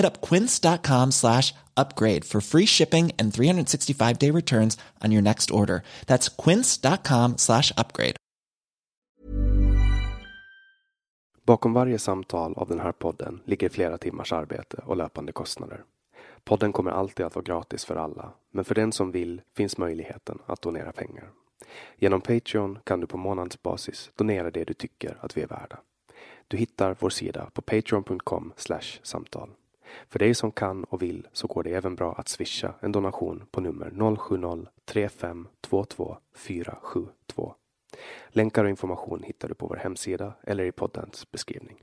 Hit 0.00 0.06
up 0.06 0.28
quince.com 0.28 1.12
slash 1.12 1.54
upgrade 1.76 2.24
for 2.24 2.40
free 2.40 2.66
shipping 2.66 3.12
and 3.18 3.34
365 3.34 4.18
day 4.18 4.30
returns 4.30 4.78
on 5.04 5.12
your 5.12 5.22
next 5.22 5.50
order. 5.50 5.82
That's 6.06 6.28
quince.com 6.44 7.36
slash 7.36 7.72
upgrade. 7.76 8.16
Bakom 11.46 11.72
varje 11.72 11.98
samtal 11.98 12.54
av 12.54 12.68
den 12.68 12.80
här 12.80 12.92
podden 12.92 13.40
ligger 13.44 13.68
flera 13.68 13.98
timmars 13.98 14.32
arbete 14.32 14.82
och 14.86 14.96
löpande 14.96 15.32
kostnader. 15.32 15.84
Podden 16.44 16.72
kommer 16.72 16.90
alltid 16.90 17.26
att 17.26 17.34
vara 17.34 17.44
gratis 17.44 17.84
för 17.84 17.96
alla, 17.96 18.32
men 18.50 18.64
för 18.64 18.74
den 18.74 18.92
som 18.92 19.10
vill 19.10 19.42
finns 19.56 19.78
möjligheten 19.78 20.38
att 20.46 20.62
donera 20.62 20.92
pengar. 20.92 21.30
Genom 21.96 22.20
Patreon 22.20 22.78
kan 22.84 23.00
du 23.00 23.06
på 23.06 23.16
månadsbasis 23.16 24.10
donera 24.14 24.50
det 24.50 24.64
du 24.64 24.74
tycker 24.74 25.18
att 25.20 25.36
vi 25.36 25.42
är 25.42 25.46
värda. 25.46 25.78
Du 26.48 26.56
hittar 26.56 26.96
vår 27.00 27.10
sida 27.10 27.50
på 27.52 27.62
patreon.com 27.62 28.52
samtal. 29.02 29.50
För 30.08 30.18
dig 30.18 30.34
som 30.34 30.52
kan 30.52 30.84
och 30.84 31.02
vill 31.02 31.26
så 31.32 31.46
går 31.46 31.62
det 31.62 31.70
även 31.70 31.94
bra 31.94 32.14
att 32.14 32.28
swisha 32.28 32.74
en 32.80 32.92
donation 32.92 33.46
på 33.50 33.60
nummer 33.60 33.90
070-3522 33.90 36.16
472. 36.36 37.54
Länkar 38.28 38.64
och 38.64 38.70
information 38.70 39.22
hittar 39.22 39.48
du 39.48 39.54
på 39.54 39.66
vår 39.66 39.76
hemsida 39.76 40.32
eller 40.42 40.64
i 40.64 40.72
poddens 40.72 41.30
beskrivning. 41.30 41.82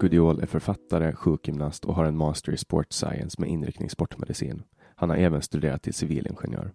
Gudiol 0.00 0.40
är 0.40 0.46
författare, 0.46 1.12
sjukgymnast 1.12 1.84
och 1.84 1.94
har 1.94 2.04
en 2.04 2.16
master 2.16 2.52
i 2.52 2.56
sports 2.56 2.96
science 2.96 3.40
med 3.40 3.50
inriktning 3.50 3.90
sportmedicin. 3.90 4.62
Han 4.96 5.10
har 5.10 5.16
även 5.16 5.42
studerat 5.42 5.82
till 5.82 5.94
civilingenjör. 5.94 6.72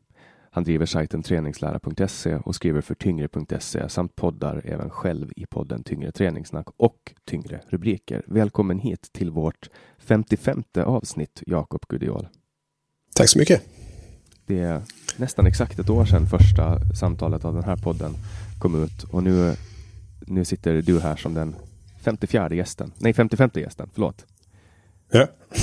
Han 0.52 0.64
driver 0.64 0.86
sajten 0.86 1.24
träningslära.se 1.24 2.36
och 2.36 2.56
skriver 2.56 2.82
för 2.82 2.96
tyngre.se 2.96 3.90
samt 3.90 4.16
poddar 4.16 4.62
även 4.66 4.90
själv 4.90 5.32
i 5.36 5.46
podden 5.46 5.84
Tyngre 5.84 6.12
träningssnack 6.12 6.68
och 6.78 7.14
Tyngre 7.26 7.62
rubriker. 7.70 8.24
Välkommen 8.28 8.80
hit 8.80 9.10
till 9.14 9.32
vårt 9.32 9.70
55 9.98 10.64
avsnitt, 10.76 11.44
Jakob 11.46 11.82
Gudiol. 11.90 12.28
Tack 13.16 13.30
så 13.30 13.40
mycket. 13.40 13.62
Det 14.46 14.60
är 14.60 14.82
nästan 15.18 15.48
exakt 15.48 15.80
ett 15.80 15.90
år 15.90 16.06
sedan 16.06 16.28
första 16.28 16.80
samtalet 16.96 17.46
av 17.46 17.54
den 17.54 17.64
här 17.64 17.78
podden 17.78 18.14
kom 18.60 18.84
ut 18.84 19.04
och 19.04 19.24
nu, 19.24 19.56
nu 20.28 20.46
sitter 20.46 20.82
du 20.82 21.00
här 21.00 21.16
som 21.16 21.34
den 21.34 21.56
54 22.04 22.54
gästen. 22.54 22.92
Nej, 22.98 23.14
55 23.14 23.50
gästen, 23.54 23.90
förlåt. 23.94 24.26
Ja. 25.12 25.28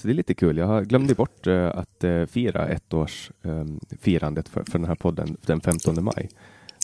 Så 0.00 0.06
det 0.06 0.12
är 0.12 0.14
lite 0.14 0.34
kul. 0.34 0.56
Jag 0.56 0.86
glömde 0.86 1.14
bort 1.14 1.46
uh, 1.46 1.66
att 1.66 2.04
uh, 2.04 2.26
fira 2.26 2.68
ett 2.68 2.94
års 2.94 3.30
um, 3.42 3.80
för, 4.00 4.70
för 4.70 4.78
den 4.78 4.84
här 4.84 4.94
podden 4.94 5.36
den 5.46 5.60
15 5.60 6.04
maj. 6.04 6.28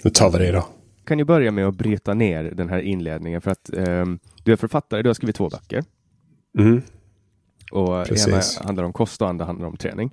Nu 0.04 0.10
tar 0.10 0.30
vi 0.30 0.38
det 0.38 0.52
då. 0.52 0.68
Kan 1.04 1.18
ju 1.18 1.24
börja 1.24 1.50
med 1.50 1.66
att 1.66 1.74
bryta 1.74 2.14
ner 2.14 2.44
den 2.44 2.68
här 2.68 2.78
inledningen 2.78 3.40
för 3.40 3.50
att 3.50 3.70
um, 3.72 4.18
du 4.44 4.52
är 4.52 4.56
författare. 4.56 5.02
Du 5.02 5.08
har 5.08 5.14
skrivit 5.14 5.36
två 5.36 5.48
böcker. 5.48 5.84
Mm. 6.58 6.82
Och 7.72 8.06
Precis. 8.06 8.56
ena 8.58 8.66
handlar 8.66 8.84
om 8.84 8.92
kost 8.92 9.22
och 9.22 9.28
andra 9.28 9.44
handlar 9.44 9.66
om 9.66 9.76
träning. 9.76 10.10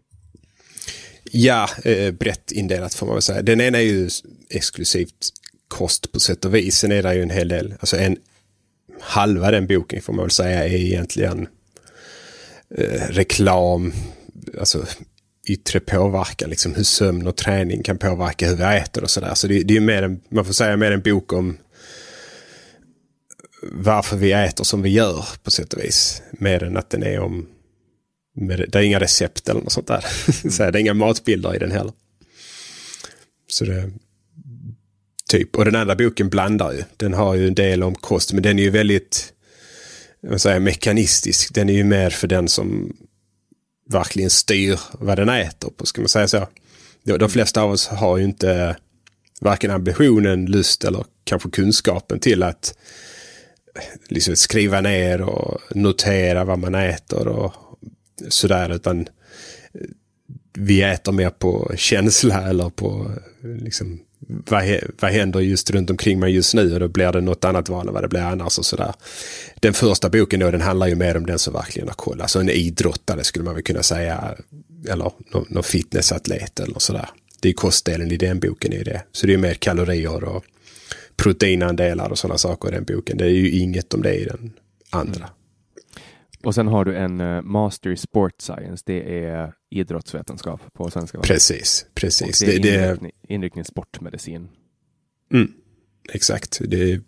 Ja, 1.32 1.68
eh, 1.86 2.12
brett 2.12 2.52
indelat 2.52 2.94
får 2.94 3.06
man 3.06 3.16
väl 3.16 3.22
säga. 3.22 3.42
Den 3.42 3.62
ena 3.62 3.78
är 3.78 3.82
ju 3.82 4.10
exklusivt 4.50 5.30
kost 5.74 6.12
på 6.12 6.20
sätt 6.20 6.46
och 6.46 6.56
vis. 6.56 6.78
Sen 6.78 6.92
är 6.92 7.04
det 7.04 7.16
ju 7.16 7.22
en 7.22 7.30
hel 7.30 7.48
del, 7.48 7.74
alltså 7.80 7.98
en 7.98 8.18
halva 9.02 9.52
den 9.52 9.68
boken 9.68 10.02
får 10.02 10.14
man 10.14 10.24
väl 10.24 10.32
säga 10.32 10.64
är 10.64 10.74
egentligen 10.74 11.48
eh, 12.78 13.02
reklam, 13.10 13.94
alltså 14.60 14.86
yttre 15.48 15.80
påverkan, 15.80 16.50
liksom 16.50 16.76
hur 16.76 16.84
sömn 16.84 17.28
och 17.28 17.36
träning 17.36 17.84
kan 17.84 17.98
påverka 17.98 18.48
hur 18.48 18.56
vi 18.56 18.64
äter 18.64 19.04
och 19.04 19.10
sådär. 19.10 19.34
Så 19.34 19.48
det, 19.48 19.64
det 19.64 19.76
är 19.76 19.82
mer 19.82 20.04
en, 20.04 20.22
man 20.30 20.46
får 20.46 20.54
säga 20.54 20.78
mer 20.78 20.92
en 20.92 21.02
bok 21.02 21.34
om 21.34 21.58
varför 23.72 24.18
vi 24.18 24.32
äter 24.32 24.64
som 24.64 24.82
vi 24.82 24.90
gör 24.90 25.26
på 25.44 25.52
sätt 25.52 25.74
och 25.74 25.84
vis. 25.84 26.22
Mer 26.32 26.64
än 26.64 26.78
att 26.78 26.90
den 26.90 27.04
är 27.04 27.20
om, 27.20 27.48
med, 28.36 28.66
det 28.70 28.80
är 28.80 28.84
inga 28.84 29.00
recept 29.00 29.50
eller 29.50 29.62
något 29.62 29.72
sånt 29.72 29.88
där. 29.88 30.06
Mm. 30.28 30.52
så 30.52 30.72
det 30.72 30.78
är 30.78 30.82
inga 30.82 30.94
matbilder 30.94 31.56
i 31.56 31.60
den 31.60 31.72
heller. 31.72 31.94
Så 33.48 33.66
det, 33.66 33.92
typ, 35.34 35.56
och 35.56 35.66
den 35.66 35.76
andra 35.76 35.96
boken 35.96 36.30
blandar 36.30 36.72
ju. 36.72 36.84
Den 36.98 37.14
har 37.14 37.36
ju 37.36 37.48
en 37.48 37.56
del 37.56 37.84
om 37.84 37.96
kost, 37.96 38.34
men 38.34 38.44
den 38.44 38.60
är 38.60 38.64
ju 38.64 38.70
väldigt 38.70 39.34
vad 40.22 40.42
säger, 40.42 40.60
mekanistisk. 40.60 41.54
Den 41.54 41.70
är 41.70 41.74
ju 41.74 41.84
mer 41.84 42.10
för 42.10 42.28
den 42.28 42.48
som 42.48 42.98
verkligen 43.90 44.30
styr 44.30 44.80
vad 44.92 45.18
den 45.18 45.30
äter 45.30 45.70
på, 45.70 45.86
ska 45.86 46.02
man 46.02 46.10
säga 46.10 46.28
så. 46.28 46.48
De 47.04 47.30
flesta 47.30 47.62
av 47.62 47.72
oss 47.72 47.88
har 47.88 48.18
ju 48.18 48.24
inte 48.24 48.76
varken 49.42 49.72
ambitionen, 49.72 50.46
lust 50.46 50.84
eller 50.84 51.06
kanske 51.24 51.50
kunskapen 51.50 52.20
till 52.20 52.44
att 52.44 52.78
liksom 54.08 54.36
skriva 54.36 54.82
ner 54.82 55.22
och 55.22 55.62
notera 55.76 56.46
vad 56.46 56.60
man 56.60 56.76
äter 56.76 57.28
och 57.28 57.54
sådär. 58.30 58.76
Utan 58.76 59.08
vi 60.54 60.82
äter 60.82 61.12
mer 61.12 61.30
på 61.30 61.72
känsla 61.76 62.50
eller 62.50 62.70
på 62.70 63.12
liksom, 63.42 64.00
vad, 64.28 64.64
vad 65.00 65.12
händer 65.12 65.40
just 65.40 65.72
runt 65.72 65.90
omkring 65.90 66.20
mig 66.20 66.34
just 66.36 66.54
nu 66.54 66.74
och 66.74 66.80
då 66.80 66.88
blir 66.88 67.12
det 67.12 67.22
något 67.22 67.46
annat 67.46 67.70
val 67.70 67.88
än 67.88 67.94
vad 67.94 68.04
det 68.04 68.08
blir 68.08 68.22
annars 68.22 68.58
och 68.58 68.66
sådär. 68.66 68.94
Den 69.60 69.74
första 69.74 70.10
boken 70.10 70.40
då 70.40 70.52
den 70.52 70.62
handlar 70.62 70.88
ju 70.88 70.96
mer 70.96 71.18
om 71.18 71.26
den 71.26 71.40
som 71.40 71.54
verkligen 71.54 71.88
har 71.88 71.96
koll. 71.96 72.22
Alltså 72.22 72.40
en 72.40 72.50
idrottare 72.50 73.24
skulle 73.24 73.46
man 73.46 73.54
väl 73.54 73.64
kunna 73.64 73.84
säga. 73.84 74.36
Eller 74.90 75.12
någon, 75.32 75.46
någon 75.50 75.64
fitnessatlet 75.64 76.60
eller 76.60 76.80
sådär. 76.80 77.10
Det 77.40 77.50
är 77.50 77.54
kostdelen 77.54 78.12
i 78.12 78.18
den 78.18 78.40
boken 78.40 78.74
är 78.74 78.84
det. 78.84 79.04
Så 79.12 79.28
det 79.28 79.34
är 79.34 79.38
mer 79.38 79.54
kalorier 79.54 80.24
och 80.24 80.44
proteinandelar 81.16 82.10
och 82.10 82.18
sådana 82.18 82.38
saker 82.38 82.70
i 82.70 82.72
den 82.72 82.84
boken. 82.84 83.18
Det 83.18 83.26
är 83.26 83.30
ju 83.30 83.52
inget 83.52 83.94
om 83.94 84.02
det 84.02 84.16
i 84.16 84.26
den 84.26 84.52
andra. 84.90 85.16
Mm. 85.16 85.30
Och 86.44 86.56
sen 86.56 86.68
har 86.68 86.86
du 86.86 86.98
en 86.98 87.22
uh, 87.22 87.42
Master 87.42 87.90
i 87.90 87.98
Sport 87.98 88.42
Science. 88.42 88.84
Det 88.86 89.26
är 89.26 89.54
idrottsvetenskap 89.70 90.62
på 90.74 90.92
svenska. 90.92 91.20
Precis, 91.20 91.86
precis. 91.96 92.42
Och 92.42 92.48
det 92.48 92.56
är 92.56 92.60
det, 92.60 92.86
inriktning, 92.86 93.12
inriktning 93.28 93.66
sportmedicin. 93.66 94.48
Mm, 95.34 95.52
exakt. 96.14 96.62
Det 96.68 96.92
är 96.92 97.02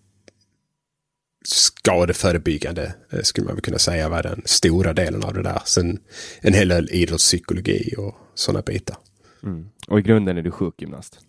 skadeförebyggande 1.45 2.93
eh, 3.11 3.21
skulle 3.21 3.45
man 3.45 3.55
väl 3.55 3.61
kunna 3.61 3.77
säga 3.77 4.09
var 4.09 4.23
den 4.23 4.41
stora 4.45 4.93
delen 4.93 5.23
av 5.23 5.33
det 5.33 5.43
där. 5.43 5.61
Sen 5.65 5.99
en 6.41 6.53
hel 6.53 6.67
del 6.67 6.89
idrottspsykologi 6.91 7.95
och 7.97 8.15
sådana 8.33 8.61
bitar. 8.61 8.97
Mm. 9.43 9.69
Och 9.87 9.99
i 9.99 10.01
grunden 10.01 10.37
är 10.37 10.41
du 10.41 10.51
sjukgymnast? 10.51 11.19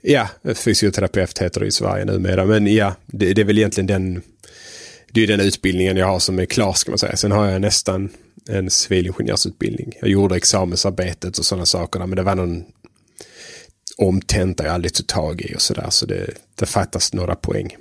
Ja, 0.00 0.28
fysioterapeut 0.54 1.38
heter 1.38 1.60
det 1.60 1.66
i 1.66 1.70
Sverige 1.70 2.04
numera. 2.04 2.44
Men 2.44 2.66
ja, 2.66 2.96
det, 3.06 3.34
det 3.34 3.40
är 3.40 3.44
väl 3.44 3.58
egentligen 3.58 3.86
den, 3.86 4.22
det 5.12 5.22
är 5.22 5.26
den 5.26 5.40
utbildningen 5.40 5.96
jag 5.96 6.06
har 6.06 6.18
som 6.18 6.38
är 6.38 6.44
klar 6.44 6.72
ska 6.72 6.90
man 6.90 6.98
säga. 6.98 7.16
Sen 7.16 7.32
har 7.32 7.46
jag 7.46 7.60
nästan 7.60 8.08
en 8.48 8.70
civilingenjörsutbildning. 8.70 9.92
Jag 10.00 10.10
gjorde 10.10 10.36
examensarbetet 10.36 11.38
och 11.38 11.44
sådana 11.44 11.66
saker. 11.66 11.98
Men 11.98 12.16
det 12.16 12.22
var 12.22 12.34
någon 12.34 12.64
omtenta 13.98 14.64
jag 14.64 14.74
aldrig 14.74 14.94
tog 14.94 15.06
tag 15.06 15.42
i 15.42 15.56
och 15.56 15.60
sådär. 15.60 15.86
Så 15.90 16.06
det, 16.06 16.30
det 16.54 16.66
fattas 16.66 17.12
några 17.12 17.34
poäng. 17.34 17.76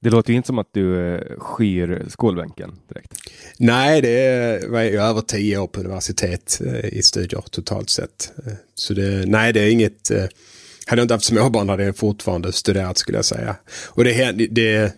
Det 0.00 0.10
låter 0.10 0.32
inte 0.32 0.46
som 0.46 0.58
att 0.58 0.72
du 0.72 1.14
eh, 1.14 1.38
skyr 1.38 2.06
skolbänken 2.08 2.72
direkt. 2.88 3.12
Nej, 3.58 4.00
det 4.00 4.68
var 4.68 4.82
ju 4.82 5.00
över 5.00 5.20
tio 5.20 5.58
år 5.58 5.66
på 5.66 5.80
universitet 5.80 6.60
eh, 6.66 6.84
i 6.84 7.02
studier 7.02 7.44
totalt 7.50 7.90
sett. 7.90 8.32
Eh, 8.46 8.52
så 8.74 8.94
det, 8.94 9.26
nej, 9.26 9.52
det 9.52 9.60
är 9.60 9.70
inget 9.70 10.10
hade 10.86 11.00
jag 11.00 11.04
inte 11.04 11.14
haft 11.14 11.24
småbarn 11.24 11.68
hade 11.68 11.84
jag 11.84 11.96
fortfarande 11.96 12.52
studerat 12.52 12.98
skulle 12.98 13.18
jag 13.18 13.24
säga. 13.24 13.56
Och 13.86 14.04
det, 14.04 14.32
det 14.32 14.94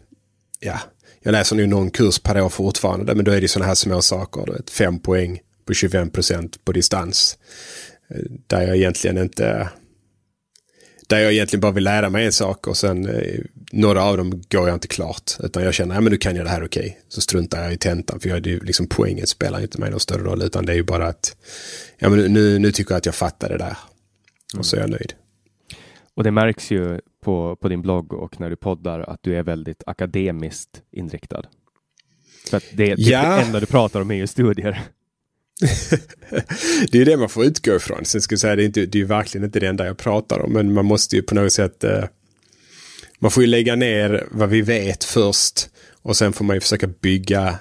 ja, 0.61 0.81
jag 1.27 1.33
läser 1.33 1.57
nu 1.57 1.67
någon 1.67 1.91
kurs 1.91 2.19
per 2.19 2.41
år 2.41 2.49
fortfarande, 2.49 3.15
men 3.15 3.25
då 3.25 3.33
är 3.33 3.41
det 3.41 3.49
sådana 3.49 3.67
här 3.67 3.75
små 3.75 4.03
saker. 4.03 4.53
Vet, 4.53 4.71
fem 4.71 4.99
poäng 4.99 5.41
på 5.67 5.75
25 5.75 6.11
procent 6.11 6.65
på 6.65 6.73
distans. 6.73 7.39
Eh, 8.11 8.21
där 8.47 8.63
jag 8.63 8.77
egentligen 8.77 9.19
inte... 9.19 9.69
Där 11.07 11.19
jag 11.19 11.33
egentligen 11.33 11.61
bara 11.61 11.73
vill 11.73 11.85
lära 11.85 12.11
mig 12.11 12.27
en 12.27 12.33
sak 12.33 12.67
och 12.67 12.77
sen 12.77 13.09
eh, 13.09 13.41
några 13.73 14.03
av 14.03 14.17
dem 14.17 14.43
går 14.49 14.69
jag 14.69 14.77
inte 14.77 14.89
klart. 14.89 15.33
Utan 15.41 15.63
jag 15.63 15.75
känner, 15.75 15.95
ja 15.95 16.01
men 16.01 16.13
nu 16.13 16.19
kan 16.19 16.37
jag 16.37 16.47
det 16.47 16.51
här 16.51 16.65
okej. 16.65 16.87
Okay. 16.87 16.95
Så 17.09 17.21
struntar 17.21 17.63
jag 17.63 17.73
i 17.73 17.77
tentan 17.77 18.21
för 18.21 18.29
jag, 18.29 18.43
det, 18.43 18.65
liksom, 18.65 18.87
poängen 18.87 19.27
spelar 19.27 19.61
inte 19.61 19.81
mig 19.81 19.91
någon 19.91 20.01
större 20.01 20.23
roll. 20.23 20.43
Utan 20.43 20.67
det 20.67 20.73
är 20.73 20.77
ju 20.77 20.83
bara 20.83 21.07
att, 21.07 21.37
ja 21.99 22.09
men 22.09 22.33
nu, 22.33 22.59
nu 22.59 22.73
tycker 22.73 22.93
jag 22.93 22.99
att 22.99 23.07
jag 23.07 23.15
fattar 23.15 23.49
det 23.49 23.59
där. 23.59 23.77
Och 24.59 24.67
så 24.67 24.77
är 24.77 24.81
jag 24.81 24.91
nöjd. 24.91 25.13
Och 26.17 26.25
det 26.25 26.31
märks 26.31 26.71
ju 26.71 27.01
på, 27.25 27.57
på 27.57 27.69
din 27.69 27.83
blogg 27.83 28.13
och 28.13 28.41
när 28.41 28.51
du 28.51 28.57
poddar 28.57 29.01
att 29.01 29.23
du 29.23 29.37
är 29.37 29.43
väldigt 29.43 29.83
akademiskt 29.87 30.83
inriktad. 30.91 31.43
För 32.51 32.57
att 32.57 32.65
det, 32.73 32.95
ja. 32.99 33.21
det 33.21 33.43
enda 33.43 33.61
du 33.61 33.67
pratar 33.67 34.01
om 34.01 34.11
är 34.11 34.15
ju 34.15 34.27
studier. 34.27 34.83
det 36.91 36.99
är 36.99 37.05
det 37.05 37.17
man 37.17 37.29
får 37.29 37.45
utgå 37.45 37.77
ifrån. 37.77 38.05
Sen 38.05 38.21
ska 38.21 38.33
jag 38.33 38.41
säga, 38.41 38.57
det 38.57 38.63
är, 38.63 38.67
inte, 38.67 38.87
det 38.87 39.01
är 39.01 39.05
verkligen 39.05 39.45
inte 39.45 39.61
det 39.61 39.67
enda 39.67 39.87
jag 39.87 39.97
pratar 39.97 40.39
om. 40.39 40.53
Men 40.53 40.73
man 40.73 40.85
måste 40.85 41.17
ju 41.17 41.23
på 41.23 41.35
något 41.35 41.53
sätt... 41.53 41.85
Eh, 41.85 42.05
man 43.19 43.31
får 43.31 43.43
ju 43.43 43.47
lägga 43.47 43.77
ner 43.77 44.27
vad 44.31 44.49
vi 44.49 44.63
vet 44.63 45.05
först. 45.05 45.69
Och 46.03 46.17
sen 46.17 46.33
får 46.33 46.45
man 46.45 46.57
ju 46.57 46.61
försöka 46.61 46.87
bygga 46.87 47.59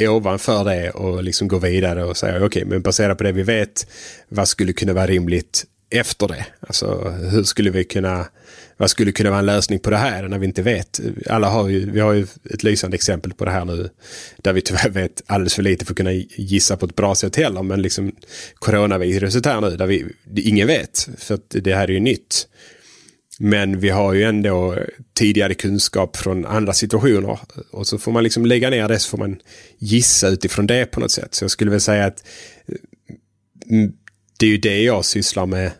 ovanför 0.00 0.64
det 0.64 0.90
och 0.90 1.22
liksom 1.22 1.48
gå 1.48 1.58
vidare 1.58 2.04
och 2.04 2.16
säga 2.16 2.36
okej, 2.36 2.46
okay, 2.46 2.64
men 2.64 2.82
baserat 2.82 3.18
på 3.18 3.24
det 3.24 3.32
vi 3.32 3.42
vet, 3.42 3.86
vad 4.28 4.48
skulle 4.48 4.72
kunna 4.72 4.92
vara 4.92 5.06
rimligt 5.06 5.64
efter 5.92 6.28
det. 6.28 6.46
Alltså 6.60 7.08
hur 7.30 7.42
skulle 7.42 7.70
vi 7.70 7.84
kunna, 7.84 8.26
vad 8.76 8.90
skulle 8.90 9.12
kunna 9.12 9.30
vara 9.30 9.38
en 9.38 9.46
lösning 9.46 9.78
på 9.78 9.90
det 9.90 9.96
här 9.96 10.28
när 10.28 10.38
vi 10.38 10.46
inte 10.46 10.62
vet? 10.62 11.00
Alla 11.30 11.48
har 11.48 11.68
ju, 11.68 11.90
vi 11.90 12.00
har 12.00 12.12
ju 12.12 12.26
ett 12.50 12.62
lysande 12.62 12.94
exempel 12.94 13.34
på 13.34 13.44
det 13.44 13.50
här 13.50 13.64
nu 13.64 13.88
där 14.36 14.52
vi 14.52 14.60
tyvärr 14.60 14.88
vet 14.88 15.22
alldeles 15.26 15.54
för 15.54 15.62
lite 15.62 15.84
för 15.84 15.92
att 15.92 15.96
kunna 15.96 16.12
gissa 16.36 16.76
på 16.76 16.86
ett 16.86 16.96
bra 16.96 17.14
sätt 17.14 17.36
heller. 17.36 17.62
Men 17.62 17.82
liksom 17.82 18.12
coronaviruset 18.54 19.46
här 19.46 19.60
nu 19.60 19.76
där 19.76 19.86
vi, 19.86 20.06
ingen 20.36 20.66
vet 20.66 21.08
för 21.18 21.34
att 21.34 21.46
det 21.48 21.74
här 21.74 21.88
är 21.88 21.92
ju 21.92 22.00
nytt. 22.00 22.48
Men 23.38 23.80
vi 23.80 23.88
har 23.88 24.12
ju 24.12 24.22
ändå 24.22 24.76
tidigare 25.14 25.54
kunskap 25.54 26.16
från 26.16 26.46
andra 26.46 26.72
situationer. 26.72 27.38
Och 27.70 27.86
så 27.86 27.98
får 27.98 28.12
man 28.12 28.22
liksom 28.22 28.46
lägga 28.46 28.70
ner 28.70 28.88
det 28.88 28.98
så 28.98 29.08
får 29.08 29.18
man 29.18 29.40
gissa 29.78 30.28
utifrån 30.28 30.66
det 30.66 30.86
på 30.86 31.00
något 31.00 31.10
sätt. 31.10 31.34
Så 31.34 31.44
jag 31.44 31.50
skulle 31.50 31.70
väl 31.70 31.80
säga 31.80 32.06
att 32.06 32.24
mm, 33.70 33.92
det 34.38 34.46
är 34.46 34.50
ju 34.50 34.58
det 34.58 34.82
jag 34.82 35.04
sysslar 35.04 35.46
med 35.46 35.70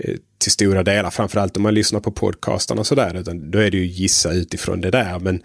Eh, 0.00 0.14
till 0.38 0.52
stora 0.52 0.82
delar. 0.82 1.10
Framförallt 1.10 1.56
om 1.56 1.62
man 1.62 1.74
lyssnar 1.74 2.00
på 2.00 2.10
podcastarna 2.10 2.80
och 2.80 2.86
sådär. 2.86 3.22
Då 3.34 3.58
är 3.58 3.70
det 3.70 3.76
ju 3.76 3.86
gissa 3.86 4.32
utifrån 4.32 4.80
det 4.80 4.90
där. 4.90 5.18
Men 5.18 5.42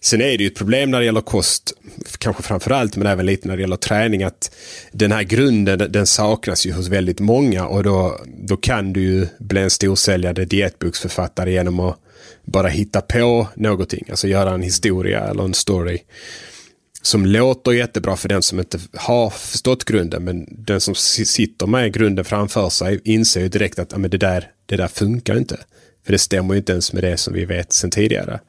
sen 0.00 0.20
är 0.20 0.38
det 0.38 0.44
ju 0.44 0.46
ett 0.46 0.54
problem 0.54 0.90
när 0.90 0.98
det 0.98 1.04
gäller 1.04 1.20
kost. 1.20 1.72
Kanske 2.18 2.42
framförallt 2.42 2.96
men 2.96 3.06
även 3.06 3.26
lite 3.26 3.48
när 3.48 3.56
det 3.56 3.60
gäller 3.60 3.76
träning. 3.76 4.22
Att 4.22 4.54
den 4.92 5.12
här 5.12 5.22
grunden 5.22 5.92
den 5.92 6.06
saknas 6.06 6.66
ju 6.66 6.72
hos 6.72 6.88
väldigt 6.88 7.20
många. 7.20 7.66
Och 7.66 7.82
då, 7.82 8.20
då 8.26 8.56
kan 8.56 8.92
du 8.92 9.02
ju 9.02 9.26
bli 9.38 9.60
en 9.60 9.70
storsäljande 9.70 10.44
dietboksförfattare 10.44 11.52
genom 11.52 11.80
att 11.80 11.98
bara 12.44 12.68
hitta 12.68 13.00
på 13.00 13.48
någonting. 13.54 14.06
Alltså 14.10 14.28
göra 14.28 14.54
en 14.54 14.62
historia 14.62 15.20
eller 15.20 15.44
en 15.44 15.54
story 15.54 15.98
som 17.06 17.26
låter 17.26 17.72
jättebra 17.72 18.16
för 18.16 18.28
den 18.28 18.42
som 18.42 18.58
inte 18.58 18.78
har 18.94 19.30
förstått 19.30 19.84
grunden. 19.84 20.24
Men 20.24 20.46
den 20.48 20.80
som 20.80 20.94
sitter 20.94 21.66
med 21.66 21.92
grunden 21.92 22.24
framför 22.24 22.68
sig 22.68 23.00
inser 23.04 23.40
ju 23.40 23.48
direkt 23.48 23.78
att 23.78 23.96
men 23.96 24.10
det, 24.10 24.18
där, 24.18 24.50
det 24.66 24.76
där 24.76 24.88
funkar 24.88 25.36
inte. 25.36 25.58
För 26.04 26.12
det 26.12 26.18
stämmer 26.18 26.54
ju 26.54 26.58
inte 26.58 26.72
ens 26.72 26.92
med 26.92 27.02
det 27.02 27.16
som 27.16 27.34
vi 27.34 27.44
vet 27.44 27.72
sedan 27.72 27.90
tidigare. 27.90 28.40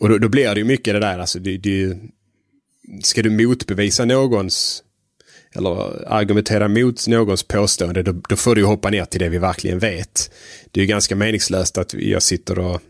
Och 0.00 0.08
då, 0.08 0.18
då 0.18 0.28
blir 0.28 0.54
det 0.54 0.60
ju 0.60 0.64
mycket 0.64 0.94
det 0.94 1.00
där, 1.00 1.18
alltså 1.18 1.38
det, 1.38 1.56
det, 1.56 1.96
ska 3.02 3.22
du 3.22 3.30
motbevisa 3.30 4.04
någons 4.04 4.82
eller 5.54 6.06
argumentera 6.12 6.68
mot 6.68 7.06
någons 7.08 7.42
påstående, 7.42 8.02
då, 8.02 8.12
då 8.28 8.36
får 8.36 8.54
du 8.54 8.64
hoppa 8.64 8.90
ner 8.90 9.04
till 9.04 9.20
det 9.20 9.28
vi 9.28 9.38
verkligen 9.38 9.78
vet. 9.78 10.30
Det 10.70 10.80
är 10.80 10.82
ju 10.82 10.88
ganska 10.88 11.16
meningslöst 11.16 11.78
att 11.78 11.94
jag 11.94 12.22
sitter 12.22 12.58
och 12.58 12.82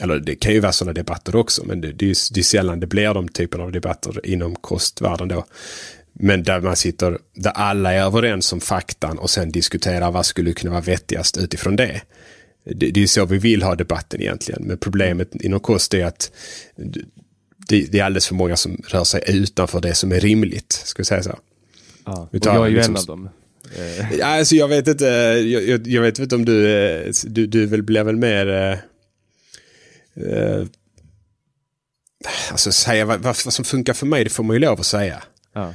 eller 0.00 0.18
det 0.18 0.34
kan 0.34 0.52
ju 0.52 0.60
vara 0.60 0.72
sådana 0.72 0.92
debatter 0.92 1.36
också, 1.36 1.64
men 1.64 1.80
det, 1.80 1.92
det, 1.92 2.10
är, 2.10 2.34
det 2.34 2.40
är 2.40 2.44
sällan 2.44 2.80
det 2.80 2.86
blir 2.86 3.14
de 3.14 3.28
typerna 3.28 3.64
av 3.64 3.72
debatter 3.72 4.26
inom 4.26 4.56
kostvärlden 4.56 5.28
då. 5.28 5.46
Men 6.12 6.42
där 6.42 6.60
man 6.60 6.76
sitter, 6.76 7.18
där 7.34 7.50
alla 7.50 7.92
är 7.92 8.02
överens 8.02 8.52
om 8.52 8.60
faktan 8.60 9.18
och 9.18 9.30
sen 9.30 9.52
diskuterar 9.52 10.10
vad 10.10 10.26
skulle 10.26 10.52
kunna 10.52 10.70
vara 10.70 10.80
vettigast 10.80 11.36
utifrån 11.36 11.76
det. 11.76 12.00
Det, 12.64 12.90
det 12.90 13.02
är 13.02 13.06
så 13.06 13.24
vi 13.24 13.38
vill 13.38 13.62
ha 13.62 13.74
debatten 13.74 14.20
egentligen. 14.20 14.62
Men 14.62 14.78
problemet 14.78 15.34
inom 15.34 15.60
kost 15.60 15.94
är 15.94 16.04
att 16.04 16.32
det, 17.68 17.82
det, 17.90 17.98
är 17.98 18.04
alldeles 18.04 18.26
för 18.26 18.34
många 18.34 18.56
som 18.56 18.82
rör 18.88 19.04
sig 19.04 19.22
utanför 19.28 19.80
det 19.80 19.94
som 19.94 20.12
är 20.12 20.20
rimligt. 20.20 20.72
Ska 20.72 21.00
vi 21.00 21.04
säga 21.04 21.22
så. 21.22 21.38
Ja, 22.04 22.28
och 22.32 22.38
jag 22.46 22.66
är 22.66 22.70
ju 22.70 22.76
liksom, 22.76 22.94
en 22.94 23.00
av 23.00 23.06
dem. 23.06 23.28
Alltså 24.22 24.56
jag 24.56 24.68
vet 24.68 24.88
inte, 24.88 25.04
jag, 25.04 25.68
jag, 25.68 25.86
jag 25.86 26.02
vet 26.02 26.18
inte 26.18 26.34
om 26.34 26.44
du, 26.44 26.68
eh, 26.68 27.12
du, 27.24 27.46
du 27.46 27.66
väl 27.66 27.82
blir 27.82 28.04
väl 28.04 28.16
mer 28.16 28.78
eh, 30.16 30.60
eh, 30.60 30.66
alltså 32.50 32.72
säga 32.72 33.04
vad, 33.04 33.20
vad, 33.20 33.36
som 33.36 33.64
funkar 33.64 33.92
för 33.92 34.06
mig, 34.06 34.24
det 34.24 34.30
får 34.30 34.44
man 34.44 34.56
ju 34.56 34.60
lov 34.60 34.80
att 34.80 34.86
säga. 34.86 35.22
Ja. 35.54 35.74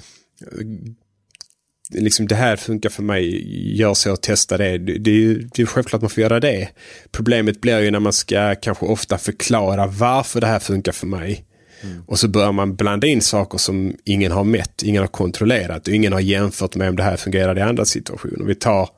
liksom 1.89 2.27
det 2.27 2.35
här 2.35 2.55
funkar 2.55 2.89
för 2.89 3.03
mig, 3.03 3.77
gör 3.77 3.93
så 3.93 4.11
och 4.11 4.21
testa 4.21 4.57
det. 4.57 4.77
Det, 4.77 4.97
det, 4.97 5.33
det 5.33 5.61
är 5.61 5.65
självklart 5.65 6.01
man 6.01 6.09
får 6.09 6.21
göra 6.21 6.39
det. 6.39 6.69
Problemet 7.11 7.61
blir 7.61 7.79
ju 7.79 7.91
när 7.91 7.99
man 7.99 8.13
ska 8.13 8.55
kanske 8.55 8.85
ofta 8.85 9.17
förklara 9.17 9.87
varför 9.87 10.41
det 10.41 10.47
här 10.47 10.59
funkar 10.59 10.91
för 10.91 11.07
mig. 11.07 11.45
Mm. 11.81 12.03
Och 12.07 12.19
så 12.19 12.27
börjar 12.27 12.51
man 12.51 12.75
blanda 12.75 13.07
in 13.07 13.21
saker 13.21 13.57
som 13.57 13.95
ingen 14.03 14.31
har 14.31 14.43
mätt, 14.43 14.83
ingen 14.83 15.01
har 15.01 15.07
kontrollerat 15.07 15.87
och 15.87 15.93
ingen 15.93 16.13
har 16.13 16.19
jämfört 16.19 16.75
med 16.75 16.89
om 16.89 16.95
det 16.95 17.03
här 17.03 17.17
fungerar 17.17 17.57
i 17.57 17.61
andra 17.61 17.85
situationer. 17.85 18.45
Vi 18.45 18.55
tar 18.55 18.89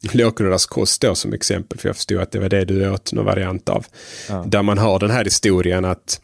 lågkolhydratkost 0.00 1.00
då 1.00 1.14
som 1.14 1.32
exempel, 1.32 1.78
för 1.78 1.88
jag 1.88 1.96
förstod 1.96 2.20
att 2.20 2.32
det 2.32 2.38
var 2.38 2.48
det 2.48 2.64
du 2.64 2.90
åt 2.90 3.12
någon 3.12 3.24
variant 3.24 3.68
av. 3.68 3.86
Ja. 4.28 4.44
Där 4.48 4.62
man 4.62 4.78
har 4.78 4.98
den 4.98 5.10
här 5.10 5.24
historien 5.24 5.84
att 5.84 6.20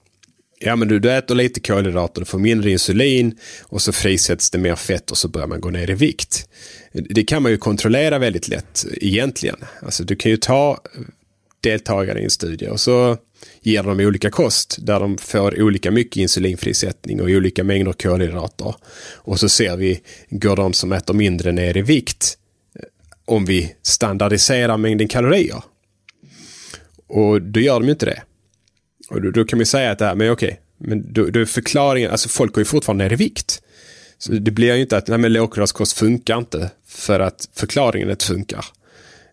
ja, 0.59 0.77
men 0.77 0.89
du, 0.89 0.99
du 0.99 1.13
äter 1.13 1.35
lite 1.35 1.61
kolhydrater, 1.61 2.21
du 2.21 2.25
får 2.25 2.39
mindre 2.39 2.71
insulin 2.71 3.39
och 3.63 3.83
så 3.83 3.93
frisätts 3.93 4.51
det 4.51 4.59
mer 4.59 4.77
fett 4.77 5.11
och 5.11 5.19
så 5.19 5.29
börjar 5.29 5.47
man 5.47 5.61
gå 5.61 5.71
ner 5.71 5.91
i 5.91 5.95
vikt. 5.95 6.49
Det 6.93 7.25
kan 7.25 7.43
man 7.43 7.53
ju 7.53 7.59
kontrollera 7.59 8.19
väldigt 8.19 8.49
lätt 8.49 8.85
egentligen. 8.93 9.57
Alltså 9.83 10.05
du 10.05 10.17
kan 10.17 10.31
ju 10.31 10.37
ta 10.37 10.79
deltagare 11.61 12.21
i 12.21 12.25
en 12.25 12.31
studie 12.31 12.69
och 12.69 12.81
så 12.81 13.17
ger 13.61 13.83
de 13.83 14.01
olika 14.01 14.31
kost 14.31 14.77
där 14.81 15.01
de 15.01 15.19
får 15.19 15.63
olika 15.63 15.91
mycket 15.91 16.17
insulinfrisättning 16.17 17.21
och 17.21 17.29
olika 17.29 17.65
mängder 17.65 17.93
kolhydrater. 17.93 18.75
Och 19.15 19.41
så 19.41 19.49
ser 19.49 19.77
vi, 19.77 20.01
går 20.31 20.57
de 20.57 20.73
som 20.73 20.93
äter 20.93 21.15
mindre 21.15 21.53
ner 21.53 21.77
i 21.77 21.83
vikt 21.83 22.39
om 23.25 23.45
vi 23.45 23.75
standardiserar 23.83 24.77
mängden 24.77 25.09
kalorier? 25.09 25.63
Och 27.07 27.43
då 27.43 27.61
gör 27.61 27.81
de 27.81 27.85
ju 27.85 27.93
inte 27.93 28.07
det. 28.07 28.23
Och 29.09 29.23
då, 29.23 29.31
då 29.31 29.45
kan 29.45 29.59
man 29.59 29.67
säga 29.67 29.91
att 29.91 29.99
det 29.99 30.05
här, 30.05 30.15
men 30.15 30.31
okej, 30.31 30.61
men 30.79 31.13
då, 31.13 31.27
då 31.27 31.41
är 31.41 31.45
förklaringen, 31.45 32.11
alltså 32.11 32.29
folk 32.29 32.53
går 32.53 32.61
ju 32.61 32.65
fortfarande 32.65 33.05
ner 33.05 33.13
i 33.13 33.17
vikt. 33.17 33.63
Så 34.19 34.33
det 34.33 34.51
blir 34.51 34.75
ju 34.75 34.81
inte 34.81 34.97
att 34.97 35.09
nej, 35.09 35.19
men 35.19 35.33
lågkolhydratkost 35.33 35.99
funkar 35.99 36.39
inte 36.39 36.71
för 36.87 37.21
att 37.21 37.49
förklaringen 37.55 38.11
inte 38.11 38.25
funkar. 38.25 38.65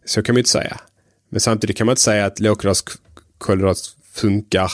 Så 0.05 0.23
kan 0.23 0.33
man 0.33 0.37
inte 0.37 0.49
säga. 0.49 0.79
Men 1.29 1.39
samtidigt 1.39 1.77
kan 1.77 1.85
man 1.85 1.93
inte 1.93 2.01
säga 2.01 2.25
att 2.25 2.39
lågkolhydrat 2.39 3.77
funkar 4.13 4.71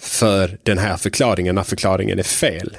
för 0.00 0.58
den 0.62 0.78
här 0.78 0.96
förklaringen 0.96 1.54
när 1.54 1.62
förklaringen 1.62 2.18
är 2.18 2.22
fel. 2.22 2.76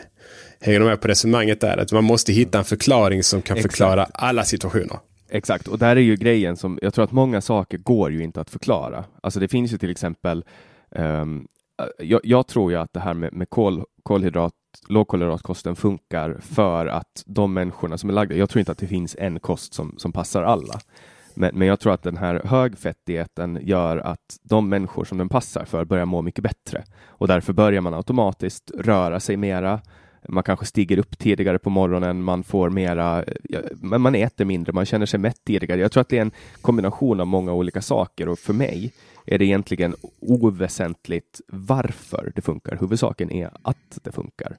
Hänger 0.62 0.80
du 0.80 0.86
med 0.86 1.02
på 1.02 1.08
resonemanget 1.08 1.62
där? 1.62 1.78
Att 1.78 1.92
man 1.92 2.04
måste 2.04 2.34
hitta 2.34 2.58
en 2.58 2.66
förklaring 2.66 3.24
som 3.24 3.42
kan 3.42 3.58
Exakt. 3.58 3.74
förklara 3.74 4.04
alla 4.14 4.46
situationer. 4.46 5.00
Exakt, 5.34 5.68
och 5.68 5.78
där 5.78 5.96
är 5.96 6.02
ju 6.02 6.16
grejen 6.16 6.58
som 6.58 6.80
jag 6.82 6.94
tror 6.94 7.06
att 7.06 7.12
många 7.12 7.42
saker 7.42 7.78
går 7.78 8.12
ju 8.12 8.24
inte 8.24 8.42
att 8.42 8.50
förklara. 8.50 9.06
Alltså 9.24 9.40
det 9.40 9.48
finns 9.48 9.74
ju 9.74 9.78
till 9.78 9.92
exempel 9.92 10.46
um, 10.90 11.48
jag, 12.00 12.22
jag, 12.24 12.48
tror 12.48 12.72
ju 12.72 12.78
att 12.78 12.94
det 12.94 13.00
här 13.00 13.14
med, 13.14 13.34
med 13.34 13.50
kol, 13.50 13.84
kolhydrat, 14.04 14.54
lågkolhydratkosten 14.88 15.76
funkar 15.76 16.38
för 16.42 16.88
att 16.88 17.24
de 17.26 17.54
människorna 17.54 17.98
som 17.98 18.10
är 18.10 18.14
lagda, 18.14 18.36
jag 18.36 18.50
tror 18.50 18.60
inte 18.60 18.72
att 18.72 18.78
det 18.78 18.88
finns 18.88 19.16
en 19.20 19.40
kost 19.40 19.74
som, 19.74 19.96
som 19.98 20.12
passar 20.12 20.44
alla. 20.44 20.80
Men, 21.34 21.52
men 21.54 21.68
jag 21.68 21.80
tror 21.80 21.94
att 21.94 22.04
den 22.04 22.18
här 22.18 22.42
högfettdieten 22.46 23.60
gör 23.62 23.98
att 23.98 24.38
de 24.44 24.70
människor 24.70 25.06
som 25.06 25.18
den 25.18 25.30
passar 25.30 25.66
för 25.66 25.86
börjar 25.86 26.06
må 26.06 26.22
mycket 26.22 26.44
bättre 26.44 26.84
och 27.06 27.28
därför 27.28 27.54
börjar 27.54 27.82
man 27.82 27.94
automatiskt 27.94 28.72
röra 28.78 29.20
sig 29.20 29.38
mera. 29.38 29.82
Man 30.28 30.44
kanske 30.44 30.66
stiger 30.66 30.98
upp 30.98 31.18
tidigare 31.20 31.60
på 31.60 31.70
morgonen, 31.70 32.24
man 32.24 32.44
får 32.44 32.70
mera, 32.70 33.26
men 33.76 34.02
man 34.02 34.16
äter 34.16 34.46
mindre, 34.46 34.74
man 34.74 34.86
känner 34.86 35.06
sig 35.06 35.20
mätt 35.20 35.44
tidigare. 35.44 35.80
Jag 35.80 35.92
tror 35.92 36.02
att 36.02 36.10
det 36.10 36.18
är 36.18 36.22
en 36.22 36.32
kombination 36.62 37.20
av 37.20 37.28
många 37.28 37.54
olika 37.54 37.82
saker 37.82 38.30
och 38.30 38.40
för 38.40 38.54
mig 38.54 38.94
är 39.26 39.38
det 39.38 39.46
egentligen 39.46 39.96
oväsentligt 40.20 41.42
varför 41.48 42.32
det 42.36 42.42
funkar. 42.42 42.78
Huvudsaken 42.80 43.32
är 43.32 43.50
att 43.62 44.00
det 44.04 44.12
funkar. 44.12 44.58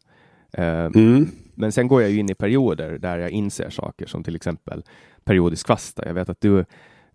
Eh, 0.52 0.84
mm. 0.84 1.28
Men 1.54 1.72
sen 1.72 1.88
går 1.88 2.02
jag 2.02 2.10
in 2.10 2.30
i 2.30 2.34
perioder 2.34 2.98
där 2.98 3.18
jag 3.18 3.30
inser 3.30 3.70
saker 3.70 4.06
som 4.06 4.24
till 4.24 4.36
exempel 4.36 4.82
periodisk 5.24 5.66
fasta. 5.66 6.06
Jag 6.06 6.14
vet 6.14 6.28
att 6.28 6.40
du 6.40 6.64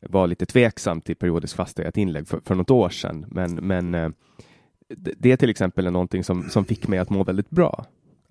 var 0.01 0.27
lite 0.27 0.45
tveksam 0.45 1.01
till 1.01 1.15
periodisk 1.15 1.55
fasta 1.55 1.83
i 1.83 1.85
ett 1.85 1.97
inlägg 1.97 2.27
för, 2.27 2.39
för 2.45 2.55
något 2.55 2.71
år 2.71 2.89
sedan, 2.89 3.25
men, 3.27 3.55
men 3.55 3.95
eh, 3.95 4.09
det 5.17 5.37
till 5.37 5.49
exempel 5.49 5.87
är 5.87 5.91
någonting 5.91 6.23
som, 6.23 6.49
som 6.49 6.65
fick 6.65 6.87
mig 6.87 6.99
att 6.99 7.09
må 7.09 7.23
väldigt 7.23 7.49
bra. 7.49 7.85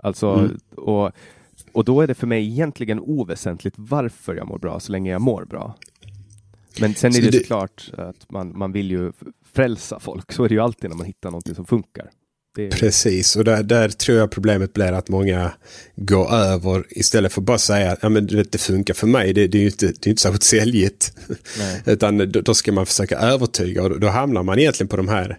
Alltså, 0.06 0.26
mm. 0.26 0.58
och, 0.76 1.12
och 1.72 1.84
då 1.84 2.00
är 2.00 2.06
det 2.06 2.14
för 2.14 2.26
mig 2.26 2.48
egentligen 2.48 3.00
oväsentligt 3.00 3.74
varför 3.78 4.34
jag 4.34 4.48
mår 4.48 4.58
bra, 4.58 4.80
så 4.80 4.92
länge 4.92 5.10
jag 5.10 5.20
mår 5.20 5.44
bra. 5.44 5.74
Men 6.80 6.94
sen 6.94 7.14
är 7.14 7.20
det, 7.20 7.30
det 7.30 7.38
såklart 7.38 7.90
att 7.96 8.30
man, 8.30 8.58
man 8.58 8.72
vill 8.72 8.90
ju 8.90 9.12
frälsa 9.52 10.00
folk, 10.00 10.32
så 10.32 10.44
är 10.44 10.48
det 10.48 10.54
ju 10.54 10.60
alltid 10.60 10.90
när 10.90 10.96
man 10.96 11.06
hittar 11.06 11.30
någonting 11.30 11.54
som 11.54 11.66
funkar. 11.66 12.10
Det... 12.56 12.68
Precis, 12.68 13.36
och 13.36 13.44
där, 13.44 13.62
där, 13.62 13.88
tror 13.88 14.18
jag 14.18 14.30
problemet 14.30 14.72
blir 14.72 14.92
att 14.92 15.08
många 15.08 15.52
går 15.96 16.34
över 16.34 16.86
istället 16.90 17.32
för 17.32 17.40
att 17.40 17.46
bara 17.46 17.58
säga 17.58 17.92
att 17.92 17.98
ja, 18.02 18.08
det, 18.08 18.52
det 18.52 18.58
funkar 18.58 18.94
för 18.94 19.06
mig. 19.06 19.32
Det, 19.32 19.46
det 19.46 19.58
är 19.58 19.62
ju 19.62 19.66
inte, 19.66 19.86
det 19.86 20.06
är 20.06 20.10
inte 20.10 20.22
särskilt 20.22 20.42
säljigt. 20.42 21.12
Utan 21.84 22.18
då, 22.18 22.40
då, 22.40 22.54
ska 22.54 22.72
man 22.72 22.86
försöka 22.86 23.18
övertyga 23.18 23.82
och 23.82 23.90
då, 23.90 23.96
då 23.96 24.08
hamnar 24.08 24.42
man 24.42 24.58
egentligen 24.58 24.88
på 24.88 24.96
de 24.96 25.08
här, 25.08 25.38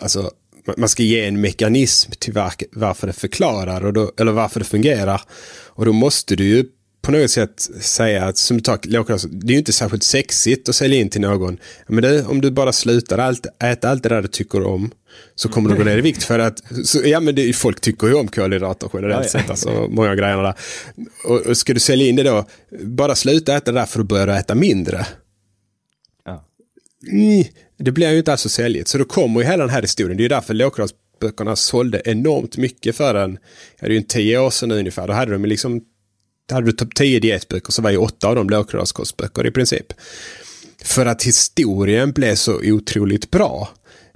alltså 0.00 0.30
man 0.76 0.88
ska 0.88 1.02
ge 1.02 1.24
en 1.24 1.40
mekanism 1.40 2.12
till 2.18 2.32
var, 2.32 2.52
varför 2.72 3.06
det 3.06 3.12
förklarar 3.12 3.84
och 3.84 3.92
då, 3.92 4.12
eller 4.18 4.32
varför 4.32 4.60
det 4.60 4.66
fungerar. 4.66 5.20
Och 5.66 5.84
då 5.84 5.92
måste 5.92 6.36
du 6.36 6.44
ju 6.44 6.64
på 7.02 7.12
något 7.12 7.30
sätt 7.30 7.68
säga 7.80 8.24
att 8.24 8.36
som 8.36 8.60
tak, 8.60 8.82
det 8.82 8.96
är 8.96 9.50
ju 9.50 9.58
inte 9.58 9.72
särskilt 9.72 10.02
sexigt 10.02 10.68
att 10.68 10.74
sälja 10.74 11.00
in 11.00 11.08
till 11.08 11.20
någon. 11.20 11.58
Men 11.86 12.02
det, 12.02 12.24
om 12.24 12.40
du 12.40 12.50
bara 12.50 12.72
slutar 12.72 13.18
allt, 13.18 13.46
äta 13.62 13.90
allt 13.90 14.02
det 14.02 14.08
där 14.08 14.22
du 14.22 14.28
tycker 14.28 14.66
om 14.66 14.90
så 15.34 15.48
kommer 15.48 15.70
du 15.70 15.76
gå 15.76 15.84
ner 15.84 15.98
i 15.98 16.00
vikt 16.00 16.22
för 16.22 16.38
att, 16.38 16.62
så, 16.84 17.00
ja 17.04 17.20
men 17.20 17.34
det, 17.34 17.52
folk 17.52 17.80
tycker 17.80 18.06
ju 18.06 18.14
om 18.14 18.28
kolhydrater 18.28 18.90
generellt 18.94 19.30
sett, 19.30 19.50
alltså 19.50 19.88
många 19.90 20.14
grejerna 20.14 20.42
där. 20.42 20.54
Och, 21.24 21.40
och, 21.40 21.56
ska 21.56 21.74
du 21.74 21.80
sälja 21.80 22.06
in 22.06 22.16
det 22.16 22.22
då, 22.22 22.46
bara 22.80 23.14
sluta 23.14 23.56
äta 23.56 23.72
det 23.72 23.78
där 23.78 23.86
för 23.86 24.00
att 24.00 24.06
börja 24.08 24.38
äta 24.38 24.54
mindre. 24.54 25.06
Ja. 26.24 26.44
Mm, 27.12 27.44
det 27.78 27.92
blir 27.92 28.10
ju 28.10 28.18
inte 28.18 28.32
alls 28.32 28.40
så 28.40 28.48
säljigt, 28.48 28.88
så 28.88 28.98
då 28.98 29.04
kommer 29.04 29.40
ju 29.40 29.46
hela 29.46 29.64
den 29.64 29.70
här 29.70 29.82
historien, 29.82 30.16
det 30.16 30.20
är 30.20 30.24
ju 30.24 30.28
därför 30.28 30.54
lågkolhydratböckerna 30.54 31.56
sålde 31.56 32.02
enormt 32.04 32.56
mycket 32.56 32.96
för 32.96 33.14
en, 33.14 33.38
ja 33.80 33.86
det 33.86 33.86
är 33.86 33.90
ju 33.90 33.96
en 33.96 34.04
tio 34.04 34.38
år 34.38 34.50
sedan 34.50 34.72
ungefär, 34.72 35.06
då 35.06 35.12
hade 35.12 35.32
de 35.32 35.44
liksom 35.44 35.80
hade 36.52 36.66
du 36.66 36.72
topp 36.72 36.94
10 36.94 37.20
dietböcker 37.20 37.72
så 37.72 37.82
var 37.82 37.90
ju 37.90 37.96
åtta 37.96 38.28
av 38.28 38.34
dem 38.34 38.50
lågkravskostböcker 38.50 39.46
i 39.46 39.50
princip. 39.50 39.92
För 40.82 41.06
att 41.06 41.22
historien 41.22 42.12
blev 42.12 42.34
så 42.34 42.60
otroligt 42.62 43.30
bra. 43.30 43.68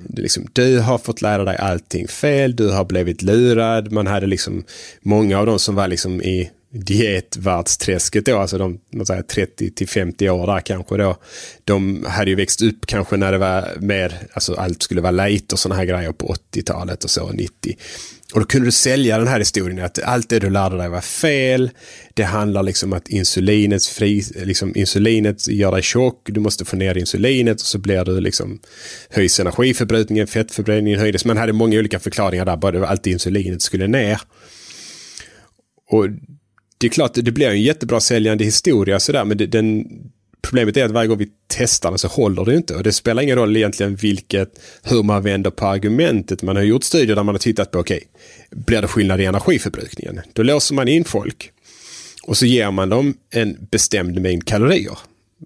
Liksom, 0.09 0.47
du 0.53 0.79
har 0.79 0.99
fått 0.99 1.23
lära 1.23 1.45
dig 1.45 1.57
allting 1.57 2.09
fel, 2.09 2.57
du 2.57 2.69
har 2.69 2.85
blivit 2.85 3.23
lurad. 3.23 3.93
Man 3.93 4.07
hade 4.07 4.27
liksom 4.27 4.65
många 5.01 5.39
av 5.39 5.47
dem 5.47 5.59
som 5.59 5.75
var 5.75 5.89
liksom 5.89 6.23
i 6.23 6.51
dietvärldsträsket 6.71 8.27
då, 8.27 8.39
alltså 8.39 8.59
de 8.59 8.79
30 9.29 9.71
till 9.71 9.89
50 9.89 10.31
år 10.31 10.47
där 10.47 10.61
kanske 10.61 10.97
då. 10.97 11.17
De 11.65 12.05
hade 12.09 12.31
ju 12.31 12.37
växt 12.37 12.63
upp 12.63 12.87
kanske 12.87 13.17
när 13.17 13.33
det 13.33 13.39
var 13.39 13.77
mer, 13.81 14.15
alltså 14.33 14.55
allt 14.55 14.83
skulle 14.83 15.01
vara 15.01 15.11
light 15.11 15.53
och 15.53 15.59
sådana 15.59 15.79
här 15.79 15.85
grejer 15.85 16.13
på 16.13 16.35
80-talet 16.53 17.05
och 17.05 17.11
så, 17.11 17.31
90. 17.33 17.77
Och 18.35 18.41
då 18.41 18.47
kunde 18.47 18.69
du 18.69 18.73
sälja 18.73 19.19
den 19.19 19.29
här 19.29 19.39
historien 19.39 19.85
att 19.85 20.03
allt 20.03 20.29
det 20.29 20.39
du 20.39 20.51
lärde 20.51 20.77
dig 20.77 20.89
var 20.89 21.01
fel. 21.01 21.71
Det 22.15 22.23
handlar 22.23 22.63
liksom 22.63 22.93
att 22.93 23.09
insulinet, 23.09 23.87
fri, 23.87 24.23
liksom 24.45 24.73
insulinet 24.77 25.49
gör 25.49 25.73
dig 25.73 25.83
tjock. 25.83 26.23
Du 26.25 26.41
måste 26.41 26.65
få 26.65 26.77
ner 26.77 26.99
insulinet 26.99 27.61
och 27.61 27.67
så 27.67 27.79
blir 27.79 28.05
du 28.05 28.21
liksom 28.21 28.61
höjs 29.11 29.41
energiförbrukningen, 29.41 30.27
fettförbränningen 30.27 31.01
höjdes. 31.01 31.25
Man 31.25 31.37
hade 31.37 31.53
många 31.53 31.79
olika 31.79 31.99
förklaringar 31.99 32.45
där, 32.45 32.57
bara 32.57 32.73
det 32.73 32.79
var 32.79 32.87
alltid 32.87 33.13
insulinet 33.13 33.63
skulle 33.63 33.87
ner. 33.87 34.21
Och 35.91 36.07
det 36.79 36.87
är 36.87 36.91
klart, 36.91 37.15
det 37.15 37.33
blir 37.33 37.49
en 37.49 37.63
jättebra 37.63 38.01
säljande 38.01 38.45
historia 38.45 39.01
sådär, 39.01 39.25
men 39.25 39.39
det, 39.39 39.47
den, 39.47 39.87
Problemet 40.43 40.77
är 40.77 40.85
att 40.85 40.91
varje 40.91 41.09
gång 41.09 41.19
vi 41.19 41.29
testar 41.47 41.91
den 41.91 41.99
så 41.99 42.09
håller 42.09 42.45
det 42.45 42.55
inte. 42.57 42.75
Och 42.75 42.83
det 42.83 42.93
spelar 42.93 43.23
ingen 43.23 43.37
roll 43.37 43.57
egentligen 43.57 43.97
vilket, 43.97 44.61
hur 44.83 45.03
man 45.03 45.23
vänder 45.23 45.51
på 45.51 45.67
argumentet. 45.67 46.43
Man 46.43 46.57
har 46.57 46.63
gjort 46.63 46.85
studier 46.85 47.17
där 47.17 47.23
man 47.23 47.35
har 47.35 47.39
tittat 47.39 47.71
på, 47.71 47.79
okej, 47.79 47.97
okay, 47.97 48.63
blir 48.65 48.83
det 48.83 48.89
skillnad 48.89 49.21
i 49.21 49.25
energiförbrukningen? 49.25 50.21
Då 50.33 50.43
låser 50.43 50.75
man 50.75 50.89
in 50.89 51.05
folk. 51.05 51.53
Och 52.23 52.37
så 52.37 52.47
ger 52.47 52.71
man 52.71 52.89
dem 52.89 53.15
en 53.31 53.57
bestämd 53.71 54.21
mängd 54.21 54.47
kalorier. 54.47 54.99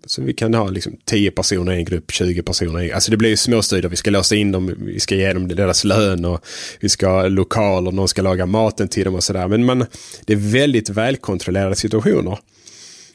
Så 0.06 0.22
vi 0.22 0.32
kan 0.32 0.54
ha 0.54 0.70
liksom 0.70 0.96
10 1.04 1.30
personer 1.30 1.72
i 1.72 1.76
en 1.76 1.84
grupp, 1.84 2.10
20 2.10 2.42
personer 2.42 2.80
i 2.80 2.88
en 2.88 2.94
Alltså 2.94 3.10
det 3.10 3.16
blir 3.16 3.30
ju 3.30 3.36
småstudier. 3.36 3.90
Vi 3.90 3.96
ska 3.96 4.10
låsa 4.10 4.34
in 4.34 4.52
dem, 4.52 4.74
vi 4.78 5.00
ska 5.00 5.14
ge 5.14 5.32
dem 5.32 5.48
deras 5.48 5.84
lön 5.84 6.24
och 6.24 6.44
vi 6.80 6.88
ska 6.88 7.08
ha 7.08 7.28
lokaler, 7.28 7.92
någon 7.92 8.08
ska 8.08 8.22
laga 8.22 8.46
maten 8.46 8.88
till 8.88 9.04
dem 9.04 9.14
och 9.14 9.24
sådär. 9.24 9.48
Men 9.48 9.64
man, 9.64 9.86
det 10.24 10.32
är 10.32 10.52
väldigt 10.52 10.88
välkontrollerade 10.88 11.76
situationer. 11.76 12.38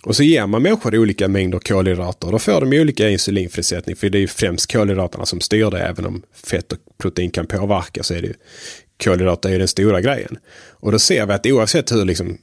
Och 0.04 0.16
så 0.16 0.24
ger 0.24 0.48
man 0.48 0.62
människor 0.62 0.98
olika 0.98 1.28
mängder 1.28 1.60
kolhydrater. 1.60 2.32
Då 2.32 2.40
får 2.40 2.62
de 2.62 2.80
olika 2.80 3.10
insulinfrisättning. 3.10 3.96
För 3.96 4.10
det 4.10 4.18
är 4.18 4.20
ju 4.20 4.28
främst 4.28 4.72
kolhydraterna 4.72 5.26
som 5.26 5.42
styr 5.42 5.72
det. 5.72 5.80
Även 5.80 6.06
om 6.06 6.24
fett 6.44 6.72
och 6.72 6.78
protein 6.98 7.32
kan 7.32 7.48
påverka 7.48 8.04
så 8.04 8.14
är 8.14 8.22
det 8.22 8.28
ju 8.28 8.34
kolhydrater 9.04 9.50
är 9.50 9.60
den 9.60 9.68
stora 9.68 10.02
grejen. 10.02 10.38
Och 10.70 10.92
då 10.92 11.00
ser 11.00 11.26
vi 11.26 11.34
att 11.34 11.46
oavsett 11.46 11.92
hur 11.92 12.06
liksom 12.06 12.38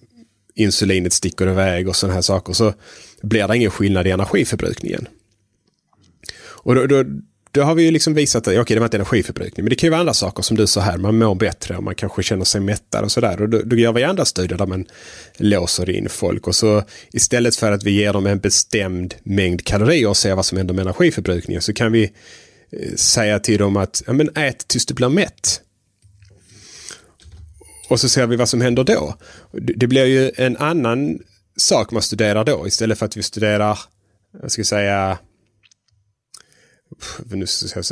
insulinet 0.55 1.13
sticker 1.13 1.49
iväg 1.51 1.89
och 1.89 1.97
sådana 1.97 2.15
här 2.15 2.23
saker 2.23 2.53
så 2.53 2.75
blir 3.25 3.49
det 3.49 3.57
ingen 3.57 3.71
skillnad 3.71 4.07
i 4.07 4.11
energiförbrukningen. 4.11 5.09
Och 6.65 6.75
då, 6.75 6.87
då, 6.87 7.05
då 7.51 7.63
har 7.63 7.75
vi 7.75 7.83
ju 7.83 7.91
liksom 7.91 8.15
visat 8.15 8.49
att 8.49 8.59
okay, 8.59 8.75
det 8.75 8.81
var 8.81 8.87
inte 8.87 8.97
energiförbrukning. 8.97 9.65
Men 9.65 9.71
det 9.71 9.77
kan 9.77 9.87
ju 9.87 9.91
vara 9.91 10.01
andra 10.01 10.15
saker 10.15 10.43
som 10.43 10.57
du 10.57 10.67
sa 10.67 10.81
här. 10.81 10.97
Man 10.97 11.19
mår 11.19 11.35
bättre 11.35 11.77
och 11.77 11.83
man 11.83 11.95
kanske 11.95 12.23
känner 12.23 12.45
sig 12.45 12.61
mättad 12.61 13.05
och 13.05 13.13
sådär. 13.13 13.43
Och 13.43 13.49
då, 13.49 13.63
då 13.63 13.77
gör 13.77 13.93
vi 13.93 14.05
andra 14.05 14.25
studier 14.25 14.59
där 14.59 14.67
man 14.67 14.87
låser 15.37 15.91
in 15.91 16.09
folk. 16.09 16.47
Och 16.47 16.55
så 16.55 16.83
istället 17.13 17.57
för 17.57 17.73
att 17.73 17.83
vi 17.83 17.91
ger 17.91 18.13
dem 18.13 18.27
en 18.27 18.39
bestämd 18.39 19.15
mängd 19.23 19.65
kalorier 19.65 20.09
och 20.09 20.17
ser 20.17 20.35
vad 20.35 20.47
som 20.47 20.59
händer 20.59 20.75
med 20.75 20.83
energiförbrukningen 20.83 21.63
så 21.63 21.73
kan 21.73 21.93
vi 21.93 22.03
eh, 22.71 22.95
säga 22.97 23.39
till 23.39 23.59
dem 23.59 23.77
att 23.77 24.03
ja, 24.07 24.13
men 24.13 24.37
ät 24.37 24.69
tills 24.69 24.87
du 24.87 24.95
blir 24.95 25.09
mätt. 25.09 25.61
Och 27.89 28.01
så 28.01 28.09
ser 28.09 28.27
vi 28.27 28.37
vad 28.37 28.49
som 28.49 28.61
händer 28.61 28.85
då. 28.85 29.15
Det 29.53 29.87
blir 29.87 30.05
ju 30.05 30.31
en 30.37 30.57
annan 30.57 31.19
sak 31.57 31.91
man 31.91 32.03
studerar 32.03 32.45
då 32.45 32.67
istället 32.67 32.99
för 32.99 33.07
att 33.07 33.17
vi 33.17 33.23
studerar, 33.23 33.79
jag 34.43 34.51
ska 34.51 34.65
säga, 34.65 35.19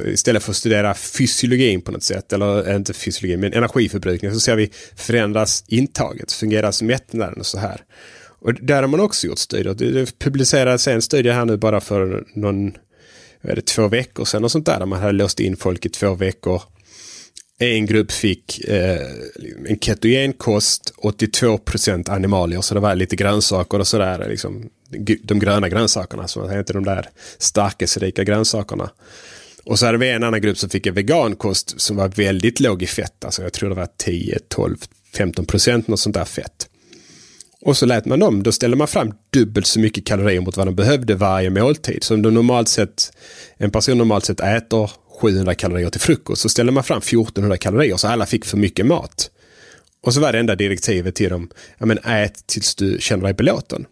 istället 0.05 0.43
för 0.43 0.51
att 0.51 0.57
studera 0.57 0.95
fysiologin 0.95 1.83
på 1.83 1.93
något 1.93 2.03
sätt, 2.03 2.33
eller 2.33 2.69
eh, 2.69 2.77
inte 2.77 2.93
fysiologin, 2.93 3.41
men 3.41 3.53
energiförbrukning, 3.53 4.33
så 4.33 4.41
ser 4.41 4.57
vi 4.57 4.71
förändras 4.97 5.65
intaget, 5.67 6.33
fungeras 6.33 6.83
mättnaden 6.83 7.39
och 7.39 7.47
så 7.47 7.59
här. 7.59 7.85
Och 8.45 8.55
där 8.55 8.83
har 8.83 8.89
man 8.89 9.01
också 9.01 9.27
gjort 9.27 9.39
studier. 9.39 9.75
Det 9.75 10.19
publicerades 10.19 10.89
en 10.89 11.03
studie 11.03 11.31
här 11.31 11.45
nu 11.45 11.57
bara 11.57 11.81
för 11.81 12.25
någon, 12.35 12.73
är 13.41 13.57
det, 13.57 13.67
två 13.67 13.89
veckor 13.89 14.25
sedan 14.25 14.45
och 14.45 14.51
sånt 14.51 14.67
där, 14.67 14.79
där 14.79 14.87
man 14.87 15.01
hade 15.01 15.13
låst 15.13 15.41
in 15.41 15.57
folk 15.57 15.87
i 15.87 15.89
två 15.89 16.15
veckor 16.15 16.63
en 17.63 17.87
grupp 17.87 18.13
fick 18.13 18.65
eh, 18.65 19.07
en 19.69 19.79
ketogenkost, 19.79 20.93
82 20.97 21.61
animalier, 22.07 22.61
så 22.61 22.75
det 22.75 22.81
var 22.81 22.95
lite 22.95 23.17
grönsaker 23.17 23.79
och 23.79 23.87
sådär. 23.87 24.29
Liksom, 24.29 24.71
de 25.23 25.39
gröna 25.39 25.69
grönsakerna, 25.69 26.29
så 26.29 26.59
inte 26.59 26.73
de 26.73 26.85
där 26.85 27.09
starkelserika 27.39 28.25
grönsakerna. 28.25 28.91
Och 29.65 29.79
så 29.79 29.87
hade 29.87 29.99
vi 29.99 30.11
en 30.11 30.23
annan 30.23 30.41
grupp 30.41 30.59
som 30.59 30.71
fick 30.71 30.87
en 30.87 30.95
vegankost 30.95 31.81
som 31.81 31.97
var 31.97 32.09
väldigt 32.09 32.61
låg 32.61 32.83
i 32.83 32.87
fett. 32.87 33.25
Alltså 33.25 33.43
jag 33.43 33.53
tror 33.53 33.69
det 33.69 33.75
var 33.75 33.89
10, 33.97 34.39
12, 34.49 34.77
15 35.17 35.47
procent 35.47 35.89
något 35.89 36.01
sånt 36.01 36.15
där 36.15 36.25
fett. 36.25 36.69
Och 37.65 37.77
så 37.77 37.87
lät 37.87 38.05
man 38.05 38.19
dem, 38.19 38.43
då 38.43 38.53
ställde 38.53 38.77
man 38.77 38.89
fram 38.89 39.13
dubbelt 39.31 39.67
så 39.67 39.81
mycket 39.81 40.07
kalorier 40.07 40.41
mot 40.41 40.57
vad 40.57 40.67
de 40.67 40.75
behövde 40.75 41.15
varje 41.15 41.51
måltid. 41.51 42.05
Så 42.05 42.15
om 42.15 42.23
de 42.23 42.35
normalt 42.35 42.69
sett, 42.69 43.13
en 43.57 43.71
person 43.71 43.99
normalt 43.99 44.25
sett 44.25 44.41
äter 44.41 44.91
700 45.23 45.55
kalorier 45.55 45.91
till 45.91 46.01
frukost 46.01 46.43
så 46.43 46.49
ställde 46.49 46.73
man 46.73 46.85
fram 46.85 46.99
1400 46.99 47.57
kalorier 47.57 47.97
så 47.97 48.09
alla 48.09 48.27
fick 48.27 48.45
för 48.45 48.57
mycket 48.57 48.87
mat. 48.87 49.31
Och 50.03 50.15
så 50.15 50.21
var 50.21 50.33
det 50.33 50.39
enda 50.39 50.55
direktivet 50.55 51.15
till 51.15 51.31
dem, 51.31 51.51
ja 51.79 51.87
men 51.87 51.99
ät 51.99 52.47
tills 52.47 52.75
du 52.75 52.97
känner 53.01 53.25
dig 53.25 53.35
belåten. 53.35 53.87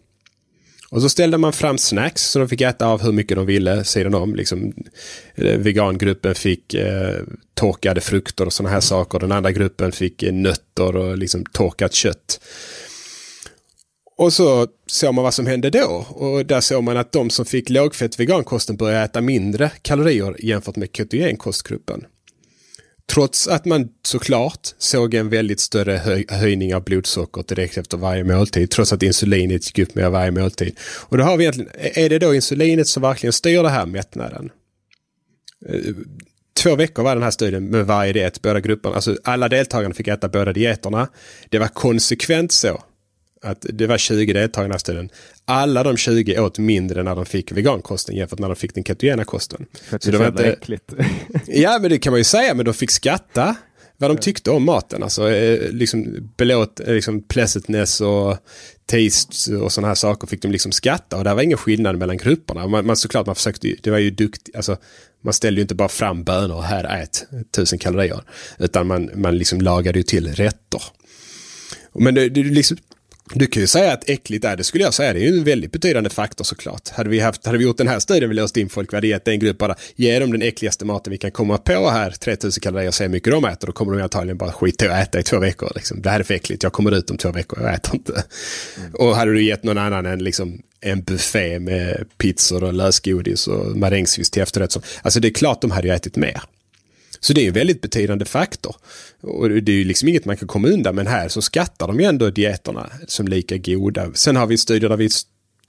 Och 0.91 1.01
så 1.01 1.09
ställde 1.09 1.37
man 1.37 1.53
fram 1.53 1.77
snacks 1.77 2.21
så 2.21 2.39
de 2.39 2.49
fick 2.49 2.61
äta 2.61 2.85
av 2.85 3.01
hur 3.01 3.11
mycket 3.11 3.37
de 3.37 3.45
ville 3.45 3.83
sidan 3.83 4.13
om. 4.13 4.35
Liksom, 4.35 4.73
eh, 5.35 5.57
vegangruppen 5.57 6.35
fick 6.35 6.73
eh, 6.73 7.19
torkade 7.53 8.01
frukter 8.01 8.45
och 8.45 8.53
sådana 8.53 8.73
här 8.73 8.81
saker. 8.81 9.19
Den 9.19 9.31
andra 9.31 9.51
gruppen 9.51 9.91
fick 9.91 10.23
eh, 10.23 10.33
nötter 10.33 10.95
och 10.95 11.17
liksom 11.17 11.45
torkat 11.45 11.93
kött. 11.93 12.39
Och 14.21 14.33
så 14.33 14.67
såg 14.87 15.13
man 15.13 15.23
vad 15.23 15.33
som 15.33 15.47
hände 15.47 15.69
då. 15.69 16.05
Och 16.09 16.45
där 16.45 16.61
såg 16.61 16.83
man 16.83 16.97
att 16.97 17.11
de 17.11 17.29
som 17.29 17.45
fick 17.45 17.69
lågfett 17.69 18.19
vegankosten 18.19 18.77
började 18.77 19.05
äta 19.05 19.21
mindre 19.21 19.71
kalorier 19.81 20.35
jämfört 20.39 20.75
med 20.75 20.89
ketogenkostgruppen. 20.93 22.05
Trots 23.05 23.47
att 23.47 23.65
man 23.65 23.89
såklart 24.05 24.73
såg 24.77 25.13
en 25.13 25.29
väldigt 25.29 25.59
större 25.59 25.91
höj 25.97 26.25
höjning 26.29 26.75
av 26.75 26.83
blodsocker 26.83 27.43
direkt 27.47 27.77
efter 27.77 27.97
varje 27.97 28.23
måltid. 28.23 28.71
Trots 28.71 28.93
att 28.93 29.03
insulinet 29.03 29.65
gick 29.65 29.89
upp 29.89 29.95
med 29.95 30.11
varje 30.11 30.31
måltid. 30.31 30.79
Och 31.09 31.17
då 31.17 31.23
har 31.23 31.37
vi 31.37 31.43
egentligen, 31.43 31.71
är 31.79 32.09
det 32.09 32.19
då 32.19 32.35
insulinet 32.35 32.87
som 32.87 33.01
verkligen 33.01 33.33
styr 33.33 33.63
det 33.63 33.69
här 33.69 33.85
mättnaden? 33.85 34.49
Eh, 35.69 35.79
två 36.53 36.75
veckor 36.75 37.03
var 37.03 37.15
den 37.15 37.23
här 37.23 37.31
studien 37.31 37.65
med 37.65 37.85
varje 37.85 38.13
diet, 38.13 38.41
båda 38.41 38.59
grupperna. 38.59 38.95
Alltså 38.95 39.17
alla 39.23 39.49
deltagarna 39.49 39.93
fick 39.93 40.07
äta 40.07 40.29
båda 40.29 40.53
dieterna. 40.53 41.07
Det 41.49 41.59
var 41.59 41.67
konsekvent 41.67 42.51
så 42.51 42.83
att 43.43 43.65
det 43.69 43.87
var 43.87 43.97
20 43.97 44.33
deltagare 44.33 44.65
i 44.65 44.67
den 44.67 44.71
här 44.71 44.79
studien. 44.79 45.09
Alla 45.45 45.83
de 45.83 45.97
20 45.97 46.39
åt 46.39 46.59
mindre 46.59 47.03
när 47.03 47.15
de 47.15 47.25
fick 47.25 47.51
vegankosten 47.51 48.15
jämfört 48.15 48.39
med 48.39 48.49
när 48.49 48.55
de 48.55 48.59
fick 48.59 48.73
den 48.73 48.83
ketogena 48.83 49.25
kosten. 49.25 49.65
För 49.83 49.95
att 49.95 50.01
det, 50.01 50.05
så 50.05 50.11
det 50.11 50.17
var 50.17 50.27
inte 50.27 50.51
äckligt. 50.51 50.93
ja, 51.47 51.79
men 51.81 51.89
det 51.89 51.99
kan 51.99 52.11
man 52.11 52.19
ju 52.19 52.23
säga, 52.23 52.53
men 52.53 52.65
de 52.65 52.73
fick 52.73 52.91
skatta 52.91 53.55
vad 54.01 54.09
de 54.09 54.17
tyckte 54.17 54.51
om 54.51 54.65
maten. 54.65 55.03
Alltså 55.03 55.29
eh, 55.29 55.71
liksom 55.71 56.31
belåt, 56.37 56.79
eh, 56.79 56.93
liksom 56.93 57.21
pleasantness 57.21 58.01
och 58.01 58.37
taste 58.85 59.55
och 59.55 59.71
sådana 59.71 59.87
här 59.87 59.95
saker 59.95 60.27
fick 60.27 60.41
de 60.41 60.51
liksom 60.51 60.71
skatta 60.71 61.17
och 61.17 61.23
det 61.23 61.33
var 61.33 61.41
ingen 61.41 61.57
skillnad 61.57 61.97
mellan 61.97 62.17
grupperna. 62.17 62.67
Man, 62.67 62.85
man 62.85 62.95
såklart 62.95 63.25
man 63.25 63.35
försökte, 63.35 63.75
det 63.83 63.91
var 63.91 63.97
ju 63.97 64.09
duktigt, 64.09 64.55
alltså 64.55 64.77
man 65.23 65.33
ställde 65.33 65.59
ju 65.59 65.61
inte 65.61 65.75
bara 65.75 65.89
fram 65.89 66.23
bönor 66.23 66.55
och 66.55 66.63
här 66.63 67.01
ät 67.01 67.23
tusen 67.55 67.79
kalorier. 67.79 68.21
Utan 68.59 68.87
man, 68.87 69.09
man 69.15 69.37
liksom 69.37 69.61
lagade 69.61 69.99
ju 69.99 70.03
till 70.03 70.27
rätter. 70.27 70.81
Men 71.93 72.15
det, 72.15 72.29
det 72.29 72.43
liksom, 72.43 72.77
du 73.33 73.47
kan 73.47 73.61
ju 73.61 73.67
säga 73.67 73.93
att 73.93 74.09
äckligt 74.09 74.45
är 74.45 74.57
det, 74.57 74.63
skulle 74.63 74.83
jag 74.83 74.93
säga. 74.93 75.13
Det 75.13 75.19
är 75.19 75.31
ju 75.31 75.37
en 75.37 75.43
väldigt 75.43 75.71
betydande 75.71 76.09
faktor 76.09 76.43
såklart. 76.43 76.89
Hade 76.89 77.09
vi, 77.09 77.19
haft, 77.19 77.45
hade 77.45 77.57
vi 77.57 77.63
gjort 77.63 77.77
den 77.77 77.87
här 77.87 77.99
studien, 77.99 78.29
vi 78.29 78.35
låst 78.35 78.57
in 78.57 78.69
folk, 78.69 78.93
vi 78.93 78.97
hade 78.97 79.07
gett 79.07 79.27
en 79.27 79.39
grupp 79.39 79.57
bara, 79.57 79.75
ge 79.95 80.19
dem 80.19 80.31
den 80.31 80.41
äckligaste 80.41 80.85
maten 80.85 81.11
vi 81.11 81.17
kan 81.17 81.31
komma 81.31 81.57
på 81.57 81.89
här, 81.89 82.11
3000 82.11 82.61
kalorier, 82.61 82.87
och 82.87 82.93
se 82.93 83.03
hur 83.03 83.11
mycket 83.11 83.31
de 83.31 83.45
äter, 83.45 83.67
då 83.67 83.73
kommer 83.73 83.93
de 83.93 84.03
antagligen 84.03 84.37
bara 84.37 84.51
skita 84.51 84.85
och 84.85 84.97
äta 84.97 85.19
i 85.19 85.23
två 85.23 85.39
veckor. 85.39 85.71
Liksom. 85.75 86.01
Det 86.01 86.09
här 86.09 86.19
är 86.19 86.23
för 86.23 86.33
äckligt, 86.33 86.63
jag 86.63 86.73
kommer 86.73 86.91
ut 86.91 87.11
om 87.11 87.17
två 87.17 87.31
veckor, 87.31 87.59
jag 87.61 87.73
äter 87.73 87.95
inte. 87.95 88.23
Mm. 88.77 88.95
Och 88.95 89.15
hade 89.15 89.33
du 89.33 89.43
gett 89.43 89.63
någon 89.63 89.77
annan 89.77 90.05
en, 90.05 90.23
liksom, 90.23 90.61
en 90.81 91.03
buffé 91.03 91.59
med 91.59 92.05
pizzor 92.17 92.63
och 92.63 92.73
lösgodis 92.73 93.47
och 93.47 93.77
marängsviss 93.77 94.29
till 94.29 94.41
efterrätt, 94.41 94.71
så, 94.71 94.81
alltså 95.01 95.19
det 95.19 95.27
är 95.27 95.33
klart 95.33 95.61
de 95.61 95.71
hade 95.71 95.87
ju 95.87 95.93
ätit 95.93 96.15
mer. 96.15 96.41
Så 97.23 97.33
det 97.33 97.41
är 97.41 97.47
en 97.47 97.53
väldigt 97.53 97.81
betydande 97.81 98.25
faktor. 98.25 98.75
Och 99.21 99.49
det 99.49 99.71
är 99.71 99.75
ju 99.75 99.83
liksom 99.83 100.07
inget 100.07 100.25
man 100.25 100.37
kan 100.37 100.47
komma 100.47 100.67
undan, 100.67 100.95
men 100.95 101.07
här 101.07 101.29
så 101.29 101.41
skattar 101.41 101.87
de 101.87 101.99
ju 101.99 102.05
ändå 102.05 102.29
dieterna 102.29 102.89
som 103.07 103.27
lika 103.27 103.57
goda. 103.57 104.11
Sen 104.13 104.35
har 104.35 104.47
vi 104.47 104.57
studier 104.57 104.89
där 104.89 104.97
vi, 104.97 105.09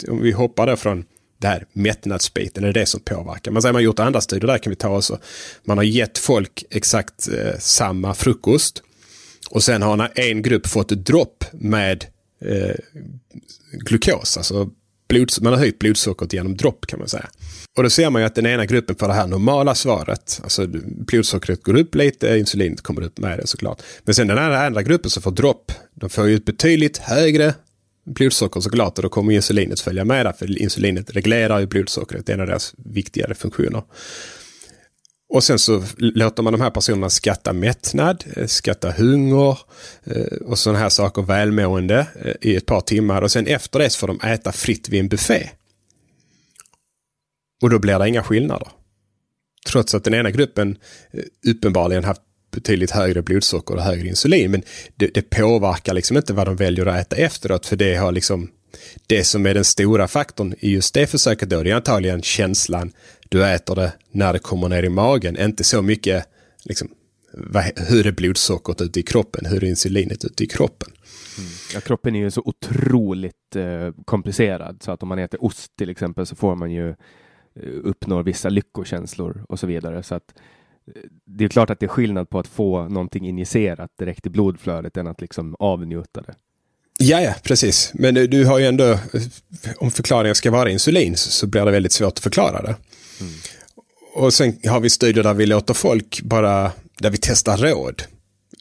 om 0.09 0.23
vi 0.23 0.33
hoppar 0.33 0.67
då 0.67 0.77
från 0.77 1.05
det 1.39 1.47
här 1.47 1.67
mättnadsbiten, 1.73 2.65
är 2.65 2.73
det 2.73 2.81
det 2.81 2.87
som 2.87 3.01
påverkar. 3.01 3.51
Man 3.51 3.63
säger 3.63 3.73
man 3.73 3.81
har 3.81 3.85
gjort 3.85 3.99
andra 3.99 4.21
studier 4.21 4.47
där 4.47 4.59
kan 4.59 4.71
vi 4.71 4.77
ta 4.77 4.89
oss. 4.89 5.13
Man 5.65 5.79
har 5.79 5.85
gett 5.85 6.19
folk 6.19 6.65
exakt 6.71 7.29
eh, 7.29 7.59
samma 7.59 8.15
frukost. 8.15 8.83
Och 9.51 9.63
sen 9.63 9.83
har 9.83 10.11
en 10.15 10.43
grupp 10.43 10.67
fått 10.67 10.93
ett 10.93 11.07
dropp 11.07 11.45
med 11.53 12.05
eh, 12.45 12.77
glukos, 13.73 14.37
alltså 14.37 14.71
blod, 15.09 15.31
man 15.41 15.53
har 15.53 15.61
höjt 15.61 15.79
blodsockret 15.79 16.33
genom 16.33 16.57
dropp 16.57 16.87
kan 16.87 16.99
man 16.99 17.09
säga. 17.09 17.31
Och 17.77 17.83
då 17.83 17.91
ser 17.91 18.11
man 18.11 18.23
ju 18.23 18.27
att 18.27 18.35
den 18.35 18.47
ena 18.47 18.67
gruppen 18.67 18.97
får 18.97 19.09
det 19.09 19.15
här 19.15 19.27
normala 19.27 19.75
svaret. 19.75 20.41
Alltså 20.43 20.67
blodsockret 20.85 21.63
går 21.63 21.77
upp 21.77 21.95
lite, 21.95 22.39
insulinet 22.39 22.81
kommer 22.81 23.03
upp 23.03 23.19
med 23.19 23.39
det 23.39 23.47
såklart. 23.47 23.83
Men 24.05 24.15
sen 24.15 24.27
den 24.27 24.39
här 24.39 24.67
andra 24.67 24.83
gruppen 24.83 25.11
som 25.11 25.23
får 25.23 25.31
dropp, 25.31 25.73
de 25.95 26.11
får 26.11 26.29
ju 26.29 26.35
ett 26.35 26.45
betydligt 26.45 26.99
högre 26.99 27.55
blodsocker 28.05 28.61
såklart 28.61 28.99
och 28.99 29.03
då 29.03 29.09
kommer 29.09 29.33
insulinet 29.33 29.81
följa 29.81 30.05
med 30.05 30.27
där, 30.27 30.33
för 30.33 30.63
insulinet 30.63 31.11
reglerar 31.11 31.61
ju 31.61 31.67
blodsockret, 31.67 32.27
det 32.27 32.33
är 32.33 32.35
en 32.35 32.41
av 32.41 32.47
deras 32.47 32.75
viktigare 32.77 33.35
funktioner. 33.35 33.83
Och 35.29 35.45
sen 35.45 35.59
så 35.59 35.83
låter 35.97 36.43
man 36.43 36.53
de 36.53 36.61
här 36.61 36.71
personerna 36.71 37.11
skatta 37.11 37.53
mättnad, 37.53 38.25
eh, 38.37 38.47
skatta 38.47 38.91
hunger 38.91 39.59
eh, 40.05 40.37
och 40.47 40.59
sådana 40.59 40.79
här 40.79 40.89
saker, 40.89 41.23
välmående 41.23 42.07
eh, 42.25 42.51
i 42.51 42.57
ett 42.57 42.67
par 42.67 42.81
timmar. 42.81 43.23
Och 43.23 43.31
sen 43.31 43.47
efter 43.47 43.79
det 43.79 43.91
så 43.91 43.99
får 43.99 44.07
de 44.07 44.21
äta 44.21 44.53
fritt 44.53 44.89
vid 44.89 45.01
en 45.01 45.09
buffé. 45.09 45.49
Och 47.63 47.71
då 47.71 47.79
blir 47.79 47.99
det 47.99 48.09
inga 48.09 48.23
skillnader. 48.23 48.69
Trots 49.67 49.95
att 49.95 50.05
den 50.05 50.15
ena 50.15 50.31
gruppen 50.31 50.79
eh, 51.11 51.51
uppenbarligen 51.51 52.05
haft 52.05 52.23
betydligt 52.53 52.91
högre 52.91 53.23
blodsocker 53.23 53.75
och 53.75 53.83
högre 53.83 54.09
insulin. 54.09 54.51
Men 54.51 54.63
det, 54.97 55.15
det 55.15 55.31
påverkar 55.31 55.95
liksom 55.95 56.17
inte 56.17 56.33
vad 56.33 56.47
de 56.47 56.57
väljer 56.57 56.87
att 56.87 57.01
äta 57.01 57.17
efteråt. 57.17 57.67
För 57.67 57.77
det 57.77 57.95
har 57.95 58.13
liksom 58.13 58.51
det 59.07 59.25
som 59.25 59.47
är 59.47 59.55
den 59.55 59.65
stora 59.65 60.09
faktorn 60.09 60.55
i 60.59 60.71
just 60.71 60.95
det 60.95 61.07
försöket 61.07 61.51
då, 61.51 61.63
det 61.63 61.71
är 61.71 61.75
antagligen 61.75 62.23
känslan 62.23 62.93
du 63.29 63.47
äter 63.47 63.75
det 63.75 63.93
när 64.11 64.33
det 64.33 64.39
kommer 64.39 64.69
ner 64.69 64.83
i 64.83 64.89
magen. 64.89 65.37
Inte 65.37 65.65
så 65.65 65.83
mycket 65.83 66.27
liksom, 66.65 66.89
hur 67.77 68.07
är 68.07 68.13
blodsockret 68.13 68.81
ute 68.81 69.01
i 69.01 69.03
kroppen, 69.03 69.47
hur 69.47 69.65
är 69.65 69.69
insulinet 69.69 70.25
ute 70.25 70.45
i 70.45 70.47
kroppen. 70.47 70.91
Mm. 71.39 71.51
Ja, 71.75 71.81
kroppen 71.81 72.17
är 72.17 72.21
ju 72.21 72.31
så 72.31 72.43
otroligt 72.45 73.57
eh, 73.57 73.91
komplicerad 74.05 74.83
så 74.83 74.93
att 74.93 75.03
om 75.03 75.09
man 75.09 75.19
äter 75.19 75.45
ost 75.45 75.77
till 75.79 75.91
exempel 75.91 76.27
så 76.27 76.37
får 76.37 76.55
man 76.55 76.71
ju 76.71 76.89
eh, 76.89 76.95
uppnår 77.83 78.23
vissa 78.23 78.49
lyckokänslor 78.49 79.45
och 79.49 79.59
så 79.59 79.67
vidare. 79.67 80.03
Så 80.03 80.15
att 80.15 80.35
eh, 80.87 81.03
det 81.27 81.45
är 81.45 81.49
klart 81.49 81.71
att 81.71 81.81
det 81.81 81.87
är 81.87 81.89
skillnad 81.89 82.31
på 82.31 82.39
att 82.39 82.47
få 82.47 82.89
någonting 82.89 83.29
injicerat 83.29 83.91
direkt 83.99 84.27
i 84.27 84.31
blodflödet 84.31 84.97
än 84.97 85.07
att 85.07 85.21
liksom 85.21 85.57
avnjuta 85.59 86.23
det. 86.23 86.35
Ja, 86.99 87.21
ja, 87.21 87.35
precis. 87.43 87.91
Men 87.95 88.15
du 88.15 88.45
har 88.45 88.59
ju 88.59 88.67
ändå, 88.67 88.99
om 89.77 89.91
förklaringen 89.91 90.35
ska 90.35 90.51
vara 90.51 90.71
insulin 90.71 91.17
så 91.17 91.47
blir 91.47 91.65
det 91.65 91.71
väldigt 91.71 91.93
svårt 91.93 92.13
att 92.13 92.19
förklara 92.19 92.63
det. 92.63 92.77
Mm. 93.21 93.33
Och 94.15 94.35
sen 94.35 94.59
har 94.65 94.81
vi 94.81 94.91
studier 94.91 95.25
där 95.25 95.35
vi 95.35 95.47
låter 95.47 95.75
folk 95.75 96.23
bara, 96.23 96.73
där 96.99 97.11
vi 97.11 97.19
testar 97.21 97.57
råd. 97.57 98.03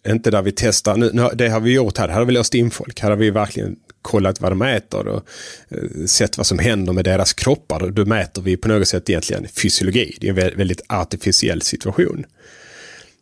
Inte 0.07 0.31
där 0.31 0.41
vi 0.41 0.51
testar, 0.51 0.97
nu, 0.97 1.09
nu, 1.13 1.29
det 1.33 1.49
har 1.49 1.59
vi 1.59 1.73
gjort 1.73 1.97
här, 1.97 2.07
här 2.07 2.19
har 2.19 2.25
vi 2.25 2.33
låst 2.33 2.53
in 2.53 2.71
folk. 2.71 2.99
Här 2.99 3.09
har 3.09 3.17
vi 3.17 3.29
verkligen 3.29 3.75
kollat 4.01 4.41
vad 4.41 4.51
de 4.51 4.61
äter 4.61 5.07
och 5.07 5.25
eh, 5.69 6.05
sett 6.05 6.37
vad 6.37 6.47
som 6.47 6.59
händer 6.59 6.93
med 6.93 7.05
deras 7.05 7.33
kroppar. 7.33 7.89
Då 7.89 8.05
mäter 8.05 8.41
vi 8.41 8.57
på 8.57 8.67
något 8.67 8.87
sätt 8.87 9.09
egentligen 9.09 9.47
fysiologi. 9.47 10.17
Det 10.19 10.27
är 10.27 10.39
en 10.39 10.57
väldigt 10.57 10.81
artificiell 10.87 11.61
situation. 11.61 12.25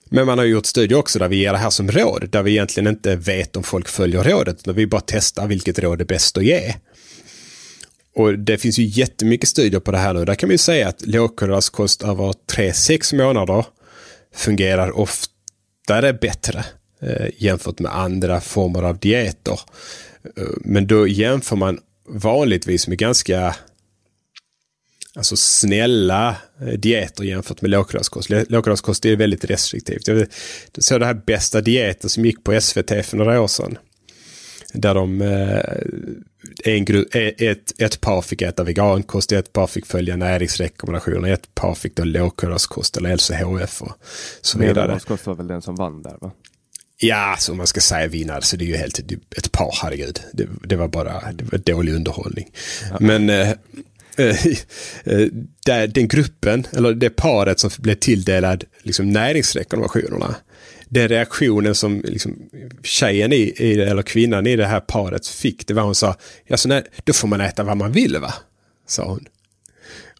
Men 0.10 0.26
man 0.26 0.38
har 0.38 0.46
gjort 0.46 0.66
studier 0.66 1.00
också 1.00 1.20
där 1.20 1.28
vi 1.28 1.36
ger 1.36 1.52
det 1.52 1.58
här 1.58 1.70
som 1.70 1.92
råd, 1.92 2.30
där 2.30 2.44
vi 2.44 2.52
egentligen 2.52 2.88
inte 2.88 3.16
vet 3.16 3.56
om 3.56 3.64
folk 3.64 3.88
följer 3.88 4.24
rådet, 4.24 4.60
utan 4.60 4.76
vi 4.76 4.88
bara 4.88 5.02
testar 5.06 5.48
vilket 5.48 5.80
råd 5.80 6.02
är 6.02 6.06
bäst 6.06 6.38
att 6.38 6.46
ge. 6.46 6.74
Och 8.16 8.40
det 8.40 8.58
finns 8.58 8.80
ju 8.80 8.84
jättemycket 8.84 9.50
studier 9.50 9.80
på 9.80 9.92
det 9.92 9.98
här 9.98 10.14
nu. 10.14 10.26
Där 10.26 10.36
kan 10.36 10.48
man 10.48 10.54
ju 10.54 10.58
säga 10.58 10.88
att 10.88 11.06
lågkolhydratkost 11.06 12.04
över 12.04 12.34
3-6 12.52 13.16
månader 13.16 13.66
fungerar 14.36 15.00
oftare 15.00 16.14
bättre 16.14 16.66
eh, 17.02 17.28
jämfört 17.38 17.80
med 17.80 17.96
andra 17.96 18.42
former 18.42 18.84
av 18.84 19.00
dieter. 19.00 19.60
Eh, 20.38 20.44
men 20.60 20.88
då 20.88 21.08
jämför 21.08 21.56
man 21.56 21.80
vanligtvis 22.10 22.88
med 22.88 22.98
ganska 22.98 23.56
alltså 25.16 25.36
snälla 25.36 26.36
eh, 26.62 26.68
dieter 26.68 27.24
jämfört 27.24 27.62
med 27.62 27.72
lågkolhydratkost. 27.72 28.30
Lågkolhydratkost 28.30 29.06
är 29.06 29.16
väldigt 29.16 29.46
restriktivt. 29.46 30.08
Jag 30.08 30.28
såg 30.78 31.00
det 31.00 31.06
här 31.06 31.22
bästa 31.26 31.62
dieten 31.62 32.10
som 32.10 32.26
gick 32.26 32.44
på 32.44 32.62
SVT 32.62 33.06
för 33.06 33.18
några 33.18 33.42
år 33.42 33.48
sedan. 33.48 33.78
Där 34.74 34.94
de, 34.94 35.22
eh, 35.22 36.74
en 36.74 36.86
grupp, 36.86 37.08
ett, 37.16 37.82
ett 37.82 38.02
par 38.02 38.22
fick 38.22 38.42
äta 38.42 38.64
vegankost, 38.64 39.32
ett 39.32 39.54
par 39.54 39.68
fick 39.68 39.86
följa 39.86 40.16
näringsrekommendationer, 40.16 41.34
ett 41.34 41.56
par 41.56 41.76
fick 41.76 41.96
då 41.96 42.04
lågkolhydratkost 42.04 42.98
eller 42.98 43.16
LCHF 43.16 43.82
och 43.82 43.92
så 44.42 44.60
vidare. 44.60 44.74
Medelhavskost 44.74 45.28
var 45.28 45.36
väl 45.36 45.48
den 45.48 45.62
som 45.62 45.76
vann 45.76 46.02
där 46.02 46.18
va? 46.22 46.32
Ja, 47.02 47.36
så 47.40 47.54
man 47.54 47.68
ska 47.68 47.82
säga 47.82 48.08
vinnare 48.08 48.42
så 48.42 48.56
det 48.56 48.66
är 48.66 48.68
ju 48.68 48.78
helt 48.78 49.00
ett 49.38 49.52
par, 49.52 49.80
herregud. 49.82 50.20
Det, 50.34 50.48
det 50.64 50.76
var 50.76 50.88
bara 50.88 51.32
det 51.32 51.44
var 51.52 51.58
dålig 51.58 51.94
underhållning. 51.94 52.52
Ja. 52.92 52.98
Men 53.00 53.30
eh, 53.30 53.50
eh, 54.18 54.46
eh, 55.04 55.28
där, 55.66 55.88
den 55.88 56.08
gruppen, 56.08 56.68
eller 56.72 56.94
det 56.94 57.10
paret 57.10 57.60
som 57.60 57.72
blev 57.78 57.96
tilldelad 57.96 58.64
liksom, 58.84 59.12
näringsrekommendationerna, 59.12 60.36
den 60.90 61.08
reaktionen 61.08 61.76
som 61.76 62.02
liksom, 62.06 62.36
tjejen 62.84 63.34
i, 63.34 63.54
i, 63.58 63.82
eller 63.82 64.02
kvinnan 64.02 64.48
i 64.48 64.56
det 64.56 64.68
här 64.68 64.80
paret 64.80 65.28
fick, 65.28 65.68
det 65.68 65.74
var 65.74 65.84
hon 65.84 65.96
sa, 65.96 66.16
ja, 66.48 66.58
så 66.58 66.70
nej, 66.70 66.84
då 67.04 67.14
får 67.14 67.28
man 67.28 67.42
äta 67.42 67.64
vad 67.64 67.78
man 67.78 67.92
vill 67.92 68.18
va? 68.18 68.34
Sa 68.88 69.06
hon. 69.06 69.26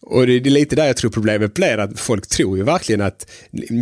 Och 0.02 0.26
det 0.26 0.32
är 0.32 0.40
lite 0.40 0.76
där 0.76 0.86
jag 0.86 0.96
tror 0.96 1.10
problemet 1.10 1.54
blir 1.54 1.78
att 1.78 2.00
folk 2.00 2.26
tror 2.26 2.56
ju 2.56 2.64
verkligen 2.64 3.00
att 3.00 3.30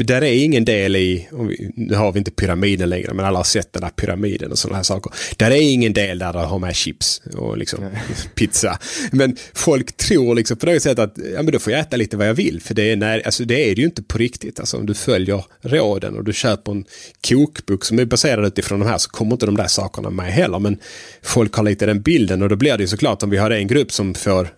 där 0.04 0.22
är 0.22 0.44
ingen 0.44 0.64
del 0.64 0.96
i, 0.96 1.28
nu 1.74 1.94
har 1.94 2.12
vi 2.12 2.18
inte 2.18 2.30
pyramiden 2.30 2.88
längre, 2.88 3.14
men 3.14 3.24
alla 3.24 3.38
har 3.38 3.44
sett 3.44 3.72
den 3.72 3.82
där 3.82 3.88
pyramiden 3.88 4.52
och 4.52 4.58
sådana 4.58 4.76
här 4.76 4.82
saker. 4.82 5.12
Där 5.36 5.50
är 5.50 5.60
ingen 5.60 5.92
del 5.92 6.18
där 6.18 6.32
de 6.32 6.44
har 6.44 6.58
med 6.58 6.76
chips 6.76 7.22
och 7.34 7.58
liksom 7.58 7.84
pizza. 8.34 8.78
Men 9.12 9.36
folk 9.54 9.96
tror 9.96 10.34
liksom 10.34 10.56
på 10.56 10.66
något 10.66 10.82
sätt 10.82 10.98
att 10.98 11.18
ja, 11.34 11.42
men 11.42 11.52
då 11.52 11.58
får 11.58 11.72
jag 11.72 11.80
äta 11.80 11.96
lite 11.96 12.16
vad 12.16 12.28
jag 12.28 12.34
vill. 12.34 12.60
För 12.62 12.74
det 12.74 12.92
är, 12.92 12.96
när, 12.96 13.26
alltså 13.26 13.44
det 13.44 13.70
är 13.70 13.74
det 13.74 13.80
ju 13.80 13.86
inte 13.86 14.02
på 14.02 14.18
riktigt. 14.18 14.60
Alltså 14.60 14.76
om 14.76 14.86
du 14.86 14.94
följer 14.94 15.44
råden 15.60 16.16
och 16.16 16.24
du 16.24 16.32
köper 16.32 16.72
en 16.72 16.84
kokbok 17.28 17.84
som 17.84 17.98
är 17.98 18.04
baserad 18.04 18.46
utifrån 18.46 18.80
de 18.80 18.88
här 18.88 18.98
så 18.98 19.10
kommer 19.10 19.32
inte 19.32 19.46
de 19.46 19.56
där 19.56 19.66
sakerna 19.66 20.10
med 20.10 20.32
heller. 20.32 20.58
Men 20.58 20.78
folk 21.22 21.54
har 21.54 21.64
lite 21.64 21.86
den 21.86 22.02
bilden 22.02 22.42
och 22.42 22.48
då 22.48 22.56
blir 22.56 22.76
det 22.76 22.82
ju 22.82 22.88
såklart 22.88 23.22
om 23.22 23.30
vi 23.30 23.36
har 23.36 23.50
en 23.50 23.66
grupp 23.66 23.92
som 23.92 24.14
får 24.14 24.48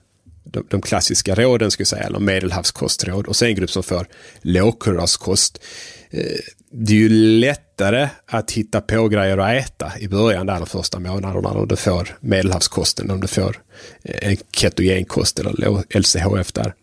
de, 0.45 0.67
de 0.71 0.83
klassiska 0.83 1.35
råden, 1.35 1.71
skulle 1.71 1.87
säga, 1.87 2.03
eller 2.03 2.19
medelhavskostråd 2.19 3.27
och 3.27 3.37
sen 3.37 3.49
en 3.49 3.55
grupp 3.55 3.71
som 3.71 3.83
får 3.83 4.07
lågkolhydratkost. 4.43 5.61
Eh, 6.11 6.23
det 6.73 6.93
är 6.93 6.97
ju 6.97 7.09
lättare 7.39 8.09
att 8.27 8.51
hitta 8.51 8.81
på 8.81 9.09
grejer 9.09 9.39
att 9.39 9.67
äta 9.67 9.93
i 9.99 10.09
början 10.09 10.47
där 10.47 10.57
de 10.57 10.67
första 10.67 10.99
månaderna 10.99 11.49
om 11.49 11.69
du 11.69 11.77
får 11.77 12.17
medelhavskosten, 12.21 13.11
om 13.11 13.21
du 13.21 13.27
får 13.27 13.63
eh, 14.03 14.29
en 14.31 14.37
ketogenkost 14.53 15.39
eller 15.39 15.99
LCHF 15.99 16.53
där. 16.53 16.75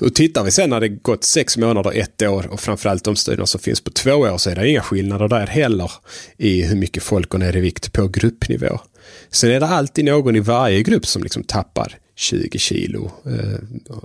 Och 0.00 0.14
tittar 0.14 0.44
vi 0.44 0.50
sen 0.50 0.70
när 0.70 0.80
det 0.80 0.88
gått 0.88 1.24
sex 1.24 1.56
månader, 1.56 1.92
ett 1.94 2.22
år 2.22 2.46
och 2.46 2.60
framförallt 2.60 3.04
de 3.04 3.16
studierna 3.16 3.46
som 3.46 3.60
finns 3.60 3.80
på 3.80 3.90
två 3.90 4.12
år 4.12 4.38
så 4.38 4.50
är 4.50 4.54
det 4.54 4.68
inga 4.68 4.82
skillnader 4.82 5.28
där 5.28 5.46
heller 5.46 5.92
i 6.36 6.62
hur 6.62 6.76
mycket 6.76 7.02
folk 7.02 7.28
går 7.28 7.38
ner 7.38 7.56
i 7.56 7.60
vikt 7.60 7.92
på 7.92 8.08
gruppnivå. 8.08 8.80
Sen 9.30 9.50
är 9.50 9.60
det 9.60 9.66
alltid 9.66 10.04
någon 10.04 10.36
i 10.36 10.40
varje 10.40 10.82
grupp 10.82 11.06
som 11.06 11.22
liksom 11.22 11.44
tappar 11.44 11.98
20 12.16 12.58
kilo. 12.58 13.10
Eh, 13.26 13.58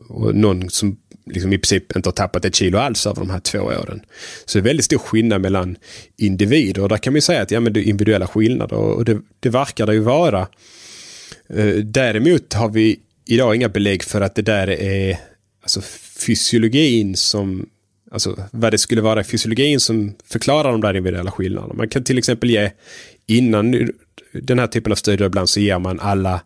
och 0.10 0.36
någon 0.36 0.69
som 0.69 0.97
liksom 1.26 1.54
i 1.54 1.58
princip 1.58 1.95
inte 1.95 2.10
har 2.10 2.13
tappat 2.13 2.45
ett 2.45 2.56
kilo 2.56 2.78
alls 2.78 3.08
över 3.08 3.19
de 3.19 3.30
här 3.30 3.39
två 3.39 3.60
åren. 3.60 4.02
Så 4.45 4.58
det 4.58 4.62
är 4.62 4.63
väldigt 4.63 4.86
stor 4.86 4.97
skillnad 4.97 5.41
mellan 5.41 5.78
individer. 6.17 6.82
Och 6.82 6.89
där 6.89 6.97
kan 6.97 7.13
man 7.13 7.21
säga 7.21 7.41
att 7.41 7.52
ja, 7.52 7.60
men 7.60 7.74
det 7.74 7.80
är 7.80 7.84
individuella 7.84 8.28
skillnader 8.28 8.76
och 8.76 9.06
det, 9.06 9.21
det 9.39 9.50
verkar 9.50 9.86
det 9.86 9.93
ju 9.93 10.00
vara. 10.00 10.47
Eh, 11.50 11.76
däremot 11.76 12.54
har 12.54 12.69
vi 12.69 13.00
idag 13.26 13.56
inga 13.56 13.69
belägg 13.69 14.04
för 14.04 14.21
att 14.21 14.36
det 14.36 14.41
där 14.41 14.67
är 14.69 15.19
alltså 15.62 15.82
fysiologin 16.26 17.15
som 17.15 17.69
Alltså 18.13 18.43
vad 18.52 18.74
det 18.74 18.78
skulle 18.78 19.02
vara 19.02 19.21
i 19.21 19.24
fysiologin 19.24 19.80
som 19.80 20.13
förklarar 20.26 20.71
de 20.71 20.82
där 20.82 20.93
individuella 20.97 21.32
skillnaderna. 21.32 21.74
Man 21.74 21.89
kan 21.89 22.04
till 22.04 22.17
exempel 22.17 22.50
ge 22.50 22.71
innan 23.28 23.89
den 24.34 24.60
här 24.60 24.67
typen 24.67 24.91
av 24.91 24.95
studier 24.95 25.28
ibland 25.28 25.50
så 25.50 25.60
ger 25.60 25.80
man 25.80 26.00
alla 26.00 26.41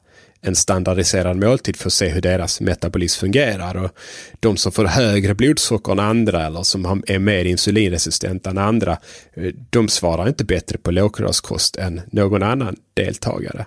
en 0.48 0.56
standardiserad 0.56 1.38
måltid 1.38 1.76
för 1.76 1.90
att 1.90 1.94
se 1.94 2.10
hur 2.10 2.22
deras 2.22 2.62
metabolism 2.62 3.20
fungerar. 3.20 3.78
Och 3.78 3.92
de 4.40 4.58
som 4.58 4.72
får 4.72 4.86
högre 4.86 5.36
blodsocker 5.36 5.92
än 5.92 6.00
andra 6.00 6.46
eller 6.46 6.64
som 6.64 7.04
är 7.08 7.20
mer 7.20 7.46
insulinresistenta 7.46 8.50
än 8.50 8.58
andra, 8.58 8.98
eh, 9.34 9.54
de 9.70 9.88
svarar 9.88 10.28
inte 10.28 10.46
bättre 10.46 10.78
på 10.78 10.92
lågkolhydratkost 10.92 11.76
än 11.76 12.02
någon 12.12 12.44
annan 12.44 12.76
deltagare. 12.94 13.66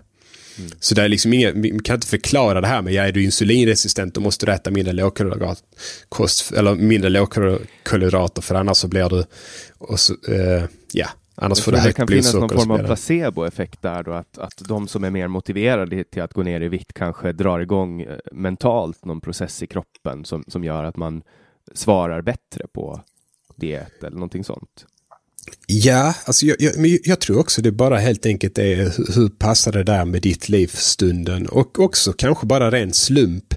Mm. 0.58 0.70
Så 0.80 0.94
det 0.94 1.02
är 1.02 1.08
liksom 1.08 1.32
inget, 1.32 1.54
vi 1.54 1.78
kan 1.84 1.94
inte 1.94 2.06
förklara 2.06 2.60
det 2.60 2.66
här 2.66 2.82
med, 2.82 2.92
ja, 2.92 3.02
är 3.02 3.12
du 3.12 3.24
insulinresistent 3.24 4.14
då 4.14 4.20
måste 4.20 4.46
du 4.46 4.52
äta 4.52 4.70
mindre 4.70 4.92
lågkolhydratkost 4.92 6.52
eller 6.52 6.74
mindre 6.74 7.10
lågkolhydrater 7.10 8.42
för 8.42 8.54
annars 8.54 8.76
så 8.76 8.88
blir 8.88 9.08
du, 9.08 9.24
och 9.78 10.00
så, 10.00 10.14
eh, 10.28 10.64
ja, 10.92 11.08
Annars 11.40 11.64
får 11.64 11.72
blodsocker. 11.72 11.88
Det 11.88 11.92
kan 11.92 12.08
finnas 12.08 12.34
någon 12.34 12.48
form 12.48 12.70
av 12.70 12.78
placeboeffekt 12.78 13.82
där 13.82 14.02
då, 14.02 14.12
att, 14.12 14.38
att 14.38 14.62
de 14.68 14.88
som 14.88 15.04
är 15.04 15.10
mer 15.10 15.28
motiverade 15.28 16.04
till 16.04 16.22
att 16.22 16.34
gå 16.34 16.42
ner 16.42 16.60
i 16.60 16.68
vikt 16.68 16.92
kanske 16.92 17.32
drar 17.32 17.60
igång 17.60 18.00
eh, 18.02 18.18
mentalt 18.32 19.04
någon 19.04 19.20
process 19.20 19.62
i 19.62 19.66
kroppen 19.66 20.24
som, 20.24 20.44
som 20.48 20.64
gör 20.64 20.84
att 20.84 20.96
man 20.96 21.22
svarar 21.72 22.22
bättre 22.22 22.66
på 22.72 23.00
diet 23.56 24.02
eller 24.04 24.16
någonting 24.16 24.44
sånt. 24.44 24.86
Ja, 25.66 26.14
alltså 26.24 26.46
jag, 26.46 26.56
jag, 26.60 26.98
jag, 27.04 27.20
tror 27.20 27.38
också 27.38 27.62
det 27.62 27.72
bara 27.72 27.98
helt 27.98 28.26
enkelt 28.26 28.58
är 28.58 28.76
hur 29.14 29.28
passar 29.28 29.72
det 29.72 29.82
där 29.82 30.04
med 30.04 30.22
ditt 30.22 30.48
liv 30.48 30.66
stunden 30.74 31.46
och 31.46 31.78
också 31.78 32.12
kanske 32.12 32.46
bara 32.46 32.70
ren 32.70 32.92
slump. 32.92 33.54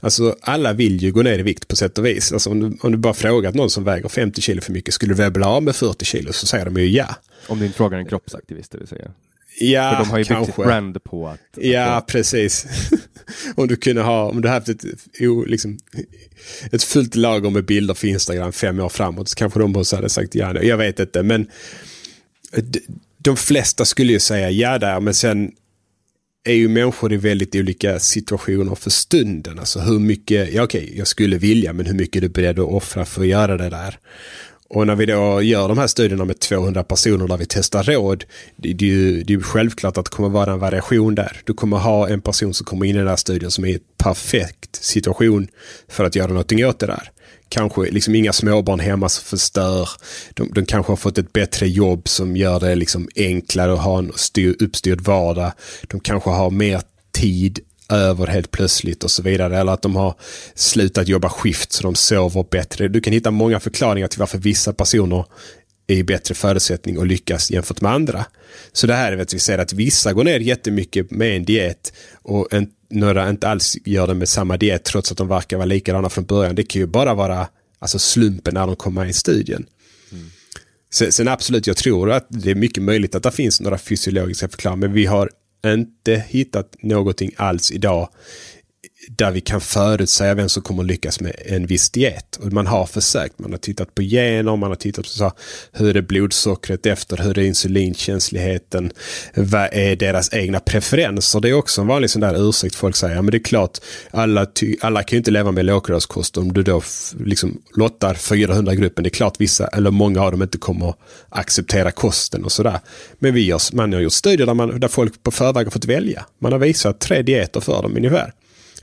Alltså 0.00 0.36
alla 0.40 0.72
vill 0.72 1.02
ju 1.02 1.12
gå 1.12 1.22
ner 1.22 1.38
i 1.38 1.42
vikt 1.42 1.68
på 1.68 1.76
sätt 1.76 1.98
och 1.98 2.06
vis. 2.06 2.32
Alltså 2.32 2.50
om 2.50 2.60
du, 2.60 2.78
om 2.80 2.92
du 2.92 2.98
bara 2.98 3.14
frågat 3.14 3.54
någon 3.54 3.70
som 3.70 3.84
väger 3.84 4.08
50 4.08 4.40
kilo 4.40 4.60
för 4.60 4.72
mycket, 4.72 4.94
skulle 4.94 5.10
du 5.10 5.16
vilja 5.16 5.30
bli 5.30 5.44
av 5.44 5.62
med 5.62 5.76
40 5.76 6.04
kilo? 6.04 6.32
Så 6.32 6.46
säger 6.46 6.64
de 6.64 6.76
ju 6.76 6.88
ja. 6.88 7.16
Om 7.46 7.58
du 7.58 7.64
inte 7.64 7.76
frågar 7.76 7.98
en 7.98 8.06
kroppsaktivist, 8.06 8.72
det 8.72 8.78
vill 8.78 8.88
säga. 8.88 9.10
Ja, 9.60 9.90
För 9.90 10.04
de 10.04 10.10
har 10.10 10.18
ju 10.18 10.24
kanske. 10.24 10.46
byggt 10.46 10.58
ett 10.58 10.64
brand 10.64 11.04
på 11.04 11.28
att... 11.28 11.40
Ja, 11.54 11.84
att... 11.84 12.06
precis 12.06 12.66
om 13.54 13.68
du 13.68 13.76
kunde 13.76 14.02
ha, 14.02 14.24
om 14.24 14.40
du 14.40 14.48
haft 14.48 14.68
ett, 14.68 14.84
liksom, 15.46 15.78
ett 16.72 16.82
fullt 16.82 17.14
lager 17.14 17.50
med 17.50 17.64
bilder 17.64 17.94
för 17.94 18.08
Instagram 18.08 18.52
fem 18.52 18.80
år 18.80 18.88
framåt 18.88 19.28
så 19.28 19.34
kanske 19.34 19.60
de 19.60 19.76
också 19.76 19.96
hade 19.96 20.08
sagt 20.08 20.34
ja. 20.34 20.62
Jag 20.62 20.76
vet 20.76 21.00
inte, 21.00 21.22
men 21.22 21.46
de 23.18 23.36
flesta 23.36 23.84
skulle 23.84 24.12
ju 24.12 24.20
säga 24.20 24.50
ja 24.50 24.78
där, 24.78 25.00
men 25.00 25.14
sen 25.14 25.52
är 26.44 26.54
ju 26.54 26.68
människor 26.68 27.12
i 27.12 27.16
väldigt 27.16 27.54
olika 27.54 27.98
situationer 27.98 28.74
för 28.74 28.90
stunden. 28.90 29.58
Alltså 29.58 29.80
hur 29.80 29.98
mycket, 29.98 30.52
ja 30.52 30.62
okej, 30.62 30.92
jag 30.96 31.06
skulle 31.06 31.38
vilja, 31.38 31.72
men 31.72 31.86
hur 31.86 31.94
mycket 31.94 32.16
är 32.16 32.20
du 32.20 32.28
beredd 32.28 32.58
att 32.58 32.68
offra 32.68 33.04
för 33.04 33.22
att 33.22 33.28
göra 33.28 33.56
det 33.56 33.70
där? 33.70 33.98
Och 34.74 34.86
när 34.86 34.96
vi 34.96 35.06
då 35.06 35.42
gör 35.42 35.68
de 35.68 35.78
här 35.78 35.86
studierna 35.86 36.24
med 36.24 36.38
200 36.38 36.84
personer 36.84 37.28
där 37.28 37.36
vi 37.36 37.46
testar 37.48 37.82
råd, 37.82 38.24
det, 38.56 38.72
det, 38.72 38.84
är 38.84 38.88
ju, 38.88 39.22
det 39.22 39.32
är 39.32 39.36
ju 39.36 39.42
självklart 39.42 39.98
att 39.98 40.04
det 40.04 40.10
kommer 40.10 40.28
vara 40.28 40.52
en 40.52 40.58
variation 40.58 41.14
där. 41.14 41.40
Du 41.44 41.54
kommer 41.54 41.76
ha 41.76 42.08
en 42.08 42.20
person 42.20 42.54
som 42.54 42.66
kommer 42.66 42.86
in 42.86 42.96
i 42.96 42.98
den 42.98 43.08
här 43.08 43.16
studien 43.16 43.50
som 43.50 43.64
är 43.64 43.68
i 43.68 43.74
ett 43.74 43.96
perfekt 43.98 44.76
situation 44.76 45.48
för 45.88 46.04
att 46.04 46.16
göra 46.16 46.28
någonting 46.28 46.66
åt 46.66 46.78
det 46.78 46.86
där. 46.86 47.10
Kanske 47.48 47.90
liksom 47.90 48.14
inga 48.14 48.32
småbarn 48.32 48.80
hemma 48.80 49.08
som 49.08 49.24
förstör. 49.24 49.88
De, 50.34 50.52
de 50.52 50.66
kanske 50.66 50.92
har 50.92 50.96
fått 50.96 51.18
ett 51.18 51.32
bättre 51.32 51.68
jobb 51.68 52.08
som 52.08 52.36
gör 52.36 52.60
det 52.60 52.74
liksom 52.74 53.08
enklare 53.16 53.72
att 53.72 53.82
ha 53.82 53.98
en 53.98 54.12
styr, 54.14 54.56
uppstyrd 54.60 55.00
vardag. 55.00 55.52
De 55.82 56.00
kanske 56.00 56.30
har 56.30 56.50
mer 56.50 56.82
tid 57.12 57.60
över 57.94 58.26
helt 58.26 58.50
plötsligt 58.50 59.04
och 59.04 59.10
så 59.10 59.22
vidare. 59.22 59.58
Eller 59.58 59.72
att 59.72 59.82
de 59.82 59.96
har 59.96 60.14
slutat 60.54 61.08
jobba 61.08 61.28
skift 61.28 61.72
så 61.72 61.82
de 61.82 61.94
sover 61.94 62.46
bättre. 62.50 62.88
Du 62.88 63.00
kan 63.00 63.12
hitta 63.12 63.30
många 63.30 63.60
förklaringar 63.60 64.08
till 64.08 64.18
varför 64.18 64.38
vissa 64.38 64.72
personer 64.72 65.24
är 65.86 65.96
i 65.96 66.04
bättre 66.04 66.34
förutsättning 66.34 66.98
och 66.98 67.06
lyckas 67.06 67.50
jämfört 67.50 67.80
med 67.80 67.92
andra. 67.92 68.24
Så 68.72 68.86
det 68.86 68.94
här 68.94 69.12
är 69.12 69.18
att 69.18 69.34
vi 69.34 69.38
ser 69.38 69.58
att 69.58 69.72
vissa 69.72 70.12
går 70.12 70.24
ner 70.24 70.40
jättemycket 70.40 71.10
med 71.10 71.36
en 71.36 71.44
diet 71.44 71.92
och 72.22 72.52
en, 72.52 72.70
några 72.90 73.30
inte 73.30 73.48
alls 73.48 73.76
gör 73.84 74.06
det 74.06 74.14
med 74.14 74.28
samma 74.28 74.56
diet 74.56 74.84
trots 74.84 75.12
att 75.12 75.18
de 75.18 75.28
verkar 75.28 75.56
vara 75.56 75.66
likadana 75.66 76.08
från 76.08 76.24
början. 76.24 76.54
Det 76.54 76.62
kan 76.62 76.80
ju 76.80 76.86
bara 76.86 77.14
vara 77.14 77.48
alltså 77.78 77.98
slumpen 77.98 78.54
när 78.54 78.66
de 78.66 78.76
kommer 78.76 79.00
med 79.00 79.10
i 79.10 79.12
studien. 79.12 79.66
Mm. 80.12 80.30
Sen, 80.94 81.12
sen, 81.12 81.28
absolut, 81.28 81.66
jag 81.66 81.76
tror 81.76 82.10
att 82.10 82.26
det 82.28 82.50
är 82.50 82.54
mycket 82.54 82.82
möjligt 82.82 83.14
att 83.14 83.22
det 83.22 83.30
finns 83.30 83.60
några 83.60 83.78
fysiologiska 83.78 84.48
förklaringar, 84.48 84.86
men 84.86 84.92
vi 84.92 85.06
har 85.06 85.30
inte 85.66 86.24
hittat 86.28 86.76
någonting 86.82 87.30
alls 87.36 87.70
idag 87.70 88.08
där 89.08 89.30
vi 89.30 89.40
kan 89.40 89.60
förutsäga 89.60 90.34
vem 90.34 90.48
som 90.48 90.62
kommer 90.62 90.82
lyckas 90.82 91.20
med 91.20 91.32
en 91.46 91.66
viss 91.66 91.90
diet. 91.90 92.36
Och 92.36 92.52
man 92.52 92.66
har 92.66 92.86
försökt, 92.86 93.38
man 93.38 93.50
har 93.50 93.58
tittat 93.58 93.94
på 93.94 94.02
gener, 94.02 94.56
man 94.56 94.70
har 94.70 94.74
tittat 94.74 95.04
på 95.04 95.10
så, 95.10 95.32
hur 95.72 95.96
är 95.96 96.02
blodsockret 96.02 96.86
efter, 96.86 97.16
hur 97.16 97.38
är 97.38 97.42
insulinkänsligheten, 97.42 98.92
vad 99.34 99.68
är 99.72 99.96
deras 99.96 100.34
egna 100.34 100.60
preferenser. 100.60 101.40
Det 101.40 101.48
är 101.48 101.52
också 101.52 101.80
en 101.80 101.86
vanlig 101.86 102.10
sån 102.10 102.20
där 102.20 102.48
ursäkt 102.48 102.74
folk 102.74 102.96
säger, 102.96 103.14
ja 103.14 103.22
men 103.22 103.30
det 103.30 103.36
är 103.36 103.44
klart, 103.44 103.78
alla, 104.10 104.46
alla 104.80 105.02
kan 105.02 105.16
ju 105.16 105.18
inte 105.18 105.30
leva 105.30 105.50
med 105.50 105.64
lågkolhydratkost 105.64 106.36
om 106.36 106.52
du 106.52 106.62
då 106.62 106.82
liksom 107.24 107.62
lottar 107.76 108.14
400-gruppen. 108.14 109.04
Det 109.04 109.08
är 109.08 109.10
klart 109.10 109.40
vissa, 109.40 109.66
eller 109.66 109.90
många 109.90 110.22
av 110.22 110.30
dem 110.30 110.42
inte 110.42 110.58
kommer 110.58 110.94
acceptera 111.28 111.90
kosten 111.90 112.44
och 112.44 112.52
sådär. 112.52 112.80
Men 113.18 113.34
vi 113.34 113.50
har, 113.50 113.76
man 113.76 113.92
har 113.92 114.00
gjort 114.00 114.12
studier 114.12 114.46
där, 114.46 114.54
man, 114.54 114.80
där 114.80 114.88
folk 114.88 115.22
på 115.22 115.30
förväg 115.30 115.66
har 115.66 115.70
fått 115.70 115.84
välja. 115.84 116.26
Man 116.38 116.52
har 116.52 116.58
visat 116.58 117.00
tre 117.00 117.22
dieter 117.22 117.60
för 117.60 117.82
dem 117.82 117.96
ungefär. 117.96 118.32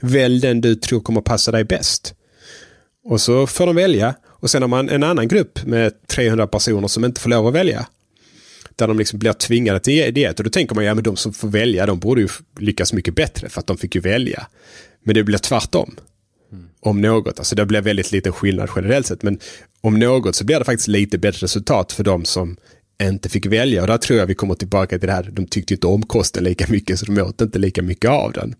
Välj 0.00 0.40
den 0.40 0.60
du 0.60 0.74
tror 0.74 1.00
kommer 1.00 1.20
passa 1.20 1.50
dig 1.50 1.64
bäst. 1.64 2.14
Och 3.04 3.20
så 3.20 3.46
får 3.46 3.66
de 3.66 3.76
välja. 3.76 4.14
Och 4.26 4.50
sen 4.50 4.62
har 4.62 4.68
man 4.68 4.88
en 4.88 5.02
annan 5.02 5.28
grupp 5.28 5.64
med 5.66 6.06
300 6.06 6.46
personer 6.46 6.88
som 6.88 7.04
inte 7.04 7.20
får 7.20 7.30
lov 7.30 7.46
att 7.46 7.54
välja. 7.54 7.86
Där 8.76 8.88
de 8.88 8.98
liksom 8.98 9.18
blir 9.18 9.32
tvingade 9.32 9.80
till 9.80 9.98
e- 9.98 10.10
diet. 10.10 10.38
Och 10.38 10.44
då 10.44 10.50
tänker 10.50 10.74
man, 10.74 10.84
ja 10.84 10.94
men 10.94 11.04
de 11.04 11.16
som 11.16 11.32
får 11.32 11.48
välja, 11.48 11.86
de 11.86 11.98
borde 11.98 12.20
ju 12.20 12.28
lyckas 12.58 12.92
mycket 12.92 13.14
bättre 13.14 13.48
för 13.48 13.60
att 13.60 13.66
de 13.66 13.78
fick 13.78 13.94
ju 13.94 14.00
välja. 14.00 14.46
Men 15.04 15.14
det 15.14 15.24
blir 15.24 15.38
tvärtom. 15.38 15.96
Mm. 16.52 16.68
Om 16.80 17.00
något, 17.00 17.38
alltså 17.38 17.54
det 17.54 17.66
blir 17.66 17.80
väldigt 17.80 18.12
liten 18.12 18.32
skillnad 18.32 18.70
generellt 18.76 19.06
sett. 19.06 19.22
Men 19.22 19.38
om 19.80 19.98
något 19.98 20.36
så 20.36 20.44
blir 20.44 20.58
det 20.58 20.64
faktiskt 20.64 20.88
lite 20.88 21.18
bättre 21.18 21.44
resultat 21.44 21.92
för 21.92 22.04
de 22.04 22.24
som 22.24 22.56
inte 23.02 23.28
fick 23.28 23.46
välja. 23.46 23.80
Och 23.80 23.86
där 23.86 23.98
tror 23.98 24.18
jag 24.18 24.26
vi 24.26 24.34
kommer 24.34 24.54
tillbaka 24.54 24.98
till 24.98 25.08
det 25.08 25.14
här, 25.14 25.30
de 25.32 25.46
tyckte 25.46 25.74
inte 25.74 25.86
om 25.86 26.02
kosten 26.02 26.44
lika 26.44 26.66
mycket 26.68 26.98
så 26.98 27.06
de 27.06 27.22
åt 27.22 27.40
inte 27.40 27.58
lika 27.58 27.82
mycket 27.82 28.10
av 28.10 28.32
den. 28.32 28.54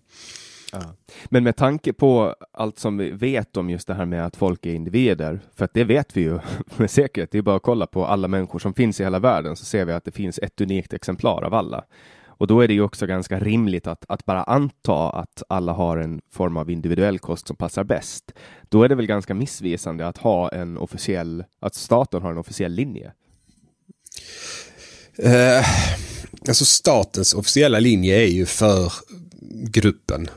Ja. 0.71 0.95
Men 1.25 1.43
med 1.43 1.55
tanke 1.55 1.93
på 1.93 2.35
allt 2.51 2.79
som 2.79 2.97
vi 2.97 3.11
vet 3.11 3.57
om 3.57 3.69
just 3.69 3.87
det 3.87 3.93
här 3.93 4.05
med 4.05 4.25
att 4.25 4.35
folk 4.35 4.65
är 4.65 4.73
individer, 4.73 5.39
för 5.55 5.65
att 5.65 5.73
det 5.73 5.83
vet 5.83 6.17
vi 6.17 6.21
ju 6.21 6.39
med 6.77 6.91
säkerhet. 6.91 7.31
Det 7.31 7.37
är 7.37 7.41
bara 7.41 7.55
att 7.55 7.61
kolla 7.61 7.87
på 7.87 8.05
alla 8.05 8.27
människor 8.27 8.59
som 8.59 8.73
finns 8.73 8.99
i 8.99 9.03
hela 9.03 9.19
världen 9.19 9.55
så 9.55 9.65
ser 9.65 9.85
vi 9.85 9.93
att 9.93 10.05
det 10.05 10.11
finns 10.11 10.39
ett 10.39 10.61
unikt 10.61 10.93
exemplar 10.93 11.43
av 11.43 11.53
alla. 11.53 11.83
Och 12.41 12.47
då 12.47 12.61
är 12.61 12.67
det 12.67 12.73
ju 12.73 12.81
också 12.81 13.05
ganska 13.07 13.39
rimligt 13.39 13.87
att, 13.87 14.05
att 14.07 14.25
bara 14.25 14.43
anta 14.43 15.09
att 15.09 15.43
alla 15.49 15.71
har 15.71 15.97
en 15.97 16.21
form 16.31 16.57
av 16.57 16.69
individuell 16.69 17.19
kost 17.19 17.47
som 17.47 17.55
passar 17.55 17.83
bäst. 17.83 18.31
Då 18.69 18.83
är 18.83 18.89
det 18.89 18.95
väl 18.95 19.05
ganska 19.05 19.33
missvisande 19.33 20.07
att 20.07 20.17
ha 20.17 20.49
en 20.49 20.77
officiell, 20.77 21.43
att 21.59 21.75
staten 21.75 22.21
har 22.21 22.31
en 22.31 22.37
officiell 22.37 22.71
linje. 22.71 23.11
Eh, 25.17 25.65
alltså 26.47 26.65
statens 26.65 27.33
officiella 27.33 27.79
linje 27.79 28.15
är 28.15 28.27
ju 28.27 28.45
för 28.45 28.93
gruppen 29.51 30.29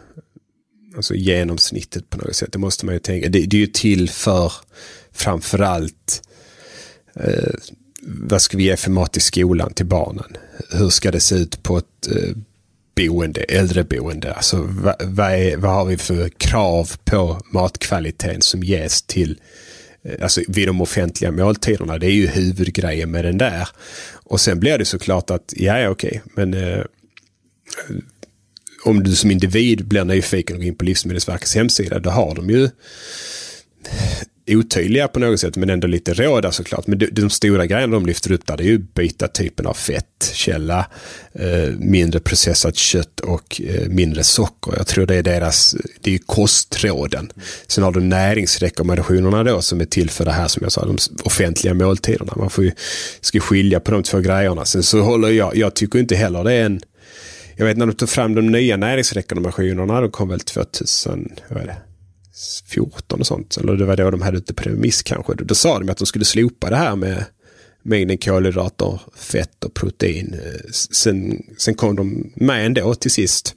alltså 0.97 1.15
genomsnittet 1.15 2.11
på 2.11 2.19
något 2.19 2.37
sätt. 2.37 2.53
Det 2.53 2.59
måste 2.59 2.87
man 2.87 2.95
ju 2.95 2.99
tänka. 2.99 3.29
Det, 3.29 3.47
det 3.47 3.57
är 3.57 3.61
ju 3.61 3.67
till 3.67 4.11
för 4.11 4.53
framförallt 5.13 6.23
eh, 7.15 7.55
vad 8.07 8.43
ska 8.43 8.57
vi 8.57 8.65
ge 8.65 8.77
för 8.77 8.91
mat 8.91 9.17
i 9.17 9.21
skolan 9.21 9.75
till 9.75 9.87
barnen? 9.87 10.37
Hur 10.71 10.91
ska 10.91 11.11
det 11.11 11.21
se 11.21 11.35
ut 11.35 11.63
på 11.63 11.79
ett 11.79 12.07
eh, 12.11 12.37
boende, 12.97 13.41
äldreboende? 13.41 14.35
Alltså 14.35 14.69
vad, 14.71 14.95
vad, 15.03 15.33
är, 15.33 15.57
vad 15.57 15.73
har 15.73 15.85
vi 15.85 15.97
för 15.97 16.29
krav 16.29 16.91
på 17.05 17.41
matkvaliteten 17.51 18.43
som 18.43 18.63
ges 18.63 19.03
till 19.03 19.41
eh, 20.05 20.23
Alltså 20.23 20.41
vid 20.49 20.69
de 20.69 20.81
offentliga 20.81 21.33
måltiderna. 21.33 21.99
Det 21.99 22.07
är 22.07 22.15
ju 22.15 22.27
huvudgrejen 22.27 23.11
med 23.11 23.25
den 23.25 23.39
där. 23.39 23.69
Och 24.13 24.41
sen 24.41 24.61
blir 24.61 24.79
det 24.79 24.85
såklart 24.85 25.31
att, 25.31 25.55
ja 25.57 25.89
okej, 25.89 25.91
okay, 25.91 26.21
men 26.35 26.55
eh, 26.55 26.85
om 28.85 29.05
du 29.05 29.15
som 29.15 29.31
individ 29.31 29.87
blir 29.87 30.05
nyfiken 30.05 30.57
och 30.57 30.61
går 30.61 30.69
in 30.69 30.75
på 30.75 30.85
Livsmedelsverkets 30.85 31.55
hemsida, 31.55 31.99
då 31.99 32.11
har 32.11 32.35
de 32.35 32.51
ju 32.51 32.71
otydliga 34.47 35.09
på 35.09 35.21
något 35.21 35.41
sätt 35.41 35.57
men 35.57 35.71
ändå 35.71 35.87
lite 35.87 36.15
råda 36.15 36.53
såklart. 36.53 36.87
Men 36.87 36.99
de, 36.99 37.07
de 37.07 37.31
stora 37.31 37.67
grejerna 37.67 37.95
de 37.95 38.07
lyfter 38.07 38.33
upp 38.33 38.47
där 38.47 38.57
det 38.57 38.63
är 38.65 38.69
ju 38.69 38.79
byta 38.79 39.29
typen 39.29 39.67
av 39.67 39.75
fettkälla, 39.75 40.87
eh, 41.33 41.69
mindre 41.79 42.21
processat 42.21 42.77
kött 42.77 43.21
och 43.21 43.61
eh, 43.65 43.89
mindre 43.89 44.25
socker. 44.25 44.75
Jag 44.77 44.87
tror 44.87 45.07
det 45.07 45.15
är 45.15 45.23
deras, 45.23 45.77
det 46.01 46.11
är 46.11 46.13
ju 46.13 46.19
kostråden. 46.19 47.33
Sen 47.67 47.85
har 47.85 47.93
du 47.93 48.01
näringsrekommendationerna 48.01 49.45
då 49.45 49.63
som 49.63 49.81
är 49.81 49.85
till 49.85 50.11
för 50.11 50.25
det 50.25 50.33
här 50.33 50.49
som 50.49 50.63
jag 50.63 50.73
sa, 50.73 50.85
de 50.85 50.99
offentliga 51.25 51.75
måltiderna. 51.75 52.33
Man 52.37 52.51
får 52.51 52.65
ju, 52.65 52.73
ska 53.21 53.41
skilja 53.41 53.81
på 53.81 53.91
de 53.91 54.03
två 54.03 54.19
grejerna. 54.19 54.65
Sen 54.65 54.83
så 54.83 55.01
håller 55.01 55.29
jag, 55.29 55.57
jag 55.57 55.75
tycker 55.75 55.99
inte 55.99 56.17
heller 56.17 56.45
det 56.45 56.53
är 56.53 56.65
en 56.67 56.81
jag 57.57 57.67
vet 57.67 57.77
när 57.77 57.87
de 57.87 57.93
tog 57.93 58.09
fram 58.09 58.35
de 58.35 58.47
nya 58.47 58.77
näringsrekommendationerna, 58.77 60.01
de 60.01 60.11
kom 60.11 60.29
väl 60.29 60.41
2014 60.41 63.21
och 63.21 63.27
sånt. 63.27 63.57
Eller 63.57 63.77
det 63.77 63.85
var 63.85 63.97
då 63.97 64.11
de 64.11 64.23
hade 64.23 64.39
ute 64.39 64.55
på 64.55 64.63
remiss 64.63 65.03
kanske. 65.03 65.35
Då 65.35 65.55
sa 65.55 65.79
de 65.79 65.91
att 65.91 65.99
de 65.99 66.07
skulle 66.07 66.25
slopa 66.25 66.71
det 66.71 66.77
här 66.77 66.97
med 66.97 67.25
mängden 67.83 68.19
kolhydrater, 68.19 69.01
fett 69.17 69.65
och 69.65 69.75
protein. 69.75 70.35
Eh, 70.45 70.71
sen, 70.71 71.43
sen 71.59 71.75
kom 71.75 71.97
de 71.97 72.33
med 72.35 72.67
ändå 72.67 72.95
till 72.95 73.11
sist 73.11 73.55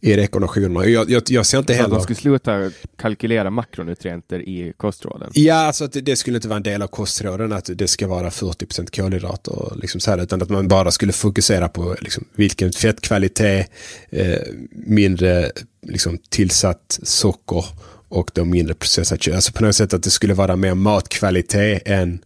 i 0.00 0.16
rekommendationerna. 0.16 0.86
Jag, 0.86 1.10
jag, 1.10 1.22
jag 1.26 1.46
ser 1.46 1.58
inte 1.58 1.74
heller... 1.74 1.88
Så 1.88 1.94
de 1.94 2.02
skulle 2.02 2.16
sluta 2.16 2.70
kalkylera 2.96 3.50
makronutrienter 3.50 4.40
i 4.40 4.72
kostråden? 4.76 5.30
Ja, 5.34 5.54
alltså 5.54 5.84
att 5.84 5.96
det 6.02 6.16
skulle 6.16 6.36
inte 6.36 6.48
vara 6.48 6.56
en 6.56 6.62
del 6.62 6.82
av 6.82 6.86
kostråden 6.86 7.52
att 7.52 7.70
det 7.74 7.88
ska 7.88 8.06
vara 8.06 8.30
40 8.30 8.86
kolhydrater. 8.96 9.76
Liksom 9.76 10.00
så 10.00 10.10
här, 10.10 10.22
utan 10.22 10.42
att 10.42 10.48
man 10.48 10.68
bara 10.68 10.90
skulle 10.90 11.12
fokusera 11.12 11.68
på 11.68 11.96
liksom, 12.00 12.24
vilken 12.34 12.72
fettkvalitet, 12.72 13.70
eh, 14.10 14.40
mindre 14.70 15.50
liksom, 15.86 16.18
tillsatt 16.28 16.98
socker 17.02 17.64
och 18.08 18.30
då 18.34 18.44
mindre 18.44 18.74
processat 18.74 19.22
kött. 19.22 19.34
Alltså 19.34 19.52
på 19.52 19.64
något 19.64 19.76
sätt 19.76 19.94
att 19.94 20.02
det 20.02 20.10
skulle 20.10 20.34
vara 20.34 20.56
mer 20.56 20.74
matkvalitet 20.74 21.82
än 21.84 22.24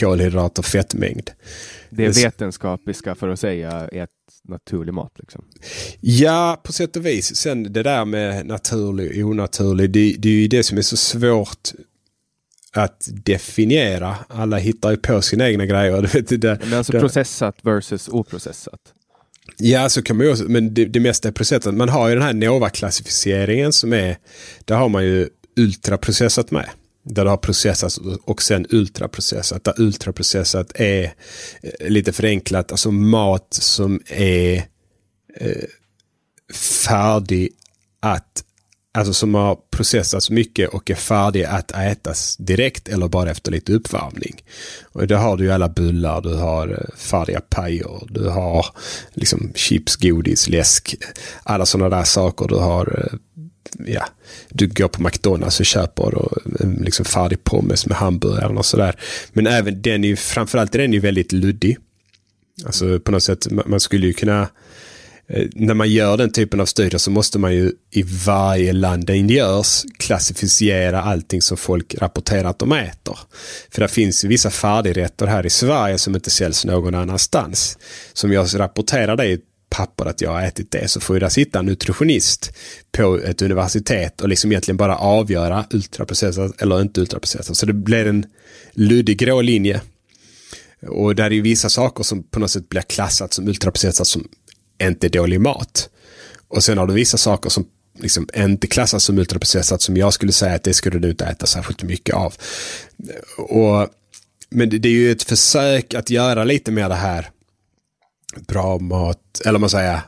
kolhydrat 0.00 0.58
och 0.58 0.64
fettmängd. 0.64 1.30
Det 1.90 2.04
är 2.04 2.12
vetenskapliga 2.12 3.14
för 3.14 3.28
att 3.28 3.40
säga 3.40 3.88
ett 3.88 4.10
naturlig 4.48 4.94
mat. 4.94 5.12
Liksom. 5.18 5.44
Ja, 6.00 6.60
på 6.64 6.72
sätt 6.72 6.96
och 6.96 7.06
vis. 7.06 7.36
Sen 7.36 7.72
det 7.72 7.82
där 7.82 8.04
med 8.04 8.46
naturlig 8.46 9.24
och 9.24 9.30
onaturlig, 9.30 9.90
det, 9.90 10.16
det 10.18 10.28
är 10.28 10.32
ju 10.32 10.48
det 10.48 10.62
som 10.62 10.78
är 10.78 10.82
så 10.82 10.96
svårt 10.96 11.72
att 12.72 13.08
definiera. 13.12 14.16
Alla 14.28 14.56
hittar 14.58 14.90
ju 14.90 14.96
på 14.96 15.22
sina 15.22 15.48
egna 15.48 15.66
grejer. 15.66 16.10
Det, 16.28 16.36
det, 16.36 16.58
men 16.64 16.78
alltså 16.78 16.92
det, 16.92 17.00
processat 17.00 17.56
versus 17.62 18.08
oprocessat? 18.08 18.80
Ja, 19.56 19.88
så 19.88 20.02
kan 20.02 20.16
man 20.16 20.26
ju 20.26 20.32
också, 20.32 20.44
men 20.44 20.74
det, 20.74 20.84
det 20.84 21.00
mesta 21.00 21.28
är 21.28 21.32
processat. 21.32 21.74
Man 21.74 21.88
har 21.88 22.08
ju 22.08 22.14
den 22.14 22.24
här 22.24 22.32
Nova-klassificeringen 22.32 23.72
som 23.72 23.92
är, 23.92 24.16
där 24.64 24.76
har 24.76 24.88
man 24.88 25.04
ju 25.04 25.28
ultraprocessat 25.56 26.50
med. 26.50 26.68
Där 27.04 27.24
det 27.24 27.30
har 27.30 27.36
processats 27.36 28.00
och 28.24 28.42
sen 28.42 28.66
ultraprocessat. 28.70 29.64
Där 29.64 29.80
ultraprocessat 29.80 30.72
är 30.74 31.04
eh, 31.62 31.88
lite 31.88 32.12
förenklat, 32.12 32.72
alltså 32.72 32.90
mat 32.90 33.46
som 33.50 34.00
är 34.08 34.56
eh, 35.36 35.64
färdig 36.86 37.52
att 38.00 38.44
Alltså 38.94 39.12
som 39.12 39.34
har 39.34 39.58
processats 39.70 40.30
mycket 40.30 40.68
och 40.68 40.90
är 40.90 40.94
färdig 40.94 41.44
att 41.44 41.70
ätas 41.70 42.36
direkt 42.36 42.88
eller 42.88 43.08
bara 43.08 43.30
efter 43.30 43.52
lite 43.52 43.72
uppvärmning. 43.72 44.42
Och 44.82 45.06
då 45.06 45.16
har 45.16 45.36
du 45.36 45.44
ju 45.44 45.50
alla 45.52 45.68
bullar, 45.68 46.20
du 46.20 46.34
har 46.34 46.68
eh, 46.68 46.96
färdiga 46.96 47.40
pajer, 47.40 48.02
du 48.08 48.28
har 48.28 48.66
liksom 49.14 49.52
chips, 49.54 49.96
godis, 49.96 50.48
läsk, 50.48 50.94
alla 51.42 51.66
sådana 51.66 51.96
där 51.96 52.04
saker. 52.04 52.48
Du 52.48 52.54
har 52.54 52.98
eh, 52.98 53.18
ja, 53.86 54.06
du 54.48 54.68
går 54.68 54.88
på 54.88 55.02
McDonalds 55.02 55.60
och 55.60 55.66
köper 55.66 56.14
och, 56.14 56.38
eh, 56.60 56.70
liksom 56.80 57.04
färdig 57.04 57.44
pommes 57.44 57.86
med 57.86 57.96
hamburgare 57.96 58.56
och 58.56 58.66
sådär. 58.66 58.96
Men 59.32 59.46
även 59.46 59.82
den 59.82 60.04
är 60.04 60.08
ju, 60.08 60.16
framförallt 60.16 60.72
den 60.72 60.80
är 60.80 60.94
ju 60.94 61.00
väldigt 61.00 61.32
luddig. 61.32 61.78
Alltså 62.66 63.00
på 63.00 63.12
något 63.12 63.22
sätt, 63.22 63.46
man 63.66 63.80
skulle 63.80 64.06
ju 64.06 64.12
kunna, 64.12 64.48
eh, 65.28 65.48
när 65.54 65.74
man 65.74 65.90
gör 65.90 66.16
den 66.16 66.32
typen 66.32 66.60
av 66.60 66.66
studier 66.66 66.98
så 66.98 67.10
måste 67.10 67.38
man 67.38 67.54
ju 67.54 67.72
i 67.90 68.02
varje 68.26 68.72
land 68.72 69.06
den 69.06 69.28
görs 69.28 69.82
klassificera 69.98 71.02
allting 71.02 71.42
som 71.42 71.56
folk 71.56 71.94
rapporterar 71.94 72.44
att 72.44 72.58
de 72.58 72.72
äter. 72.72 73.18
För 73.70 73.80
det 73.80 73.88
finns 73.88 74.24
vissa 74.24 74.50
färdigrätter 74.50 75.26
här 75.26 75.46
i 75.46 75.50
Sverige 75.50 75.98
som 75.98 76.14
inte 76.14 76.30
säljs 76.30 76.64
någon 76.64 76.94
annanstans. 76.94 77.78
Som 78.12 78.32
jag 78.32 78.46
rapporterar 78.54 79.16
det 79.16 79.40
papper 79.72 80.06
att 80.06 80.20
jag 80.20 80.30
har 80.30 80.42
ätit 80.42 80.70
det 80.70 80.88
så 80.88 81.00
får 81.00 81.16
ju 81.16 81.20
där 81.20 81.28
sitta 81.28 81.58
en 81.58 81.66
nutritionist 81.66 82.52
på 82.92 83.18
ett 83.18 83.42
universitet 83.42 84.20
och 84.20 84.28
liksom 84.28 84.52
egentligen 84.52 84.76
bara 84.76 84.96
avgöra 84.96 85.66
ultraprocessat 85.70 86.62
eller 86.62 86.80
inte 86.80 87.00
ultraprocessat. 87.00 87.56
Så 87.56 87.66
det 87.66 87.72
blir 87.72 88.06
en 88.06 88.26
luddig 88.72 89.18
grå 89.18 89.40
linje. 89.40 89.80
Och 90.88 91.14
där 91.14 91.24
är 91.24 91.30
ju 91.30 91.40
vissa 91.40 91.68
saker 91.68 92.04
som 92.04 92.22
på 92.22 92.40
något 92.40 92.50
sätt 92.50 92.68
blir 92.68 92.82
klassat 92.82 93.32
som 93.32 93.48
ultraprocessat 93.48 94.06
som 94.06 94.28
inte 94.82 95.06
är 95.06 95.10
dålig 95.10 95.40
mat. 95.40 95.88
Och 96.48 96.64
sen 96.64 96.78
har 96.78 96.86
du 96.86 96.94
vissa 96.94 97.18
saker 97.18 97.50
som 97.50 97.66
liksom 97.98 98.28
inte 98.36 98.66
klassas 98.66 99.04
som 99.04 99.18
ultraprocessat 99.18 99.82
som 99.82 99.96
jag 99.96 100.12
skulle 100.12 100.32
säga 100.32 100.54
att 100.54 100.62
det 100.62 100.74
skulle 100.74 100.98
du 100.98 101.10
inte 101.10 101.24
äta 101.24 101.46
särskilt 101.46 101.82
mycket 101.82 102.14
av. 102.14 102.34
Och, 103.38 103.88
men 104.50 104.68
det 104.68 104.88
är 104.88 104.92
ju 104.92 105.12
ett 105.12 105.22
försök 105.22 105.94
att 105.94 106.10
göra 106.10 106.44
lite 106.44 106.70
mer 106.70 106.88
det 106.88 106.94
här 106.94 107.30
bra 108.48 108.78
mat, 108.78 109.42
eller 109.46 109.58
man 109.58 109.70
säger 109.70 110.00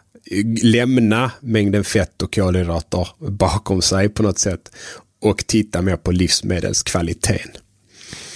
lämna 0.62 1.32
mängden 1.40 1.84
fett 1.84 2.22
och 2.22 2.34
kolhydrater 2.34 3.08
bakom 3.18 3.82
sig 3.82 4.08
på 4.08 4.22
något 4.22 4.38
sätt 4.38 4.76
och 5.20 5.46
titta 5.46 5.82
mer 5.82 5.96
på 5.96 6.12
livsmedelskvaliteten. 6.12 7.50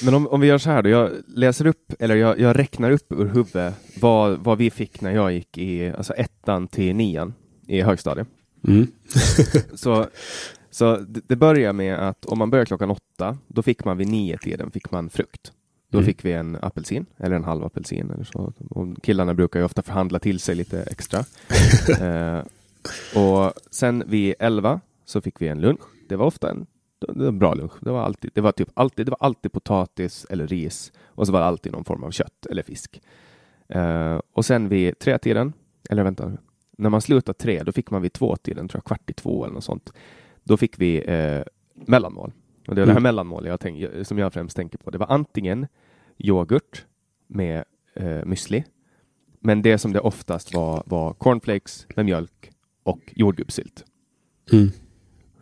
Men 0.02 0.14
om, 0.14 0.26
om 0.26 0.40
vi 0.40 0.46
gör 0.46 0.58
så 0.58 0.70
här 0.70 0.82
då, 0.82 0.88
jag 0.88 1.10
läser 1.26 1.66
upp, 1.66 1.92
eller 1.98 2.16
jag, 2.16 2.40
jag 2.40 2.58
räknar 2.58 2.90
upp 2.90 3.12
ur 3.12 3.26
huvudet 3.26 3.74
vad, 4.00 4.38
vad 4.38 4.58
vi 4.58 4.70
fick 4.70 5.00
när 5.00 5.14
jag 5.14 5.32
gick 5.32 5.58
i 5.58 5.88
alltså 5.88 6.12
ettan 6.12 6.68
till 6.68 6.96
nian 6.96 7.34
i 7.66 7.80
högstadiet. 7.82 8.28
Mm. 8.66 8.86
så 9.74 10.06
så 10.70 10.96
det, 10.96 11.20
det 11.26 11.36
börjar 11.36 11.72
med 11.72 12.08
att 12.08 12.24
om 12.24 12.38
man 12.38 12.50
börjar 12.50 12.64
klockan 12.64 12.90
åtta, 12.90 13.38
då 13.48 13.62
fick 13.62 13.84
man 13.84 13.96
vid 13.96 14.08
nio 14.08 14.38
tiden 14.38 14.70
fick 14.70 14.90
man 14.90 15.10
frukt. 15.10 15.52
Då 15.90 15.98
Mm. 15.98 16.06
fick 16.06 16.24
vi 16.24 16.32
en 16.32 16.56
apelsin, 16.62 17.06
eller 17.16 17.36
en 17.36 17.44
halv 17.44 17.64
apelsin. 17.64 18.10
Eller 18.10 18.24
så. 18.24 18.52
Och 18.70 19.02
killarna 19.02 19.34
brukar 19.34 19.60
ju 19.60 19.64
ofta 19.64 19.82
förhandla 19.82 20.18
till 20.18 20.40
sig 20.40 20.54
lite 20.54 20.82
extra. 20.82 21.24
eh, 22.00 22.42
och 23.14 23.52
sen 23.70 24.04
vid 24.06 24.34
elva 24.38 24.80
så 25.04 25.20
fick 25.20 25.42
vi 25.42 25.48
en 25.48 25.60
lunch. 25.60 25.80
Det 26.08 26.16
var 26.16 26.26
ofta 26.26 26.50
en, 26.50 26.66
det 26.98 27.12
var 27.22 27.28
en 27.28 27.38
bra 27.38 27.54
lunch. 27.54 27.72
Det 27.80 27.90
var, 27.90 28.02
alltid, 28.02 28.30
det, 28.34 28.40
var 28.40 28.52
typ 28.52 28.68
alltid, 28.74 29.06
det 29.06 29.10
var 29.10 29.18
alltid 29.20 29.52
potatis 29.52 30.26
eller 30.30 30.46
ris 30.46 30.92
och 31.06 31.26
så 31.26 31.32
var 31.32 31.40
det 31.40 31.46
alltid 31.46 31.72
någon 31.72 31.84
form 31.84 32.04
av 32.04 32.10
kött 32.10 32.46
eller 32.50 32.62
fisk. 32.62 33.02
Eh, 33.68 34.20
och 34.32 34.44
sen 34.44 34.68
vid 34.68 34.98
tre 34.98 35.18
tiden, 35.18 35.52
eller 35.90 36.02
vänta, 36.02 36.32
när 36.78 36.90
man 36.90 37.00
slutade 37.00 37.38
tre, 37.38 37.62
då 37.62 37.72
fick 37.72 37.90
man 37.90 38.02
vid 38.02 38.12
två 38.12 38.36
tiden, 38.36 38.68
tror 38.68 38.76
jag, 38.78 38.84
kvart 38.84 39.10
i 39.10 39.12
två 39.12 39.44
eller 39.44 39.54
något 39.54 39.64
sånt. 39.64 39.92
Då 40.44 40.56
fick 40.56 40.78
vi 40.80 41.02
eh, 41.06 41.42
mellanmål. 41.74 42.32
Och 42.68 42.74
det 42.74 42.82
är 42.82 42.86
det 42.86 42.92
här 42.92 42.98
Mm. 42.98 43.02
mellanmålet 43.02 43.48
jag 43.50 43.60
tänk, 43.60 44.06
som 44.06 44.18
jag 44.18 44.32
främst 44.32 44.56
tänker 44.56 44.78
på. 44.78 44.90
Det 44.90 44.98
var 44.98 45.06
antingen 45.06 45.66
yoghurt 46.18 46.86
med 47.26 47.64
eh, 47.94 48.04
müsli, 48.06 48.64
men 49.40 49.62
det 49.62 49.78
som 49.78 49.92
det 49.92 50.00
oftast 50.00 50.54
var 50.54 50.82
var 50.86 51.12
cornflakes 51.14 51.86
med 51.96 52.04
mjölk 52.04 52.50
och 52.82 53.00
jordgubbssylt. 53.16 53.84
Mm. 54.52 54.70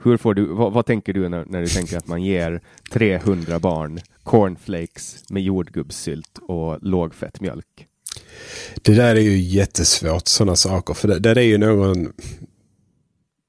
Hur 0.02 0.16
får 0.16 0.34
du, 0.34 0.44
vad, 0.46 0.72
vad 0.72 0.86
tänker 0.86 1.12
du 1.12 1.28
när, 1.28 1.44
när 1.44 1.60
du 1.60 1.66
tänker 1.66 1.96
att 1.96 2.08
man 2.08 2.22
ger 2.22 2.60
300 2.92 3.58
barn 3.58 3.98
cornflakes 4.22 5.24
med 5.30 5.42
jordgubbssylt 5.42 6.38
och 6.38 6.78
lågfett 6.82 7.40
mjölk? 7.40 7.86
Det 8.82 8.94
där 8.94 9.16
är 9.16 9.20
ju 9.20 9.36
jättesvårt 9.36 10.28
sådana 10.28 10.56
saker. 10.56 10.94
För 10.94 11.08
det, 11.08 11.18
där 11.18 11.38
är 11.38 11.42
ju 11.42 11.58
någon... 11.58 12.12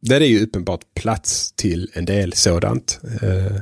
Där 0.01 0.21
är 0.21 0.25
ju 0.25 0.43
uppenbart 0.43 0.81
plats 0.95 1.51
till 1.51 1.91
en 1.93 2.05
del 2.05 2.33
sådant. 2.33 2.99
Eh, 3.21 3.55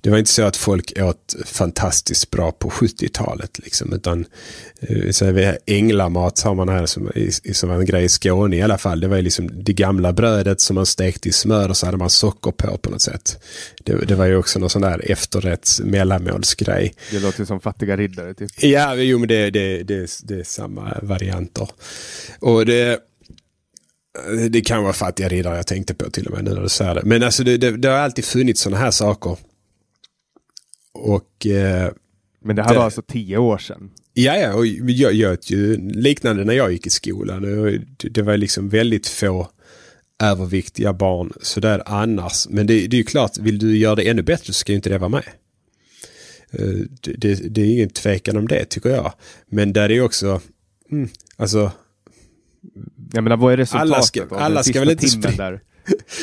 Det 0.00 0.10
var 0.10 0.18
inte 0.18 0.30
så 0.30 0.42
att 0.42 0.56
folk 0.56 0.92
åt 1.00 1.36
fantastiskt 1.46 2.30
bra 2.30 2.52
på 2.52 2.70
70-talet. 2.70 3.58
Liksom, 3.64 3.92
utan 3.92 4.24
eh, 4.80 5.10
så 5.10 5.32
vi 5.32 5.44
har 5.44 5.58
änglamat 5.66 6.40
har 6.40 6.54
man 6.54 6.68
här 6.68 6.86
som, 6.86 7.10
som 7.52 7.68
var 7.68 7.76
en 7.76 7.86
grej 7.86 8.04
i 8.04 8.08
Skåne 8.08 8.56
i 8.56 8.62
alla 8.62 8.78
fall. 8.78 9.00
Det 9.00 9.08
var 9.08 9.16
ju 9.16 9.22
liksom 9.22 9.64
det 9.64 9.72
gamla 9.72 10.12
brödet 10.12 10.60
som 10.60 10.74
man 10.74 10.86
stekte 10.86 11.28
i 11.28 11.32
smör 11.32 11.68
och 11.68 11.76
så 11.76 11.86
hade 11.86 11.98
man 11.98 12.10
socker 12.10 12.50
på 12.50 12.78
på 12.78 12.90
något 12.90 13.02
sätt. 13.02 13.42
Det, 13.84 13.96
det 14.06 14.14
var 14.14 14.26
ju 14.26 14.36
också 14.36 14.58
någon 14.58 14.70
sån 14.70 14.82
där 14.82 15.10
efterrätts 15.10 15.80
mellanmålsgrej. 15.80 16.94
Det 17.10 17.18
låter 17.20 17.44
som 17.44 17.60
fattiga 17.60 17.96
riddare. 17.96 18.34
Typ. 18.34 18.50
Ja, 18.62 18.94
jo 18.94 19.18
men 19.18 19.28
det, 19.28 19.50
det, 19.50 19.82
det, 19.82 20.10
det 20.22 20.34
är 20.34 20.44
samma 20.44 20.98
varianter. 21.02 21.68
Och 22.40 22.66
det, 22.66 22.98
det 24.50 24.60
kan 24.60 24.82
vara 24.82 24.92
fattiga 24.92 25.28
riddare 25.28 25.56
jag 25.56 25.66
tänkte 25.66 25.94
på 25.94 26.10
till 26.10 26.26
och 26.26 26.32
med 26.34 26.44
nu 26.44 26.54
när 26.54 26.62
du 26.62 26.68
säger 26.68 26.94
det. 26.94 27.02
Men 27.04 27.22
alltså 27.22 27.44
det, 27.44 27.56
det, 27.56 27.76
det 27.76 27.88
har 27.88 27.96
alltid 27.98 28.24
funnits 28.24 28.60
sådana 28.60 28.78
här 28.80 28.90
saker. 28.90 29.36
Och 30.94 31.46
eh, 31.46 31.92
Men 32.44 32.56
det 32.56 32.62
här 32.62 32.68
Det- 32.70 32.76
var 32.76 32.84
alltså 32.84 33.02
tio 33.02 33.36
år 33.36 33.58
sedan. 33.58 33.90
ja, 34.14 34.36
ja, 34.36 34.54
och 34.54 34.66
jag 34.66 35.32
åt 35.32 35.50
ju 35.50 35.76
liknande 35.90 36.44
när 36.44 36.54
jag 36.54 36.72
gick 36.72 36.86
i 36.86 36.90
skolan. 36.90 37.42
Det, 37.42 38.08
det 38.08 38.22
var 38.22 38.36
liksom 38.36 38.68
väldigt 38.68 39.06
få 39.06 39.48
överviktiga 40.22 40.92
barn 40.92 41.32
sådär 41.42 41.82
annars. 41.86 42.46
Men 42.48 42.66
det, 42.66 42.86
det 42.86 42.96
är 42.96 42.98
ju 42.98 43.04
klart, 43.04 43.38
vill 43.38 43.58
du 43.58 43.76
göra 43.78 43.94
det 43.94 44.08
ännu 44.08 44.22
bättre 44.22 44.46
så 44.46 44.52
ska 44.52 44.72
ju 44.72 44.76
inte 44.76 44.88
det 44.90 44.98
vara 44.98 45.08
med. 45.08 45.24
Eh, 46.50 46.86
Det, 47.00 47.12
det, 47.18 47.34
det 47.54 47.60
är 47.60 47.66
ingen 47.72 47.90
tvekan 47.90 48.36
om 48.36 48.48
det 48.48 48.64
tycker 48.64 48.90
jag. 48.90 49.12
Men 49.46 49.72
där 49.72 49.82
är 49.90 49.94
ju 49.94 50.02
också, 50.02 50.40
mm, 50.90 51.08
alltså 51.36 51.72
Jag 53.12 53.24
menar, 53.24 53.36
vad 53.36 53.52
är 53.52 53.56
resultatet 53.56 53.92
Alla 53.94 54.02
ska- 54.02 54.26
alla 54.30 54.62
ska 54.62 54.80
väl 54.80 54.90
inte 54.90 55.06
timmen 55.06 55.22
spring- 55.22 55.36
där? 55.36 55.60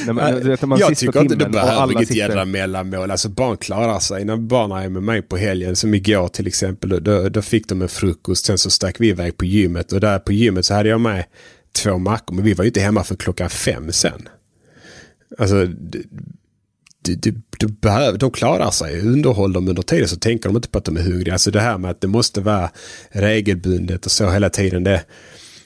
Nej, 0.05 0.13
men, 0.15 0.35
du 0.43 0.49
vet, 0.49 0.61
man 0.61 0.79
jag 0.79 0.97
tycker 0.97 1.21
inte 1.21 1.35
det 1.35 1.49
behöver 1.49 1.91
inget 1.93 2.07
sitter- 2.07 2.19
jädra 2.19 2.45
mellanmål. 2.45 3.11
Alltså 3.11 3.29
barn 3.29 3.57
klarar 3.57 3.99
sig. 3.99 4.25
När 4.25 4.37
barnen 4.37 4.77
är 4.77 4.89
med 4.89 5.03
mig 5.03 5.21
på 5.21 5.37
helgen, 5.37 5.75
som 5.75 5.93
igår 5.93 6.27
till 6.27 6.47
exempel, 6.47 7.03
då- 7.03 7.29
då, 7.29 7.41
fick 7.41 7.69
de 7.69 7.81
en 7.81 7.87
frukost. 7.89 8.45
Sen 8.45 8.57
så 8.57 8.69
stack 8.69 8.95
vi 8.99 9.07
iväg 9.07 9.37
på 9.37 9.45
gymmet 9.45 9.91
och 9.91 9.99
där 9.99 10.19
på 10.19 10.31
gymmet 10.33 10.65
så 10.65 10.73
hade 10.73 10.89
jag 10.89 11.01
med 11.01 11.23
två 11.75 11.97
mackor. 11.97 12.35
Men 12.35 12.43
vi 12.45 12.53
var 12.53 12.63
ju 12.63 12.67
inte 12.67 12.79
hemma 12.79 13.03
för 13.03 13.15
klockan 13.15 13.49
fem 13.49 13.91
sen. 13.91 14.29
Alltså, 15.39 15.65
det, 15.65 16.01
det, 17.15 17.35
det 17.59 17.67
behöver, 17.81 18.17
de 18.17 18.31
klarar 18.31 18.71
sig. 18.71 19.01
Underhåll 19.01 19.53
dem 19.53 19.67
under 19.67 19.81
tiden 19.83 20.07
så 20.07 20.15
tänker 20.15 20.49
de 20.49 20.55
inte 20.55 20.69
på 20.69 20.77
att 20.77 20.85
de 20.85 20.97
är 20.97 21.01
hungriga. 21.01 21.33
Alltså 21.33 21.51
det 21.51 21.61
här 21.61 21.77
med 21.77 21.91
att 21.91 22.01
det 22.01 22.07
måste 22.07 22.41
vara 22.41 22.69
regelbundet 23.09 24.05
och 24.05 24.11
så 24.11 24.29
hela 24.29 24.49
tiden. 24.49 24.83
Det, 24.83 25.03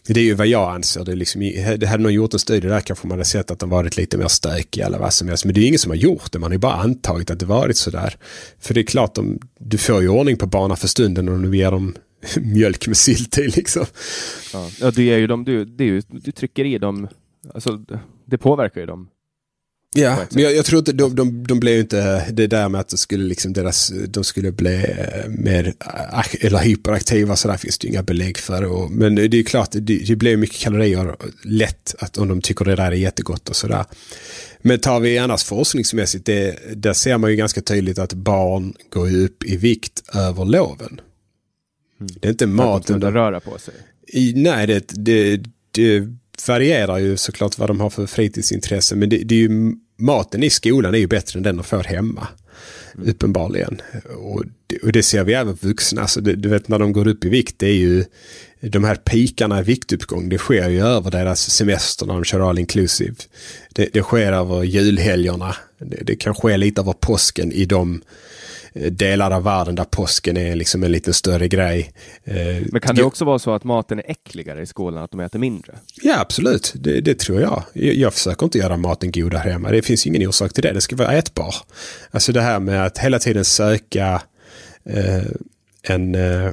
det 0.07 0.19
är 0.19 0.23
ju 0.23 0.33
vad 0.33 0.47
jag 0.47 0.75
anser. 0.75 1.03
Det, 1.03 1.15
liksom, 1.15 1.41
det 1.77 1.87
hade 1.87 2.03
någon 2.03 2.13
gjort 2.13 2.33
en 2.33 2.39
studie 2.39 2.67
där 2.67 2.79
kanske 2.79 3.07
man 3.07 3.17
hade 3.17 3.25
sett 3.25 3.51
att 3.51 3.59
de 3.59 3.69
varit 3.69 3.97
lite 3.97 4.17
mer 4.17 4.27
stökiga 4.27 4.85
eller 4.85 4.99
vad 4.99 5.13
som 5.13 5.27
helst. 5.27 5.45
Men 5.45 5.53
det 5.53 5.59
är 5.59 5.61
ju 5.61 5.67
ingen 5.67 5.79
som 5.79 5.91
har 5.91 5.97
gjort 5.97 6.31
det. 6.31 6.39
Man 6.39 6.51
har 6.51 6.53
ju 6.53 6.59
bara 6.59 6.73
antagit 6.73 7.31
att 7.31 7.39
det 7.39 7.45
varit 7.45 7.77
sådär. 7.77 8.17
För 8.59 8.73
det 8.73 8.79
är 8.79 8.83
klart, 8.85 9.15
de, 9.15 9.39
du 9.59 9.77
får 9.77 10.01
ju 10.01 10.09
ordning 10.09 10.37
på 10.37 10.45
barnen 10.45 10.77
för 10.77 10.87
stunden 10.87 11.29
om 11.29 11.41
du 11.41 11.57
ger 11.57 11.71
dem 11.71 11.95
mjölk 12.37 12.87
med 12.87 12.97
sylt 12.97 13.37
i 13.37 13.47
liksom. 13.47 13.85
Ja, 14.53 14.69
ja 14.79 14.91
du, 14.91 15.07
är 15.07 15.17
ju 15.17 15.27
dem, 15.27 15.43
du, 15.43 15.65
du, 15.65 16.01
du 16.09 16.31
trycker 16.31 16.65
i 16.65 16.77
dem, 16.77 17.07
alltså, 17.53 17.85
det 18.25 18.37
påverkar 18.37 18.81
ju 18.81 18.87
dem. 18.87 19.07
Ja, 19.95 20.17
men 20.31 20.43
jag, 20.43 20.55
jag 20.55 20.65
tror 20.65 20.79
inte 20.79 20.91
de, 20.93 21.15
de, 21.15 21.47
de 21.47 21.59
blev 21.59 21.79
inte 21.79 22.31
det 22.31 22.47
där 22.47 22.69
med 22.69 22.81
att 22.81 22.89
det 22.89 22.97
skulle 22.97 23.23
liksom 23.23 23.53
deras, 23.53 23.91
de 24.07 24.23
skulle 24.23 24.51
bli 24.51 24.75
eh, 24.75 25.29
mer 25.29 25.73
ak- 26.11 26.37
eller 26.45 26.59
hyperaktiva 26.59 27.35
så 27.35 27.47
där 27.47 27.57
finns 27.57 27.77
det 27.77 27.87
ju 27.87 27.91
inga 27.93 28.03
belägg 28.03 28.37
för. 28.37 28.63
Och, 28.63 28.91
men 28.91 29.15
det 29.15 29.37
är 29.37 29.43
klart, 29.43 29.69
det, 29.71 29.79
det 29.79 30.15
blir 30.15 30.37
mycket 30.37 30.59
kalorier 30.59 31.15
lätt 31.43 31.95
att 31.99 32.17
om 32.17 32.27
de 32.27 32.41
tycker 32.41 32.65
det 32.65 32.75
där 32.75 32.91
är 32.91 32.95
jättegott 32.95 33.49
och 33.49 33.55
sådär. 33.55 33.85
Men 34.61 34.79
tar 34.79 34.99
vi 34.99 35.17
annars 35.17 35.43
forskningsmässigt, 35.43 36.25
det, 36.25 36.59
där 36.75 36.93
ser 36.93 37.17
man 37.17 37.29
ju 37.29 37.35
ganska 37.35 37.61
tydligt 37.61 37.99
att 37.99 38.13
barn 38.13 38.73
går 38.89 39.15
upp 39.15 39.43
i 39.43 39.57
vikt 39.57 40.03
över 40.13 40.45
loven. 40.45 41.01
Det 41.99 42.27
är 42.27 42.31
inte 42.31 42.45
att 42.45 42.49
de 42.49 42.55
maten 42.55 42.83
ska 42.83 42.97
de 42.97 43.13
röra 43.13 43.39
på 43.39 43.57
sig. 43.57 43.73
i, 44.07 44.33
nej, 44.35 44.67
det, 44.67 44.87
det, 44.87 45.41
det 45.71 46.07
varierar 46.47 46.97
ju 46.97 47.17
såklart 47.17 47.57
vad 47.57 47.69
de 47.69 47.79
har 47.79 47.89
för 47.89 48.05
fritidsintresse. 48.05 48.95
Men 48.95 49.09
det, 49.09 49.17
det 49.17 49.35
är 49.35 49.39
ju, 49.39 49.73
maten 49.97 50.43
i 50.43 50.49
skolan 50.49 50.93
är 50.93 50.99
ju 50.99 51.07
bättre 51.07 51.37
än 51.37 51.43
den 51.43 51.57
de 51.57 51.63
får 51.63 51.83
hemma. 51.83 52.27
Uppenbarligen. 53.05 53.81
Och 54.17 54.43
det, 54.67 54.77
och 54.77 54.91
det 54.91 55.03
ser 55.03 55.23
vi 55.23 55.33
även 55.33 55.57
vuxna. 55.61 56.01
Alltså 56.01 56.21
det, 56.21 56.35
du 56.35 56.49
vet 56.49 56.67
när 56.67 56.79
de 56.79 56.93
går 56.93 57.07
upp 57.07 57.25
i 57.25 57.29
vikt, 57.29 57.55
det 57.59 57.67
är 57.67 57.75
ju 57.75 58.05
de 58.61 58.83
här 58.83 58.95
pikarna 58.95 59.59
i 59.59 59.63
viktuppgång. 59.63 60.29
Det 60.29 60.37
sker 60.37 60.69
ju 60.69 60.81
över 60.81 61.11
deras 61.11 61.49
semester 61.49 62.05
när 62.05 62.13
de 62.13 62.23
kör 62.23 62.49
all 62.49 62.59
inclusive. 62.59 63.15
Det, 63.69 63.89
det 63.93 64.01
sker 64.01 64.31
över 64.31 64.63
julhelgerna. 64.63 65.55
Det, 65.79 66.03
det 66.03 66.15
kan 66.15 66.35
ske 66.35 66.57
lite 66.57 66.81
över 66.81 66.93
påsken 66.93 67.51
i 67.51 67.65
de 67.65 68.01
delar 68.73 69.31
av 69.31 69.43
världen 69.43 69.75
där 69.75 69.83
påsken 69.83 70.37
är 70.37 70.55
liksom 70.55 70.83
en 70.83 70.91
lite 70.91 71.13
större 71.13 71.47
grej. 71.47 71.93
Eh, 72.23 72.35
Men 72.71 72.81
kan 72.81 72.95
det 72.95 73.03
också 73.03 73.25
vara 73.25 73.39
så 73.39 73.53
att 73.53 73.63
maten 73.63 73.99
är 73.99 74.11
äckligare 74.11 74.61
i 74.61 74.65
skolan, 74.65 75.03
att 75.03 75.11
de 75.11 75.19
äter 75.19 75.39
mindre? 75.39 75.73
Ja, 76.01 76.19
absolut. 76.19 76.73
Det, 76.75 77.01
det 77.01 77.19
tror 77.19 77.41
jag. 77.41 77.63
jag. 77.73 77.93
Jag 77.95 78.13
försöker 78.13 78.45
inte 78.45 78.57
göra 78.57 78.77
maten 78.77 79.11
god 79.11 79.33
här 79.33 79.51
hemma. 79.51 79.71
Det 79.71 79.81
finns 79.81 80.07
ingen 80.07 80.27
orsak 80.27 80.53
till 80.53 80.63
det. 80.63 80.71
Det 80.71 80.81
ska 80.81 80.95
vara 80.95 81.13
ätbar. 81.13 81.55
Alltså 82.11 82.31
det 82.31 82.41
här 82.41 82.59
med 82.59 82.85
att 82.85 82.97
hela 82.97 83.19
tiden 83.19 83.45
söka 83.45 84.21
eh, 84.89 85.23
en... 85.83 86.15
Eh, 86.15 86.51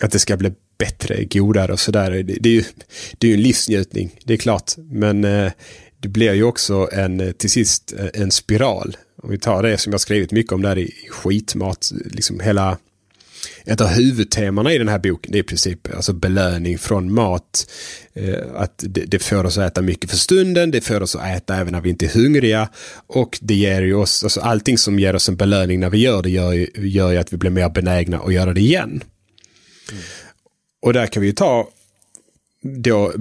att 0.00 0.12
det 0.12 0.18
ska 0.18 0.36
bli 0.36 0.52
bättre, 0.78 1.24
godare 1.24 1.72
och 1.72 1.80
sådär. 1.80 2.10
Det, 2.10 2.22
det, 2.22 2.48
är 2.48 2.52
ju, 2.52 2.64
det 3.18 3.26
är 3.26 3.28
ju 3.28 3.34
en 3.34 3.42
livsnjutning, 3.42 4.10
det 4.24 4.32
är 4.32 4.36
klart. 4.36 4.72
Men 4.76 5.24
eh, 5.24 5.52
det 6.00 6.08
blir 6.08 6.32
ju 6.32 6.42
också 6.42 6.88
en, 6.92 7.20
eh, 7.20 7.32
till 7.32 7.50
sist 7.50 7.94
eh, 7.98 8.22
en 8.22 8.30
spiral. 8.30 8.96
Om 9.22 9.30
vi 9.30 9.38
tar 9.38 9.62
det 9.62 9.78
som 9.78 9.92
jag 9.92 10.00
skrivit 10.00 10.32
mycket 10.32 10.52
om 10.52 10.62
där 10.62 10.78
i 10.78 10.92
skitmat, 11.10 11.92
liksom 12.04 12.40
hela 12.40 12.78
ett 13.64 13.80
av 13.80 13.86
huvudtemana 13.86 14.72
i 14.72 14.78
den 14.78 14.88
här 14.88 14.98
boken 14.98 15.32
det 15.32 15.38
är 15.38 15.40
i 15.40 15.46
princip 15.46 15.94
alltså 15.94 16.12
belöning 16.12 16.78
från 16.78 17.12
mat. 17.12 17.70
Eh, 18.14 18.34
att 18.54 18.84
det, 18.86 19.04
det 19.04 19.18
får 19.18 19.44
oss 19.44 19.58
att 19.58 19.72
äta 19.72 19.82
mycket 19.82 20.10
för 20.10 20.16
stunden, 20.16 20.70
det 20.70 20.80
får 20.80 21.02
oss 21.02 21.16
att 21.16 21.36
äta 21.36 21.56
även 21.56 21.72
när 21.72 21.80
vi 21.80 21.90
inte 21.90 22.06
är 22.06 22.10
hungriga. 22.10 22.68
Och 23.06 23.38
det 23.42 23.54
ger 23.54 23.82
ju 23.82 23.94
oss, 23.94 24.24
alltså 24.24 24.40
allting 24.40 24.78
som 24.78 24.98
ger 24.98 25.14
oss 25.14 25.28
en 25.28 25.36
belöning 25.36 25.80
när 25.80 25.90
vi 25.90 25.98
gör 25.98 26.22
det 26.22 26.30
gör 26.30 26.52
ju, 26.52 26.68
gör 26.74 27.10
ju 27.10 27.18
att 27.18 27.32
vi 27.32 27.36
blir 27.36 27.50
mer 27.50 27.68
benägna 27.68 28.18
att 28.18 28.34
göra 28.34 28.52
det 28.52 28.60
igen. 28.60 29.02
Och 30.82 30.92
där 30.92 31.06
kan 31.06 31.20
vi 31.20 31.26
ju 31.26 31.32
ta 31.34 31.68
då 32.62 33.12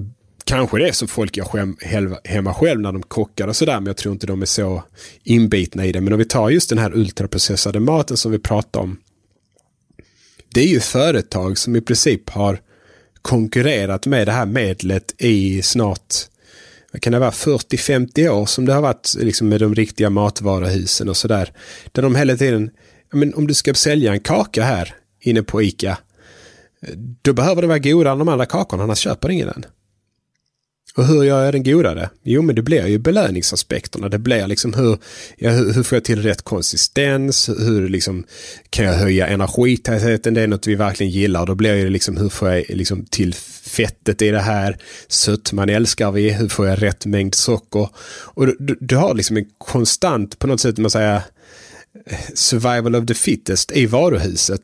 kanske 0.47 0.77
det 0.77 0.87
är 0.87 0.91
som 0.91 1.07
folk 1.07 1.37
gör 1.37 2.27
hemma 2.27 2.53
själv 2.53 2.81
när 2.81 2.91
de 2.91 3.03
kockar 3.03 3.47
och 3.47 3.55
sådär. 3.55 3.79
Men 3.79 3.85
jag 3.85 3.97
tror 3.97 4.13
inte 4.13 4.27
de 4.27 4.41
är 4.41 4.45
så 4.45 4.83
inbitna 5.23 5.85
i 5.85 5.91
det. 5.91 6.01
Men 6.01 6.13
om 6.13 6.19
vi 6.19 6.25
tar 6.25 6.49
just 6.49 6.69
den 6.69 6.77
här 6.77 6.95
ultraprocessade 6.95 7.79
maten 7.79 8.17
som 8.17 8.31
vi 8.31 8.39
pratar 8.39 8.79
om. 8.79 8.97
Det 10.53 10.61
är 10.61 10.67
ju 10.67 10.79
företag 10.79 11.57
som 11.57 11.75
i 11.75 11.81
princip 11.81 12.29
har 12.29 12.61
konkurrerat 13.21 14.05
med 14.05 14.27
det 14.27 14.31
här 14.31 14.45
medlet 14.45 15.15
i 15.17 15.61
snart 15.61 16.13
kan 17.01 17.13
det 17.13 17.19
vara, 17.19 17.31
40-50 17.31 18.29
år 18.29 18.45
som 18.45 18.65
det 18.65 18.73
har 18.73 18.81
varit 18.81 19.15
liksom 19.19 19.49
med 19.49 19.59
de 19.59 19.75
riktiga 19.75 20.09
matvaruhusen 20.09 21.09
och 21.09 21.17
sådär. 21.17 21.53
Där 21.91 22.01
de 22.01 22.15
hela 22.15 22.37
tiden, 22.37 22.69
men 23.13 23.33
om 23.33 23.47
du 23.47 23.53
ska 23.53 23.73
sälja 23.73 24.13
en 24.13 24.19
kaka 24.19 24.63
här 24.63 24.95
inne 25.19 25.43
på 25.43 25.61
ICA, 25.61 25.97
då 27.21 27.33
behöver 27.33 27.61
det 27.61 27.67
vara 27.67 27.79
godare 27.79 28.13
än 28.13 28.19
de 28.19 28.29
andra 28.29 28.45
kakorna, 28.45 28.83
annars 28.83 28.97
köper 28.97 29.29
ingen 29.29 29.47
den. 29.47 29.65
Och 30.97 31.05
hur 31.07 31.23
gör 31.23 31.43
jag 31.43 31.53
den 31.53 31.63
godare? 31.63 32.09
Jo, 32.23 32.41
men 32.41 32.55
det 32.55 32.61
blir 32.61 32.87
ju 32.87 32.97
belöningsaspekterna. 32.97 34.09
Det 34.09 34.19
blir 34.19 34.47
liksom 34.47 34.73
hur, 34.73 34.97
ja, 35.37 35.49
hur, 35.49 35.73
hur 35.73 35.83
får 35.83 35.95
jag 35.95 36.03
till 36.03 36.23
rätt 36.23 36.41
konsistens? 36.41 37.49
Hur 37.49 37.89
liksom, 37.89 38.23
kan 38.69 38.85
jag 38.85 38.93
höja 38.93 39.27
energitätheten? 39.27 40.33
Det 40.33 40.41
är 40.41 40.47
något 40.47 40.67
vi 40.67 40.75
verkligen 40.75 41.11
gillar. 41.11 41.45
Då 41.45 41.55
blir 41.55 41.83
det 41.83 41.89
liksom 41.89 42.17
hur 42.17 42.29
får 42.29 42.49
jag 42.49 42.65
liksom 42.69 43.05
till 43.05 43.33
fettet 43.63 44.21
i 44.21 44.29
det 44.29 44.39
här? 44.39 44.77
Sötman 45.07 45.69
älskar 45.69 46.11
vi. 46.11 46.29
Hur 46.29 46.49
får 46.49 46.67
jag 46.67 46.83
rätt 46.83 47.05
mängd 47.05 47.35
socker? 47.35 47.89
Och 48.07 48.47
du, 48.47 48.77
du 48.79 48.95
har 48.95 49.13
liksom 49.13 49.37
en 49.37 49.45
konstant, 49.57 50.39
på 50.39 50.47
något 50.47 50.61
sätt, 50.61 50.77
man 50.77 50.91
säger, 50.91 51.21
survival 52.33 52.95
of 52.95 53.05
the 53.05 53.13
fittest 53.13 53.71
i 53.71 53.85
varuhuset. 53.85 54.61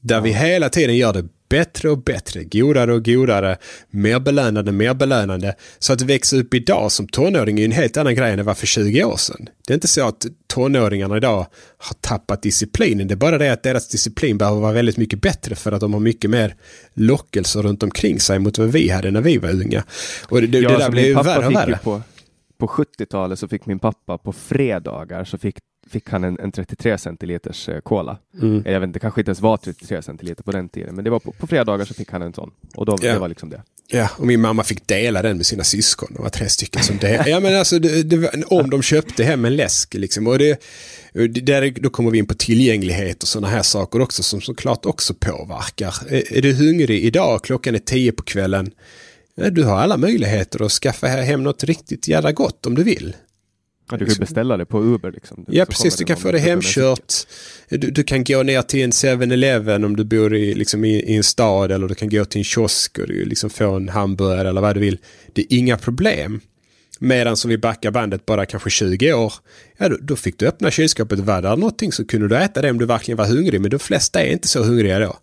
Där 0.00 0.20
vi 0.20 0.32
hela 0.32 0.68
tiden 0.68 0.96
gör 0.96 1.12
det 1.12 1.28
bättre 1.50 1.90
och 1.90 2.02
bättre, 2.02 2.44
godare 2.44 2.92
och 2.92 3.04
godare, 3.04 3.56
mer 3.90 4.20
belönande, 4.20 4.72
mer 4.72 4.94
belönande. 4.94 5.54
Så 5.78 5.92
att 5.92 6.02
växa 6.02 6.36
upp 6.36 6.54
idag 6.54 6.92
som 6.92 7.08
tonåring 7.08 7.60
är 7.60 7.64
en 7.64 7.72
helt 7.72 7.96
annan 7.96 8.14
grej 8.14 8.30
än 8.30 8.36
det 8.36 8.42
var 8.42 8.54
för 8.54 8.66
20 8.66 9.04
år 9.04 9.16
sedan. 9.16 9.48
Det 9.66 9.72
är 9.72 9.74
inte 9.74 9.88
så 9.88 10.08
att 10.08 10.26
tonåringarna 10.46 11.16
idag 11.16 11.46
har 11.78 11.96
tappat 12.00 12.42
disciplinen. 12.42 13.08
Det 13.08 13.14
är 13.14 13.16
bara 13.16 13.38
det 13.38 13.52
att 13.52 13.62
deras 13.62 13.88
disciplin 13.88 14.38
behöver 14.38 14.60
vara 14.60 14.72
väldigt 14.72 14.96
mycket 14.96 15.20
bättre 15.20 15.54
för 15.54 15.72
att 15.72 15.80
de 15.80 15.92
har 15.92 16.00
mycket 16.00 16.30
mer 16.30 16.54
lockelser 16.94 17.62
runt 17.62 17.82
omkring 17.82 18.20
sig 18.20 18.38
mot 18.38 18.58
vad 18.58 18.72
vi 18.72 18.88
hade 18.88 19.10
när 19.10 19.20
vi 19.20 19.38
var 19.38 19.50
unga. 19.50 19.84
Och 20.28 20.42
det, 20.42 20.58
ja, 20.58 20.70
det 20.70 20.78
där 20.78 20.90
blir 20.90 21.06
ju 21.06 21.14
värre 21.14 21.46
och 21.46 21.54
värre. 21.54 21.78
På, 21.82 22.02
på 22.58 22.66
70-talet 22.66 23.38
så 23.38 23.48
fick 23.48 23.66
min 23.66 23.78
pappa 23.78 24.18
på 24.18 24.32
fredagar 24.32 25.24
så 25.24 25.38
fick 25.38 25.56
fick 25.90 26.10
han 26.10 26.24
en, 26.24 26.38
en 26.40 26.52
33 26.52 26.98
centiliters 26.98 27.68
eh, 27.68 27.80
cola. 27.80 28.18
Mm. 28.42 28.62
Jag 28.66 28.80
vet 28.80 28.86
inte, 28.86 28.96
det 28.96 29.00
kanske 29.00 29.20
inte 29.20 29.28
ens 29.28 29.40
var 29.40 29.56
33 29.56 30.02
centiliter 30.02 30.42
på 30.42 30.52
den 30.52 30.68
tiden, 30.68 30.94
men 30.94 31.04
det 31.04 31.10
var 31.10 31.20
på, 31.20 31.32
på 31.32 31.46
fredagar 31.46 31.84
så 31.84 31.94
fick 31.94 32.10
han 32.10 32.22
en 32.22 32.32
sån. 32.32 32.50
Och 32.74 32.86
då, 32.86 32.98
ja. 33.02 33.12
det 33.12 33.18
var 33.18 33.28
liksom 33.28 33.50
det. 33.50 33.62
Ja, 33.92 34.08
och 34.16 34.26
min 34.26 34.40
mamma 34.40 34.64
fick 34.64 34.86
dela 34.86 35.22
den 35.22 35.36
med 35.36 35.46
sina 35.46 35.64
syskon. 35.64 36.08
Det 36.16 36.22
var 36.22 36.28
tre 36.28 36.48
stycken 36.48 36.82
som 36.82 36.96
delade. 36.96 37.30
ja, 37.30 37.40
men 37.40 37.58
alltså, 37.58 37.78
det, 37.78 38.02
det, 38.02 38.44
om 38.46 38.70
de 38.70 38.82
köpte 38.82 39.24
hem 39.24 39.44
en 39.44 39.56
läsk 39.56 39.94
liksom. 39.94 40.26
Och 40.26 40.38
det, 40.38 40.60
där, 41.12 41.80
då 41.80 41.90
kommer 41.90 42.10
vi 42.10 42.18
in 42.18 42.26
på 42.26 42.34
tillgänglighet 42.34 43.22
och 43.22 43.28
sådana 43.28 43.48
här 43.48 43.62
saker 43.62 44.00
också 44.00 44.22
som 44.22 44.40
såklart 44.40 44.86
också 44.86 45.14
påverkar. 45.14 45.94
Är, 46.08 46.32
är 46.32 46.42
du 46.42 46.52
hungrig 46.52 47.04
idag, 47.04 47.44
klockan 47.44 47.74
är 47.74 47.78
tio 47.78 48.12
på 48.12 48.22
kvällen, 48.22 48.70
du 49.50 49.64
har 49.64 49.78
alla 49.78 49.96
möjligheter 49.96 50.62
att 50.64 50.72
skaffa 50.72 51.06
hem 51.06 51.42
något 51.42 51.64
riktigt 51.64 52.08
jävla 52.08 52.32
gott 52.32 52.66
om 52.66 52.74
du 52.74 52.82
vill. 52.82 53.16
Ja, 53.90 53.96
du 53.96 54.04
kan 54.04 54.08
liksom. 54.08 54.20
beställa 54.20 54.56
det 54.56 54.66
på 54.66 54.82
Uber. 54.82 55.12
Liksom. 55.12 55.44
Ja, 55.48 55.64
precis. 55.64 55.96
Du 55.96 56.04
kan 56.04 56.16
få 56.16 56.32
det 56.32 56.38
hemkört. 56.38 57.14
Du, 57.68 57.90
du, 57.90 58.02
kan 58.02 58.24
gå 58.24 58.42
ner 58.42 58.62
till 58.62 58.82
en 58.82 58.90
7-Eleven 58.90 59.84
om 59.84 59.96
du 59.96 60.04
bor 60.04 60.34
i, 60.34 60.54
liksom, 60.54 60.84
i, 60.84 60.94
i, 60.94 61.16
en 61.16 61.22
stad 61.22 61.72
eller 61.72 61.88
du 61.88 61.94
kan 61.94 62.08
gå 62.08 62.24
till 62.24 62.38
en 62.38 62.44
kiosk 62.44 62.98
och 62.98 63.06
du, 63.06 63.24
liksom, 63.24 63.50
få 63.50 63.76
en 63.76 63.88
hamburgare 63.88 64.48
eller 64.48 64.60
vad 64.60 64.76
du 64.76 64.80
vill. 64.80 64.98
Det 65.32 65.40
är 65.42 65.58
inga 65.58 65.76
problem. 65.76 66.40
Medan 66.98 67.36
som 67.36 67.48
vi 67.48 67.58
backar 67.58 67.90
bandet 67.90 68.26
bara 68.26 68.46
kanske 68.46 68.70
20 68.70 69.12
år, 69.12 69.32
ja 69.78 69.88
då, 69.88 69.96
då 70.00 70.16
fick 70.16 70.38
du 70.38 70.46
öppna 70.46 70.70
kylskåpet. 70.70 71.18
Var 71.18 71.42
det 71.42 71.48
någonting 71.48 71.92
så 71.92 72.06
kunde 72.06 72.28
du 72.28 72.36
äta 72.36 72.62
det 72.62 72.70
om 72.70 72.78
du 72.78 72.86
verkligen 72.86 73.18
var 73.18 73.26
hungrig. 73.26 73.60
Men 73.60 73.70
de 73.70 73.78
flesta 73.78 74.22
är 74.22 74.32
inte 74.32 74.48
så 74.48 74.62
hungriga 74.62 74.98
då. 74.98 75.16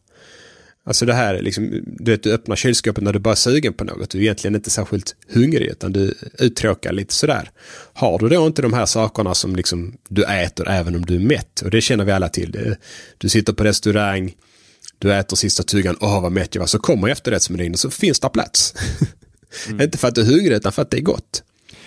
Alltså 0.88 1.06
det 1.06 1.14
här 1.14 1.42
liksom, 1.42 1.84
du 1.86 2.12
vet, 2.12 2.24
du 2.24 2.34
öppnar 2.34 2.56
kylskåpet 2.56 3.04
när 3.04 3.14
du 3.14 3.20
bara 3.20 3.32
är 3.32 3.36
sugen 3.36 3.74
på 3.74 3.84
något. 3.84 4.10
Du 4.10 4.18
är 4.18 4.22
egentligen 4.22 4.56
inte 4.56 4.70
särskilt 4.70 5.16
hungrig 5.34 5.68
utan 5.68 5.94
du 5.94 6.14
uttråkar 6.40 6.92
lite 6.92 7.14
sådär. 7.14 7.52
Har 7.94 8.20
du 8.20 8.30
då 8.30 8.48
inte 8.48 8.62
de 8.62 8.74
här 8.74 8.86
sakerna 8.86 9.34
som 9.34 9.56
liksom 9.56 9.98
du 10.10 10.24
äter 10.24 10.70
även 10.70 10.96
om 10.96 11.06
du 11.06 11.16
är 11.16 11.20
mätt. 11.20 11.62
Och 11.62 11.72
det 11.72 11.82
känner 11.82 12.06
vi 12.06 12.12
alla 12.12 12.30
till. 12.30 12.76
Du 13.18 13.30
sitter 13.30 13.54
på 13.54 13.64
restaurang, 13.64 14.34
du 15.00 15.14
äter 15.14 15.36
sista 15.38 15.64
tuggan, 15.64 15.98
åh 16.00 16.22
vad 16.22 16.32
mätt 16.32 16.56
jag 16.56 16.60
var. 16.60 16.68
Så 16.68 16.80
kommer 16.80 17.08
efterrättsmenyn 17.10 17.74
och 17.74 17.80
så 17.80 17.90
finns 17.90 18.20
det 18.20 18.30
plats. 18.30 18.74
Mm. 19.68 19.82
inte 19.82 19.98
för 19.98 20.08
att 20.08 20.16
du 20.16 20.22
är 20.22 20.26
hungrig 20.26 20.52
utan 20.52 20.72
för 20.72 20.82
att 20.82 20.92
det 20.92 20.98
är 20.98 21.02
gott. 21.02 21.44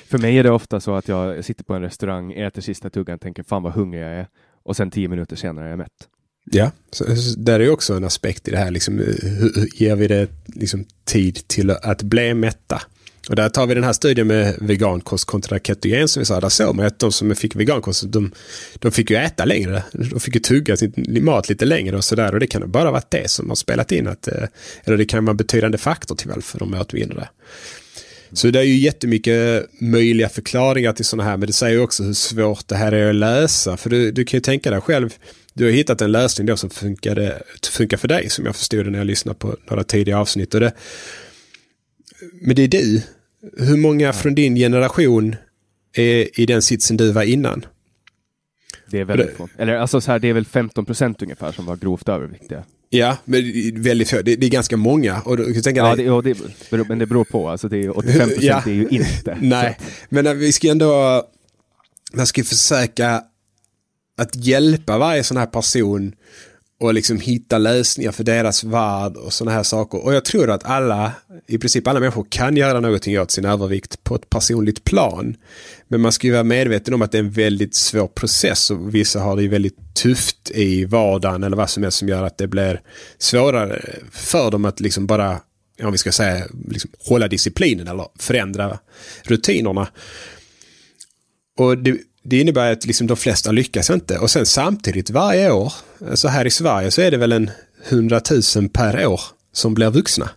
För 0.09 0.19
mig 0.19 0.39
är 0.39 0.43
det 0.43 0.51
ofta 0.51 0.81
så 0.81 0.95
att 0.95 1.09
jag 1.09 1.45
sitter 1.45 1.65
på 1.65 1.75
en 1.75 1.83
restaurang, 1.83 2.33
äter 2.33 2.63
sista 2.63 2.91
tuggan, 2.91 3.19
tänker 3.19 3.43
fan 3.43 3.63
vad 3.63 3.73
hungrig 3.73 4.03
jag 4.03 4.11
är. 4.11 4.27
Och 4.63 4.77
sen 4.77 4.91
tio 4.91 5.09
minuter 5.09 5.37
senare 5.37 5.67
är 5.67 5.71
jag 5.71 5.79
mätt. 5.79 6.09
Ja, 6.53 6.71
så, 6.93 7.17
så 7.17 7.39
där 7.39 7.61
är 7.61 7.71
också 7.71 7.95
en 7.95 8.05
aspekt 8.05 8.49
i 8.49 8.51
det 8.51 8.57
här. 8.57 8.71
Liksom, 8.71 9.01
eh, 9.01 9.07
hur, 9.07 9.53
hur 9.55 9.69
ger 9.75 9.97
vi 9.97 10.09
det 10.09 10.29
liksom, 10.47 10.85
tid 11.05 11.49
till 11.49 11.71
att 11.71 12.03
bli 12.03 12.35
mätta? 12.35 12.83
Och 13.29 13.37
där 13.37 13.49
tar 13.49 13.67
vi 13.67 13.75
den 13.75 13.85
här 13.85 13.93
studien 13.93 14.27
med 14.27 14.55
vegankost 14.61 15.25
kontra 15.25 15.59
ketogen 15.59 16.09
som 16.09 16.21
vi 16.21 16.27
sa. 16.27 16.41
Där 16.41 16.49
såg 16.49 16.77
man 16.77 16.87
att 16.87 16.99
de 16.99 17.13
som 17.13 17.35
fick 17.35 17.57
vegankost, 17.57 18.05
de, 18.13 18.33
de 18.79 18.93
fick 18.93 19.11
ju 19.11 19.17
äta 19.17 19.45
längre. 19.45 19.83
De 19.93 20.21
fick 20.21 20.35
ju 20.35 20.41
tugga 20.41 20.77
sin 20.77 20.93
mat 21.25 21.49
lite 21.49 21.65
längre 21.65 21.97
och 21.97 22.05
sådär. 22.05 22.35
Och 22.35 22.41
det 22.41 22.47
kan 22.47 22.71
bara 22.71 22.91
vara 22.91 23.03
det 23.09 23.31
som 23.31 23.49
har 23.49 23.57
spelat 23.57 23.93
in. 23.93 24.07
Att, 24.07 24.29
eh, 24.29 24.45
eller 24.85 24.97
det 24.97 25.05
kan 25.05 25.25
vara 25.25 25.31
en 25.31 25.37
betydande 25.37 25.79
faktor 25.79 26.15
till 26.15 26.29
varför 26.29 26.59
de 26.59 26.75
åt 26.75 26.93
mindre. 26.93 27.29
Så 28.33 28.51
det 28.51 28.59
är 28.59 28.65
ju 28.65 28.79
jättemycket 28.79 29.67
möjliga 29.81 30.29
förklaringar 30.29 30.93
till 30.93 31.05
sådana 31.05 31.31
här. 31.31 31.37
Men 31.37 31.47
det 31.47 31.53
säger 31.53 31.83
också 31.83 32.03
hur 32.03 32.13
svårt 32.13 32.69
det 32.69 32.77
här 32.77 32.93
är 32.93 33.11
att 33.11 33.15
lösa. 33.15 33.77
För 33.77 33.91
du, 33.91 34.13
du 34.13 34.25
kan 34.25 34.37
ju 34.37 34.43
tänka 34.43 34.71
dig 34.71 34.81
själv 34.81 35.15
du 35.61 35.67
har 35.67 35.73
hittat 35.73 36.01
en 36.01 36.13
lösning 36.13 36.47
då 36.47 36.57
som 36.57 36.71
funkade, 36.71 37.43
funkar 37.71 37.97
för 37.97 38.09
dig 38.09 38.31
som 38.31 38.47
jag 38.47 38.57
förstod 38.57 38.85
det 38.85 38.91
när 38.91 38.99
jag 38.99 39.07
lyssnade 39.07 39.39
på 39.39 39.57
några 39.71 39.85
tidiga 39.85 40.19
avsnitt. 40.19 40.55
Och 40.55 40.61
det, 40.61 40.73
men 42.43 42.57
det 42.57 42.63
är 42.63 42.69
du. 42.69 43.03
Hur 43.59 43.77
många 43.77 44.13
från 44.13 44.35
din 44.35 44.57
generation 44.57 45.37
är 45.93 46.41
i 46.41 46.47
den 46.47 46.63
sitsen 46.63 46.97
du 46.97 47.13
var 47.13 47.23
innan? 47.23 47.67
Det 48.91 49.01
är 49.01 49.05
väldigt 49.05 49.37
få. 49.37 49.49
Eller 49.59 49.75
alltså 49.75 50.01
så 50.01 50.13
här, 50.13 50.19
det 50.19 50.29
är 50.29 50.33
väl 50.33 50.47
15 50.47 50.85
procent 50.85 51.23
ungefär 51.23 51.53
som 51.53 51.67
var 51.67 51.77
grovt 51.77 52.09
överviktiga. 52.09 52.65
Ja, 52.91 53.17
men 53.25 53.43
väldigt 53.83 54.11
få. 54.11 54.23
Det, 54.23 54.37
det 54.37 54.47
är 54.47 54.51
ganska 54.51 54.77
många. 54.77 55.21
Och 55.21 55.37
du 55.37 55.53
kan 55.53 55.63
tänka 55.63 55.81
ja, 55.81 55.97
det, 55.97 56.11
och 56.11 56.23
det, 56.23 56.39
men 56.89 56.99
det 56.99 57.07
beror 57.07 57.25
på. 57.25 57.49
Alltså 57.49 57.69
det 57.69 57.85
är 57.85 57.99
85 57.99 58.29
procent 58.29 58.43
ja. 58.43 58.63
är 58.67 58.75
ju 58.75 58.89
inte. 58.89 59.39
Nej, 59.41 59.79
men 60.09 60.39
vi 60.39 60.53
ska 60.53 60.69
ändå... 60.69 61.23
Man 62.13 62.27
ska 62.27 62.45
försöka 62.45 63.23
att 64.21 64.37
hjälpa 64.37 64.99
varje 64.99 65.25
sån 65.25 65.37
här 65.37 65.47
person 65.47 66.15
och 66.81 66.95
liksom 66.95 67.21
hitta 67.21 67.59
lösningar 67.59 68.13
för 68.13 68.25
deras 68.25 68.65
värld 68.65 69.17
och 69.17 69.33
sådana 69.33 69.57
här 69.57 69.63
saker. 69.63 70.05
Och 70.05 70.15
jag 70.15 70.25
tror 70.25 70.51
att 70.51 70.65
alla, 70.65 71.13
i 71.47 71.59
princip 71.59 71.87
alla 71.87 72.01
människor 72.01 72.27
kan 72.31 72.57
göra 72.57 72.81
någonting 72.81 73.21
åt 73.21 73.31
sin 73.31 73.45
övervikt 73.45 74.05
på 74.05 74.15
ett 74.15 74.31
personligt 74.31 74.85
plan. 74.85 75.37
Men 75.89 76.01
man 76.01 76.13
ska 76.13 76.27
ju 76.27 76.33
vara 76.33 76.45
medveten 76.45 76.95
om 76.95 77.03
att 77.03 77.13
det 77.13 77.19
är 77.19 77.23
en 77.23 77.31
väldigt 77.31 77.75
svår 77.75 78.07
process 78.07 78.71
och 78.71 78.95
vissa 78.95 79.21
har 79.21 79.37
det 79.37 79.43
ju 79.43 79.49
väldigt 79.49 79.95
tufft 79.95 80.51
i 80.51 80.85
vardagen 80.85 81.43
eller 81.43 81.57
vad 81.57 81.71
som 81.71 81.83
helst 81.83 81.99
som 81.99 82.09
gör 82.09 82.25
att 82.25 82.39
det 82.39 82.47
blir 82.47 82.81
svårare 83.19 83.83
för 84.13 84.51
dem 84.51 84.65
att 84.65 84.81
liksom 84.81 85.07
bara, 85.07 85.41
om 85.83 85.93
vi 85.93 85.99
ska 85.99 86.13
säga, 86.13 86.45
liksom 86.69 86.91
hålla 86.99 87.29
disciplinen 87.29 87.89
eller 87.89 88.07
förändra 88.19 88.79
rutinerna. 89.25 89.89
Och 91.59 91.79
det, 91.79 91.99
det 92.23 92.41
innebär 92.41 92.73
att 92.73 92.87
liksom 92.87 93.07
de 93.07 93.17
flesta 93.17 93.53
lyckas 93.53 93.91
inte. 93.91 94.19
Och 94.19 94.31
sen 94.31 94.47
samtidigt 94.47 95.11
varje 95.11 95.53
år, 95.53 95.73
så 96.15 96.29
här 96.29 96.47
i 96.47 96.51
Sverige 96.51 96.91
så 96.91 97.01
är 97.01 97.11
det 97.11 97.17
väl 97.17 97.33
en 97.33 97.51
100 97.89 98.21
000 98.57 98.69
per 98.69 99.07
år 99.07 99.21
som 99.53 99.75
blir 99.75 99.91
vuxna. 99.91 100.31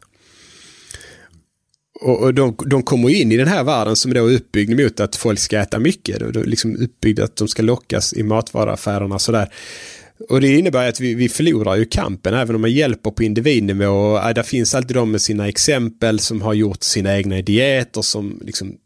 Och, 2.02 2.34
de, 2.34 2.56
de 2.66 2.84
kommer 2.84 3.10
in 3.10 3.32
i 3.32 3.38
den 3.38 3.48
här 3.48 3.64
världen 3.64 3.96
som 3.96 4.14
då 4.14 4.28
är 4.28 4.34
uppbyggd 4.34 4.80
mot 4.80 5.00
att 5.00 5.16
folk 5.16 5.40
ska 5.40 5.60
äta 5.60 5.80
mycket. 5.80 6.20
Då, 6.20 6.32
då 6.32 6.44
liksom 6.44 6.76
uppbyggd 6.76 7.20
att 7.20 7.36
de 7.36 7.48
ska 7.48 7.62
lockas 7.62 8.14
i 8.14 8.24
matvaruaffärerna 8.24 9.20
sådär. 9.20 9.50
Och 10.30 10.42
det 10.42 10.58
innebär 10.58 10.90
att 10.90 11.00
vi, 11.00 11.16
vi 11.16 11.30
förlorar 11.30 11.76
ju 11.76 11.86
kampen 11.86 12.34
även 12.34 12.56
om 12.56 12.62
man 12.62 12.72
hjälper 12.72 13.12
på 13.12 13.24
individnivå. 13.24 13.86
Och, 13.86 14.28
äh, 14.28 14.34
där 14.34 14.44
finns 14.44 14.76
alltid 14.76 14.96
de 14.96 15.12
med 15.12 15.22
sina 15.22 15.48
exempel 15.48 16.20
som 16.20 16.42
har 16.42 16.54
gjort 16.54 16.84
sina 16.84 17.18
egna 17.18 17.42
dieter 17.42 18.02
som 18.02 18.42
liksom 18.46 18.78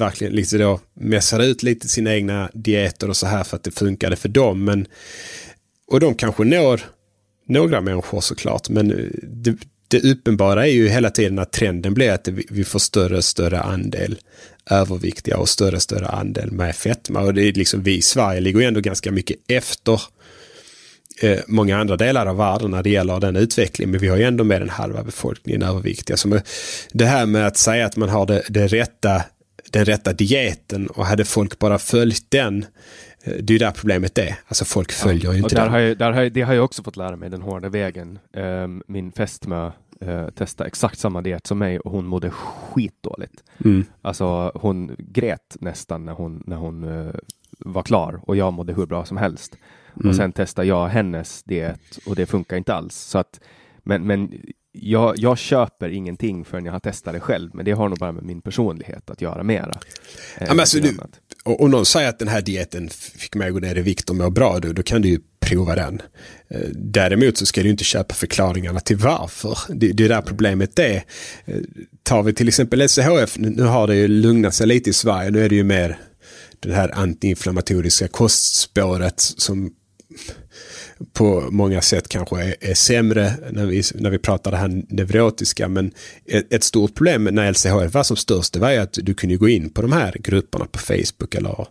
verkligen 0.00 0.32
liksom 0.32 0.58
då 0.58 0.80
mässade 0.94 1.46
ut 1.46 1.62
lite 1.62 1.88
sina 1.88 2.14
egna 2.14 2.50
dieter 2.54 3.08
och 3.08 3.16
så 3.16 3.26
här 3.26 3.44
för 3.44 3.56
att 3.56 3.64
det 3.64 3.70
funkade 3.70 4.16
för 4.16 4.28
dem. 4.28 4.64
Men, 4.64 4.86
och 5.86 6.00
de 6.00 6.14
kanske 6.14 6.44
når 6.44 6.80
några 7.48 7.80
människor 7.80 8.20
såklart. 8.20 8.68
Men 8.68 9.12
det, 9.22 9.56
det 9.88 10.04
uppenbara 10.04 10.66
är 10.66 10.70
ju 10.70 10.88
hela 10.88 11.10
tiden 11.10 11.38
att 11.38 11.52
trenden 11.52 11.94
blir 11.94 12.10
att 12.10 12.28
vi 12.28 12.64
får 12.64 12.78
större 12.78 13.16
och 13.16 13.24
större 13.24 13.60
andel 13.60 14.16
överviktiga 14.70 15.38
och 15.38 15.48
större 15.48 15.76
och 15.76 15.82
större 15.82 16.06
andel 16.06 16.50
med 16.52 16.76
fetma. 16.76 17.20
Och 17.20 17.34
det 17.34 17.42
är 17.42 17.52
liksom 17.52 17.82
vi 17.82 17.96
i 17.96 18.02
Sverige 18.02 18.40
ligger 18.40 18.60
ju 18.60 18.66
ändå 18.66 18.80
ganska 18.80 19.12
mycket 19.12 19.36
efter 19.48 20.00
eh, 21.22 21.38
många 21.46 21.78
andra 21.78 21.96
delar 21.96 22.26
av 22.26 22.36
världen 22.36 22.70
när 22.70 22.82
det 22.82 22.90
gäller 22.90 23.20
den 23.20 23.36
utvecklingen. 23.36 23.90
Men 23.90 24.00
vi 24.00 24.08
har 24.08 24.16
ju 24.16 24.24
ändå 24.24 24.44
mer 24.44 24.60
än 24.60 24.70
halva 24.70 25.02
befolkningen 25.02 25.62
överviktiga. 25.62 26.16
Så 26.16 26.40
det 26.92 27.06
här 27.06 27.26
med 27.26 27.46
att 27.46 27.56
säga 27.56 27.86
att 27.86 27.96
man 27.96 28.08
har 28.08 28.26
det, 28.26 28.42
det 28.48 28.66
rätta 28.66 29.22
den 29.72 29.84
rätta 29.84 30.12
dieten 30.12 30.86
och 30.86 31.06
hade 31.06 31.24
folk 31.24 31.58
bara 31.58 31.78
följt 31.78 32.30
den 32.30 32.66
eh, 33.24 33.32
det 33.40 33.50
är 33.50 33.52
ju 33.52 33.58
där 33.58 33.70
problemet 33.70 34.18
är. 34.18 34.38
Alltså 34.46 34.64
folk 34.64 34.92
följer 34.92 35.24
ja, 35.24 35.32
ju 35.32 35.38
inte 35.38 35.54
där 35.54 35.62
den. 35.62 35.72
Har 35.72 35.78
jag, 35.78 35.98
där 35.98 36.12
har 36.12 36.22
jag, 36.22 36.32
det 36.32 36.42
har 36.42 36.54
jag 36.54 36.64
också 36.64 36.82
fått 36.82 36.96
lära 36.96 37.16
mig 37.16 37.30
den 37.30 37.42
hårda 37.42 37.68
vägen. 37.68 38.18
Um, 38.32 38.82
min 38.86 39.12
fästmö 39.12 39.70
eh, 40.00 40.28
testa 40.28 40.66
exakt 40.66 40.98
samma 40.98 41.22
diet 41.22 41.46
som 41.46 41.58
mig 41.58 41.80
och 41.80 41.90
hon 41.90 42.06
mådde 42.06 42.30
skitdåligt. 42.30 43.44
Mm. 43.64 43.84
Alltså 44.02 44.52
hon 44.54 44.96
grät 44.98 45.56
nästan 45.60 46.04
när 46.04 46.12
hon, 46.12 46.42
när 46.46 46.56
hon 46.56 46.84
eh, 46.84 47.14
var 47.58 47.82
klar 47.82 48.20
och 48.22 48.36
jag 48.36 48.52
mådde 48.52 48.72
hur 48.72 48.86
bra 48.86 49.04
som 49.04 49.16
helst. 49.16 49.56
Mm. 49.96 50.08
Och 50.08 50.16
sen 50.16 50.32
testade 50.32 50.68
jag 50.68 50.88
hennes 50.88 51.42
diet 51.42 51.98
och 52.06 52.16
det 52.16 52.26
funkar 52.26 52.56
inte 52.56 52.74
alls. 52.74 52.96
Så 52.96 53.18
att, 53.18 53.40
men 53.82 54.06
men 54.06 54.32
jag, 54.82 55.14
jag 55.18 55.38
köper 55.38 55.88
ingenting 55.88 56.44
förrän 56.44 56.64
jag 56.64 56.72
har 56.72 56.80
testat 56.80 57.14
det 57.14 57.20
själv, 57.20 57.50
men 57.54 57.64
det 57.64 57.72
har 57.72 57.88
nog 57.88 57.98
bara 57.98 58.12
med 58.12 58.24
min 58.24 58.42
personlighet 58.42 59.10
att 59.10 59.20
göra 59.20 59.42
mera. 59.42 59.80
Eh, 60.38 60.46
Ja, 60.46 60.46
men 60.48 60.60
alltså, 60.60 60.78
du, 60.80 60.96
och 61.44 61.70
någon 61.70 61.86
säger 61.86 62.08
att 62.08 62.18
den 62.18 62.28
här 62.28 62.42
dieten 62.42 62.88
fick 63.16 63.34
mig 63.34 63.48
att 63.48 63.54
gå 63.54 63.60
ner 63.60 63.78
i 63.78 63.82
vikt 63.82 64.10
och 64.10 64.16
må 64.16 64.30
bra, 64.30 64.58
då, 64.58 64.72
då 64.72 64.82
kan 64.82 65.02
du 65.02 65.08
ju 65.08 65.20
prova 65.40 65.74
den. 65.74 66.02
Eh, 66.48 66.60
Däremot 66.72 67.36
så 67.36 67.46
ska 67.46 67.62
du 67.62 67.70
inte 67.70 67.84
köpa 67.84 68.14
förklaringarna 68.14 68.80
till 68.80 68.96
varför. 68.96 69.58
Det, 69.68 69.92
det 69.92 70.04
är 70.04 70.08
där 70.08 70.22
problemet 70.22 70.78
är. 70.78 71.04
Eh, 71.44 71.56
Tar 72.02 72.22
vi 72.22 72.32
till 72.32 72.48
exempel 72.48 72.88
nu, 73.36 73.50
nu 73.50 73.62
har 73.62 73.86
det 73.86 73.96
ju 73.96 74.08
lugnat 74.08 74.54
sig 74.54 74.66
lite 74.66 74.90
i 74.90 74.92
Sverige, 74.92 75.30
nu 75.30 75.44
är 75.44 75.48
det 75.48 75.54
ju 75.54 75.64
mer 75.64 75.98
det 76.60 76.74
här 76.74 76.94
antiinflammatoriska 76.94 78.08
kostspåret 78.08 79.20
som 79.20 79.72
på 81.12 81.48
många 81.50 81.82
sätt 81.82 82.08
kanske 82.08 82.44
är, 82.44 82.54
är 82.60 82.74
sämre 82.74 83.32
när 83.50 83.66
vi, 83.66 83.82
när 83.94 84.10
vi 84.10 84.18
pratar 84.18 84.50
det 84.50 84.56
här 84.56 84.82
neurotiska. 84.88 85.68
Men 85.68 85.92
ett, 86.26 86.52
ett 86.52 86.64
stort 86.64 86.94
problem 86.94 87.24
när 87.24 87.52
LCHF 87.52 87.94
var 87.94 88.02
som 88.02 88.16
störst 88.16 88.52
det 88.52 88.58
var 88.60 88.70
ju 88.70 88.78
att 88.78 88.98
du 89.02 89.14
kunde 89.14 89.36
gå 89.36 89.48
in 89.48 89.70
på 89.70 89.82
de 89.82 89.92
här 89.92 90.16
grupperna 90.18 90.66
på 90.66 90.78
Facebook 90.78 91.34
eller 91.34 91.66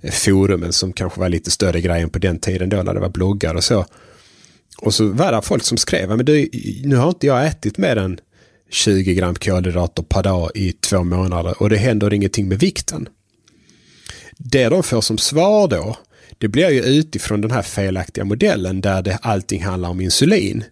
eh, 0.00 0.10
forumen 0.10 0.72
som 0.72 0.92
kanske 0.92 1.20
var 1.20 1.28
lite 1.28 1.50
större 1.50 1.80
grejen 1.80 2.10
på 2.10 2.18
den 2.18 2.38
tiden 2.38 2.68
då 2.68 2.82
när 2.82 2.94
det 2.94 3.00
var 3.00 3.08
bloggar 3.08 3.54
och 3.54 3.64
så. 3.64 3.86
Och 4.82 4.94
så 4.94 5.08
var 5.08 5.32
det 5.32 5.42
folk 5.42 5.64
som 5.64 5.78
skrev, 5.78 6.08
men 6.08 6.24
du, 6.24 6.48
nu 6.84 6.96
har 6.96 7.08
inte 7.08 7.26
jag 7.26 7.46
ätit 7.46 7.78
mer 7.78 7.96
än 7.96 8.18
20 8.70 9.14
gram 9.14 9.34
kolhydrater 9.34 10.02
per 10.02 10.22
dag 10.22 10.50
i 10.54 10.72
två 10.72 11.04
månader 11.04 11.62
och 11.62 11.70
det 11.70 11.76
händer 11.76 12.12
ingenting 12.12 12.48
med 12.48 12.58
vikten. 12.58 13.08
Det 14.38 14.68
de 14.68 14.82
får 14.82 15.00
som 15.00 15.18
svar 15.18 15.68
då, 15.68 15.96
det 16.38 16.48
blir 16.48 16.70
ju 16.70 16.82
utifrån 16.82 17.40
den 17.40 17.50
här 17.50 17.62
felaktiga 17.62 18.24
modellen 18.24 18.80
där 18.80 19.02
det 19.02 19.18
allting 19.22 19.64
handlar 19.64 19.88
om 19.88 20.00
insulin. 20.00 20.64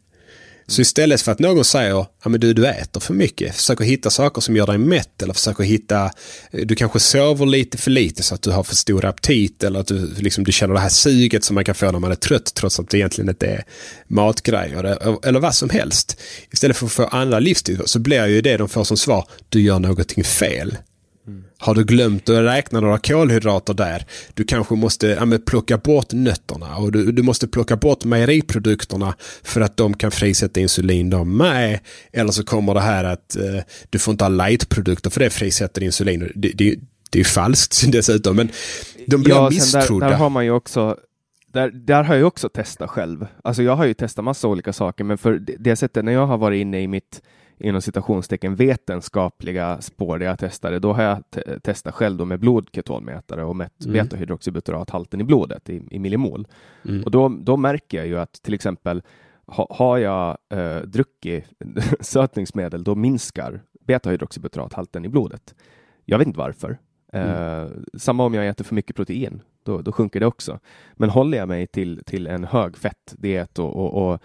Så 0.69 0.81
istället 0.81 1.23
för 1.23 1.33
att 1.33 1.39
någon 1.39 1.64
säger, 1.64 2.07
ja 2.25 2.29
men 2.29 2.41
du, 2.41 2.53
du 2.53 2.67
äter 2.67 3.01
för 3.01 3.14
mycket, 3.14 3.55
försök 3.55 3.81
att 3.81 3.87
hitta 3.87 4.11
saker 4.11 4.41
som 4.41 4.57
gör 4.57 4.67
dig 4.67 4.79
mätt 4.79 5.23
eller 5.23 5.35
försök 5.35 5.61
att 5.61 5.67
hitta, 5.67 6.05
eh, 6.51 6.67
du 6.67 6.75
kanske 6.75 7.01
sover 7.01 7.47
lite 7.47 7.79
för 7.79 7.91
lite 7.91 8.23
så 8.23 8.35
att 8.35 8.43
du 8.43 8.51
har 8.51 8.62
för 8.62 8.75
stor 8.75 9.05
aptit 9.05 9.64
eller 9.64 9.81
att 9.81 9.87
du, 9.87 10.14
liksom, 10.19 10.45
du 10.45 10.53
känner 10.53 10.75
det 10.75 10.81
här 10.81 10.89
suget 10.89 11.45
som 11.45 11.55
man 11.55 11.64
kan 11.64 11.75
få 11.75 11.93
när 11.93 11.99
man 11.99 12.11
är 12.11 12.14
trött 12.14 12.55
trots 12.55 12.81
att 12.81 12.91
det 12.91 12.99
egentligen 12.99 13.29
inte 13.29 13.47
är 13.47 13.64
matgrejer 14.07 14.85
eller, 14.85 15.27
eller 15.27 15.41
vad 15.41 15.55
som 15.55 15.71
helst. 15.71 16.21
Istället 16.51 16.77
för 16.77 16.87
att 16.87 16.93
få 16.93 17.05
andra 17.05 17.39
livsstil 17.39 17.83
så 17.85 17.99
blir 17.99 18.27
ju 18.27 18.41
det 18.41 18.57
de 18.57 18.69
får 18.69 18.85
som 18.85 18.97
svar, 18.97 19.29
du 19.49 19.61
gör 19.61 19.79
någonting 19.79 20.25
fel. 20.25 20.77
Har 21.59 21.74
du 21.74 21.84
glömt 21.84 22.28
att 22.28 22.44
räkna 22.44 22.80
några 22.80 22.98
kolhydrater 22.98 23.74
där? 23.74 24.04
Du 24.34 24.44
kanske 24.44 24.74
måste 24.74 25.07
ja, 25.07 25.38
plocka 25.46 25.78
bort 25.78 26.12
nötterna 26.12 26.76
och 26.76 26.92
du, 26.92 27.12
du 27.12 27.22
måste 27.22 27.48
plocka 27.48 27.76
bort 27.76 28.04
mejeriprodukterna 28.04 29.14
för 29.42 29.61
att 29.61 29.76
de 29.76 29.94
kan 29.94 30.11
frisätta 30.11 30.61
insulin 30.61 31.11
de 31.11 31.36
med. 31.36 31.80
Eller 32.12 32.32
så 32.32 32.44
kommer 32.44 32.74
det 32.74 32.80
här 32.80 33.04
att 33.04 33.36
eh, 33.36 33.61
du 33.90 33.98
får 33.98 34.12
inte 34.12 34.24
ha 34.24 34.28
lightprodukter 34.28 35.11
för 35.11 35.20
det 35.20 35.30
frisätter 35.30 35.82
insulin. 35.82 36.32
Det, 36.34 36.52
det, 36.54 36.76
det 37.11 37.18
är 37.18 37.20
ju 37.20 37.24
falskt 37.24 37.84
dessutom 37.92 38.36
men 38.36 38.48
de 39.07 39.22
blir 39.22 39.34
Ja, 39.34 39.50
misstrodda. 39.50 40.07
Där, 40.07 40.12
där 40.12 40.18
har 40.18 40.30
man 40.30 40.44
ju 40.44 40.50
också 40.50 40.96
där, 41.52 41.70
där 41.70 42.02
har 42.04 42.14
jag 42.14 42.26
också 42.26 42.48
testat 42.48 42.90
själv. 42.90 43.26
Alltså 43.44 43.62
jag 43.62 43.76
har 43.76 43.84
ju 43.86 43.94
testat 43.94 44.24
massa 44.24 44.48
olika 44.48 44.72
saker, 44.72 45.04
men 45.04 45.18
för 45.18 45.32
det, 45.32 45.57
det 45.59 45.76
sättet 45.76 46.04
när 46.04 46.12
jag 46.12 46.26
har 46.26 46.38
varit 46.38 46.61
inne 46.61 46.82
i 46.82 46.88
mitt 46.88 47.22
inom 47.59 47.82
citationstecken 47.82 48.54
vetenskapliga 48.54 49.80
spår 49.80 50.18
där 50.18 50.26
jag 50.26 50.38
testade, 50.38 50.78
då 50.78 50.92
har 50.92 51.02
jag 51.02 51.30
te- 51.30 51.61
testat 51.61 51.94
själv 51.94 52.26
med 52.26 52.40
blodketonmätare 52.40 53.44
och 53.44 53.57
mätt 53.57 53.84
Mm. 53.84 53.92
beta-hydroxybutyrathalten 53.92 55.20
i 55.20 55.24
blodet 55.24 55.68
i, 55.70 55.82
i 55.90 55.98
millimol. 55.98 56.46
Mm. 56.84 57.02
Och 57.04 57.11
då, 57.11 57.28
då 57.28 57.57
märker 57.57 57.98
jag 57.98 58.07
ju 58.07 58.18
att 58.18 58.32
till 58.32 58.54
exempel 58.54 59.02
ha, 59.46 59.66
har 59.70 59.98
jag 59.98 60.38
eh, 60.48 60.78
druckit 60.78 61.44
sötningsmedel, 62.00 62.84
då 62.84 62.94
minskar 62.94 63.62
beta-hydroxybutyrathalten 63.80 65.04
i 65.04 65.09
blodet. 65.09 65.54
Jag 66.04 66.18
vet 66.18 66.26
inte 66.26 66.38
varför. 66.38 66.78
Eh, 67.12 67.66
samma 67.94 68.24
om 68.24 68.34
jag 68.34 68.48
äter 68.48 68.64
för 68.64 68.74
mycket 68.74 68.96
protein, 68.96 69.42
då, 69.64 69.82
då 69.82 69.92
sjunker 69.92 70.20
det 70.20 70.26
också. 70.26 70.61
Men 70.94 71.11
håller 71.11 71.38
jag 71.38 71.48
mig 71.48 71.66
till, 71.66 72.02
till 72.07 72.26
en 72.26 72.44
hög 72.44 72.76
fettdiet 72.76 73.59
och, 73.59 73.76
och, 73.76 74.12
och 74.12 74.20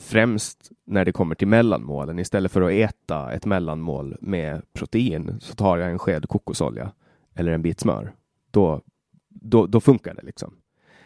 främst 0.00 0.70
när 0.86 1.04
det 1.04 1.12
kommer 1.12 1.34
till 1.34 1.48
mellanmålen, 1.48 2.18
istället 2.18 2.52
för 2.52 2.62
att 2.62 2.72
äta 2.72 3.32
ett 3.32 3.46
mellanmål 3.46 4.16
med 4.20 4.62
protein 4.72 5.36
så 5.40 5.54
tar 5.54 5.76
jag 5.78 5.90
en 5.90 5.98
sked 5.98 6.28
kokosolja 6.28 6.92
eller 7.34 7.52
en 7.52 7.62
bit 7.62 7.80
smör. 7.80 8.14
Då, 8.50 8.80
då, 9.28 9.66
då 9.66 9.80
funkar 9.80 10.14
det 10.14 10.22
liksom. 10.22 10.54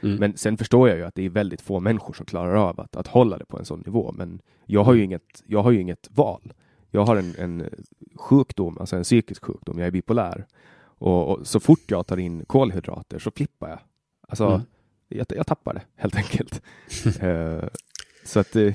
Mm. 0.02 0.16
Men 0.16 0.36
sen 0.36 0.56
förstår 0.56 0.88
jag 0.88 0.98
ju 0.98 1.04
att 1.04 1.14
det 1.14 1.22
är 1.22 1.28
väldigt 1.30 1.60
få 1.60 1.80
människor 1.80 2.12
som 2.14 2.26
klarar 2.26 2.54
av 2.54 2.80
att, 2.80 2.96
att 2.96 3.06
hålla 3.06 3.38
det 3.38 3.44
på 3.44 3.58
en 3.58 3.64
sån 3.64 3.80
nivå. 3.86 4.12
Men 4.12 4.40
jag 4.66 4.84
har 4.84 4.94
ju 4.94 5.04
inget, 5.04 5.42
jag 5.46 5.62
har 5.62 5.70
ju 5.70 5.80
inget 5.80 6.08
val. 6.10 6.52
Jag 6.90 7.04
har 7.04 7.16
en, 7.16 7.34
en 7.38 7.64
sjukdom, 8.16 8.78
alltså 8.78 8.96
en 8.96 9.02
psykisk 9.02 9.44
sjukdom. 9.44 9.78
Jag 9.78 9.86
är 9.86 9.90
bipolär. 9.90 10.46
Och, 10.80 11.28
och 11.28 11.46
så 11.46 11.60
fort 11.60 11.84
jag 11.90 12.06
tar 12.06 12.16
in 12.16 12.44
kolhydrater 12.44 13.18
så 13.18 13.30
flippar 13.30 13.68
jag. 13.68 13.78
Alltså, 14.28 14.46
Mm. 14.46 14.60
jag, 15.08 15.26
jag 15.38 15.46
tappar 15.46 15.74
det 15.74 15.82
helt 15.96 16.16
enkelt. 16.16 16.62
Eh, 17.20 17.64
så 18.28 18.40
att 18.40 18.56
eh, 18.56 18.74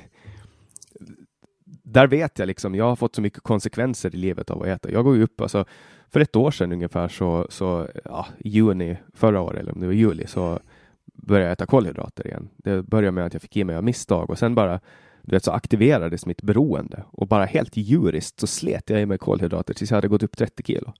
där 1.84 2.08
vet 2.08 2.40
jag 2.40 2.48
liksom, 2.48 2.76
jag 2.76 2.86
har 2.86 2.96
fått 2.96 3.16
så 3.16 3.22
mycket 3.22 3.44
konsekvenser 3.44 4.16
i 4.16 4.18
livet 4.18 4.50
av 4.50 4.62
att 4.62 4.68
äta. 4.68 4.92
Jag 4.92 5.04
går 5.04 5.16
ju 5.16 5.24
upp, 5.24 5.42
alltså 5.42 5.66
för 6.10 6.20
ett 6.20 6.36
år 6.36 6.52
sedan 6.52 6.72
ungefär 6.72 7.08
så, 7.08 7.48
så 7.50 7.88
ja, 8.06 8.28
i 8.38 8.50
juni 8.50 8.98
förra 9.14 9.42
året, 9.42 9.60
eller 9.60 9.74
om 9.74 9.80
det 9.80 9.86
var 9.86 9.94
juli, 9.94 10.28
så 10.28 10.60
började 11.06 11.46
jag 11.46 11.54
äta 11.54 11.66
kolhydrater 11.66 12.28
igen. 12.28 12.50
Det 12.58 12.84
började 12.84 13.12
med 13.12 13.26
att 13.26 13.34
jag 13.34 13.42
fick 13.42 13.58
i 13.58 13.64
mig 13.64 13.76
av 13.76 13.84
misstag 13.84 14.30
och 14.30 14.40
sen 14.40 14.56
bara 14.56 14.80
du 15.22 15.36
vet, 15.36 15.44
så 15.44 15.52
aktiverades 15.52 16.26
mitt 16.26 16.42
beroende 16.42 17.04
och 17.12 17.28
bara 17.28 17.46
helt 17.46 17.78
djuriskt 17.78 18.40
så 18.40 18.48
slet 18.48 18.90
jag 18.90 19.02
i 19.02 19.06
mig 19.06 19.18
kolhydrater 19.18 19.74
tills 19.74 19.92
jag 19.92 19.98
hade 19.98 20.08
gått 20.08 20.24
upp 20.24 20.38
30 20.38 20.64
kilo. 20.64 20.94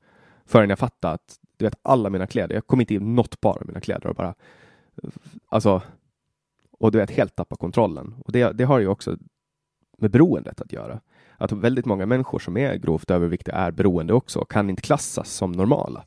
Förrän 0.46 0.70
jag 0.70 0.80
fattade 0.80 1.14
att 1.14 1.40
du 1.58 1.66
vet, 1.66 1.80
alla 1.82 2.10
mina 2.10 2.28
kläder, 2.28 2.56
jag 2.56 2.68
kom 2.68 2.82
inte 2.82 2.94
i 2.94 3.00
något 3.00 3.42
par 3.42 3.58
av 3.58 3.68
mina 3.68 3.80
kläder 3.80 4.08
och 4.08 4.16
bara 4.16 4.34
alltså 5.50 5.82
och 6.84 6.92
du 6.92 6.98
vet 6.98 7.12
helt 7.12 7.36
tappa 7.36 7.56
kontrollen. 7.56 8.14
Och 8.26 8.32
det, 8.32 8.52
det 8.52 8.64
har 8.64 8.80
ju 8.80 8.88
också 8.88 9.18
med 9.98 10.12
beroendet 10.12 10.62
att 10.62 10.74
göra. 10.74 11.00
Att 11.38 11.52
väldigt 11.52 11.86
många 11.86 12.06
människor 12.06 12.40
som 12.40 12.58
är 12.58 12.76
grovt 12.76 13.12
överviktiga 13.12 13.56
är 13.56 13.72
beroende 13.72 14.14
också 14.14 14.40
och 14.40 14.52
kan 14.52 14.70
inte 14.70 14.82
klassas 14.82 15.30
som 15.30 15.52
normala. 15.52 16.04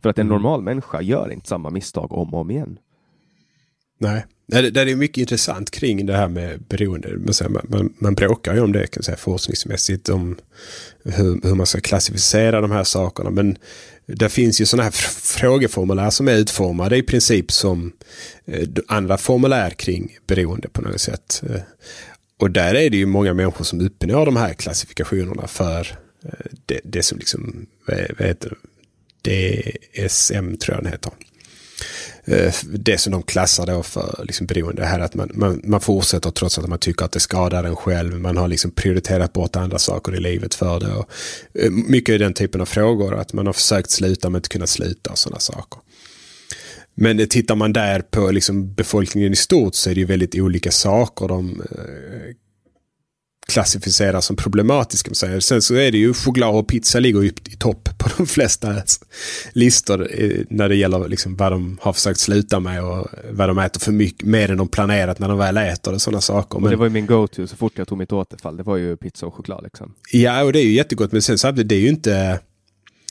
För 0.00 0.10
att 0.10 0.18
en 0.18 0.26
Mm. 0.26 0.42
normal 0.42 0.62
människa 0.62 1.00
gör 1.02 1.32
inte 1.32 1.48
samma 1.48 1.70
misstag 1.70 2.12
om 2.12 2.34
och 2.34 2.40
om 2.40 2.50
igen. 2.50 2.78
Nej, 4.46 4.62
det, 4.62 4.70
det 4.70 4.80
är 4.80 4.96
mycket 4.96 5.18
intressant 5.18 5.70
kring 5.70 6.06
det 6.06 6.16
här 6.16 6.28
med 6.28 6.60
beroende. 6.68 7.08
Man, 7.48 7.66
man, 7.68 7.94
man, 7.98 8.14
bråkar 8.14 8.54
ju 8.54 8.60
om 8.60 8.72
det 8.72 8.86
kan 8.86 9.02
säga, 9.02 9.16
forskningsmässigt 9.16 10.08
om 10.08 10.36
hur, 11.04 11.40
hur 11.42 11.54
man 11.54 11.66
ska 11.66 11.80
klassificera 11.80 12.60
de 12.60 12.70
här 12.70 12.84
sakerna. 12.84 13.30
Men 13.30 13.56
det 14.06 14.28
finns 14.28 14.60
ju 14.60 14.66
sådana 14.66 14.84
här 14.84 14.90
frågeformulär 15.22 16.10
som 16.10 16.28
är 16.28 16.36
utformade 16.36 16.96
i 16.96 17.02
princip 17.02 17.52
som 17.52 17.92
eh, 18.46 18.68
andra 18.88 19.18
formulär 19.18 19.70
kring 19.70 20.18
beroende 20.26 20.68
på 20.68 20.82
något 20.82 21.00
sätt. 21.00 21.42
Eh, 21.50 21.60
och 22.38 22.50
där 22.50 22.74
är 22.74 22.90
det 22.90 22.96
ju 22.96 23.06
många 23.06 23.34
människor 23.34 23.64
som 23.64 23.80
uppnår 23.80 24.26
de 24.26 24.36
här 24.36 24.54
klassifikationerna 24.54 25.46
för 25.46 25.98
eh, 26.24 26.30
det, 26.66 26.80
det 26.84 27.02
som 27.02 27.18
liksom, 27.18 27.66
vad 28.18 28.26
heter 28.26 28.48
det? 28.48 28.56
DSM 29.96 30.56
tror 30.56 30.76
jag 30.76 30.84
den 30.84 30.92
heter 30.92 31.12
Eh, 32.24 32.54
det 32.72 32.98
som 32.98 33.12
de 33.12 33.22
klassar 33.22 33.66
då 33.66 33.82
för 33.82 34.24
liksom 34.24 34.46
beroende. 34.46 34.82
Det 34.82 34.86
här 34.86 35.00
att 35.00 35.14
man, 35.14 35.30
man, 35.34 35.60
man 35.64 35.80
fortsätter 35.80 36.30
trots 36.30 36.58
att 36.58 36.68
man 36.68 36.78
tycker 36.78 37.04
att 37.04 37.12
det 37.12 37.20
skadar 37.20 37.64
en 37.64 37.76
själv. 37.76 38.20
Man 38.20 38.36
har 38.36 38.48
liksom 38.48 38.70
prioriterat 38.70 39.32
bort 39.32 39.56
andra 39.56 39.78
saker 39.78 40.14
i 40.14 40.20
livet 40.20 40.54
för 40.54 40.80
det. 40.80 40.92
Och, 40.92 41.10
eh, 41.54 41.70
mycket 41.70 42.14
i 42.14 42.18
den 42.18 42.34
typen 42.34 42.60
av 42.60 42.66
frågor. 42.66 43.14
Att 43.14 43.32
man 43.32 43.46
har 43.46 43.52
försökt 43.52 43.90
sluta 43.90 44.30
men 44.30 44.38
inte 44.38 44.48
kunnat 44.48 44.68
sluta 44.68 45.10
och 45.10 45.18
sådana 45.18 45.40
saker. 45.40 45.80
Men 46.94 47.20
eh, 47.20 47.26
tittar 47.26 47.54
man 47.54 47.72
där 47.72 48.00
på 48.00 48.30
liksom 48.30 48.74
befolkningen 48.74 49.32
i 49.32 49.36
stort 49.36 49.74
så 49.74 49.90
är 49.90 49.94
det 49.94 50.00
ju 50.00 50.06
väldigt 50.06 50.34
olika 50.34 50.70
saker 50.70 51.28
de 51.28 51.62
klassificerar 53.46 54.20
som 54.20 54.36
problematiska. 54.36 55.14
Sen 55.40 55.62
så 55.62 55.74
är 55.74 55.92
det 55.92 55.98
ju 55.98 56.14
choklad 56.14 56.54
och 56.54 56.68
pizza 56.68 57.00
ligger 57.00 57.22
ju 57.22 57.28
i 57.28 57.56
topp 57.58 57.88
på 57.98 58.08
de 58.16 58.26
flesta 58.26 58.74
listor 59.52 60.08
eh, 60.22 60.40
när 60.50 60.68
det 60.68 60.76
gäller 60.76 61.08
liksom 61.08 61.36
vad 61.36 61.52
de 61.52 61.78
har 61.80 61.92
försökt 61.92 62.20
sluta 62.20 62.60
med 62.60 62.84
och 62.84 63.08
vad 63.30 63.48
de 63.48 63.58
äter 63.58 63.80
för 63.80 63.92
mycket, 63.92 64.26
mer 64.26 64.50
än 64.50 64.56
de 64.58 64.68
planerat 64.68 65.18
när 65.18 65.28
de 65.28 65.38
väl 65.38 65.56
äter 65.56 65.94
och 65.94 66.02
sådana 66.02 66.20
saker. 66.20 66.56
Och 66.56 66.62
Men, 66.62 66.70
det 66.70 66.76
var 66.76 66.86
ju 66.86 66.90
min 66.90 67.06
go-to 67.06 67.46
så 67.46 67.56
fort 67.56 67.72
jag 67.76 67.88
tog 67.88 67.98
mitt 67.98 68.12
återfall. 68.12 68.56
Det 68.56 68.62
var 68.62 68.76
ju 68.76 68.96
pizza 68.96 69.26
och 69.26 69.34
choklad 69.34 69.64
liksom. 69.64 69.94
Ja, 70.12 70.42
och 70.42 70.52
det 70.52 70.58
är 70.58 70.64
ju 70.64 70.72
jättegott 70.72 71.12
men 71.12 71.22
sen 71.22 71.38
samtidigt, 71.38 71.68
det 71.68 71.74
är 71.74 71.80
ju 71.80 71.88
inte... 71.88 72.40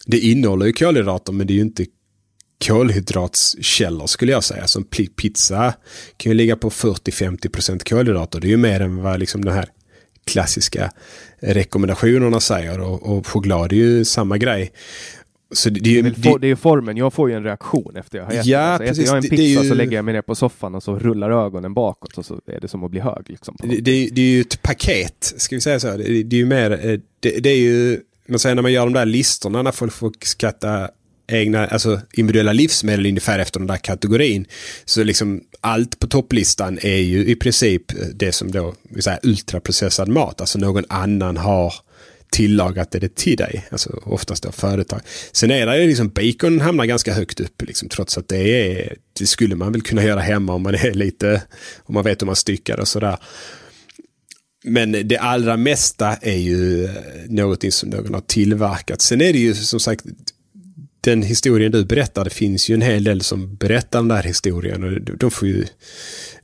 Det 0.06 0.20
innehåller 0.20 0.66
ju 0.66 0.74
kolhydrater 0.74 1.34
men 1.34 1.48
det 1.48 1.54
är 1.54 1.56
ju 1.56 1.62
inte 1.62 1.86
kolhydratskällor 2.68 4.08
skulle 4.08 4.32
jag 4.32 4.44
säga. 4.44 4.68
Som 4.68 4.84
pi- 4.84 5.10
pizza 5.16 5.74
kan 6.18 6.30
ju 6.32 6.34
ligga 6.34 6.56
på 6.56 6.70
40-50% 6.70 7.90
kolhydrater. 7.90 8.40
Det 8.40 8.48
är 8.48 8.50
ju 8.50 8.58
mer 8.58 8.80
än 8.80 9.02
vad 9.02 9.20
liksom 9.20 9.46
den 9.46 9.54
här 9.54 9.70
klassiska 10.26 10.92
rekommendationerna 11.40 12.40
säger 12.40 12.80
och, 12.80 13.18
och 13.18 13.28
choklad 13.28 13.72
är 13.72 13.76
ju 13.76 14.06
samma 14.06 14.38
grej. 14.38 14.72
Så 15.52 15.70
det, 15.70 15.80
det, 15.80 16.00
är, 16.00 16.04
det, 16.04 16.38
det 16.42 16.48
är 16.48 16.56
formen, 16.56 16.98
jag 16.98 17.14
får 17.14 17.30
ju 17.30 17.36
en 17.36 17.44
reaktion 17.44 17.96
efter 17.96 18.18
jag 18.18 18.26
har 18.26 18.32
ätit. 18.32 18.46
Ja, 18.46 18.60
alltså, 18.60 18.86
precis, 18.88 19.04
äter 19.04 19.16
jag 19.16 19.24
en 19.24 19.30
pizza 19.30 19.64
ju... 19.64 19.70
så 19.70 19.76
lägger 19.76 19.96
jag 19.96 20.06
mig 20.06 20.14
ner 20.14 20.22
på 20.22 20.36
soffan 20.36 20.76
och 20.76 20.84
så 20.84 21.00
rullar 21.00 21.46
ögonen 21.46 21.74
bakåt 21.74 22.18
och 22.18 22.26
så 22.26 22.40
är 22.46 22.60
det 22.60 22.68
som 22.68 22.84
att 22.84 22.92
bli 22.92 23.00
hög. 23.00 23.30
Liksom, 23.30 23.56
det, 23.60 23.82
det, 23.82 24.22
är 24.22 24.36
ju 24.36 24.42
ett 24.42 24.62
paket, 24.62 25.34
ska 25.38 25.56
vi 25.56 25.62
säga 25.62 25.80
så. 25.80 25.98
Det, 25.98 26.10
är 26.10 26.34
ju 26.34 26.46
mer, 26.46 26.72
eh, 26.72 27.00
det, 27.20 27.50
är 27.50 27.58
ju, 27.58 28.00
man 28.26 28.40
säger 28.40 28.56
när 28.56 28.62
man 28.62 28.72
gör 28.72 28.86
de 28.86 28.94
där 28.94 29.06
listorna 29.06 29.62
när 29.62 29.72
folk 29.72 29.94
får 29.94 30.12
skatta 30.22 30.90
egna, 31.28 31.68
alltså 31.68 32.02
individuella 32.14 32.54
livsmedel 32.54 33.06
ungefär 33.06 33.40
efter 33.40 33.60
den 33.60 33.68
där 33.68 33.78
kategorin. 33.78 34.46
Så 34.86 35.04
liksom 35.04 35.42
allt 35.62 36.00
på 36.00 36.08
topplistan 36.08 36.80
är 36.82 36.98
ju 36.98 37.26
i 37.26 37.36
princip 37.36 37.84
det 38.14 38.32
som 38.32 38.52
då, 38.52 38.76
vi 38.90 39.02
säger 39.02 39.20
ultraprocessad 39.24 40.08
mat, 40.08 40.42
alltså 40.42 40.60
någon 40.60 40.84
annan 40.90 41.38
har 41.38 41.74
tillagat 42.34 42.92
det 42.92 43.16
till 43.16 43.38
dig. 43.38 43.66
Alltså 43.72 44.02
oftast 44.04 44.44
då 44.44 44.52
företag. 44.52 45.02
Sen 45.32 45.52
är 45.52 45.66
det 45.66 45.82
ju 45.82 45.88
liksom 45.88 46.10
bacon 46.10 46.62
hamnar 46.62 46.86
ganska 46.86 47.14
högt 47.14 47.40
upp 47.40 47.62
liksom, 47.62 47.90
trots 47.90 48.18
att 48.18 48.28
det 48.28 48.38
är, 48.38 48.98
det 49.20 49.26
skulle 49.26 49.56
man 49.56 49.72
väl 49.72 49.82
kunna 49.82 50.04
göra 50.04 50.20
hemma 50.20 50.54
om 50.54 50.62
man 50.62 50.76
är 50.76 50.94
lite, 50.94 51.42
om 51.84 51.94
man 51.94 52.04
vet 52.04 52.22
hur 52.22 52.26
man 52.26 52.36
styckar 52.36 52.80
och 52.80 52.88
sådär. 52.88 53.18
Men 54.64 54.92
det 54.92 55.18
allra 55.18 55.58
mesta 55.58 56.16
är 56.22 56.38
ju 56.38 56.86
eh, 56.86 56.92
någonting 57.28 57.72
som 57.72 57.90
någon 57.90 58.14
har 58.14 58.22
tillverkat. 58.22 59.02
Sen 59.02 59.22
är 59.22 59.34
det 59.34 59.40
ju 59.40 59.54
som 59.54 59.80
sagt 59.80 60.06
den 61.04 61.22
historien 61.22 61.72
du 61.72 61.86
berättar, 61.86 62.24
det 62.24 62.30
finns 62.30 62.70
ju 62.70 62.74
en 62.74 62.82
hel 62.82 63.04
del 63.04 63.22
som 63.22 63.56
berättar 63.56 64.00
den 64.00 64.08
där 64.08 64.24
historien 64.24 64.84
och 64.84 65.18
de 65.18 65.32
får 65.32 65.48
ju 65.48 65.66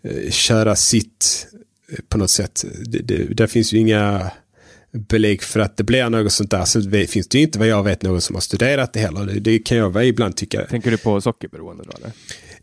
eh, 0.02 0.32
köra 0.32 0.76
sitt 0.76 1.48
eh, 1.92 1.98
på 2.10 2.18
något 2.18 2.30
sätt. 2.30 2.66
Det, 2.86 3.00
det, 3.00 3.18
där 3.18 3.48
finns 3.48 3.74
ju 3.74 3.78
inga 3.78 4.32
belägg 4.92 5.44
för 5.44 5.60
att 5.60 5.78
det 5.78 5.84
blir 5.84 6.10
något 6.10 6.32
sånt 6.32 6.52
där. 6.52 6.66
Så 6.66 6.80
det 6.80 7.08
finns 7.08 7.28
det 7.28 7.38
ju 7.38 7.44
inte 7.44 7.60
vad 7.60 7.68
jag 7.68 7.84
vet 7.84 8.02
någon 8.02 8.22
som 8.22 8.36
har 8.36 8.42
studerat 8.42 8.94
det 8.94 9.00
heller. 9.00 9.26
Det, 9.26 9.40
det 9.40 9.60
kan 9.60 9.78
jag 9.78 10.06
ibland 10.08 10.36
tycka. 10.36 10.66
Tänker 10.66 10.92
du 10.92 10.98
på 10.98 11.22
sockerberoende 11.22 11.84
då 11.84 11.92
eller? 11.98 12.12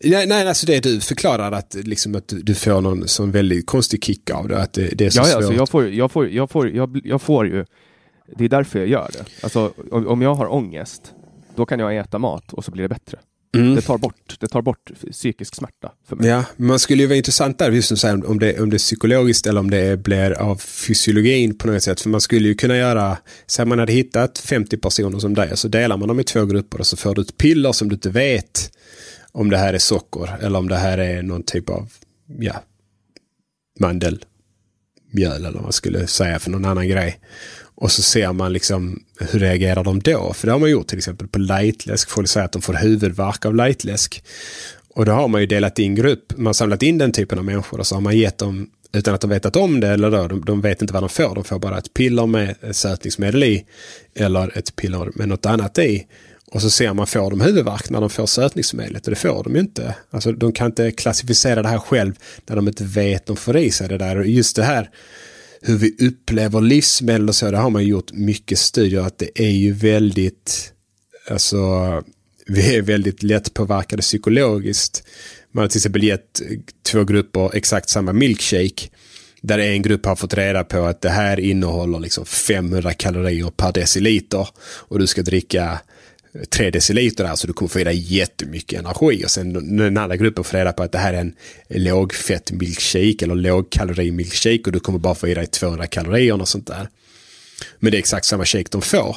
Nej, 0.01 0.27
nej, 0.27 0.49
alltså 0.49 0.67
det 0.67 0.81
du 0.81 1.01
förklarar 1.01 1.53
att, 1.53 1.75
liksom 1.75 2.15
att 2.15 2.33
du 2.43 2.55
får 2.55 2.81
någon 2.81 3.09
sån 3.09 3.31
väldigt 3.31 3.67
konstig 3.67 4.05
kick 4.05 4.31
av 4.31 4.49
det. 4.49 4.63
Att 4.63 4.73
det, 4.73 4.99
det 4.99 5.07
är 5.07 5.11
så 5.11 5.19
ja, 5.19 5.25
svårt. 5.25 5.33
Ja, 5.33 5.37
alltså 5.37 5.53
jag, 5.53 5.69
får, 5.69 5.89
jag, 5.89 6.11
får, 6.11 6.29
jag, 6.29 6.51
får, 6.51 6.69
jag, 6.69 7.01
jag 7.05 7.23
får 7.23 7.47
ju, 7.47 7.65
det 8.39 8.45
är 8.45 8.49
därför 8.49 8.79
jag 8.79 8.89
gör 8.89 9.11
det. 9.13 9.25
Alltså 9.41 9.73
om, 9.91 10.07
om 10.07 10.23
jag 10.23 10.35
har 10.35 10.53
ångest, 10.53 11.13
då 11.57 11.67
kan 11.67 11.81
jag 11.81 11.97
äta 11.97 12.19
mat 12.19 12.53
och 12.53 12.65
så 12.65 12.71
blir 12.71 12.83
det 12.83 12.89
bättre. 12.89 13.19
Mm. 13.57 13.75
Det, 13.75 13.83
tar 13.83 13.99
bort, 13.99 14.37
det 14.41 14.47
tar 14.47 14.63
bort 14.63 14.91
psykisk 15.11 15.55
smärta 15.55 15.93
för 16.09 16.17
mig. 16.17 16.29
Ja, 16.29 16.45
man 16.57 16.79
skulle 16.79 17.03
ju 17.03 17.07
vara 17.07 17.17
intressant 17.17 17.59
där 17.59 17.73
just 17.73 17.99
som 17.99 18.23
om 18.27 18.39
det, 18.39 18.61
om 18.61 18.71
det 18.71 18.77
är 18.77 18.79
psykologiskt 18.79 19.47
eller 19.47 19.61
om 19.61 19.71
det 19.71 20.03
blir 20.03 20.33
av 20.33 20.57
fysiologin 20.57 21.59
på 21.59 21.67
något 21.67 21.83
sätt. 21.83 22.01
För 22.01 22.11
man 22.11 22.21
skulle 22.21 22.49
ju 22.49 22.55
kunna 22.55 22.77
göra, 22.77 23.17
så 23.47 23.65
man 23.65 23.79
hade 23.79 23.93
hittat 23.93 24.39
50 24.39 24.77
personer 24.77 25.19
som 25.19 25.35
dig, 25.35 25.57
så 25.57 25.69
delar 25.69 25.97
man 25.97 26.09
dem 26.09 26.21
i 26.21 26.25
två 26.25 26.45
grupper 26.45 26.81
och 26.81 26.87
så 26.87 26.97
får 26.97 27.15
du 27.15 27.23
ett 27.23 27.37
piller 27.37 27.73
som 27.73 27.89
du 27.89 27.95
inte 27.95 28.11
vet 28.11 28.71
om 29.33 29.51
det 29.51 29.59
här 29.59 29.75
är 29.75 29.79
socker 29.79 30.37
eller 30.41 30.59
om 30.59 30.69
det 30.69 30.77
här 30.77 30.99
är 30.99 31.23
någon 31.23 31.43
typ 31.43 31.71
av, 31.71 31.89
ja, 32.39 32.63
mandelmjöl 33.81 34.27
eller 35.37 35.53
vad 35.53 35.63
man 35.63 35.73
skulle 35.73 36.07
säga 36.07 36.39
för 36.39 36.51
någon 36.51 36.65
annan 36.65 36.89
grej. 36.89 37.21
Och 37.77 37.93
så 37.93 38.03
ser 38.03 38.33
man 38.33 38.53
liksom 38.53 39.03
hur 39.21 39.41
reagerar 39.41 39.85
de 39.85 40.01
då? 40.01 40.33
För 40.33 40.47
det 40.47 40.53
har 40.53 40.61
man 40.61 40.71
gjort 40.71 40.87
till 40.87 40.99
exempel 40.99 41.29
på 41.29 41.39
lightläsk. 41.39 42.11
Folk 42.11 42.29
säger 42.29 42.45
att 42.45 42.53
de 42.53 42.63
får 42.63 42.75
huvudvärk 42.75 43.45
av 43.45 43.55
lightläsk. 43.55 44.25
Och 44.89 45.05
då 45.05 45.13
har 45.13 45.29
man 45.29 45.41
ju 45.41 45.47
delat 45.47 45.79
in 45.79 45.95
grupp. 45.95 46.33
Man 46.37 46.47
har 46.47 46.53
samlat 46.53 46.83
in 46.83 46.99
den 46.99 47.13
typen 47.13 47.39
av 47.39 47.45
människor 47.45 47.81
och 47.81 47.87
så 47.87 47.95
har 47.95 48.01
man 48.01 48.19
gett 48.19 48.39
dem 48.39 48.71
utan 48.93 49.15
att 49.15 49.21
de 49.21 49.31
vetat 49.31 49.57
om 49.57 49.81
det 49.81 49.89
eller 49.89 50.11
då, 50.11 50.29
de, 50.29 50.45
de 50.45 50.61
vet 50.61 50.83
inte 50.83 50.95
vad 50.95 51.03
de 51.03 51.09
får. 51.09 51.35
De 51.35 51.45
får 51.45 51.59
bara 51.59 51.79
ett 51.79 51.95
piller 51.95 52.27
med 52.27 52.55
sötningsmedel 52.73 53.45
i 53.45 53.65
eller 54.15 54.59
ett 54.59 54.77
piller 54.77 55.11
med 55.15 55.29
något 55.29 55.47
annat 55.47 55.79
i. 55.79 56.07
Och 56.53 56.63
så 56.63 56.71
ser 56.71 56.93
man, 56.93 57.07
får 57.07 57.31
de 57.31 57.41
huvudvärk 57.41 57.91
när 57.91 58.01
de 58.01 58.11
får 58.11 58.27
sötningsmedlet? 58.27 59.07
Och 59.07 59.11
det 59.11 59.17
får 59.17 59.45
de 59.45 59.55
ju 59.55 59.61
inte. 59.61 59.95
Alltså 60.11 60.33
de 60.33 60.53
kan 60.53 60.67
inte 60.67 60.91
klassificera 60.91 61.63
det 61.63 61.69
här 61.69 61.79
själv 61.79 62.15
när 62.47 62.57
de 62.57 62.69
inte 62.69 62.85
vet 62.85 63.27
de 63.27 63.37
får 63.37 63.57
i 63.57 63.71
sig 63.71 63.89
det 63.89 63.99
där. 63.99 64.19
Och 64.19 64.27
just 64.27 64.57
det 64.57 64.65
här 64.65 64.91
hur 65.61 65.77
vi 65.77 65.97
upplever 66.09 66.61
livsmedel 66.61 67.29
och 67.29 67.35
så, 67.35 67.51
det 67.51 67.57
har 67.57 67.71
man 67.71 67.85
gjort 67.85 68.13
mycket 68.13 68.59
studier 68.59 69.01
att 69.01 69.19
det 69.19 69.41
är 69.41 69.51
ju 69.51 69.73
väldigt, 69.73 70.73
alltså, 71.31 71.57
vi 72.47 72.77
är 72.77 72.83
väldigt 72.83 73.23
lättpåverkade 73.23 74.03
psykologiskt. 74.03 75.03
Man 75.53 75.63
har 75.63 75.69
till 75.69 75.79
exempel 75.79 76.05
gett 76.05 76.43
två 76.93 77.05
grupper 77.05 77.57
exakt 77.57 77.89
samma 77.89 78.13
milkshake. 78.13 78.89
Där 79.41 79.59
en 79.59 79.83
grupp 79.83 80.07
har 80.07 80.17
fått 80.17 80.35
reda 80.35 80.65
på 80.65 80.85
att 80.85 81.01
det 81.01 81.11
här 81.11 81.41
innehåller 81.41 81.99
liksom 81.99 82.27
500 82.27 82.93
kalorier 82.93 83.51
per 83.51 83.73
deciliter. 83.73 84.49
Och 84.63 84.99
du 84.99 85.07
ska 85.07 85.23
dricka 85.23 85.81
3 86.51 86.71
deciliter 86.71 87.25
där 87.25 87.35
så 87.35 87.47
du 87.47 87.53
kommer 87.53 87.69
få 87.69 87.81
i 87.81 87.85
dig 87.85 88.15
jättemycket 88.17 88.81
energi. 88.81 89.25
Och 89.25 89.31
sen 89.31 89.53
den 89.77 89.99
andra 89.99 90.17
gruppen 90.17 90.45
får 90.45 90.59
reda 90.59 90.73
på 90.73 90.83
att 90.83 90.93
det 90.93 90.99
här 90.99 91.15
är 91.15 91.19
en 91.19 91.35
lågfett 91.69 92.53
milkshake 92.53 93.17
eller 93.21 93.35
lågkalori 93.35 94.11
milkshake 94.11 94.63
och 94.67 94.73
du 94.73 94.81
kommer 94.81 94.99
bara 94.99 95.15
få 95.15 95.29
i 95.29 95.35
dig 95.35 95.47
200 95.47 95.87
kalorier 95.87 96.41
och 96.41 96.49
sånt 96.49 96.67
där. 96.67 96.89
Men 97.79 97.91
det 97.91 97.97
är 97.97 97.99
exakt 97.99 98.27
samma 98.27 98.45
shake 98.45 98.69
de 98.71 98.83
får. 98.83 99.17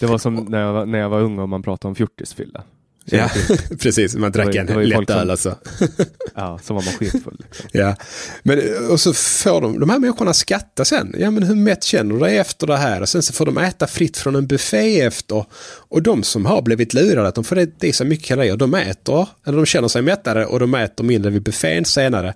Det 0.00 0.06
var 0.06 0.18
som 0.18 0.34
när 0.34 0.60
jag 0.60 0.72
var, 0.72 0.86
när 0.86 0.98
jag 0.98 1.08
var 1.08 1.20
ung 1.20 1.38
och 1.38 1.48
man 1.48 1.62
pratade 1.62 1.88
om 1.88 1.94
fjortisfylla. 1.94 2.64
Ja, 3.10 3.30
precis. 3.80 4.14
Man 4.14 4.32
drack 4.32 4.54
en 4.54 4.88
lätt 4.88 5.10
öl 5.10 5.30
alltså. 5.30 5.58
ja, 6.34 6.58
som 6.62 6.76
var 6.76 6.84
man 6.84 6.94
skitfull. 6.94 7.36
Liksom. 7.38 7.66
Ja, 7.72 7.96
men 8.42 8.60
och 8.90 9.00
så 9.00 9.12
får 9.12 9.60
de, 9.60 9.80
de 9.80 9.90
här 9.90 9.98
människorna 9.98 10.32
skatta 10.32 10.84
sen. 10.84 11.14
Ja, 11.18 11.30
men 11.30 11.42
hur 11.42 11.54
mätt 11.54 11.84
känner 11.84 12.14
du 12.14 12.20
dig 12.20 12.38
efter 12.38 12.66
det 12.66 12.76
här? 12.76 13.00
Och 13.00 13.08
sen 13.08 13.22
så 13.22 13.32
får 13.32 13.46
de 13.46 13.58
äta 13.58 13.86
fritt 13.86 14.16
från 14.16 14.34
en 14.34 14.46
buffé 14.46 15.00
efter. 15.00 15.44
Och 15.88 16.02
de 16.02 16.22
som 16.22 16.46
har 16.46 16.62
blivit 16.62 16.94
lurade 16.94 17.28
att 17.28 17.34
de 17.34 17.44
får 17.44 17.56
det, 17.56 17.80
det 17.80 17.92
så 17.92 18.04
mycket 18.04 18.26
kalorier, 18.26 18.56
de 18.56 18.74
äter, 18.74 19.28
eller 19.46 19.56
de 19.56 19.66
känner 19.66 19.88
sig 19.88 20.02
mättade 20.02 20.46
och 20.46 20.60
de 20.60 20.74
äter 20.74 21.04
mindre 21.04 21.30
vid 21.30 21.42
buffén 21.42 21.84
senare. 21.84 22.34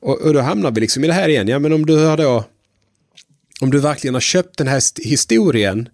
Och, 0.00 0.20
och 0.20 0.34
då 0.34 0.40
hamnar 0.40 0.70
vi 0.70 0.80
liksom 0.80 1.04
i 1.04 1.06
det 1.06 1.12
här 1.12 1.28
igen. 1.28 1.48
Ja, 1.48 1.58
men 1.58 1.72
om 1.72 1.86
du 1.86 1.96
har 1.96 2.16
då, 2.16 2.44
om 3.60 3.70
du 3.70 3.78
verkligen 3.78 4.14
har 4.14 4.20
köpt 4.20 4.58
den 4.58 4.68
här 4.68 4.82
historien 5.04 5.88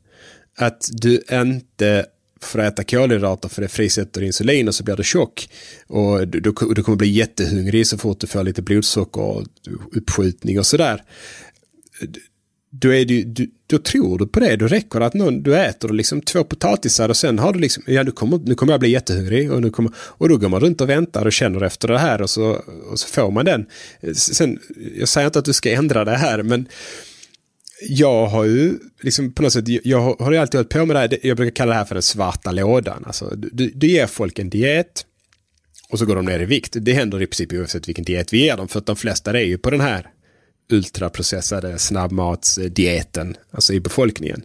att 0.56 0.88
du 0.92 1.22
inte 1.30 2.06
för 2.42 2.58
att 2.58 2.72
äta 2.72 2.84
kolhydrater 2.84 3.48
för 3.48 3.62
det 3.62 3.68
frisätter 3.68 4.22
insulin 4.22 4.68
och 4.68 4.74
så 4.74 4.84
blir 4.84 4.96
du 4.96 5.02
tjock. 5.02 5.48
Och 5.86 6.28
du, 6.28 6.40
du, 6.40 6.52
du 6.74 6.82
kommer 6.82 6.96
bli 6.96 7.08
jättehungrig 7.08 7.86
så 7.86 7.98
fort 7.98 8.20
du 8.20 8.26
får 8.26 8.44
lite 8.44 8.62
blodsocker 8.62 9.20
och 9.20 9.46
uppskjutning 9.92 10.58
och 10.58 10.66
sådär. 10.66 11.02
Då, 12.72 12.94
är 12.94 13.04
du, 13.04 13.24
du, 13.24 13.50
då 13.66 13.78
tror 13.78 14.18
du 14.18 14.26
på 14.26 14.40
det. 14.40 14.56
Då 14.56 14.66
räcker 14.66 15.00
det 15.00 15.06
att 15.06 15.14
någon, 15.14 15.42
du 15.42 15.56
äter 15.56 15.88
liksom 15.88 16.20
två 16.20 16.44
potatisar 16.44 17.08
och 17.08 17.16
sen 17.16 17.38
har 17.38 17.52
du 17.52 17.58
liksom, 17.58 17.82
ja 17.86 18.02
nu 18.02 18.10
kommer, 18.10 18.38
nu 18.38 18.54
kommer 18.54 18.72
jag 18.72 18.80
bli 18.80 18.90
jättehungrig 18.90 19.52
och, 19.52 19.62
nu 19.62 19.70
kommer, 19.70 19.92
och 19.96 20.28
då 20.28 20.36
går 20.36 20.48
man 20.48 20.60
runt 20.60 20.80
och 20.80 20.88
väntar 20.88 21.26
och 21.26 21.32
känner 21.32 21.62
efter 21.62 21.88
det 21.88 21.98
här 21.98 22.22
och 22.22 22.30
så, 22.30 22.62
och 22.90 22.98
så 22.98 23.08
får 23.08 23.30
man 23.30 23.44
den. 23.44 23.66
Sen, 24.14 24.58
jag 24.98 25.08
säger 25.08 25.26
inte 25.26 25.38
att 25.38 25.44
du 25.44 25.52
ska 25.52 25.70
ändra 25.70 26.04
det 26.04 26.16
här 26.16 26.42
men 26.42 26.68
jag 27.88 28.26
har 28.26 28.44
ju 28.44 28.78
liksom 29.00 29.32
på 29.32 29.42
något 29.42 29.52
sätt, 29.52 29.64
jag 29.68 30.14
har 30.14 30.32
ju 30.32 30.38
alltid 30.38 30.58
hållit 30.58 30.70
på 30.70 30.86
med 30.86 30.96
det 30.96 31.00
här, 31.00 31.18
jag 31.22 31.36
brukar 31.36 31.54
kalla 31.54 31.72
det 31.72 31.78
här 31.78 31.84
för 31.84 31.94
den 31.94 32.02
svarta 32.02 32.52
lådan. 32.52 33.04
Alltså, 33.06 33.34
du, 33.36 33.70
du 33.74 33.86
ger 33.86 34.06
folk 34.06 34.38
en 34.38 34.50
diet 34.50 35.04
och 35.90 35.98
så 35.98 36.06
går 36.06 36.16
de 36.16 36.24
ner 36.24 36.40
i 36.40 36.44
vikt. 36.44 36.76
Det 36.80 36.92
händer 36.92 37.22
i 37.22 37.26
princip 37.26 37.52
oavsett 37.52 37.88
vilken 37.88 38.04
diet 38.04 38.32
vi 38.32 38.44
ger 38.44 38.56
dem, 38.56 38.68
för 38.68 38.78
att 38.78 38.86
de 38.86 38.96
flesta 38.96 39.30
är 39.30 39.44
ju 39.44 39.58
på 39.58 39.70
den 39.70 39.80
här 39.80 40.10
ultraprocessade 40.72 41.78
snabbmatsdieten, 41.78 43.36
alltså 43.50 43.72
i 43.72 43.80
befolkningen. 43.80 44.42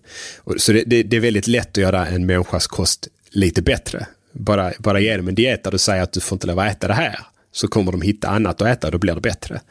Så 0.57 0.71
det, 0.71 0.83
det, 0.83 1.03
det, 1.03 1.17
är 1.17 1.21
väldigt 1.21 1.47
lätt 1.47 1.69
att 1.69 1.77
göra 1.77 2.07
en 2.07 2.25
människas 2.25 2.67
kost 2.67 3.07
lite 3.29 3.61
bättre. 3.61 4.07
Bara, 4.31 4.73
bara 4.79 4.99
ge 4.99 5.17
dem 5.17 5.27
en 5.27 5.35
diet 5.35 5.63
där 5.63 5.71
du 5.71 5.77
säger 5.77 6.03
att 6.03 6.13
du 6.13 6.19
får 6.19 6.35
inte 6.35 6.47
lov 6.47 6.59
att 6.59 6.71
äta 6.71 6.87
det 6.87 6.93
här, 6.93 7.19
så 7.51 7.67
kommer 7.67 7.91
de 7.91 8.01
hitta 8.01 8.27
annat 8.27 8.61
att 8.61 8.67
äta 8.67 8.87
och 8.87 8.91
då 8.91 8.97
blir 8.97 9.15
det 9.15 9.21
bättre. 9.21 9.61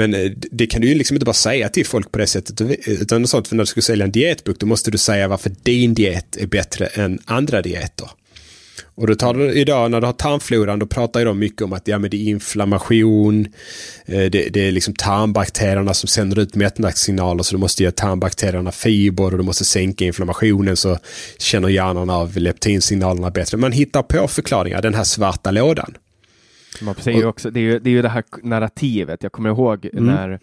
Men 0.00 0.14
eh, 0.14 0.30
det 0.50 0.66
kan 0.66 0.80
du 0.80 0.88
ju 0.88 0.94
liksom 0.94 1.14
inte 1.14 1.24
bara 1.24 1.32
säga 1.32 1.68
till 1.68 1.86
folk 1.86 2.12
på 2.12 2.18
det 2.18 2.26
sättet. 2.26 2.60
Utan 2.86 3.26
sånt, 3.26 3.48
för 3.48 3.56
när 3.56 3.62
du 3.62 3.66
ska 3.66 3.80
sälja 3.80 4.04
en 4.04 4.12
dietbok 4.12 4.58
då 4.58 4.66
måste 4.66 4.90
du 4.90 4.98
säga 4.98 5.28
varför 5.28 5.52
din 5.62 5.94
diet 5.94 6.36
är 6.36 6.46
bättre 6.46 6.86
än 6.86 7.18
andra 7.24 7.62
dieter. 7.62 8.10
Och 8.94 9.06
då 9.06 9.14
tar 9.14 9.34
du 9.34 9.52
idag 9.52 9.90
när 9.90 10.00
du 10.00 10.06
har 10.06 10.12
tarmfloran 10.12 10.78
då 10.78 10.86
pratar 10.86 11.20
ju 11.20 11.26
de 11.26 11.38
mycket 11.38 11.62
om 11.62 11.72
att 11.72 11.88
ja, 11.88 11.98
men 11.98 12.10
det 12.10 12.16
är 12.16 12.28
inflammation. 12.28 13.46
Eh, 14.06 14.30
det, 14.30 14.48
det 14.52 14.68
är 14.68 14.72
liksom 14.72 14.94
tarmbakterierna 14.94 15.94
som 15.94 16.08
sänder 16.08 16.38
ut 16.38 16.54
mättnadssignaler 16.54 17.42
så 17.42 17.54
du 17.54 17.60
måste 17.60 17.82
ge 17.82 17.90
tarmbakterierna 17.90 18.72
fiber 18.72 19.24
och 19.24 19.38
du 19.38 19.44
måste 19.44 19.64
sänka 19.64 20.04
inflammationen 20.04 20.76
så 20.76 20.98
känner 21.38 21.68
hjärnan 21.68 22.10
av 22.10 22.36
leptinsignalerna 22.36 23.30
bättre. 23.30 23.56
Man 23.56 23.72
hittar 23.72 24.02
på 24.02 24.28
förklaringar, 24.28 24.82
den 24.82 24.94
här 24.94 25.04
svarta 25.04 25.50
lådan. 25.50 25.94
Man 26.82 26.94
säger 26.94 27.26
också, 27.26 27.50
det, 27.50 27.60
är 27.60 27.64
ju, 27.64 27.78
det 27.78 27.90
är 27.90 27.92
ju 27.92 28.02
det 28.02 28.08
här 28.08 28.24
narrativet. 28.42 29.22
Jag 29.22 29.32
kommer 29.32 29.48
ihåg 29.50 29.88
mm. 29.92 30.06
när, 30.06 30.40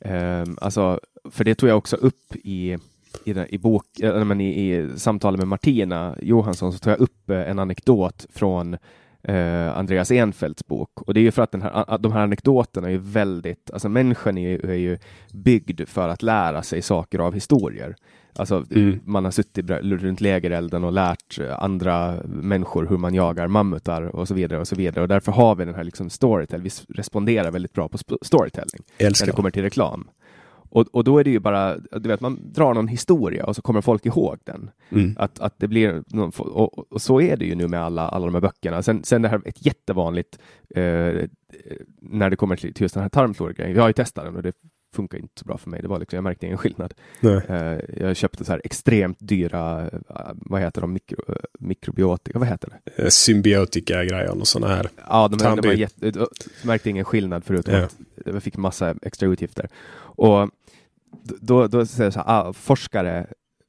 eh, 0.00 0.48
alltså, 0.60 1.00
för 1.30 1.44
det 1.44 1.54
tog 1.54 1.68
jag 1.68 1.78
också 1.78 1.96
upp 1.96 2.36
i, 2.44 2.78
i, 3.24 3.32
den, 3.32 3.46
i, 3.54 3.58
bok, 3.58 4.00
äh, 4.00 4.24
men 4.24 4.40
i, 4.40 4.72
i 4.72 4.98
samtalet 4.98 5.38
med 5.38 5.48
Martina 5.48 6.16
Johansson, 6.22 6.72
så 6.72 6.78
tog 6.78 6.92
jag 6.92 7.00
upp 7.00 7.30
eh, 7.30 7.50
en 7.50 7.58
anekdot 7.58 8.26
från 8.34 8.76
eh, 9.22 9.78
Andreas 9.78 10.10
Enfeldts 10.10 10.66
bok. 10.66 11.02
Och 11.02 11.14
det 11.14 11.20
är 11.20 11.22
ju 11.22 11.30
för 11.30 11.42
att 11.42 11.52
den 11.52 11.62
här, 11.62 11.98
de 11.98 12.12
här 12.12 12.20
anekdoterna 12.20 12.88
är 12.88 12.92
ju 12.92 12.98
väldigt, 12.98 13.70
alltså 13.70 13.88
människan 13.88 14.38
är 14.38 14.48
ju, 14.48 14.70
är 14.70 14.74
ju 14.74 14.98
byggd 15.32 15.80
för 15.88 16.08
att 16.08 16.22
lära 16.22 16.62
sig 16.62 16.82
saker 16.82 17.18
av 17.18 17.34
historier. 17.34 17.96
Alltså, 18.36 18.64
mm. 18.70 19.00
Man 19.04 19.24
har 19.24 19.30
suttit 19.30 19.70
runt 19.70 20.20
lägerelden 20.20 20.84
och 20.84 20.92
lärt 20.92 21.38
andra 21.58 22.22
människor 22.26 22.86
hur 22.86 22.96
man 22.96 23.14
jagar 23.14 23.48
mammutar 23.48 24.02
och 24.02 24.28
så 24.28 24.34
vidare 24.34 24.60
och 24.60 24.68
så 24.68 24.76
vidare. 24.76 25.02
Och 25.02 25.08
därför 25.08 25.32
har 25.32 25.54
vi 25.54 25.64
den 25.64 25.74
här 25.74 25.84
liksom 25.84 26.10
storytelling. 26.10 26.64
Vi 26.88 26.94
responderar 26.94 27.50
väldigt 27.50 27.72
bra 27.72 27.88
på 27.88 27.98
storytelling 28.22 28.82
Älskar. 28.98 29.26
när 29.26 29.32
det 29.32 29.36
kommer 29.36 29.50
till 29.50 29.62
reklam. 29.62 30.10
Och, 30.74 30.86
och 30.92 31.04
då 31.04 31.18
är 31.18 31.24
det 31.24 31.30
ju 31.30 31.40
bara, 31.40 31.78
du 31.78 32.08
vet, 32.08 32.20
man 32.20 32.52
drar 32.52 32.74
någon 32.74 32.88
historia 32.88 33.46
och 33.46 33.56
så 33.56 33.62
kommer 33.62 33.80
folk 33.80 34.06
ihåg 34.06 34.38
den. 34.44 34.70
Mm. 34.90 35.16
Att, 35.18 35.40
att 35.40 35.54
det 35.58 35.68
blir 35.68 36.02
någon, 36.06 36.32
och, 36.38 36.92
och, 36.92 37.02
så 37.02 37.20
är 37.20 37.36
det 37.36 37.44
ju 37.44 37.54
nu 37.54 37.68
med 37.68 37.82
alla, 37.82 38.08
alla 38.08 38.26
de 38.26 38.34
här 38.34 38.40
böckerna. 38.40 38.82
Sen, 38.82 39.04
sen 39.04 39.22
det 39.22 39.28
här 39.28 39.42
ett 39.44 39.66
jättevanligt 39.66 40.38
eh, 40.74 41.28
när 42.00 42.30
det 42.30 42.36
kommer 42.36 42.56
till, 42.56 42.72
just 42.78 42.94
den 42.94 43.02
här 43.02 43.10
tarmflora-grejen. 43.10 43.74
Jag 43.74 43.82
har 43.82 43.88
ju 43.88 43.92
testat 43.92 44.24
den 44.24 44.36
och 44.36 44.42
det 44.42 44.52
funkar 44.94 45.18
inte 45.18 45.40
så 45.40 45.44
bra 45.44 45.58
för 45.58 45.70
mig. 45.70 45.82
Det 45.82 45.88
var 45.88 45.98
liksom, 45.98 46.16
jag 46.16 46.24
märkte 46.24 46.46
ingen 46.46 46.58
skillnad. 46.58 46.94
Uh, 47.24 47.32
jag 47.96 48.16
köpte 48.16 48.44
så 48.44 48.52
här 48.52 48.60
extremt 48.64 49.18
dyra, 49.20 49.84
uh, 49.84 49.90
vad 50.34 50.60
heter 50.60 50.80
de, 50.80 50.92
Mikro, 50.92 51.16
uh, 51.28 51.36
mikrobiotika, 51.58 52.38
vad 52.38 52.48
heter 52.48 52.78
det? 52.96 53.10
Symbiotika 53.10 54.04
grejer 54.04 54.40
och 54.40 54.48
sådana 54.48 54.74
här. 54.74 54.88
Ja, 55.08 55.28
de, 55.28 55.38
de, 55.38 55.60
de 55.60 55.74
jätte, 55.74 56.26
märkte 56.64 56.90
ingen 56.90 57.04
skillnad 57.04 57.44
förutom 57.44 57.74
ja. 57.74 57.84
att 57.84 57.96
jag 58.24 58.42
fick 58.42 58.56
massa 58.56 58.94
extra 59.02 59.28
utgifter. 59.28 59.68
Och 59.96 60.50
då, 61.40 61.66
då 61.66 61.86
säger 61.86 62.10
så 62.10 62.18
här, 62.18 62.26
ah, 62.28 62.52
forskare 62.52 63.26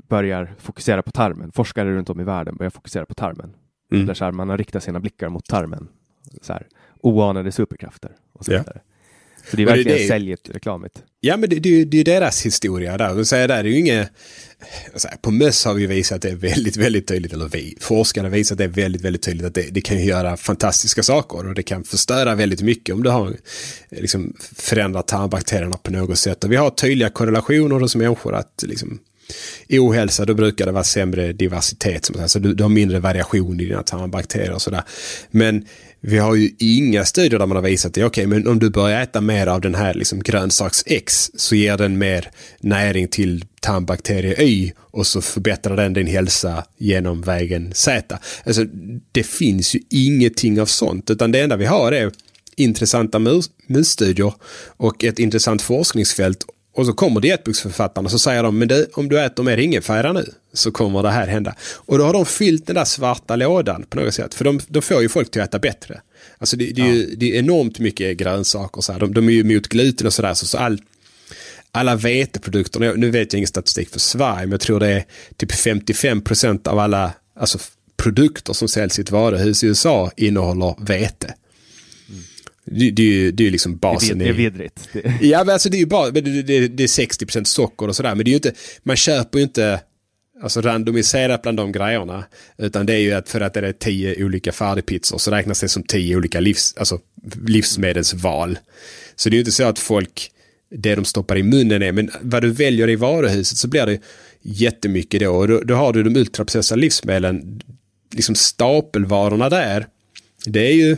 börjar 0.07 0.55
fokusera 0.57 1.01
på 1.01 1.11
tarmen. 1.11 1.51
Forskare 1.51 1.95
runt 1.95 2.09
om 2.09 2.19
i 2.19 2.23
världen 2.23 2.55
börjar 2.55 2.69
fokusera 2.69 3.05
på 3.05 3.13
tarmen. 3.13 3.53
Mm. 3.91 4.05
Där 4.05 4.13
så 4.13 4.25
här, 4.25 4.31
man 4.31 4.49
har 4.49 4.57
riktat 4.57 4.83
sina 4.83 4.99
blickar 4.99 5.29
mot 5.29 5.45
tarmen. 5.45 5.87
Så 6.41 6.53
här, 6.53 6.67
oanade 7.01 7.51
superkrafter 7.51 8.11
och 8.33 8.45
så 8.45 8.51
vidare. 8.51 8.81
Ja. 8.85 8.94
Så 9.49 9.55
det 9.57 9.63
är 9.63 9.65
verkligen 9.65 9.97
det, 9.97 10.07
säljet 10.07 10.49
reklamigt. 10.53 11.03
Ja, 11.19 11.37
men 11.37 11.49
det, 11.49 11.59
det, 11.59 11.85
det 11.85 11.99
är 11.99 12.03
deras 12.03 12.45
historia 12.45 12.97
där. 12.97 13.19
Och 13.19 13.27
säger 13.27 13.47
där, 13.47 13.63
det 13.63 13.69
är 13.69 13.71
ju 13.71 13.79
inget... 13.79 14.09
På 15.21 15.31
möss 15.31 15.65
har 15.65 15.73
vi 15.73 15.85
visat 15.85 16.21
det 16.21 16.35
väldigt, 16.35 16.77
väldigt 16.77 17.07
tydligt, 17.07 17.33
eller 17.33 17.47
vi, 17.47 17.77
forskarna 17.79 18.29
har 18.29 18.35
visat 18.35 18.57
det 18.57 18.67
väldigt, 18.67 19.01
väldigt 19.01 19.21
tydligt 19.21 19.45
att 19.45 19.53
det, 19.53 19.67
det, 19.71 19.81
kan 19.81 20.05
göra 20.05 20.37
fantastiska 20.37 21.03
saker 21.03 21.47
och 21.47 21.53
det 21.53 21.63
kan 21.63 21.83
förstöra 21.83 22.35
väldigt 22.35 22.61
mycket 22.61 22.95
om 22.95 23.03
du 23.03 23.09
har 23.09 23.35
liksom, 23.89 24.33
förändrat 24.55 25.07
tarmbakterierna 25.07 25.77
på 25.77 25.91
något 25.91 26.17
sätt. 26.17 26.43
Och 26.43 26.51
vi 26.51 26.55
har 26.55 26.69
tydliga 26.69 27.09
korrelationer 27.09 27.79
hos 27.79 27.95
människor 27.95 28.35
att 28.35 28.63
liksom, 28.67 28.99
i 29.67 29.79
ohälsa 29.79 30.25
då 30.25 30.33
brukar 30.33 30.65
det 30.65 30.71
vara 30.71 30.83
sämre 30.83 31.33
diversitet. 31.33 32.05
Som 32.05 32.19
alltså, 32.21 32.39
du, 32.39 32.53
du 32.53 32.63
har 32.63 32.69
mindre 32.69 32.99
variation 32.99 33.59
i 33.59 33.65
dina 33.65 33.83
tarmbakterier 33.83 34.53
och 34.53 34.61
sådär. 34.61 34.83
Men 35.31 35.65
vi 36.07 36.17
har 36.17 36.35
ju 36.35 36.51
inga 36.59 37.05
studier 37.05 37.39
där 37.39 37.45
man 37.45 37.55
har 37.57 37.63
visat 37.63 37.93
det. 37.93 38.05
Okej, 38.05 38.27
okay, 38.27 38.39
men 38.39 38.47
om 38.47 38.59
du 38.59 38.69
börjar 38.69 39.01
äta 39.01 39.21
mer 39.21 39.47
av 39.47 39.61
den 39.61 39.75
här 39.75 39.93
liksom 39.93 40.19
grönsaks 40.19 40.83
X 40.85 41.31
så 41.35 41.55
ger 41.55 41.77
den 41.77 41.97
mer 41.97 42.31
näring 42.59 43.07
till 43.07 43.45
tarmbakterie 43.59 44.43
Y 44.43 44.71
och 44.77 45.07
så 45.07 45.21
förbättrar 45.21 45.77
den 45.77 45.93
din 45.93 46.07
hälsa 46.07 46.63
genom 46.77 47.21
vägen 47.21 47.73
Z. 47.73 48.19
Alltså, 48.45 48.65
det 49.11 49.23
finns 49.23 49.75
ju 49.75 49.79
ingenting 49.89 50.61
av 50.61 50.65
sånt, 50.65 51.09
utan 51.09 51.31
det 51.31 51.41
enda 51.41 51.55
vi 51.57 51.65
har 51.65 51.91
är 51.91 52.11
intressanta 52.55 53.19
musstudier 53.67 54.33
och 54.77 55.03
ett 55.03 55.19
intressant 55.19 55.61
forskningsfält 55.61 56.43
och 56.75 56.85
så 56.85 56.93
kommer 56.93 57.21
dietboksförfattarna 57.21 58.05
och 58.05 58.11
så 58.11 58.19
säger 58.19 58.43
de, 58.43 58.59
men 58.59 58.67
du, 58.67 58.87
om 58.93 59.09
du 59.09 59.21
äter 59.21 59.43
mer 59.43 59.57
ingefära 59.57 60.13
nu 60.13 60.25
så 60.53 60.71
kommer 60.71 61.03
det 61.03 61.09
här 61.09 61.27
hända. 61.27 61.55
Och 61.75 61.97
då 61.97 62.03
har 62.03 62.13
de 62.13 62.25
fyllt 62.25 62.67
den 62.67 62.75
där 62.75 62.85
svarta 62.85 63.35
lådan 63.35 63.85
på 63.89 63.99
något 63.99 64.13
sätt. 64.13 64.33
För 64.33 64.45
de, 64.45 64.59
de 64.67 64.81
får 64.81 65.01
ju 65.01 65.09
folk 65.09 65.31
till 65.31 65.41
att 65.41 65.49
äta 65.49 65.59
bättre. 65.59 66.01
Alltså 66.37 66.57
det, 66.57 66.65
det 66.65 66.81
är, 66.81 66.93
ju, 66.93 67.15
det 67.15 67.35
är 67.35 67.39
enormt 67.39 67.79
mycket 67.79 68.17
grönsaker. 68.17 68.81
Så 68.81 68.91
här. 68.91 68.99
De, 68.99 69.13
de 69.13 69.29
är 69.29 69.33
ju 69.33 69.43
mot 69.43 69.67
gluten 69.67 70.07
och 70.07 70.13
sådär. 70.13 70.33
Så, 70.33 70.45
så 70.45 70.57
all, 70.57 70.81
alla 71.71 71.95
veteprodukter, 71.95 72.93
nu 72.97 73.09
vet 73.09 73.33
jag 73.33 73.37
ingen 73.37 73.47
statistik 73.47 73.89
för 73.89 73.99
Sverige, 73.99 74.41
men 74.41 74.51
jag 74.51 74.61
tror 74.61 74.79
det 74.79 74.87
är 74.87 75.05
typ 75.37 75.51
55 75.51 76.21
procent 76.21 76.67
av 76.67 76.79
alla 76.79 77.13
alltså, 77.39 77.59
produkter 77.97 78.53
som 78.53 78.67
säljs 78.67 78.99
i 78.99 79.01
ett 79.01 79.11
varuhus 79.11 79.63
i 79.63 79.67
USA 79.67 80.11
innehåller 80.17 80.75
vete. 80.79 81.33
Det, 82.65 82.91
det, 82.91 83.31
det 83.31 83.43
är 83.43 83.45
ju 83.45 83.51
liksom 83.51 83.77
basen. 83.77 84.19
Det 84.19 84.29
är 84.29 84.33
vidrigt. 84.33 84.89
Ja, 85.21 85.43
men 85.43 85.53
alltså 85.53 85.69
det 85.69 85.77
är 85.77 85.79
ju 85.79 85.85
bara, 85.85 86.11
det, 86.11 86.21
det, 86.21 86.67
det 86.67 86.83
är 86.83 86.87
60% 86.87 87.43
socker 87.43 87.87
och 87.87 87.95
sådär. 87.95 88.15
Men 88.15 88.25
det 88.25 88.29
är 88.29 88.31
ju 88.31 88.35
inte, 88.35 88.53
man 88.83 88.95
köper 88.95 89.39
ju 89.39 89.43
inte 89.43 89.79
alltså 90.41 90.61
randomiserat 90.61 91.41
bland 91.41 91.57
de 91.57 91.71
grejerna. 91.71 92.25
Utan 92.57 92.85
det 92.85 92.93
är 92.93 92.99
ju 92.99 93.13
att 93.13 93.29
för 93.29 93.41
att 93.41 93.53
det 93.53 93.67
är 93.67 93.73
tio 93.73 94.25
olika 94.25 94.51
färdigpizzor 94.51 95.17
så 95.17 95.31
räknas 95.31 95.61
det 95.61 95.69
som 95.69 95.83
tio 95.83 96.15
olika 96.15 96.39
livs, 96.39 96.73
alltså 96.77 96.99
livsmedelsval. 97.47 98.57
Så 99.15 99.29
det 99.29 99.33
är 99.33 99.37
ju 99.37 99.41
inte 99.41 99.51
så 99.51 99.63
att 99.63 99.79
folk, 99.79 100.31
det 100.71 100.95
de 100.95 101.05
stoppar 101.05 101.37
i 101.37 101.43
munnen 101.43 101.81
är, 101.81 101.91
men 101.91 102.11
vad 102.21 102.41
du 102.41 102.49
väljer 102.49 102.89
i 102.89 102.95
varuhuset 102.95 103.57
så 103.57 103.67
blir 103.67 103.85
det 103.85 103.99
jättemycket 104.41 105.19
då. 105.19 105.35
Och 105.35 105.47
då, 105.47 105.59
då 105.59 105.75
har 105.75 105.93
du 105.93 106.03
de 106.03 106.15
ultraprocessade 106.15 106.81
livsmedlen, 106.81 107.61
liksom 108.11 108.35
stapelvarorna 108.35 109.49
där. 109.49 109.87
Det 110.45 110.67
är 110.67 110.73
ju 110.73 110.97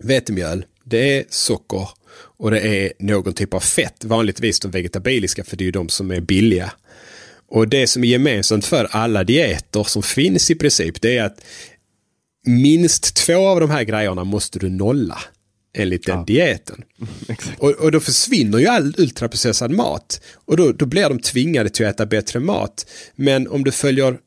vetemjöl, 0.00 0.64
det 0.84 1.18
är 1.18 1.24
socker 1.28 1.88
och 2.14 2.50
det 2.50 2.60
är 2.60 2.92
någon 2.98 3.32
typ 3.32 3.54
av 3.54 3.60
fett, 3.60 4.04
vanligtvis 4.04 4.60
de 4.60 4.70
vegetabiliska 4.70 5.44
för 5.44 5.56
det 5.56 5.64
är 5.64 5.66
ju 5.66 5.72
de 5.72 5.88
som 5.88 6.10
är 6.10 6.20
billiga. 6.20 6.72
Och 7.48 7.68
det 7.68 7.86
som 7.86 8.04
är 8.04 8.08
gemensamt 8.08 8.66
för 8.66 8.88
alla 8.90 9.24
dieter 9.24 9.84
som 9.84 10.02
finns 10.02 10.50
i 10.50 10.54
princip 10.54 11.00
det 11.00 11.16
är 11.16 11.24
att 11.24 11.44
minst 12.46 13.14
två 13.16 13.48
av 13.48 13.60
de 13.60 13.70
här 13.70 13.84
grejerna 13.84 14.24
måste 14.24 14.58
du 14.58 14.70
nolla 14.70 15.18
enligt 15.74 16.06
den 16.06 16.18
ja. 16.18 16.24
dieten. 16.24 16.84
och, 17.58 17.70
och, 17.70 17.92
då 17.92 18.00
försvinner 18.00 18.58
ju 18.58 18.66
all 18.66 18.94
ultraprocessad 18.98 19.70
mat. 19.70 20.20
Och 20.34 20.56
då, 20.56 20.72
då 20.72 20.86
blir 20.86 21.08
de 21.08 21.18
tvingade 21.18 21.70
till 21.70 21.86
att 21.86 21.94
äta 21.94 22.06
bättre 22.06 22.40
mat. 22.40 22.86
Men 23.14 23.48
om 23.48 23.64
du 23.64 23.72
följer 23.72 24.18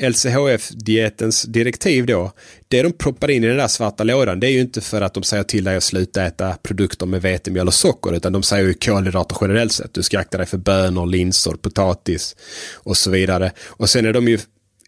LCHF-dietens 0.00 1.42
direktiv 1.42 2.06
då, 2.06 2.32
det 2.68 2.82
de 2.82 2.92
proppar 2.92 3.30
in 3.30 3.44
i 3.44 3.46
den 3.46 3.56
där 3.56 3.68
svarta 3.68 4.04
lådan, 4.04 4.40
det 4.40 4.46
är 4.46 4.50
ju 4.50 4.60
inte 4.60 4.80
för 4.80 5.00
att 5.00 5.14
de 5.14 5.22
säger 5.22 5.42
till 5.42 5.64
dig 5.64 5.76
att 5.76 5.82
sluta 5.82 6.24
äta 6.24 6.56
produkter 6.62 7.06
med 7.06 7.22
vetemjöl 7.22 7.66
och 7.66 7.74
socker, 7.74 8.16
utan 8.16 8.32
de 8.32 8.42
säger 8.42 8.64
ju 8.64 8.74
kolhydrater 8.74 9.36
generellt 9.40 9.72
sett. 9.72 9.94
Du 9.94 10.02
ska 10.02 10.18
akta 10.18 10.38
dig 10.38 10.46
för 10.46 10.58
bönor, 10.58 11.06
linser, 11.06 11.52
potatis 11.52 12.36
och 12.72 12.96
så 12.96 13.10
vidare. 13.10 13.52
Och 13.66 13.90
sen 13.90 14.06
är 14.06 14.12
de 14.12 14.28
ju 14.28 14.38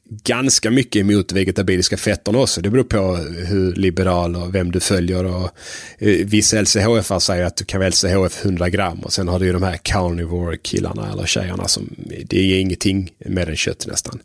ganska 0.08 0.70
mycket 0.70 1.00
emot 1.00 1.32
vegetabiliska 1.32 1.96
fetterna 1.96 2.38
också. 2.38 2.60
Det 2.60 2.70
beror 2.70 2.84
på 2.84 3.16
hur 3.46 3.74
liberal 3.74 4.36
och 4.36 4.54
vem 4.54 4.72
du 4.72 4.80
följer. 4.80 5.24
Och, 5.24 5.50
eh, 5.98 6.26
vissa 6.26 6.60
LCHF 6.62 7.22
säger 7.22 7.44
att 7.44 7.56
du 7.56 7.64
kan 7.64 7.80
välja 7.80 7.90
LCHF 7.90 8.44
100 8.44 8.70
gram 8.70 8.98
och 8.98 9.12
sen 9.12 9.28
har 9.28 9.38
du 9.38 9.46
ju 9.46 9.52
de 9.52 9.62
här 9.62 9.76
carnivore 9.82 10.56
killarna 10.56 11.12
eller 11.12 11.26
tjejerna 11.26 11.68
som 11.68 11.94
det 12.24 12.38
är 12.38 12.60
ingenting 12.60 13.10
mer 13.18 13.50
än 13.50 13.56
kött 13.56 13.86
nästan. 13.86 14.18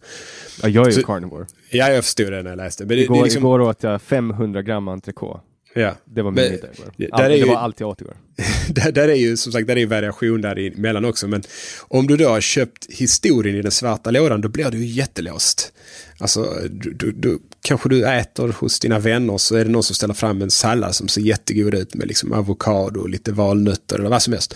Ja, 0.64 0.70
jag 0.70 0.88
är 0.88 0.92
ju 0.92 1.04
carnivore. 1.04 1.46
Ja, 1.70 1.90
jag 1.90 2.04
förstod 2.04 2.32
det 2.32 2.42
när 2.42 2.50
jag 2.50 2.58
läste. 2.58 2.86
Men 2.86 2.98
det, 2.98 3.04
igår, 3.04 3.16
det 3.16 3.24
liksom... 3.24 3.44
igår 3.44 3.62
åt 3.62 3.84
jag 3.84 4.02
500 4.02 4.62
gram 4.62 4.88
entrecote. 4.88 5.40
Ja. 5.74 5.96
Det 6.06 6.22
var 6.22 6.32
min 6.32 6.52
middag 6.52 6.68
igår. 6.74 7.10
Allt, 7.12 7.34
det 7.34 7.46
var 7.46 7.56
allt 7.56 7.80
jag 7.80 7.90
åt 7.90 8.02
igår. 8.02 8.18
där, 8.70 8.92
där 8.92 9.08
är 9.08 9.16
ju 9.16 9.38
som 9.38 9.52
sagt 9.52 9.68
där 9.68 9.78
är 9.78 9.86
variation 9.86 10.42
däremellan 10.42 11.06
också. 11.06 11.28
Men 11.28 11.44
om 11.88 12.08
du 12.08 12.18
då 12.18 12.30
har 12.30 12.42
köpt 12.42 12.86
historien 12.90 13.56
i 13.56 13.62
den 13.62 13.72
svarta 13.72 14.12
lådan 14.12 14.42
då 14.42 14.50
blir 14.50 14.72
du 14.72 14.78
ju 14.78 14.86
jättelåst. 14.86 15.74
Alltså, 16.20 16.56
du, 16.70 16.94
du, 16.94 17.12
du, 17.12 17.40
kanske 17.62 17.90
du 17.90 18.08
äter 18.08 18.56
hos 18.60 18.80
dina 18.80 19.00
vänner 19.00 19.38
så 19.38 19.56
är 19.56 19.66
det 19.66 19.72
någon 19.72 19.84
som 19.84 19.96
ställer 19.96 20.14
fram 20.14 20.42
en 20.42 20.52
sallad 20.52 20.96
som 20.96 21.08
ser 21.08 21.22
jättegod 21.22 21.74
ut 21.74 21.94
med 21.94 22.08
liksom 22.08 22.34
avokado 22.34 23.00
och 23.00 23.10
lite 23.10 23.32
valnötter 23.32 24.00
eller 24.00 24.10
vad 24.10 24.22
som 24.22 24.34
helst. 24.34 24.56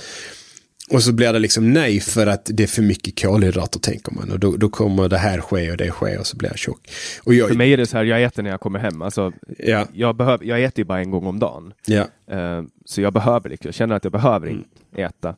Och 0.91 1.03
så 1.03 1.13
blir 1.13 1.33
det 1.33 1.39
liksom 1.39 1.73
nej 1.73 1.99
för 1.99 2.27
att 2.27 2.49
det 2.53 2.63
är 2.63 2.67
för 2.67 2.81
mycket 2.81 3.21
kolhydrater 3.21 3.79
tänker 3.79 4.11
man. 4.11 4.31
Och 4.31 4.39
då, 4.39 4.57
då 4.57 4.69
kommer 4.69 5.09
det 5.09 5.17
här 5.17 5.41
ske 5.41 5.71
och 5.71 5.77
det 5.77 5.91
ske 5.91 6.17
och 6.17 6.27
så 6.27 6.37
blir 6.37 6.49
jag 6.49 6.57
tjock. 6.57 6.89
Och 7.23 7.33
jag, 7.33 7.47
för 7.47 7.55
mig 7.55 7.73
är 7.73 7.77
det 7.77 7.85
så 7.85 7.97
här, 7.97 8.03
jag 8.03 8.23
äter 8.23 8.43
när 8.43 8.49
jag 8.49 8.59
kommer 8.59 8.79
hem. 8.79 9.01
Alltså, 9.01 9.31
ja. 9.57 9.87
jag, 9.93 10.15
behöver, 10.15 10.45
jag 10.45 10.63
äter 10.63 10.79
ju 10.79 10.85
bara 10.85 10.99
en 10.99 11.11
gång 11.11 11.27
om 11.27 11.39
dagen. 11.39 11.73
Ja. 11.85 12.07
Uh, 12.33 12.65
så 12.85 13.01
jag 13.01 13.13
behöver, 13.13 13.49
liksom, 13.49 13.67
jag 13.67 13.75
känner 13.75 13.95
att 13.95 14.03
jag 14.03 14.11
behöver 14.11 14.47
mm. 14.47 14.63
äta. 14.95 15.35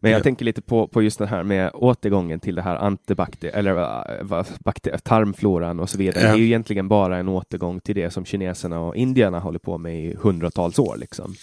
Men 0.00 0.10
jag 0.10 0.18
ja. 0.18 0.22
tänker 0.22 0.44
lite 0.44 0.62
på, 0.62 0.88
på 0.88 1.02
just 1.02 1.18
det 1.18 1.26
här 1.26 1.42
med 1.42 1.70
återgången 1.74 2.40
till 2.40 2.54
det 2.54 2.62
här 2.62 2.76
antibakter 2.76 3.48
eller 3.48 3.72
uh, 4.22 4.44
bakter, 4.60 4.98
tarmfloran 4.98 5.80
och 5.80 5.90
så 5.90 5.98
vidare. 5.98 6.24
Ja. 6.24 6.28
Det 6.28 6.34
är 6.34 6.38
ju 6.38 6.46
egentligen 6.46 6.88
bara 6.88 7.18
en 7.18 7.28
återgång 7.28 7.80
till 7.80 7.94
det 7.94 8.10
som 8.10 8.24
kineserna 8.24 8.80
och 8.80 8.96
indierna 8.96 9.38
håller 9.38 9.58
på 9.58 9.78
med 9.78 10.04
i 10.04 10.16
hundratals 10.20 10.78
år. 10.78 10.96
Liksom. 10.96 11.34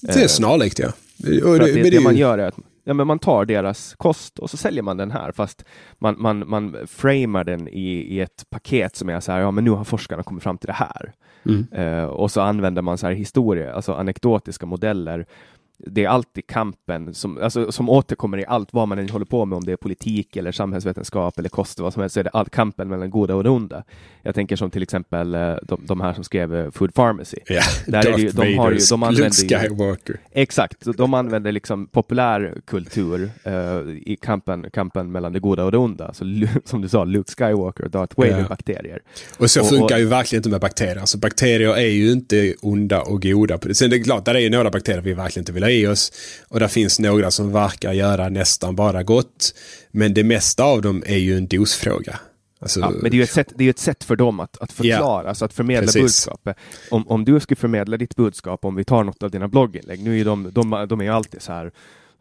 Det 0.00 0.16
är 0.16 0.22
uh, 0.22 0.26
snarlikt 0.26 0.78
ja. 0.78 0.92
Det, 1.16 1.58
det, 1.58 1.72
det, 1.72 1.90
det 1.90 2.00
man 2.00 2.16
gör 2.16 2.38
är 2.38 2.46
att 2.46 2.56
ja, 2.86 2.94
men 2.94 3.06
man 3.06 3.18
tar 3.18 3.44
deras 3.44 3.94
kost 3.94 4.38
och 4.38 4.50
så 4.50 4.56
säljer 4.56 4.82
man 4.82 4.96
den 4.96 5.10
här 5.10 5.32
fast 5.32 5.64
man, 5.98 6.16
man, 6.18 6.48
man 6.48 6.76
framar 6.86 7.44
den 7.44 7.68
i, 7.68 7.90
i 7.90 8.20
ett 8.20 8.44
paket 8.50 8.96
som 8.96 9.08
är 9.08 9.20
så 9.20 9.32
här, 9.32 9.40
ja 9.40 9.50
men 9.50 9.64
nu 9.64 9.70
har 9.70 9.84
forskarna 9.84 10.22
kommit 10.22 10.42
fram 10.42 10.58
till 10.58 10.66
det 10.66 10.72
här. 10.72 11.12
Mm. 11.44 11.66
Uh, 11.78 12.04
och 12.04 12.30
så 12.30 12.40
använder 12.40 12.82
man 12.82 12.98
så 12.98 13.06
här 13.06 13.14
historia, 13.14 13.74
alltså 13.74 13.92
anekdotiska 13.92 14.66
modeller 14.66 15.26
det 15.78 16.04
är 16.04 16.08
alltid 16.08 16.46
kampen 16.46 17.14
som, 17.14 17.38
alltså, 17.42 17.72
som 17.72 17.88
återkommer 17.88 18.38
i 18.38 18.44
allt 18.46 18.68
vad 18.72 18.88
man 18.88 18.98
än 18.98 19.08
håller 19.10 19.24
på 19.26 19.44
med, 19.44 19.56
om 19.56 19.64
det 19.64 19.72
är 19.72 19.76
politik 19.76 20.36
eller 20.36 20.52
samhällsvetenskap 20.52 21.38
eller 21.38 21.48
kost, 21.48 21.80
vad 21.80 21.92
som 21.92 22.00
helst, 22.00 22.14
så 22.14 22.20
är 22.20 22.24
det 22.24 22.30
all, 22.30 22.46
kampen 22.48 22.88
mellan 22.88 23.10
goda 23.10 23.34
och 23.34 23.44
det 23.44 23.50
onda. 23.50 23.84
Jag 24.22 24.34
tänker 24.34 24.56
som 24.56 24.70
till 24.70 24.82
exempel 24.82 25.34
eh, 25.34 25.54
de, 25.62 25.80
de 25.86 26.00
här 26.00 26.12
som 26.14 26.24
skrev 26.24 26.54
eh, 26.54 26.70
Food 26.70 26.94
Pharmacy. 26.94 27.36
Ja, 27.46 27.62
Där 27.86 28.06
är 28.06 28.12
det 28.12 28.22
ju, 28.22 28.28
de 28.30 28.56
har 28.58 28.70
ju, 28.72 28.78
de 28.90 29.02
använder 29.02 29.42
ju. 30.08 30.16
Exakt, 30.32 30.84
de 30.96 31.14
använder 31.14 31.52
liksom 31.52 31.86
populärkultur 31.86 33.30
uh, 33.46 33.96
i 34.06 34.16
kampen, 34.22 34.66
kampen 34.72 35.12
mellan 35.12 35.32
det 35.32 35.40
goda 35.40 35.64
och 35.64 35.72
det 35.72 35.78
onda. 35.78 36.14
Så, 36.14 36.24
som 36.64 36.82
du 36.82 36.88
sa, 36.88 37.04
Luke 37.04 37.32
Skywalker 37.38 37.84
och 37.84 37.90
Darth 37.90 38.18
Vader 38.18 38.38
Ja. 38.40 38.48
bakterier. 38.48 39.02
Och 39.38 39.50
så 39.50 39.60
Och- 39.60 39.68
funkar 39.68 39.94
och- 39.94 40.00
ju 40.00 40.06
verkligen 40.06 40.38
inte 40.40 40.48
med 40.50 40.60
bakterier. 40.60 40.96
Alltså 40.96 41.18
bakterier 41.18 41.76
är 41.76 41.86
ju 41.88 42.12
inte 42.12 42.54
onda 42.62 43.00
och 43.02 43.22
goda. 43.22 43.58
Sen 43.72 43.90
det 43.90 43.96
är 43.96 44.02
klart, 44.04 44.24
där 44.24 44.34
är 44.34 44.38
ju 44.38 44.50
några 44.50 44.70
bakterier 44.70 45.00
vi 45.00 45.14
verkligen 45.14 45.42
inte 45.42 45.52
vill 45.52 45.62
ha 45.66 45.70
i 45.70 45.86
oss. 45.86 46.12
Och 46.48 46.60
där 46.60 46.68
finns 46.68 46.98
några 46.98 47.30
som 47.30 47.52
verkar 47.52 47.92
göra 47.92 48.28
nästan 48.28 48.76
bara 48.76 49.02
gott. 49.02 49.54
Men 49.90 50.14
det 50.14 50.24
mesta 50.24 50.64
av 50.64 50.82
dem 50.82 51.02
är 51.06 51.16
ju 51.16 51.36
en 51.36 51.46
dosfråga. 51.46 52.20
Alltså, 52.60 52.80
Ja, 52.80 52.90
men 52.90 53.10
det 53.10 53.14
är 53.14 53.18
ju 53.18 53.22
ett 53.22 53.30
sätt, 53.30 53.52
det 53.56 53.64
är 53.64 53.70
ett 53.70 53.78
sätt 53.78 54.04
för 54.04 54.16
dem 54.16 54.40
att, 54.40 54.58
att 54.58 54.72
förklara, 54.72 55.28
alltså 55.28 55.44
att 55.44 55.52
förmedla 55.52 55.86
Precis. 55.86 56.02
budskapet. 56.02 56.56
Om, 56.90 57.08
om 57.08 57.24
du 57.24 57.40
skulle 57.40 57.56
förmedla 57.56 57.96
ditt 57.96 58.16
budskap, 58.16 58.64
om 58.64 58.74
vi 58.74 58.84
tar 58.84 59.04
något 59.04 59.22
av 59.22 59.30
dina 59.30 59.48
blogginlägg, 59.48 60.02
nu 60.02 60.20
är 60.20 60.24
de, 60.24 60.50
de, 60.52 60.86
de 60.88 61.00
är 61.00 61.10
alltid 61.10 61.42
så 61.42 61.52
här 61.52 61.72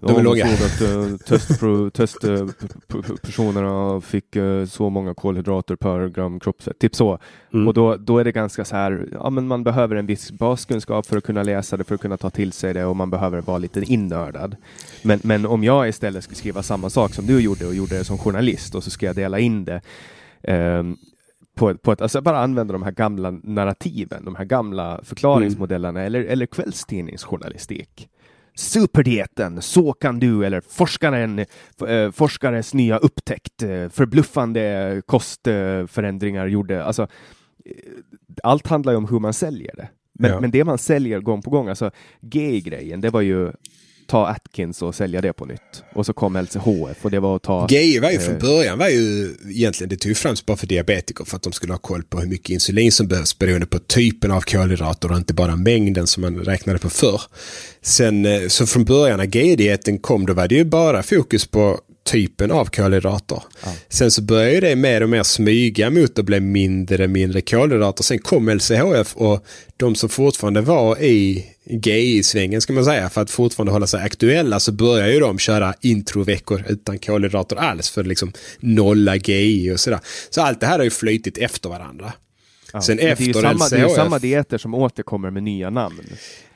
De 0.08 0.20
är 0.20 0.24
långa. 0.24 0.46
såg 0.46 0.66
att 0.66 0.82
uh, 0.82 1.16
testpro- 1.16 1.90
testpersonerna 1.90 4.02
fick 4.02 4.36
eh, 4.36 4.66
så 4.66 4.90
många 4.90 5.14
kolhydrater 5.14 5.76
per 5.76 6.08
gram 6.08 6.40
kroppsfett, 6.40 6.80
typ 6.80 6.96
så. 6.96 7.20
Mm. 7.54 7.68
Och 7.68 7.74
då, 7.74 7.96
då 7.96 8.18
är 8.18 8.24
det 8.24 8.32
ganska 8.32 8.66
så 8.66 8.76
här, 8.76 9.08
ja 9.12 9.30
men 9.30 9.48
man 9.48 9.64
behöver 9.64 9.96
en 9.96 10.06
viss 10.06 10.32
baskunskap 10.32 11.06
för 11.06 11.18
att 11.18 11.24
kunna 11.24 11.44
läsa 11.44 11.78
det, 11.78 11.84
för 11.84 11.96
att 11.96 12.02
kunna 12.02 12.18
ta 12.18 12.30
till 12.30 12.52
sig 12.52 12.74
det 12.74 12.86
och 12.86 12.96
man 12.96 13.10
behöver 13.10 13.42
vara 13.42 13.58
lite 13.58 13.82
innördad. 13.82 14.56
Men, 15.02 15.20
men 15.24 15.46
om 15.46 15.64
jag 15.64 15.90
istället 15.90 16.24
skulle 16.24 16.38
skriva 16.38 16.64
samma 16.64 16.90
sak 16.90 17.14
som 17.14 17.26
du 17.26 17.40
gjorde 17.40 17.66
och 17.66 17.76
gjorde 17.76 17.98
det 17.98 18.04
som 18.04 18.18
journalist 18.18 18.76
och 18.76 18.84
så 18.84 18.90
ska 18.90 19.06
jag 19.06 19.16
dela 19.16 19.40
in 19.40 19.66
det 19.66 19.82
ehm, 20.44 20.98
på, 21.56 21.76
på 21.76 21.92
ett, 21.92 22.02
alltså 22.02 22.22
bara 22.22 22.40
använda 22.40 22.72
de 22.72 22.84
här 22.84 22.92
gamla 22.92 23.32
narrativen, 23.32 24.26
de 24.26 24.36
här 24.36 24.46
gamla 24.46 25.00
förklaringsmodellerna 25.04 26.02
eller, 26.02 26.24
eller 26.24 26.46
kvällstidningsjournalistik. 26.46 28.10
Superdieten, 28.56 29.62
så 29.62 29.94
kan 29.94 30.20
du, 30.20 30.46
eller 30.46 30.62
forskaren, 30.70 31.40
eh, 31.88 32.12
forskares 32.12 32.74
nya 32.74 32.98
upptäckt, 32.98 33.64
eh, 33.64 33.90
förbluffande 33.90 35.02
kostförändringar 35.06 36.48
gjorde, 36.48 36.84
alltså 36.84 37.04
eh, 37.66 37.72
allt 38.44 38.68
handlar 38.68 38.94
ju 38.94 38.98
om 38.98 39.08
hur 39.08 39.20
man 39.20 39.34
säljer 39.34 39.76
det. 39.76 39.88
Men, 40.20 40.32
Ja. 40.32 40.40
men 40.40 40.52
det 40.52 40.64
man 40.64 40.78
säljer 40.78 41.20
gång 41.20 41.42
på 41.42 41.50
gång, 41.50 41.68
alltså 41.70 41.92
gay-grejen, 42.22 43.02
det 43.02 43.10
var 43.10 43.22
ju 43.22 43.52
ta 44.08 44.28
Atkins 44.28 44.82
och 44.82 44.96
sälja 44.96 45.22
det 45.22 45.34
på 45.34 45.46
nytt. 45.46 45.84
Och 45.94 46.06
så 46.06 46.14
kom 46.14 46.38
LCHF 46.38 47.06
och 47.06 47.12
det 47.12 47.20
var 47.20 47.36
att 47.36 47.44
ta... 47.44 47.68
GI 47.70 48.00
var 48.00 48.12
ju 48.12 48.20
från 48.20 48.36
eh, 48.36 48.42
början 48.42 48.80
var 48.80 48.90
ju 48.90 49.36
egentligen, 49.50 49.90
det 49.90 49.98
tog 49.98 50.18
främst 50.18 50.46
bara 50.46 50.58
för 50.58 50.68
diabetiker 50.68 51.26
för 51.26 51.36
att 51.36 51.44
de 51.44 51.54
skulle 51.54 51.74
ha 51.74 51.78
koll 51.78 52.04
på 52.04 52.20
hur 52.20 52.28
mycket 52.28 52.50
insulin 52.50 52.92
som 52.92 53.08
behövs 53.08 53.40
beroende 53.40 53.66
på 53.66 53.80
typen 53.80 54.32
av 54.32 54.42
kolhydrater 54.42 55.12
och 55.12 55.18
inte 55.18 55.34
bara 55.34 55.56
mängden 55.56 56.08
som 56.08 56.22
man 56.22 56.36
räknade 56.36 56.80
på 56.80 56.90
förr. 56.90 57.22
Sen, 57.82 58.26
eh, 58.26 58.48
så 58.48 58.66
från 58.66 58.86
början 58.86 59.18
när 59.18 59.26
GI-dieten 59.26 60.00
kom 60.00 60.26
då 60.26 60.34
var 60.34 60.48
det 60.48 60.56
ju 60.56 60.66
bara 60.66 61.04
fokus 61.04 61.46
på 61.46 61.80
typen 62.06 62.52
av 62.52 62.66
kolhydrater. 62.66 63.44
Sen 63.90 64.12
så 64.12 64.22
började 64.22 64.68
det 64.68 64.76
mer 64.76 65.04
och 65.04 65.10
mer 65.10 65.24
smyga 65.24 65.90
mot 65.90 66.20
att 66.20 66.26
bli 66.26 66.40
mindre 66.40 67.08
mindre 67.08 67.42
kolhydrater. 67.42 68.04
Sen 68.04 68.20
kom 68.20 68.50
LCHF 68.50 69.16
och 69.16 69.46
de 69.78 69.96
som 69.96 70.10
fortfarande 70.10 70.62
var 70.62 71.02
i 71.02 71.46
GI-svängen 71.66 72.62
ska 72.62 72.74
man 72.74 72.86
säga 72.86 73.10
för 73.10 73.22
att 73.22 73.32
fortfarande 73.32 73.72
hålla 73.72 73.88
sig 73.88 74.02
aktuella 74.02 74.60
så 74.60 74.72
börjar 74.72 75.08
ju 75.08 75.20
de 75.20 75.40
köra 75.40 75.74
introveckor 75.82 76.64
utan 76.68 77.00
kolhydrater 77.00 77.56
alls 77.56 77.90
för 77.90 78.02
att 78.02 78.08
liksom 78.08 78.34
nolla 78.60 79.16
GI 79.16 79.72
och 79.72 79.80
sådär. 79.80 80.00
Så 80.30 80.42
allt 80.42 80.60
det 80.60 80.66
här 80.66 80.78
har 80.78 80.84
ju 80.84 80.90
flytit 80.90 81.38
efter 81.38 81.70
varandra. 81.70 82.14
ja. 82.74 82.82
Sen 82.82 82.96
Men 82.96 83.06
det 83.06 83.10
är 83.10 83.14
efter 83.14 83.42
samma, 83.42 83.70
det 83.70 83.76
är 83.76 83.80
ju 83.80 83.86
LCHF 83.86 83.96
samma 83.96 84.20
dieter 84.20 84.58
som 84.58 84.74
återkommer 84.74 85.32
med 85.32 85.44
nya 85.44 85.70
namn. 85.70 86.04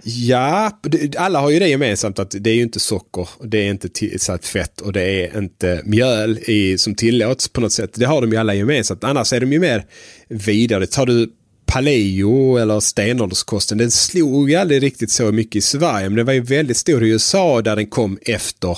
Ja, 0.03 0.80
alla 1.18 1.39
har 1.39 1.49
ju 1.49 1.60
det 1.60 1.68
gemensamt 1.68 2.20
att 2.20 2.36
det 2.39 2.49
är 2.49 2.55
ju 2.55 2.62
inte 2.62 2.80
socker, 2.80 3.30
och 3.38 3.47
det 3.47 3.57
är 3.57 3.70
inte 3.70 3.89
tillsatt 3.89 4.45
fett 4.45 4.82
och 4.82 4.93
det 4.93 5.01
är 5.01 5.38
inte 5.38 5.82
mjöl 5.86 6.38
i, 6.38 6.78
som 6.78 6.95
tillåts 6.95 7.47
på 7.47 7.62
något 7.62 7.72
sätt. 7.72 7.91
Det 7.93 8.05
har 8.05 8.22
de 8.22 8.32
ju 8.32 8.38
alla 8.38 8.53
gemensamt. 8.53 9.03
Annars 9.03 9.34
är 9.34 9.39
de 9.39 9.53
ju 9.53 9.60
mer 9.60 9.86
vidare. 10.28 10.88
Tar 10.88 11.05
du 11.05 11.30
paleo 11.70 12.57
eller 12.57 12.80
stenålderskosten, 12.80 13.78
den 13.78 13.91
slog 13.91 14.49
ju 14.49 14.55
aldrig 14.55 14.84
riktigt 14.84 15.11
så 15.11 15.32
mycket 15.32 15.55
i 15.55 15.61
Sverige, 15.61 16.09
men 16.09 16.15
den 16.15 16.26
var 16.26 16.34
ju 16.34 16.41
väldigt 16.41 16.78
stor 16.78 17.03
i 17.03 17.09
USA 17.09 17.61
där 17.61 17.76
den 17.76 17.88
kom 17.88 18.20
efter 18.22 18.78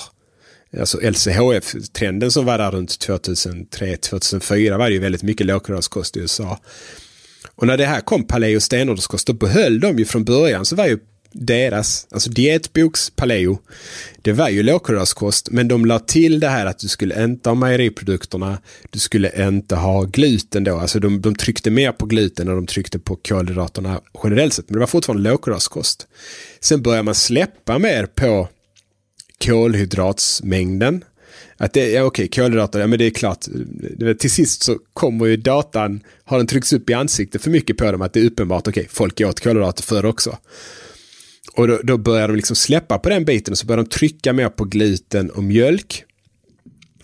Alltså 0.80 1.00
LCHF-trenden 1.00 2.30
som 2.30 2.44
var 2.44 2.58
där 2.58 2.70
runt 2.70 2.90
2003-2004 2.90 4.78
var 4.78 4.88
det 4.88 4.94
ju 4.94 5.00
väldigt 5.00 5.22
mycket 5.22 5.46
lågkolhydratkost 5.46 6.16
i 6.16 6.20
USA. 6.20 6.58
Och 7.54 7.66
när 7.66 7.76
det 7.76 7.86
här 7.86 8.00
kom, 8.00 8.26
paleo 8.26 8.56
och 8.56 8.62
stenålderskost, 8.62 9.26
då 9.26 9.32
behöll 9.32 9.80
de 9.80 9.98
ju 9.98 10.04
från 10.04 10.24
början 10.24 10.66
så 10.66 10.76
var 10.76 10.86
ju 10.86 10.98
deras, 11.32 12.06
alltså 12.10 12.30
dietboks 12.30 13.10
paleo, 13.10 13.58
det 14.22 14.32
var 14.32 14.48
ju 14.48 14.62
lågkolhydratskost, 14.62 15.50
men 15.50 15.68
de 15.68 15.86
la 15.86 15.98
till 15.98 16.40
det 16.40 16.48
här 16.48 16.66
att 16.66 16.78
du 16.78 16.88
skulle 16.88 17.24
inte 17.24 17.48
ha 17.48 17.54
mejeriprodukterna, 17.54 18.58
du 18.90 18.98
skulle 18.98 19.46
inte 19.46 19.76
ha 19.76 20.02
gluten 20.02 20.64
då, 20.64 20.78
alltså 20.78 21.00
de, 21.00 21.20
de 21.20 21.34
tryckte 21.34 21.70
mer 21.70 21.92
på 21.92 22.06
gluten 22.06 22.48
och 22.48 22.54
de 22.54 22.66
tryckte 22.66 22.98
på 22.98 23.16
kolhydraterna 23.16 24.00
generellt 24.24 24.54
sett, 24.54 24.68
men 24.68 24.74
det 24.74 24.80
var 24.80 24.86
fortfarande 24.86 25.30
lågkolhydratskost. 25.30 26.06
Sen 26.60 26.82
börjar 26.82 27.02
man 27.02 27.14
släppa 27.14 27.78
mer 27.78 28.06
på 28.06 28.48
kolhydratsmängden. 29.44 31.04
Att 31.56 31.72
det, 31.72 31.90
ja 31.90 32.02
okej, 32.02 32.28
kolhydrater, 32.28 32.80
ja 32.80 32.86
men 32.86 32.98
det 32.98 33.04
är 33.04 33.10
klart. 33.10 33.40
Till 34.18 34.30
sist 34.30 34.62
så 34.62 34.78
kommer 34.92 35.26
ju 35.26 35.36
datan, 35.36 36.00
har 36.24 36.38
den 36.38 36.46
tryckts 36.46 36.72
upp 36.72 36.90
i 36.90 36.94
ansiktet 36.94 37.42
för 37.42 37.50
mycket 37.50 37.76
på 37.76 37.92
dem 37.92 38.02
att 38.02 38.12
det 38.12 38.20
är 38.20 38.26
uppenbart, 38.26 38.68
okej, 38.68 38.86
folk 38.90 39.20
åt 39.20 39.40
kolhydrater 39.40 39.82
förr 39.82 40.04
också. 40.04 40.38
Och 41.54 41.68
då, 41.68 41.80
då 41.82 41.98
börjar 41.98 42.28
de 42.28 42.36
liksom 42.36 42.56
släppa 42.56 42.98
på 42.98 43.08
den 43.08 43.24
biten 43.24 43.52
och 43.52 43.58
så 43.58 43.66
börjar 43.66 43.82
de 43.82 43.88
trycka 43.88 44.32
mer 44.32 44.48
på 44.48 44.64
gluten 44.64 45.30
och 45.30 45.44
mjölk. 45.44 46.04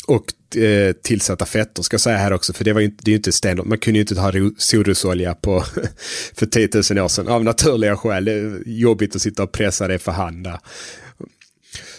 Och 0.07 0.57
eh, 0.57 0.93
tillsatta 0.93 1.47
fetter 1.47 1.83
ska 1.83 1.95
jag 1.95 2.01
säga 2.01 2.17
här 2.17 2.33
också, 2.33 2.53
för 2.53 2.65
det, 2.65 2.73
var 2.73 2.81
ju, 2.81 2.89
det 2.89 3.09
är 3.09 3.13
ju 3.13 3.17
inte 3.17 3.33
stenhårt. 3.33 3.67
Man 3.67 3.79
kunde 3.79 3.99
ju 3.99 4.01
inte 4.01 4.21
ha 4.21 4.33
solrosolja 4.59 5.35
på 5.35 5.65
för 6.35 6.47
10 6.47 6.69
000 6.91 7.05
år 7.05 7.09
sedan 7.09 7.29
av 7.29 7.45
naturliga 7.45 7.97
skäl. 7.97 8.25
Det 8.25 8.33
är 8.33 8.63
jobbigt 8.67 9.17
att 9.17 9.23
sitta 9.23 9.43
och 9.43 9.53
pressa 9.53 9.89
det 9.89 9.99
för 9.99 10.13
hand 10.13 10.45
där. 10.45 10.59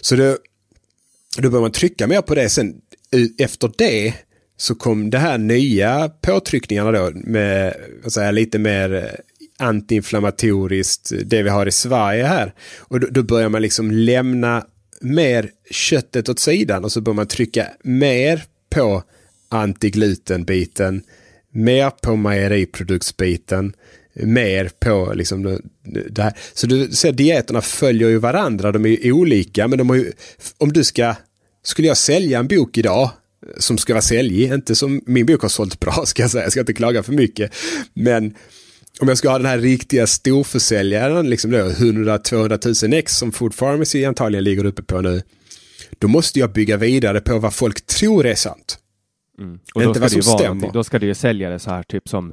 Så 0.00 0.16
det, 0.16 0.38
då 1.38 1.50
börjar 1.50 1.62
man 1.62 1.72
trycka 1.72 2.06
mer 2.06 2.22
på 2.22 2.34
det. 2.34 2.48
Sen 2.48 2.74
efter 3.38 3.70
det 3.78 4.14
så 4.56 4.74
kom 4.74 5.10
det 5.10 5.18
här 5.18 5.38
nya 5.38 6.08
påtryckningarna 6.08 6.92
då 6.92 7.10
med 7.14 7.76
säga, 8.08 8.30
lite 8.30 8.58
mer 8.58 8.94
eh, 8.94 9.02
antiinflammatoriskt, 9.60 11.12
eh, 11.12 11.18
det 11.18 11.42
vi 11.42 11.50
har 11.50 11.66
i 11.66 11.72
Sverige 11.72 12.24
här. 12.24 12.54
Och 12.78 13.00
då, 13.00 13.06
då 13.10 13.22
börjar 13.22 13.48
man 13.48 13.62
liksom 13.62 13.90
lämna 13.90 14.64
mer 15.00 15.50
köttet 15.70 16.28
åt 16.28 16.38
sidan 16.38 16.84
och 16.84 16.92
så 16.92 17.00
börjar 17.00 17.16
man 17.16 17.26
trycka 17.26 17.66
mer 17.82 18.44
på 18.70 19.02
antiglutenbiten, 19.48 21.02
mer 21.52 21.90
på 21.90 22.16
mejeriproduktsbiten, 22.16 23.72
mer 24.14 24.70
på 24.78 25.12
liksom 25.14 25.42
det, 25.42 25.60
det 26.10 26.22
här. 26.22 26.32
Så 26.54 26.66
du 26.66 26.90
ser 26.90 27.12
dieterna 27.12 27.60
följer 27.60 28.08
ju 28.08 28.18
varandra, 28.18 28.72
de 28.72 28.84
är 28.84 28.88
ju 28.88 29.12
olika, 29.12 29.68
men 29.68 29.78
de 29.78 29.88
har 29.88 29.96
ju, 29.96 30.12
om 30.58 30.72
du 30.72 30.84
ska, 30.84 31.14
skulle 31.62 31.88
jag 31.88 31.96
sälja 31.96 32.38
en 32.38 32.48
bok 32.48 32.78
idag 32.78 33.02
eh, 33.02 33.58
som 33.58 33.78
ska 33.78 33.92
vara 33.92 34.02
säljig, 34.02 34.52
inte 34.52 34.74
som 34.74 35.00
min 35.06 35.26
bok 35.26 35.42
har 35.42 35.48
sålt 35.48 35.80
bra 35.80 35.92
ska 36.06 36.22
jag 36.22 36.30
säga, 36.30 36.44
jag 36.44 36.52
ska 36.52 36.60
inte 36.60 36.72
klaga 36.72 37.02
för 37.02 37.12
mycket, 37.12 37.54
men 37.94 38.34
om 39.00 39.08
jag 39.08 39.18
ska 39.18 39.30
ha 39.30 39.38
den 39.38 39.46
här 39.46 39.58
riktiga 39.58 40.06
storförsäljaren, 40.06 41.30
liksom 41.30 41.50
då 41.50 41.58
100-200 41.58 42.84
000 42.88 42.98
ex 42.98 43.16
som 43.16 43.32
Food 43.32 43.56
Pharmacy 43.56 44.04
antagligen 44.04 44.44
ligger 44.44 44.64
uppe 44.64 44.82
på 44.82 45.00
nu, 45.00 45.22
då 45.98 46.08
måste 46.08 46.38
jag 46.38 46.52
bygga 46.52 46.76
vidare 46.76 47.20
på 47.20 47.38
vad 47.38 47.54
folk 47.54 47.86
tror 47.86 48.26
är 48.26 48.34
sant. 48.34 48.78
Och 49.74 49.80
då 49.82 49.88
Inte 49.88 49.94
ska, 49.94 50.00
vad 50.00 50.10
som 50.10 50.22
stämmer. 50.22 50.70
då 50.72 50.84
ska 50.84 50.98
det 50.98 51.06
ju 51.06 51.14
sälja 51.14 51.50
det 51.50 51.58
så 51.58 51.70
här 51.70 51.82
typ 51.82 52.08
som 52.08 52.32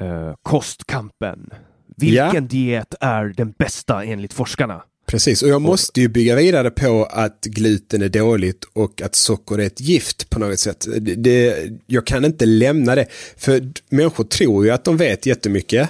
eh, 0.00 0.34
kostkampen. 0.42 1.50
Vilken 1.96 2.34
Ja. 2.34 2.40
diet 2.40 2.94
är 3.00 3.24
den 3.24 3.54
bästa 3.58 4.04
enligt 4.04 4.32
forskarna? 4.32 4.82
Precis, 5.12 5.42
och 5.42 5.48
jag 5.48 5.62
måste 5.62 6.00
ju 6.00 6.08
bygga 6.08 6.34
vidare 6.36 6.70
på 6.70 7.04
att 7.04 7.40
gluten 7.44 8.02
är 8.02 8.08
dåligt 8.08 8.64
och 8.72 9.02
att 9.02 9.14
socker 9.14 9.58
är 9.58 9.66
ett 9.66 9.80
gift 9.80 10.30
på 10.30 10.38
något 10.38 10.58
sätt. 10.58 10.86
Det, 11.00 11.14
det, 11.14 11.68
jag 11.86 12.06
kan 12.06 12.24
inte 12.24 12.46
lämna 12.46 12.94
det, 12.94 13.06
för 13.36 13.72
människor 13.88 14.24
tror 14.24 14.64
ju 14.64 14.70
att 14.70 14.84
de 14.84 14.96
vet 14.96 15.26
jättemycket. 15.26 15.88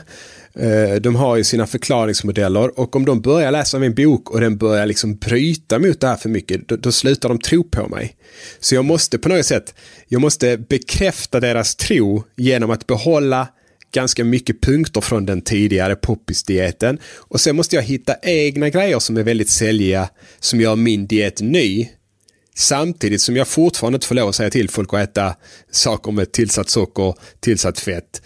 Eh, 0.55 0.95
De 0.95 1.17
har 1.17 1.37
ju 1.37 1.45
sina 1.45 1.67
förklaringsmodeller 1.67 2.81
och 2.81 2.97
om 2.97 3.05
de 3.05 3.21
börjar 3.21 3.51
läsa 3.51 3.79
min 3.79 3.95
bok 3.95 4.31
och 4.31 4.41
den 4.41 4.57
börjar 4.57 4.87
liksom 4.87 5.17
bryta 5.17 5.79
mot 5.79 6.01
det 6.01 6.07
här 6.07 6.17
för 6.17 6.29
mycket, 6.29 6.69
då, 6.69 6.77
då 6.77 6.93
slutar 6.93 7.29
de 7.29 7.39
tro 7.39 7.65
på 7.65 7.89
mig. 7.89 8.17
Så 8.61 8.75
jag 8.75 8.85
måste 8.85 9.19
på 9.19 9.29
något 9.29 9.47
sätt, 9.47 9.75
jag 10.09 10.21
måste 10.21 10.59
bekräfta 10.59 11.41
deras 11.41 11.77
tro 11.77 12.25
genom 12.37 12.71
att 12.71 12.87
behålla 12.87 13.49
ganska 13.93 14.25
mycket 14.25 14.61
punkter 14.61 15.01
från 15.01 15.27
den 15.27 15.41
tidigare 15.41 15.97
poppis-dieten. 15.97 16.99
Och 17.17 17.41
sen 17.41 17.57
måste 17.57 17.77
jag 17.77 17.83
hitta 17.83 18.15
egna 18.23 18.69
grejer 18.69 18.99
som 18.99 19.17
är 19.17 19.23
väldigt 19.23 19.51
säljiga 19.51 20.09
som 20.41 20.61
gör 20.61 20.77
min 20.77 21.07
diet 21.07 21.41
ny. 21.41 21.89
Samtidigt 22.55 23.23
som 23.23 23.37
jag 23.37 23.49
fortfarande 23.49 23.97
inte 23.97 24.07
får 24.07 24.15
lov 24.15 24.29
att 24.29 24.35
säga 24.35 24.51
till 24.51 24.71
folk 24.71 24.95
att 24.95 25.01
äta 25.01 25.35
saker 25.71 26.13
med 26.13 26.33
tillsatt 26.33 26.71
socker, 26.71 27.15
tillsatt 27.41 27.81
fett 27.81 28.23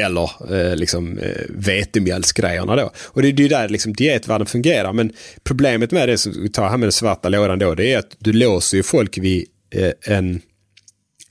eller 0.00 0.54
eh, 0.54 0.76
liksom 0.76 1.18
eh, 1.18 1.42
vetemjölsgrejerna 1.48 2.76
då. 2.76 2.90
Och 3.04 3.22
det 3.22 3.28
är 3.28 3.32
ju 3.32 3.48
där 3.48 3.68
liksom 3.68 3.92
dietvärlden 3.92 4.46
fungerar. 4.46 4.92
Men 4.92 5.12
problemet 5.44 5.90
med 5.90 6.08
det, 6.08 6.18
som 6.18 6.42
vi 6.42 6.48
tar 6.48 6.68
här 6.68 6.76
med 6.76 6.86
den 6.86 6.92
svarta 6.92 7.28
lådan 7.28 7.58
då, 7.58 7.74
det 7.74 7.92
är 7.92 7.98
att 7.98 8.16
du 8.18 8.32
låser 8.32 8.76
ju 8.76 8.82
folk 8.82 9.18
vid 9.18 9.46
eh, 9.70 9.92
en 10.16 10.40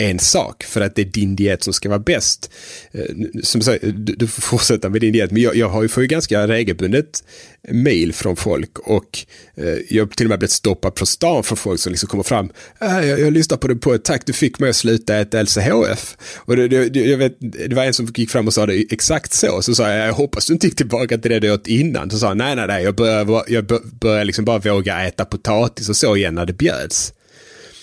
en 0.01 0.19
sak 0.19 0.63
för 0.63 0.81
att 0.81 0.95
det 0.95 1.01
är 1.01 1.05
din 1.05 1.35
diet 1.35 1.63
som 1.63 1.73
ska 1.73 1.89
vara 1.89 1.99
bäst. 1.99 2.51
Eh, 2.91 3.01
som 3.43 3.61
sagt, 3.61 3.83
du, 4.17 4.27
får 4.27 4.41
fortsätta 4.41 4.89
med 4.89 5.01
din 5.01 5.13
diet, 5.13 5.31
men 5.31 5.41
jag, 5.41 5.55
jag 5.55 5.69
har 5.69 5.81
ju, 5.81 5.87
får 5.87 6.03
ju 6.03 6.07
ganska 6.07 6.47
regelbundet 6.47 7.23
mail 7.69 8.13
från 8.13 8.35
folk 8.35 8.79
och 8.79 9.25
eh, 9.55 9.65
jag 9.89 10.05
har 10.05 10.07
till 10.07 10.25
och 10.25 10.29
med 10.29 10.39
blivit 10.39 10.51
stoppad 10.51 10.95
på 10.95 11.05
stan 11.05 11.43
från 11.43 11.57
folk 11.57 11.79
som 11.79 11.91
liksom 11.91 12.09
kommer 12.09 12.23
fram. 12.23 12.49
Äh, 12.81 13.07
jag, 13.07 13.19
jag 13.19 13.33
lyssnar 13.33 13.57
på 13.57 13.67
det 13.67 13.75
på 13.75 13.93
ett 13.93 14.03
tack, 14.03 14.25
du 14.25 14.33
fick 14.33 14.59
mig 14.59 14.69
att 14.69 14.75
sluta 14.75 15.17
äta 15.17 15.43
LCHF. 15.43 16.17
Och 16.35 16.55
det, 16.55 16.67
det, 16.67 16.99
jag 16.99 17.17
vet, 17.17 17.35
det 17.39 17.75
var 17.75 17.83
en 17.83 17.93
som 17.93 18.13
gick 18.15 18.29
fram 18.29 18.47
och 18.47 18.53
sa 18.53 18.65
det 18.65 18.93
exakt 18.93 19.33
så, 19.33 19.61
så 19.61 19.75
sa 19.75 19.89
jag, 19.89 20.07
jag 20.07 20.13
hoppas 20.13 20.45
du 20.45 20.53
inte 20.53 20.67
gick 20.67 20.75
tillbaka 20.75 21.17
till 21.17 21.31
det 21.31 21.39
du 21.39 21.51
åt 21.51 21.67
innan. 21.67 22.09
Så 22.09 22.19
sa 22.19 22.27
han, 22.27 22.37
nej, 22.37 22.55
nej, 22.55 22.67
nej, 22.67 22.83
jag 22.83 22.95
börjar, 22.95 23.43
jag 23.47 23.65
börjar 23.99 24.25
liksom 24.25 24.45
bara 24.45 24.59
våga 24.59 25.07
äta 25.07 25.25
potatis 25.25 25.89
och 25.89 25.95
så 25.95 26.15
igen 26.15 26.35
när 26.35 26.45
det 26.45 26.53
bjöds. 26.53 27.13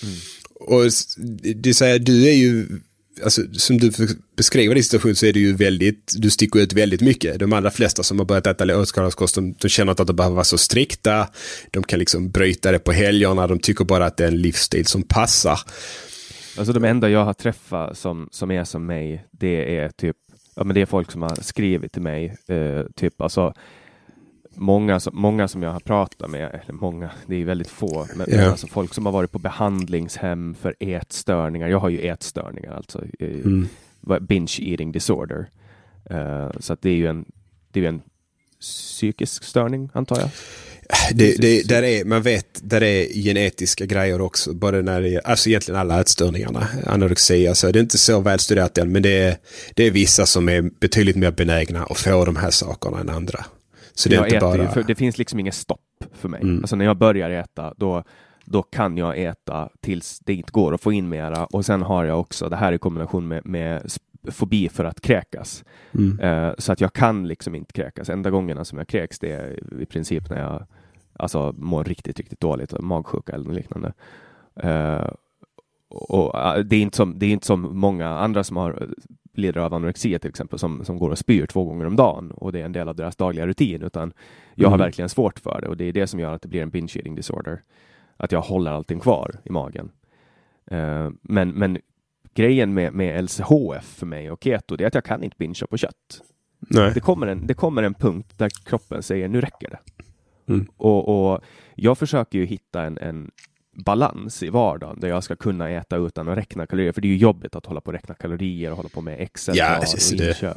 Mm 0.02 0.14
och 0.68 0.90
det 1.54 1.74
säger, 1.74 1.98
du 1.98 2.28
är 2.28 2.32
ju, 2.32 2.66
alltså, 3.24 3.42
som 3.52 3.78
du 3.78 3.90
beskriver 4.36 4.74
din 4.74 4.84
situation 4.84 5.14
så 5.14 5.26
är 5.26 5.32
det 5.32 5.40
ju 5.40 5.56
väldigt, 5.56 6.14
du 6.16 6.30
sticker 6.30 6.60
ut 6.60 6.72
väldigt 6.72 7.00
mycket. 7.00 7.38
De 7.38 7.52
allra 7.52 7.70
flesta 7.70 8.02
som 8.02 8.18
har 8.18 8.26
börjat 8.26 8.46
äta 8.46 8.80
åtstramningskost, 8.80 9.34
de, 9.34 9.52
de 9.52 9.68
känner 9.68 9.92
att 9.92 10.06
de 10.06 10.16
behöver 10.16 10.34
vara 10.34 10.44
så 10.44 10.58
strikta. 10.58 11.28
De 11.70 11.82
kan 11.82 11.98
liksom 11.98 12.30
bryta 12.30 12.72
det 12.72 12.78
på 12.78 12.92
helgerna, 12.92 13.46
de 13.46 13.58
tycker 13.58 13.84
bara 13.84 14.06
att 14.06 14.16
det 14.16 14.24
är 14.24 14.28
en 14.28 14.42
livsstil 14.42 14.86
som 14.86 15.02
passar. 15.02 15.60
Alltså 16.58 16.72
de 16.72 16.84
enda 16.84 17.08
jag 17.08 17.24
har 17.24 17.34
träffat 17.34 17.98
som, 17.98 18.28
som 18.32 18.50
är 18.50 18.64
som 18.64 18.86
mig, 18.86 19.24
det 19.30 19.76
är 19.76 19.88
typ, 19.88 20.16
ja 20.56 20.64
men 20.64 20.74
det 20.74 20.80
är 20.80 20.86
folk 20.86 21.12
som 21.12 21.22
har 21.22 21.42
skrivit 21.42 21.92
till 21.92 22.02
mig, 22.02 22.36
eh, 22.48 22.82
typ 22.96 23.20
alltså 23.20 23.54
många, 24.58 25.00
många 25.12 25.48
som 25.48 25.62
jag 25.62 25.72
har 25.72 25.80
pratat 25.80 26.30
med, 26.30 26.60
eller 26.62 26.72
många, 26.72 27.10
det 27.26 27.36
är 27.36 27.44
väldigt 27.44 27.70
få, 27.70 28.06
men, 28.16 28.30
yeah. 28.30 28.50
alltså 28.50 28.66
folk 28.66 28.94
som 28.94 29.06
har 29.06 29.12
varit 29.12 29.32
på 29.32 29.38
behandlingshem 29.38 30.54
för 30.60 30.74
ätstörningar. 30.80 31.68
Jag 31.68 31.78
har 31.78 31.88
ju 31.88 32.00
ätstörningar, 32.00 32.72
alltså 32.72 33.02
mm. 33.20 33.68
binge 34.20 34.58
eating 34.60 34.92
disorder. 34.92 35.50
Uh, 36.10 36.50
så 36.60 36.76
det 36.80 36.90
är 36.90 36.94
ju 36.94 37.06
en, 37.06 37.24
det 37.72 37.84
är 37.84 37.88
en 37.88 38.02
psykisk 38.60 39.44
störning, 39.44 39.90
antar 39.92 40.20
jag. 40.20 40.30
Det, 41.12 41.36
det, 41.40 41.68
där 41.68 41.82
är, 41.82 42.04
man 42.04 42.22
vet, 42.22 42.46
där 42.62 42.82
är 42.82 43.06
genetiska 43.22 43.86
grejer 43.86 44.20
också. 44.20 44.54
Både 44.54 44.82
när 44.82 45.00
det 45.00 45.20
alltså 45.24 45.48
egentligen 45.48 45.80
alla 45.80 46.00
ätstörningarna. 46.00 46.68
Anorexia, 46.86 47.54
så 47.54 47.72
det 47.72 47.78
är 47.78 47.82
inte 47.82 47.98
så 47.98 48.20
välstuderat 48.20 48.78
än. 48.78 48.92
Men 48.92 49.02
det 49.02 49.18
är, 49.18 49.36
det 49.74 49.84
är 49.84 49.90
vissa 49.90 50.26
som 50.26 50.48
är 50.48 50.62
betydligt 50.80 51.16
mer 51.16 51.30
benägna 51.30 51.84
att 51.84 51.98
få 51.98 52.24
de 52.24 52.36
här 52.36 52.50
sakerna 52.50 53.00
än 53.00 53.08
andra. 53.08 53.44
Så 53.98 54.08
det, 54.08 54.16
är 54.16 54.24
inte 54.24 54.38
bara... 54.40 54.76
Ju, 54.76 54.82
det 54.82 54.94
finns 54.94 55.18
liksom 55.18 55.40
inget 55.40 55.54
stopp 55.54 56.04
för 56.12 56.28
mig. 56.28 56.40
Mm. 56.42 56.58
Alltså 56.58 56.76
när 56.76 56.84
jag 56.84 56.96
börjar 56.96 57.30
äta, 57.30 57.74
då, 57.76 58.02
då 58.44 58.62
kan 58.62 58.96
jag 58.96 59.18
äta 59.18 59.68
tills 59.80 60.18
det 60.18 60.34
inte 60.34 60.52
går 60.52 60.74
att 60.74 60.80
få 60.80 60.92
in 60.92 61.08
mera. 61.08 61.46
Och 61.46 61.64
sen 61.64 61.82
har 61.82 62.04
jag 62.04 62.20
också, 62.20 62.48
det 62.48 62.56
här 62.56 62.72
i 62.72 62.78
kombination 62.78 63.28
med, 63.28 63.46
med 63.46 63.82
fobi 64.30 64.68
för 64.68 64.84
att 64.84 65.00
kräkas. 65.00 65.64
Mm. 65.94 66.20
Uh, 66.20 66.54
så 66.58 66.72
att 66.72 66.80
jag 66.80 66.92
kan 66.92 67.28
liksom 67.28 67.54
inte 67.54 67.72
kräkas. 67.72 68.08
Enda 68.08 68.30
gångerna 68.30 68.64
som 68.64 68.78
jag 68.78 68.88
kräks 68.88 69.18
det 69.18 69.32
är 69.32 69.80
i 69.82 69.86
princip 69.86 70.30
när 70.30 70.40
jag 70.40 70.66
alltså, 71.12 71.54
mår 71.56 71.84
riktigt, 71.84 72.18
riktigt 72.18 72.40
dåligt, 72.40 72.80
magsjuka 72.80 73.32
eller 73.32 73.52
liknande. 73.52 73.92
Uh, 74.64 75.10
och, 75.88 76.34
uh, 76.34 76.64
det, 76.64 76.76
är 76.76 76.80
inte 76.80 76.96
som, 76.96 77.18
det 77.18 77.26
är 77.26 77.30
inte 77.30 77.46
som 77.46 77.78
många 77.78 78.08
andra 78.08 78.44
som 78.44 78.56
har 78.56 78.88
lider 79.38 79.60
av 79.60 79.74
anorexia 79.74 80.18
till 80.18 80.30
exempel 80.30 80.58
som, 80.58 80.84
som 80.84 80.98
går 80.98 81.10
och 81.10 81.18
spyr 81.18 81.46
två 81.46 81.64
gånger 81.64 81.86
om 81.86 81.96
dagen 81.96 82.30
och 82.30 82.52
det 82.52 82.60
är 82.60 82.64
en 82.64 82.72
del 82.72 82.88
av 82.88 82.96
deras 82.96 83.16
dagliga 83.16 83.46
rutin 83.46 83.82
utan 83.82 84.12
jag 84.54 84.66
mm. 84.66 84.70
har 84.70 84.86
verkligen 84.86 85.08
svårt 85.08 85.38
för 85.38 85.60
det 85.60 85.68
och 85.68 85.76
det 85.76 85.84
är 85.84 85.92
det 85.92 86.06
som 86.06 86.20
gör 86.20 86.32
att 86.32 86.42
det 86.42 86.48
blir 86.48 86.62
en 86.62 86.70
binge 86.70 86.92
eating 86.96 87.14
disorder. 87.14 87.62
Att 88.16 88.32
jag 88.32 88.40
håller 88.40 88.70
allting 88.70 89.00
kvar 89.00 89.34
i 89.44 89.50
magen. 89.50 89.90
Uh, 90.72 91.10
men, 91.22 91.50
men 91.50 91.78
grejen 92.34 92.74
med, 92.74 92.92
med 92.92 93.24
LCHF 93.24 93.84
för 93.84 94.06
mig 94.06 94.30
och 94.30 94.44
keto 94.44 94.76
det 94.76 94.84
är 94.84 94.88
att 94.88 94.94
jag 94.94 95.04
kan 95.04 95.22
inte 95.22 95.36
bingea 95.38 95.66
på 95.66 95.76
kött. 95.76 96.22
Nej. 96.58 96.90
Det, 96.94 97.00
kommer 97.00 97.26
en, 97.26 97.46
det 97.46 97.54
kommer 97.54 97.82
en 97.82 97.94
punkt 97.94 98.32
där 98.36 98.50
kroppen 98.64 99.02
säger 99.02 99.28
nu 99.28 99.40
räcker 99.40 99.70
det. 99.70 99.78
Mm. 100.52 100.66
Och, 100.76 101.32
och, 101.32 101.40
jag 101.74 101.98
försöker 101.98 102.38
ju 102.38 102.44
hitta 102.44 102.82
en, 102.82 102.98
en, 102.98 103.30
balans 103.84 104.42
i 104.42 104.50
vardagen 104.50 105.00
där 105.00 105.08
jag 105.08 105.24
ska 105.24 105.36
kunna 105.36 105.70
äta 105.70 105.96
utan 105.96 106.28
att 106.28 106.38
räkna 106.38 106.66
kalorier. 106.66 106.92
För 106.92 107.00
det 107.00 107.08
är 107.08 107.10
ju 107.10 107.16
jobbigt 107.16 107.54
att 107.54 107.66
hålla 107.66 107.80
på 107.80 107.86
och 107.86 107.92
räkna 107.92 108.14
kalorier 108.14 108.70
och 108.70 108.76
hålla 108.76 108.88
på 108.88 109.00
med 109.00 109.20
Excel 109.20 109.56
ja, 109.56 109.78
och 109.78 110.12
inköp. 110.12 110.56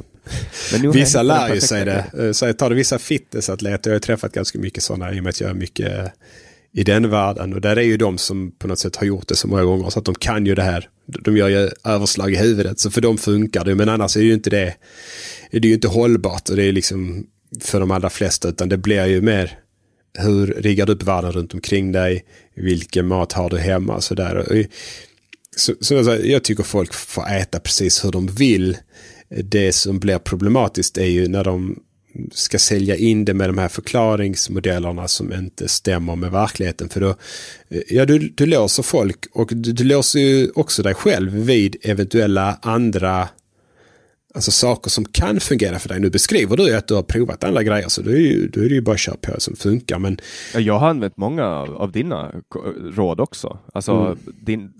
vissa 0.94 1.22
lär 1.22 1.54
ju 1.54 1.60
sig 1.60 1.84
det. 1.84 2.04
Eh, 2.18 2.32
så 2.32 2.46
jag 2.46 2.58
tar 2.58 2.70
det 2.70 2.76
vissa 2.76 2.98
fitnessatleter, 2.98 3.90
jag 3.90 3.94
har 3.94 4.00
träffat 4.00 4.32
ganska 4.32 4.58
mycket 4.58 4.82
sådana 4.82 5.12
i 5.12 5.20
och 5.20 5.24
med 5.24 5.30
att 5.30 5.40
jag 5.40 5.50
är 5.50 5.54
mycket 5.54 5.98
eh, 5.98 6.06
i 6.72 6.84
den 6.84 7.10
världen. 7.10 7.54
Och 7.54 7.60
där 7.60 7.76
är 7.76 7.82
ju 7.82 7.96
de 7.96 8.18
som 8.18 8.52
på 8.58 8.68
något 8.68 8.78
sätt 8.78 8.96
har 8.96 9.06
gjort 9.06 9.28
det 9.28 9.34
så 9.34 9.48
många 9.48 9.64
gånger 9.64 9.90
så 9.90 9.98
att 9.98 10.04
de 10.04 10.14
kan 10.14 10.46
ju 10.46 10.54
det 10.54 10.62
här. 10.62 10.88
De 11.06 11.36
gör 11.36 11.48
ju 11.48 11.70
överslag 11.84 12.32
i 12.32 12.36
huvudet 12.36 12.80
så 12.80 12.90
för 12.90 13.00
dem 13.00 13.18
funkar 13.18 13.64
det. 13.64 13.74
Men 13.74 13.88
annars 13.88 14.16
är 14.16 14.20
det 14.20 14.26
ju 14.26 14.34
inte 14.34 14.50
det. 14.50 14.74
Det 15.50 15.58
är 15.58 15.66
ju 15.66 15.74
inte 15.74 15.88
hållbart 15.88 16.48
och 16.48 16.56
det 16.56 16.64
är 16.64 16.72
liksom 16.72 17.26
för 17.60 17.80
de 17.80 17.90
allra 17.90 18.10
flesta 18.10 18.48
utan 18.48 18.68
det 18.68 18.76
blir 18.76 19.06
ju 19.06 19.20
mer 19.20 19.58
hur 20.18 20.46
riggar 20.46 20.86
du 20.86 20.92
upp 20.92 21.02
världen 21.02 21.32
runt 21.32 21.54
omkring 21.54 21.92
dig? 21.92 22.24
Vilken 22.54 23.06
mat 23.06 23.32
har 23.32 23.50
du 23.50 23.58
hemma? 23.58 24.00
Så 24.00 24.14
där. 24.14 24.56
Eh, 24.56 24.66
så, 25.56 25.74
så 25.80 25.98
alltså, 25.98 26.24
jag 26.24 26.44
tycker 26.44 26.62
folk 26.62 26.94
får 26.94 27.30
äta 27.30 27.60
precis 27.60 28.04
hur 28.04 28.10
de 28.10 28.26
vill. 28.26 28.76
Det 29.28 29.72
som 29.72 29.98
blir 29.98 30.18
problematiskt 30.18 30.98
är 30.98 31.06
ju 31.06 31.28
när 31.28 31.44
de 31.44 31.82
ska 32.32 32.58
sälja 32.58 32.96
in 32.96 33.24
det 33.24 33.34
med 33.34 33.48
de 33.48 33.58
här 33.58 33.68
förklaringsmodellerna 33.68 35.08
som 35.08 35.32
inte 35.32 35.68
stämmer 35.68 36.16
med 36.16 36.30
verkligheten. 36.30 36.88
För 36.88 37.00
då, 37.00 37.08
eh, 37.68 37.82
ja 37.88 38.04
du, 38.04 38.18
du 38.18 38.46
låser 38.46 38.82
folk 38.82 39.26
och 39.32 39.50
du, 39.56 39.72
du 39.72 39.84
låser 39.84 40.20
ju 40.20 40.50
också 40.54 40.82
dig 40.82 40.94
själv 40.94 41.32
vid 41.32 41.76
eventuella 41.82 42.58
andra 42.62 43.28
Alltså 44.34 44.50
saker 44.50 44.90
som 44.90 45.04
kan 45.04 45.40
fungera 45.40 45.78
för 45.78 45.88
dig. 45.88 46.00
Nu 46.00 46.10
beskriver 46.10 46.56
du 46.56 46.76
att 46.76 46.88
du 46.88 46.94
har 46.94 47.02
provat 47.02 47.44
alla 47.44 47.62
grejer 47.62 47.88
så 47.88 48.02
då 48.02 48.10
är, 48.10 48.16
ju, 48.16 48.48
då 48.48 48.60
är 48.60 48.68
det 48.68 48.74
ju 48.74 48.80
bara 48.80 48.92
att 48.92 49.00
köra 49.00 49.16
på 49.16 49.40
som 49.40 49.56
funkar. 49.56 49.98
Men... 49.98 50.18
Jag 50.54 50.78
har 50.78 50.88
använt 50.88 51.16
många 51.16 51.46
av 51.60 51.92
dina 51.92 52.32
råd 52.94 53.20
också. 53.20 53.58
Alltså, 53.72 53.92
mm. 53.92 54.18
din, 54.40 54.72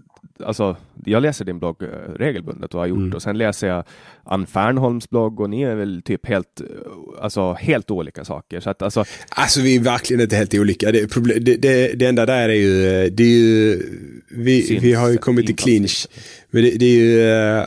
alltså, 0.44 0.76
jag 1.04 1.22
läser 1.22 1.44
din 1.44 1.58
blogg 1.58 1.82
eh, 1.82 1.88
regelbundet 2.16 2.74
och 2.74 2.80
har 2.80 2.86
gjort 2.86 2.98
mm. 2.98 3.14
och 3.14 3.22
sen 3.22 3.38
läser 3.38 3.68
jag 3.68 3.84
Ann 4.24 4.46
Fernholms 4.46 5.10
blogg 5.10 5.40
och 5.40 5.50
ni 5.50 5.62
är 5.62 5.74
väl 5.74 6.02
typ 6.02 6.26
helt, 6.26 6.60
eh, 6.60 6.66
alltså, 7.20 7.52
helt 7.52 7.90
olika 7.90 8.24
saker. 8.24 8.60
Så 8.60 8.70
att, 8.70 8.82
alltså... 8.82 9.04
alltså 9.28 9.60
vi 9.60 9.76
är 9.76 9.80
verkligen 9.80 10.20
inte 10.20 10.36
helt 10.36 10.54
olika. 10.54 10.92
Det, 10.92 11.08
problem, 11.08 11.44
det, 11.44 11.56
det, 11.56 11.92
det 11.92 12.06
enda 12.06 12.26
där 12.26 12.48
är 12.48 12.54
ju, 12.54 12.86
eh, 12.86 13.12
det 13.12 13.22
är 13.22 13.38
ju 13.38 13.82
vi, 14.28 14.78
vi 14.82 14.92
har 14.92 15.08
ju 15.08 15.18
kommit 15.18 15.50
i 15.50 15.52
clinch. 15.52 16.08
Men 16.50 16.62
det, 16.62 16.70
det 16.70 16.86
är 16.86 16.98
ju 16.98 17.66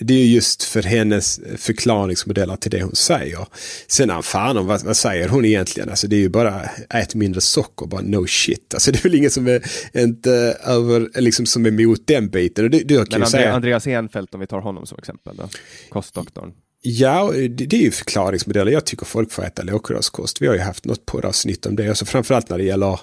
det 0.00 0.14
är 0.14 0.26
just 0.26 0.62
för 0.62 0.82
hennes 0.82 1.40
förklaringsmodeller 1.56 2.56
till 2.56 2.70
det 2.70 2.82
hon 2.82 2.94
säger. 2.94 3.46
Sen 3.86 4.10
han 4.10 4.22
fan 4.22 4.66
vad, 4.66 4.84
vad 4.84 4.96
säger 4.96 5.28
hon 5.28 5.44
egentligen? 5.44 5.88
Alltså 5.88 6.06
det 6.06 6.16
är 6.16 6.20
ju 6.20 6.28
bara 6.28 6.62
ät 6.90 7.14
mindre 7.14 7.40
socker, 7.40 7.86
bara 7.86 8.00
no 8.00 8.26
shit. 8.26 8.74
Alltså 8.74 8.92
det 8.92 8.98
är 8.98 9.02
väl 9.02 9.14
ingen 9.14 9.30
som 9.30 9.46
är 9.46 9.62
inte 9.92 10.30
över, 10.64 11.20
liksom 11.20 11.46
som 11.46 11.66
är 11.66 11.68
emot 11.80 12.06
den 12.06 12.28
biten. 12.28 12.64
Och 12.64 12.70
det, 12.70 12.78
det 12.78 12.94
Men 12.94 13.06
Andre, 13.14 13.26
säga... 13.26 13.52
Andreas 13.52 13.86
Enfeldt 13.86 14.34
om 14.34 14.40
vi 14.40 14.46
tar 14.46 14.60
honom 14.60 14.86
som 14.86 14.98
exempel 14.98 15.36
då, 15.36 15.48
kostdoktorn. 15.88 16.52
Ja, 16.82 17.32
det, 17.50 17.72
är 17.72 17.82
ju 17.82 17.90
förklaringsmodeller. 17.90 18.72
Jag 18.72 18.84
tycker 18.86 19.06
folk 19.06 19.32
får 19.32 19.44
äta 19.44 19.62
lågkolhydratkost. 19.62 20.42
Vi 20.42 20.46
har 20.46 20.54
ju 20.54 20.60
haft 20.60 20.84
något 20.84 21.06
poddavsnitt 21.06 21.66
om 21.66 21.76
det. 21.76 21.88
Alltså 21.88 22.04
framförallt 22.04 22.48
när 22.48 22.58
det 22.58 22.64
gäller 22.64 23.00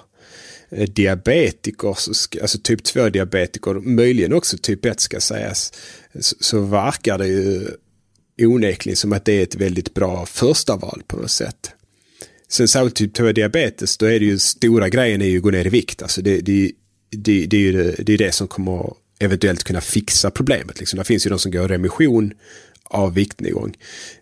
Eh, 0.70 0.88
diabetiker, 0.88 1.88
alltså 1.88 2.58
typ 2.62 2.84
2 2.84 3.08
diabetiker, 3.08 3.74
möjligen 3.74 4.32
också 4.32 4.56
typ 4.58 4.84
1 4.84 5.00
ska 5.00 5.20
sägas 5.20 5.72
så, 6.20 6.60
verkar 6.60 7.18
det 7.18 7.26
ju 7.26 7.68
onekligen 8.42 8.96
som 8.96 9.12
att 9.12 9.24
det 9.24 9.32
är 9.32 9.42
ett 9.42 9.54
väldigt 9.54 9.94
bra 9.94 10.26
första 10.26 10.76
val 10.76 11.02
på 11.06 11.16
något 11.16 11.30
sätt. 11.30 11.70
Sen 12.48 12.68
särskilt 12.68 12.94
typ 12.94 13.14
2 13.14 13.32
diabetes, 13.32 13.96
då 13.96 14.06
är 14.06 14.20
det 14.20 14.26
ju 14.26 14.38
stora 14.38 14.88
grejen 14.88 15.22
är 15.22 15.26
ju 15.26 15.36
att 15.36 15.42
gå 15.42 15.50
ner 15.50 15.66
i 15.66 15.70
vikt. 15.70 16.02
Alltså 16.02 16.22
det, 16.22 16.40
det, 16.40 16.72
det, 17.10 17.46
det 17.46 17.56
är 17.56 17.60
ju 17.60 17.72
det, 17.72 18.02
det, 18.02 18.12
är 18.12 18.18
det 18.18 18.32
som 18.32 18.48
kommer 18.48 18.94
eventuellt 19.18 19.64
kunna 19.64 19.80
fixa 19.80 20.30
problemet. 20.30 20.78
Liksom. 20.78 20.98
Det 20.98 21.04
finns 21.04 21.26
ju 21.26 21.30
de 21.30 21.38
som 21.38 21.52
går 21.52 21.64
i 21.64 21.68
remission 21.68 22.32
av 22.84 23.14
viktnedgång. 23.14 23.74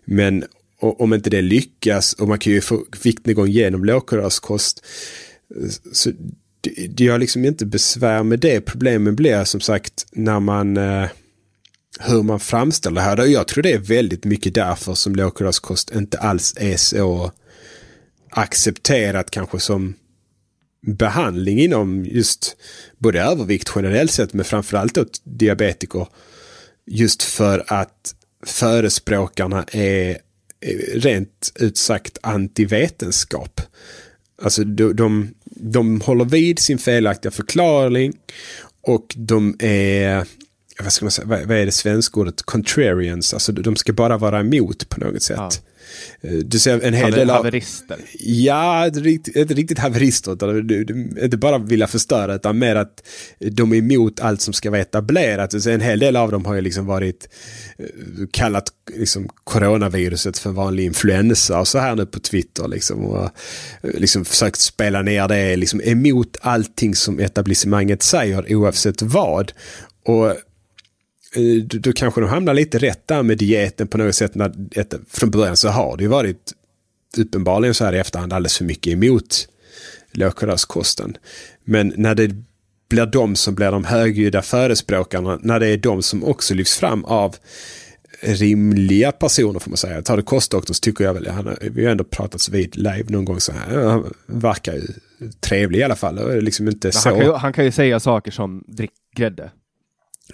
Men 0.05 0.45
om 0.79 1.13
inte 1.13 1.29
det 1.29 1.41
lyckas, 1.41 2.13
och 2.13 2.27
man 2.27 2.39
kan 2.39 2.53
ju 2.53 2.61
få 2.61 2.85
viktnedgång 3.03 3.47
genom 3.47 3.85
lågkolhydratkost, 3.85 4.85
så 5.91 6.11
det, 6.61 6.87
det 6.87 7.07
har 7.07 7.19
liksom 7.19 7.45
inte 7.45 7.65
besvär 7.65 8.23
med 8.23 8.39
det. 8.39 8.61
Problemen 8.61 9.15
blir 9.15 9.43
som 9.43 9.61
sagt 9.61 10.05
när 10.11 10.39
man 10.39 10.77
eh, 10.77 11.07
hur 11.99 12.23
man 12.23 12.39
framställer 12.39 12.95
det 12.95 13.01
här. 13.01 13.25
Jag 13.25 13.47
tror 13.47 13.63
det 13.63 13.73
är 13.73 13.77
väldigt 13.77 14.25
mycket 14.25 14.53
därför 14.53 14.93
som 14.93 15.15
lågkolhydratkost 15.15 15.91
inte 15.91 16.17
alls 16.17 16.53
är 16.57 16.77
så 16.77 17.31
accepterat 18.29 19.31
kanske 19.31 19.59
som 19.59 19.95
behandling 20.87 21.59
inom 21.59 22.05
just 22.05 22.57
både 22.97 23.21
övervikt 23.21 23.71
generellt 23.75 24.11
sett 24.11 24.33
men 24.33 24.45
framförallt 24.45 24.97
åt 24.97 25.21
diabetiker. 25.23 26.07
Just 26.85 27.23
för 27.23 27.63
att 27.67 28.15
förespråkarna 28.45 29.65
är 29.71 30.17
rent 30.93 31.51
ut 31.55 31.77
sagt 31.77 32.17
antivetenskap. 32.21 33.61
Alltså 34.41 34.63
de, 34.63 34.93
de, 34.93 35.33
de 35.45 36.01
håller 36.01 36.25
vid 36.25 36.59
sin 36.59 36.77
felaktiga 36.77 37.31
förklaring 37.31 38.13
och 38.81 39.13
de 39.17 39.55
är, 39.59 40.25
vad 40.83 40.93
ska 40.93 41.05
man 41.05 41.11
säga, 41.11 41.27
vad, 41.27 41.51
är 41.51 41.65
det 41.65 41.71
svenska 41.71 42.19
ordet? 42.19 42.43
Contrarians, 42.43 43.33
alltså 43.33 43.51
de 43.51 43.75
ska 43.75 43.93
bara 43.93 44.17
vara 44.17 44.39
emot 44.39 44.89
på 44.89 44.99
något 44.99 45.21
sätt. 45.21 45.37
Ja. 45.37 45.49
Eh, 46.21 46.31
du 46.31 46.59
ser 46.59 46.81
en 46.81 46.93
hel 46.93 47.11
del 47.11 47.29
av... 47.29 47.35
Haverister? 47.35 47.97
Ja, 48.19 48.87
ett 48.87 48.97
riktigt, 48.97 49.79
haverister. 49.79 50.61
Du, 50.63 50.83
du, 50.83 51.23
inte 51.23 51.37
bara 51.37 51.57
vilja 51.57 51.87
förstöra 51.87 52.35
utan 52.35 52.59
mer 52.59 52.75
att 52.75 53.07
de 53.39 53.73
är 53.73 53.77
emot 53.77 54.19
allt 54.19 54.41
som 54.41 54.53
ska 54.53 54.71
vara 54.71 54.81
etablerat. 54.81 55.61
Så 55.61 55.69
en 55.69 55.81
hel 55.81 55.99
del 55.99 56.15
av 56.15 56.31
dem 56.31 56.45
har 56.45 56.55
ju 56.55 56.61
liksom 56.61 56.85
varit 56.85 57.29
eh, 57.77 57.85
kallat 58.31 58.69
liksom, 58.95 59.29
coronaviruset 59.43 60.37
för 60.37 60.49
vanlig 60.49 60.85
influensa 60.85 61.59
och 61.59 61.67
så 61.67 61.79
här 61.79 61.95
nu 61.95 62.05
på 62.05 62.19
Twitter. 62.19 62.67
Liksom, 62.67 63.05
och 63.05 63.23
eh, 63.23 63.29
liksom 63.81 64.25
försökt 64.25 64.59
spela 64.59 65.01
ner 65.01 65.27
det 65.27 65.55
liksom 65.55 65.81
emot 65.83 66.37
allting 66.41 66.95
som 66.95 67.19
etablissemanget 67.19 68.03
säger 68.03 68.55
oavsett 68.55 69.01
vad. 69.01 69.51
Och 70.05 70.33
Eh, 71.37 71.63
då, 71.63 71.77
då 71.77 71.93
kanske 71.93 72.25
hamnar 72.25 72.53
lite 72.53 72.77
rätt 72.77 73.07
där 73.07 73.23
med 73.23 73.37
dieten 73.37 73.87
på 73.87 73.97
något 73.97 74.15
sätt. 74.15 74.35
När, 74.35 74.51
ett, 74.71 74.93
från 75.09 75.31
början 75.31 75.57
så 75.57 75.69
har 75.69 75.97
det 75.97 76.03
ju 76.03 76.09
varit 76.09 76.53
uppenbarligen 77.17 77.73
så 77.73 77.85
här 77.85 77.93
i 77.93 77.99
efterhand 77.99 78.33
alldeles 78.33 78.57
för 78.57 78.65
mycket 78.65 78.93
emot 78.93 79.47
lågkolhydratkosten. 80.11 81.17
Men 81.63 81.93
när 81.97 82.15
det 82.15 82.35
blir 82.89 83.05
de 83.05 83.35
som 83.35 83.55
blir 83.55 83.71
de 83.71 83.83
högljudda 83.83 84.41
förespråkarna, 84.41 85.39
när 85.41 85.59
det 85.59 85.67
är 85.67 85.77
de 85.77 86.03
som 86.03 86.23
också 86.23 86.53
lyfts 86.53 86.77
fram 86.77 87.05
av 87.05 87.35
rimliga 88.21 89.11
personer 89.11 89.59
får 89.59 89.69
man 89.69 89.77
säga. 89.77 90.01
Tar 90.01 90.17
det 90.17 90.23
kostdoktorn 90.23 90.75
så 90.75 90.79
tycker 90.79 91.03
jag 91.03 91.13
väl, 91.13 91.27
han, 91.27 91.55
vi 91.61 91.83
har 91.83 91.91
ändå 91.91 92.03
pratats 92.03 92.49
vid 92.49 92.75
live 92.75 93.05
någon 93.07 93.25
gång 93.25 93.39
så 93.39 93.51
här, 93.51 93.85
han 93.85 94.13
verkar 94.25 94.73
ju 94.73 94.87
trevlig 95.39 95.79
i 95.79 95.83
alla 95.83 95.95
fall. 95.95 96.41
Liksom 96.43 96.67
inte 96.67 96.91
så. 96.91 97.09
Han, 97.09 97.19
kan 97.19 97.27
ju, 97.27 97.33
han 97.33 97.53
kan 97.53 97.65
ju 97.65 97.71
säga 97.71 97.99
saker 97.99 98.31
som 98.31 98.63
drick 98.67 98.91
grädde. 99.15 99.51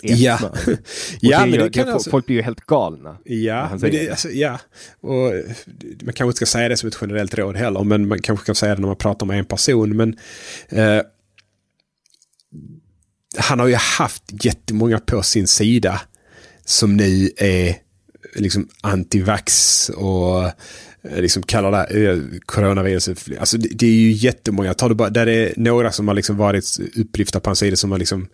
Ja, 0.04 0.40
ja 1.20 1.46
men 1.46 1.60
det 1.60 1.70
kan 1.70 1.90
alltså... 1.90 2.10
Folk 2.10 2.26
blir 2.26 2.36
ju 2.36 2.42
helt 2.42 2.66
galna. 2.66 3.18
Ja, 3.26 3.70
men 3.82 3.92
det, 3.92 4.10
alltså, 4.10 4.30
ja. 4.30 4.60
Och 5.02 5.34
man 6.04 6.14
kanske 6.14 6.24
inte 6.24 6.36
ska 6.36 6.46
säga 6.46 6.70
det 6.70 6.78
som 6.78 6.90
ett 6.90 6.98
generellt 7.02 7.34
råd 7.34 7.56
heller, 7.56 7.84
men 7.84 8.08
man 8.08 8.22
kanske 8.22 8.46
kan 8.46 8.56
säga 8.56 8.76
det 8.76 8.82
när 8.82 8.88
man 8.88 8.98
pratar 8.98 9.26
med 9.26 9.40
en 9.40 9.46
person. 9.46 9.98
Men 9.98 10.18
eh, 10.70 11.02
han 13.38 13.60
har 13.60 13.68
ju 13.68 13.76
haft 13.76 14.24
jättemånga 14.46 15.00
på 15.00 15.24
sin 15.24 15.48
sida 15.48 16.02
som 16.66 16.98
nu 16.98 17.30
är 17.38 17.76
liksom 18.36 18.68
antivax 18.82 19.90
och 19.90 20.46
eh, 20.46 20.52
liksom 21.02 21.44
kallar 21.44 21.72
det 21.72 22.10
eh, 22.10 22.20
coronaviruset. 22.46 23.28
Alltså 23.40 23.58
det, 23.58 23.70
det, 23.72 23.86
är 23.86 23.92
ju 23.92 24.12
jättemånga. 24.12 24.74
Tar 24.74 24.90
du 24.90 24.96
bara, 24.96 25.10
där 25.10 25.26
det 25.26 25.34
är 25.34 25.54
några 25.56 25.92
som 25.92 26.08
har 26.08 26.16
liksom 26.16 26.38
varit 26.38 26.80
upplyfta 26.96 27.40
på 27.40 27.50
en 27.50 27.56
sida 27.56 27.76
som 27.76 27.92
har 27.92 27.98
liksom 27.98 28.28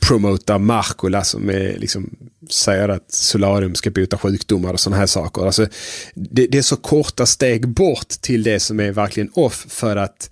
promotar 0.00 0.58
Markola 0.58 1.24
som 1.24 1.48
är, 1.50 1.78
liksom, 1.78 2.10
säger 2.50 2.88
att 2.88 3.12
solarium 3.12 3.74
ska 3.74 3.90
bota 3.90 4.18
sjukdomar 4.18 4.72
och 4.72 4.80
sådana 4.80 4.96
här 4.96 5.06
saker. 5.06 5.46
Alltså, 5.46 5.66
det, 6.14 6.46
det, 6.46 6.58
är 6.58 6.62
så 6.62 6.76
korta 6.76 7.26
steg 7.26 7.68
bort 7.68 8.08
till 8.08 8.42
det 8.42 8.60
som 8.60 8.80
är 8.80 8.92
verkligen 8.92 9.30
off 9.34 9.66
för 9.68 9.96
att... 9.96 10.30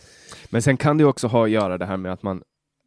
Men 0.51 0.63
sen 0.63 0.77
kan 0.77 0.99
det 0.99 1.05
också 1.05 1.27
ha 1.27 1.45
att 1.45 1.51
göra 1.51 1.79
det 1.79 1.87
här 1.87 1.97
med 1.97 2.13
att 2.13 2.23
man, 2.23 2.43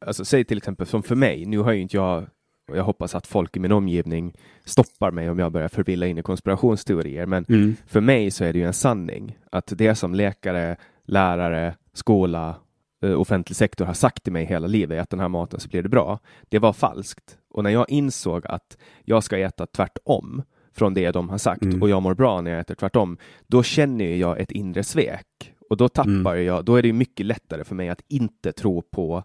alltså 0.05 0.25
säg 0.25 0.45
till 0.45 0.57
exempel 0.57 0.88
som 0.88 1.03
för 1.03 1.15
mig, 1.15 1.45
nu 1.45 1.59
har 1.59 1.71
ju 1.71 1.82
inte 1.82 1.97
jag 1.97 2.27
och 2.69 2.77
jag 2.77 2.84
hoppas 2.84 3.15
att 3.15 3.27
folk 3.27 3.57
i 3.57 3.59
min 3.59 3.71
omgivning 3.71 4.34
stoppar 4.65 5.11
mig 5.11 5.30
om 5.30 5.39
jag 5.39 5.51
börjar 5.51 5.67
förvilla 5.67 6.07
in 6.07 6.17
i 6.17 6.21
konspirationsteorier. 6.21 7.25
Men 7.25 7.45
mm. 7.49 7.75
för 7.88 8.01
mig 8.01 8.32
så 8.32 8.43
är 8.43 8.53
det 8.53 8.59
ju 8.59 8.65
en 8.65 8.73
sanning 8.73 9.38
att 9.51 9.73
det 9.75 9.95
som 9.95 10.15
läkare, 10.15 10.75
lärare, 11.05 11.75
skola 11.93 12.55
offentlig 13.02 13.56
sektor 13.56 13.86
har 13.86 13.93
sagt 13.93 14.24
till 14.24 14.34
mig 14.34 14.45
hela 14.45 14.68
livet 14.68 15.02
att 15.02 15.10
den 15.10 15.20
här 15.20 15.28
maten 15.28 15.60
så 15.60 15.70
blir 15.70 15.84
det 15.84 15.89
bra. 15.89 16.20
Det 16.50 16.60
var 16.60 16.74
falskt. 16.74 17.38
Och 17.50 17.64
när 17.64 17.70
jag 17.70 17.89
insåg 17.89 18.47
att 18.47 18.78
jag 19.04 19.24
ska 19.24 19.38
äta 19.38 19.66
tvärtom 19.66 20.43
från 20.74 20.93
det 20.93 21.12
de 21.12 21.30
har 21.30 21.38
sagt 21.38 21.64
mm. 21.64 21.82
och 21.82 21.89
jag 21.89 22.02
mår 22.02 22.14
bra 22.14 22.41
när 22.41 22.52
jag 22.52 22.60
äter 22.60 22.76
tvärtom, 22.76 23.18
då 23.47 23.64
känner 23.64 24.16
jag 24.16 24.39
ett 24.39 24.52
inre 24.52 24.84
svek. 24.84 25.54
Och 25.70 25.78
då 25.78 25.89
tappar 25.89 26.34
mm. 26.34 26.45
jag, 26.45 26.66
då 26.66 26.76
är 26.76 26.82
det 26.82 26.93
mycket 26.93 27.26
lättare 27.26 27.64
för 27.64 27.76
mig 27.76 27.89
att 27.89 28.02
inte 28.08 28.52
tro 28.52 28.82
på 28.82 29.24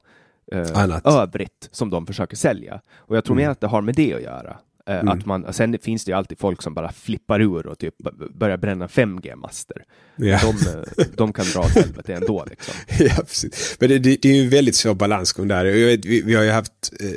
eh, 0.52 0.98
övrigt 1.04 1.68
som 1.70 1.90
de 1.90 2.06
försöker 2.06 2.36
sälja. 2.36 2.80
Och 2.96 3.16
jag 3.16 3.24
tror 3.24 3.36
mm. 3.36 3.44
mer 3.44 3.50
att 3.50 3.60
det 3.60 3.66
har 3.66 3.82
med 3.82 3.94
det 3.94 4.14
att 4.14 4.22
göra. 4.22 4.56
Eh, 4.86 4.94
mm. 4.94 5.08
Att 5.08 5.26
man, 5.26 5.52
sen 5.52 5.78
finns 5.78 6.04
det 6.04 6.10
ju 6.10 6.16
alltid 6.16 6.38
folk 6.38 6.62
som 6.62 6.74
bara 6.74 6.92
flippar 6.92 7.40
ur 7.40 7.66
och 7.66 7.78
typ 7.78 7.94
börjar 8.34 8.56
bränna 8.56 8.86
5G-master. 8.86 9.84
Ja. 10.16 10.40
De, 10.42 10.68
eh, 10.68 11.06
de, 11.16 11.32
kan 11.32 11.46
dra 11.46 11.60
åt 11.60 11.70
helvete 11.70 12.14
ändå. 12.14 12.44
Liksom. 12.50 12.74
Ja, 12.98 13.14
precis. 13.16 13.76
Men 13.80 13.88
det, 13.88 13.98
det, 13.98 14.24
är 14.24 14.34
ju 14.34 14.44
en 14.44 14.50
väldigt 14.50 14.76
svår 14.76 14.94
balansgång 14.94 15.48
där. 15.48 15.64
Vet, 15.64 16.04
vi, 16.04 16.22
vi, 16.22 16.34
har 16.34 16.42
ju 16.42 16.50
haft, 16.50 16.92
eh, 17.00 17.08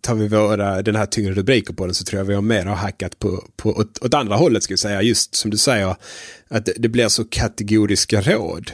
tar 0.00 0.14
vi 0.14 0.28
våra, 0.28 0.82
den 0.82 0.96
här 0.96 1.06
tyngre 1.06 1.34
rubriker 1.34 1.74
på 1.74 1.86
den 1.86 1.94
så 1.94 2.04
tror 2.04 2.20
jag 2.20 2.24
vi 2.24 2.34
har 2.34 2.42
mer 2.42 2.66
har 2.66 2.76
hackat 2.76 3.18
på, 3.18 3.44
på 3.56 3.70
åt, 3.70 4.04
åt 4.04 4.14
andra 4.14 4.36
hållet 4.36 4.62
ska 4.62 4.74
vi 4.74 4.78
säga. 4.78 5.02
Just 5.02 5.34
som 5.34 5.50
du 5.50 5.56
säger, 5.56 5.96
att 6.48 6.66
det, 6.66 6.72
det 6.76 6.88
blir 6.88 7.08
så 7.08 7.24
kategoriska 7.24 8.20
råd. 8.20 8.70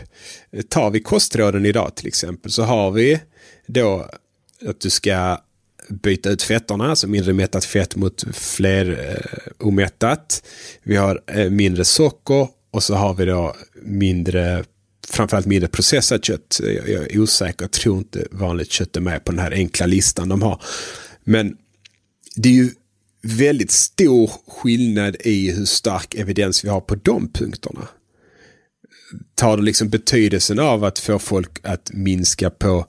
Tar 0.69 0.91
vi 0.91 1.01
kostråden 1.01 1.67
idag 1.67 1.95
till 1.95 2.07
exempel 2.07 2.53
så 2.53 2.63
har 2.63 2.91
vi 2.91 3.21
då 3.67 4.11
att 4.69 4.81
du 4.81 4.91
ska 4.91 5.39
byta 5.93 6.31
ut 6.31 6.43
fetterna, 6.43 6.91
alltså 6.91 7.09
mindre 7.09 7.33
mättat 7.33 7.65
fett 7.65 7.97
mot 7.97 8.25
fler 8.33 9.11
eh, 9.11 9.67
omättat. 9.67 10.43
Vi 10.83 10.97
har 10.97 11.23
eh, 11.27 11.51
mindre 11.51 11.85
socker 11.85 12.49
och 12.71 12.83
så 12.83 12.95
har 12.95 13.15
vi 13.15 13.25
då 13.25 13.57
mindre 13.83 14.65
framförallt 15.09 15.47
mindre 15.47 15.69
processat 15.69 16.25
kött. 16.25 16.61
Jag 16.63 16.89
är 16.89 17.19
osäker, 17.19 17.65
jag 17.65 17.71
tror 17.71 17.99
inte 17.99 18.27
vanligt 18.31 18.71
kött 18.71 18.97
är 18.97 19.01
med 19.01 19.25
på 19.25 19.33
den 19.33 19.39
här 19.39 19.53
enkla 19.53 19.87
listan 19.87 20.29
de 20.29 20.43
har. 20.43 20.63
Men 21.25 21.57
det 22.37 22.49
är 22.49 22.53
ju 22.53 22.71
väldigt 23.23 23.71
stor 23.71 24.31
skillnad 24.49 25.17
i 25.21 25.51
hur 25.53 25.65
stark 25.65 26.15
evidens 26.15 26.65
vi 26.65 26.69
har 26.69 26.81
på 26.81 26.95
de 26.95 27.29
punkterna. 27.33 27.89
Tar 29.35 29.57
det 29.57 29.63
liksom 29.63 29.89
betydelsen 29.89 30.59
av 30.59 30.85
att 30.85 30.99
få 30.99 31.19
folk 31.19 31.59
att 31.63 31.91
minska 31.93 32.51
på 32.51 32.87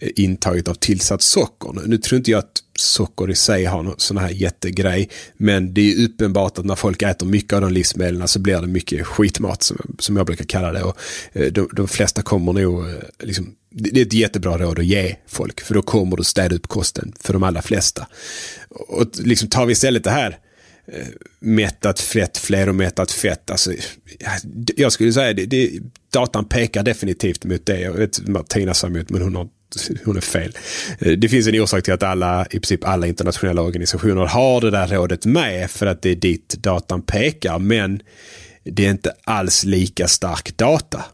intaget 0.00 0.68
av 0.68 0.74
tillsatt 0.74 1.22
socker. 1.22 1.86
Nu 1.86 1.98
tror 1.98 2.16
inte 2.16 2.30
jag 2.30 2.38
att 2.38 2.62
socker 2.78 3.30
i 3.30 3.34
sig 3.34 3.64
har 3.64 3.82
någon 3.82 3.98
sån 3.98 4.16
här 4.16 4.30
jättegrej. 4.30 5.08
Men 5.36 5.74
det 5.74 5.92
är 5.92 6.04
uppenbart 6.04 6.58
att 6.58 6.64
när 6.64 6.74
folk 6.74 7.02
äter 7.02 7.26
mycket 7.26 7.52
av 7.52 7.60
de 7.60 7.72
livsmedlen 7.72 8.28
så 8.28 8.38
blir 8.38 8.60
det 8.60 8.66
mycket 8.66 9.06
skitmat 9.06 9.62
som, 9.62 9.96
som 9.98 10.16
jag 10.16 10.26
brukar 10.26 10.44
kalla 10.44 10.72
det. 10.72 10.82
Och 10.82 10.96
eh, 11.32 11.52
de, 11.52 11.68
de 11.72 11.88
flesta 11.88 12.22
kommer 12.22 12.52
nog, 12.52 12.88
eh, 12.88 12.94
liksom, 13.18 13.54
det 13.70 14.00
är 14.00 14.06
ett 14.06 14.12
jättebra 14.12 14.58
råd 14.58 14.78
att 14.78 14.86
ge 14.86 15.16
folk. 15.26 15.60
För 15.60 15.74
då 15.74 15.82
kommer 15.82 16.16
du 16.16 16.24
städa 16.24 16.56
upp 16.56 16.68
kosten 16.68 17.12
för 17.20 17.32
de 17.32 17.42
allra 17.42 17.62
flesta. 17.62 18.06
Och 18.70 19.06
liksom 19.18 19.48
tar 19.48 19.66
vi 19.66 19.72
istället 19.72 20.04
det 20.04 20.10
här 20.10 20.38
eh, 20.86 21.06
mättat 21.40 22.00
fett, 22.00 22.38
fleromättat 22.38 23.10
fett. 23.10 23.50
Alltså, 23.50 23.72
jag 24.76 24.92
skulle 24.92 25.12
säga 25.12 25.32
det, 25.32 25.46
det, 25.46 25.70
datan 26.12 26.44
pekar 26.44 26.82
definitivt 26.82 27.44
mot 27.44 27.66
det. 27.66 27.80
Jag 27.80 27.92
vet 27.92 28.28
Martina 28.28 28.74
sa 28.74 28.86
emot 28.86 29.10
men 29.10 29.22
hon 29.22 29.36
har 29.36 29.48
hon 30.04 30.16
är 30.16 30.20
fel. 30.20 30.52
Eh, 30.98 31.12
det 31.12 31.28
finns 31.28 31.46
en 31.46 31.60
orsak 31.60 31.84
till 31.84 31.94
att 31.94 32.02
alla, 32.02 32.46
i 32.46 32.48
princip 32.48 32.84
alla 32.84 33.06
internationella 33.06 33.62
organisationer 33.62 34.26
har 34.26 34.60
det 34.60 34.70
där 34.70 34.86
rådet 34.86 35.24
med 35.24 35.70
för 35.70 35.86
att 35.86 36.02
det 36.02 36.10
är 36.10 36.16
dit 36.16 36.56
datan 36.58 37.02
pekar. 37.02 37.58
Men 37.58 38.02
det 38.64 38.86
är 38.86 38.90
inte 38.90 39.12
alls 39.24 39.64
lika 39.64 40.08
stark 40.08 40.56
data. 40.56 41.04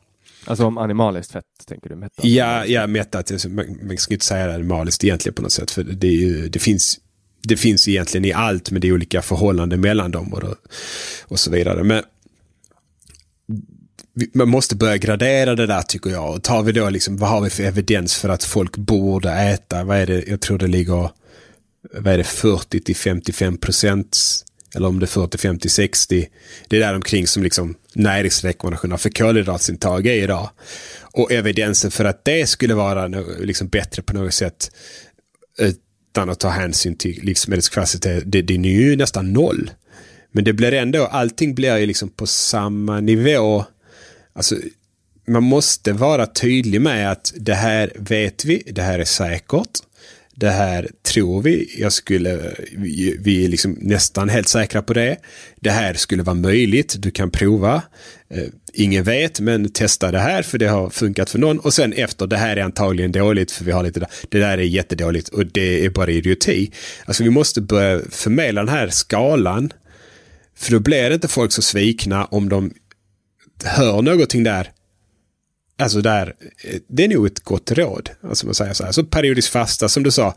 Alltså 0.44 0.64
om 0.64 0.78
animaliskt 0.78 1.32
fett 1.32 1.44
tänker 1.68 1.88
du? 1.88 1.96
Mättat? 1.96 2.24
Ja, 2.24 2.66
ja 2.66 2.86
mättat. 2.86 3.30
Alltså, 3.30 3.48
man, 3.48 3.78
man 3.82 3.96
ska 3.96 4.14
inte 4.14 4.26
säga 4.26 4.54
animaliskt 4.54 5.04
egentligen 5.04 5.34
på 5.34 5.42
något 5.42 5.52
sätt. 5.52 5.70
För 5.70 5.82
det, 5.82 6.08
ju, 6.08 6.48
det, 6.48 6.58
finns, 6.58 6.98
det 7.42 7.56
finns 7.56 7.88
egentligen 7.88 8.24
i 8.24 8.32
allt 8.32 8.70
men 8.70 8.80
det 8.80 8.88
är 8.88 8.92
olika 8.92 9.22
förhållanden 9.22 9.80
mellan 9.80 10.10
dem 10.10 10.34
och, 10.34 10.40
då, 10.40 10.54
och 11.24 11.40
så 11.40 11.50
vidare. 11.50 11.84
Men 11.84 12.02
man 14.32 14.48
måste 14.48 14.76
börja 14.76 14.96
gradera 14.96 15.54
det 15.54 15.66
där 15.66 15.82
tycker 15.82 16.10
jag. 16.10 16.34
Och 16.34 16.42
tar 16.42 16.62
vi 16.62 16.72
då 16.72 16.90
liksom, 16.90 17.16
vad 17.16 17.30
har 17.30 17.40
vi 17.40 17.50
för 17.50 17.62
evidens 17.62 18.14
för 18.14 18.28
att 18.28 18.44
folk 18.44 18.76
borde 18.76 19.32
äta? 19.32 19.84
Vad 19.84 19.96
är 19.96 20.06
det, 20.06 20.24
jag 20.28 20.40
tror 20.40 20.58
det 20.58 20.66
ligger, 20.66 21.10
vad 21.92 22.12
är 22.12 22.18
det, 22.18 22.24
40 22.24 22.80
till 22.80 22.96
55 22.96 23.58
procent? 23.58 24.18
Eller 24.74 24.88
om 24.88 24.98
det 24.98 25.04
är 25.04 25.08
40, 25.08 25.38
50, 25.38 25.68
60. 25.68 26.28
Det 26.68 26.76
är 26.76 26.80
där 26.80 26.94
omkring 26.94 27.26
som 27.26 27.42
liksom 27.42 27.74
näringsrekommendationerna 27.94 28.98
för 28.98 29.10
kolhydratsintag 29.10 30.06
är 30.06 30.22
idag. 30.22 30.50
Och 31.00 31.32
evidensen 31.32 31.90
för 31.90 32.04
att 32.04 32.24
det 32.24 32.46
skulle 32.46 32.74
vara 32.74 33.08
liksom 33.40 33.68
bättre 33.68 34.02
på 34.02 34.14
något 34.14 34.34
sätt. 34.34 34.70
Utan 35.58 36.30
att 36.30 36.40
ta 36.40 36.48
hänsyn 36.48 36.96
till 36.96 37.20
livsmedelskvalitet, 37.22 38.22
det, 38.26 38.42
det 38.42 38.54
är 38.54 38.58
ju 38.58 38.96
nästan 38.96 39.32
noll. 39.32 39.70
Men 40.32 40.44
det 40.44 40.52
blir 40.52 40.72
ändå, 40.72 41.06
allting 41.06 41.54
blir 41.54 41.76
ju 41.76 41.86
liksom 41.86 42.08
på 42.08 42.26
samma 42.26 43.00
nivå. 43.00 43.64
Alltså, 44.36 44.56
man 45.26 45.42
måste 45.42 45.92
vara 45.92 46.26
tydlig 46.26 46.80
med 46.80 47.12
att 47.12 47.32
det 47.36 47.54
här 47.54 47.92
vet 47.96 48.44
vi, 48.44 48.62
det 48.66 48.82
här 48.82 48.98
är 48.98 49.04
säkert. 49.04 49.70
Det 50.34 50.50
här 50.50 50.88
tror 51.02 51.42
vi, 51.42 51.74
jag 51.78 51.92
skulle, 51.92 52.54
vi, 52.72 53.16
vi 53.20 53.44
är 53.44 53.48
liksom 53.48 53.76
nästan 53.80 54.28
helt 54.28 54.48
säkra 54.48 54.82
på 54.82 54.94
det. 54.94 55.16
Det 55.60 55.70
här 55.70 55.94
skulle 55.94 56.22
vara 56.22 56.34
möjligt, 56.34 56.96
du 56.98 57.10
kan 57.10 57.30
prova. 57.30 57.82
Eh, 58.30 58.44
ingen 58.72 59.04
vet, 59.04 59.40
men 59.40 59.68
testa 59.68 60.10
det 60.10 60.18
här 60.18 60.42
för 60.42 60.58
det 60.58 60.66
har 60.66 60.90
funkat 60.90 61.30
för 61.30 61.38
någon. 61.38 61.58
Och 61.58 61.74
sen 61.74 61.92
efter, 61.92 62.26
det 62.26 62.36
här 62.36 62.56
är 62.56 62.62
antagligen 62.62 63.12
dåligt 63.12 63.50
för 63.50 63.64
vi 63.64 63.72
har 63.72 63.82
lite. 63.82 64.06
Det 64.28 64.38
där 64.38 64.58
är 64.58 64.62
jättedåligt 64.62 65.28
och 65.28 65.46
det 65.46 65.84
är 65.84 65.90
bara 65.90 66.10
idioti. 66.10 66.70
Alltså 67.04 67.22
vi 67.22 67.30
måste 67.30 67.60
börja 67.60 68.00
förmedla 68.10 68.60
den 68.60 68.74
här 68.74 68.88
skalan. 68.88 69.72
För 70.56 70.72
då 70.72 70.80
blir 70.80 71.08
det 71.08 71.14
inte 71.14 71.28
folk 71.28 71.52
så 71.52 71.62
svikna 71.62 72.24
om 72.24 72.48
de 72.48 72.72
hör 73.64 74.02
någonting 74.02 74.44
där 74.44 74.72
Alltså 75.78 76.00
där, 76.00 76.34
det 76.88 77.04
är 77.04 77.08
nog 77.08 77.26
ett 77.26 77.40
gott 77.40 77.72
råd. 77.72 78.10
Alltså 78.22 78.46
man 78.46 78.54
säger 78.54 78.72
så 78.72 78.84
här. 78.84 78.92
Så 78.92 79.04
periodiskt 79.04 79.52
fasta 79.52 79.88
som 79.88 80.02
du 80.02 80.10
sa. 80.10 80.34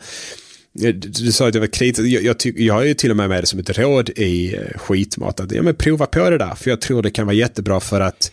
Du, 0.73 0.91
du 0.91 1.31
sa 1.31 1.47
att 1.47 1.53
jag 1.53 1.61
var 1.61 1.67
kritisk. 1.67 2.07
Jag, 2.07 2.23
jag, 2.23 2.35
jag 2.55 2.73
har 2.73 2.83
ju 2.83 2.93
till 2.93 3.11
och 3.11 3.17
med 3.17 3.29
med 3.29 3.43
det 3.43 3.47
som 3.47 3.59
ett 3.59 3.77
råd 3.77 4.09
i 4.09 4.55
eh, 4.55 4.77
skitmat. 4.77 5.39
Att, 5.39 5.51
ja, 5.51 5.61
men 5.61 5.75
prova 5.75 6.05
på 6.05 6.29
det 6.29 6.37
där. 6.37 6.55
För 6.55 6.69
jag 6.69 6.81
tror 6.81 7.01
det 7.01 7.11
kan 7.11 7.25
vara 7.25 7.35
jättebra 7.35 7.79
för 7.79 8.01
att 8.01 8.31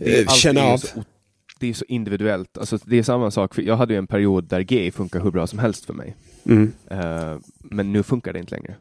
eh, 0.00 0.28
känna 0.28 0.62
av. 0.62 0.82
Det 1.58 1.68
är 1.68 1.74
så 1.74 1.84
individuellt. 1.88 2.58
Alltså, 2.58 2.78
det 2.84 2.98
är 2.98 3.02
samma 3.02 3.30
sak. 3.30 3.54
För 3.54 3.62
jag 3.62 3.76
hade 3.76 3.94
ju 3.94 3.98
en 3.98 4.06
period 4.06 4.44
där 4.44 4.60
G 4.60 4.90
funkar 4.90 5.20
hur 5.20 5.30
bra 5.30 5.46
som 5.46 5.58
helst 5.58 5.84
för 5.84 5.94
mig. 5.94 6.16
Mm. 6.46 6.72
Uh, 6.92 7.38
men 7.58 7.92
nu 7.92 8.02
funkar 8.02 8.32
det 8.32 8.38
inte 8.38 8.54
längre. 8.54 8.74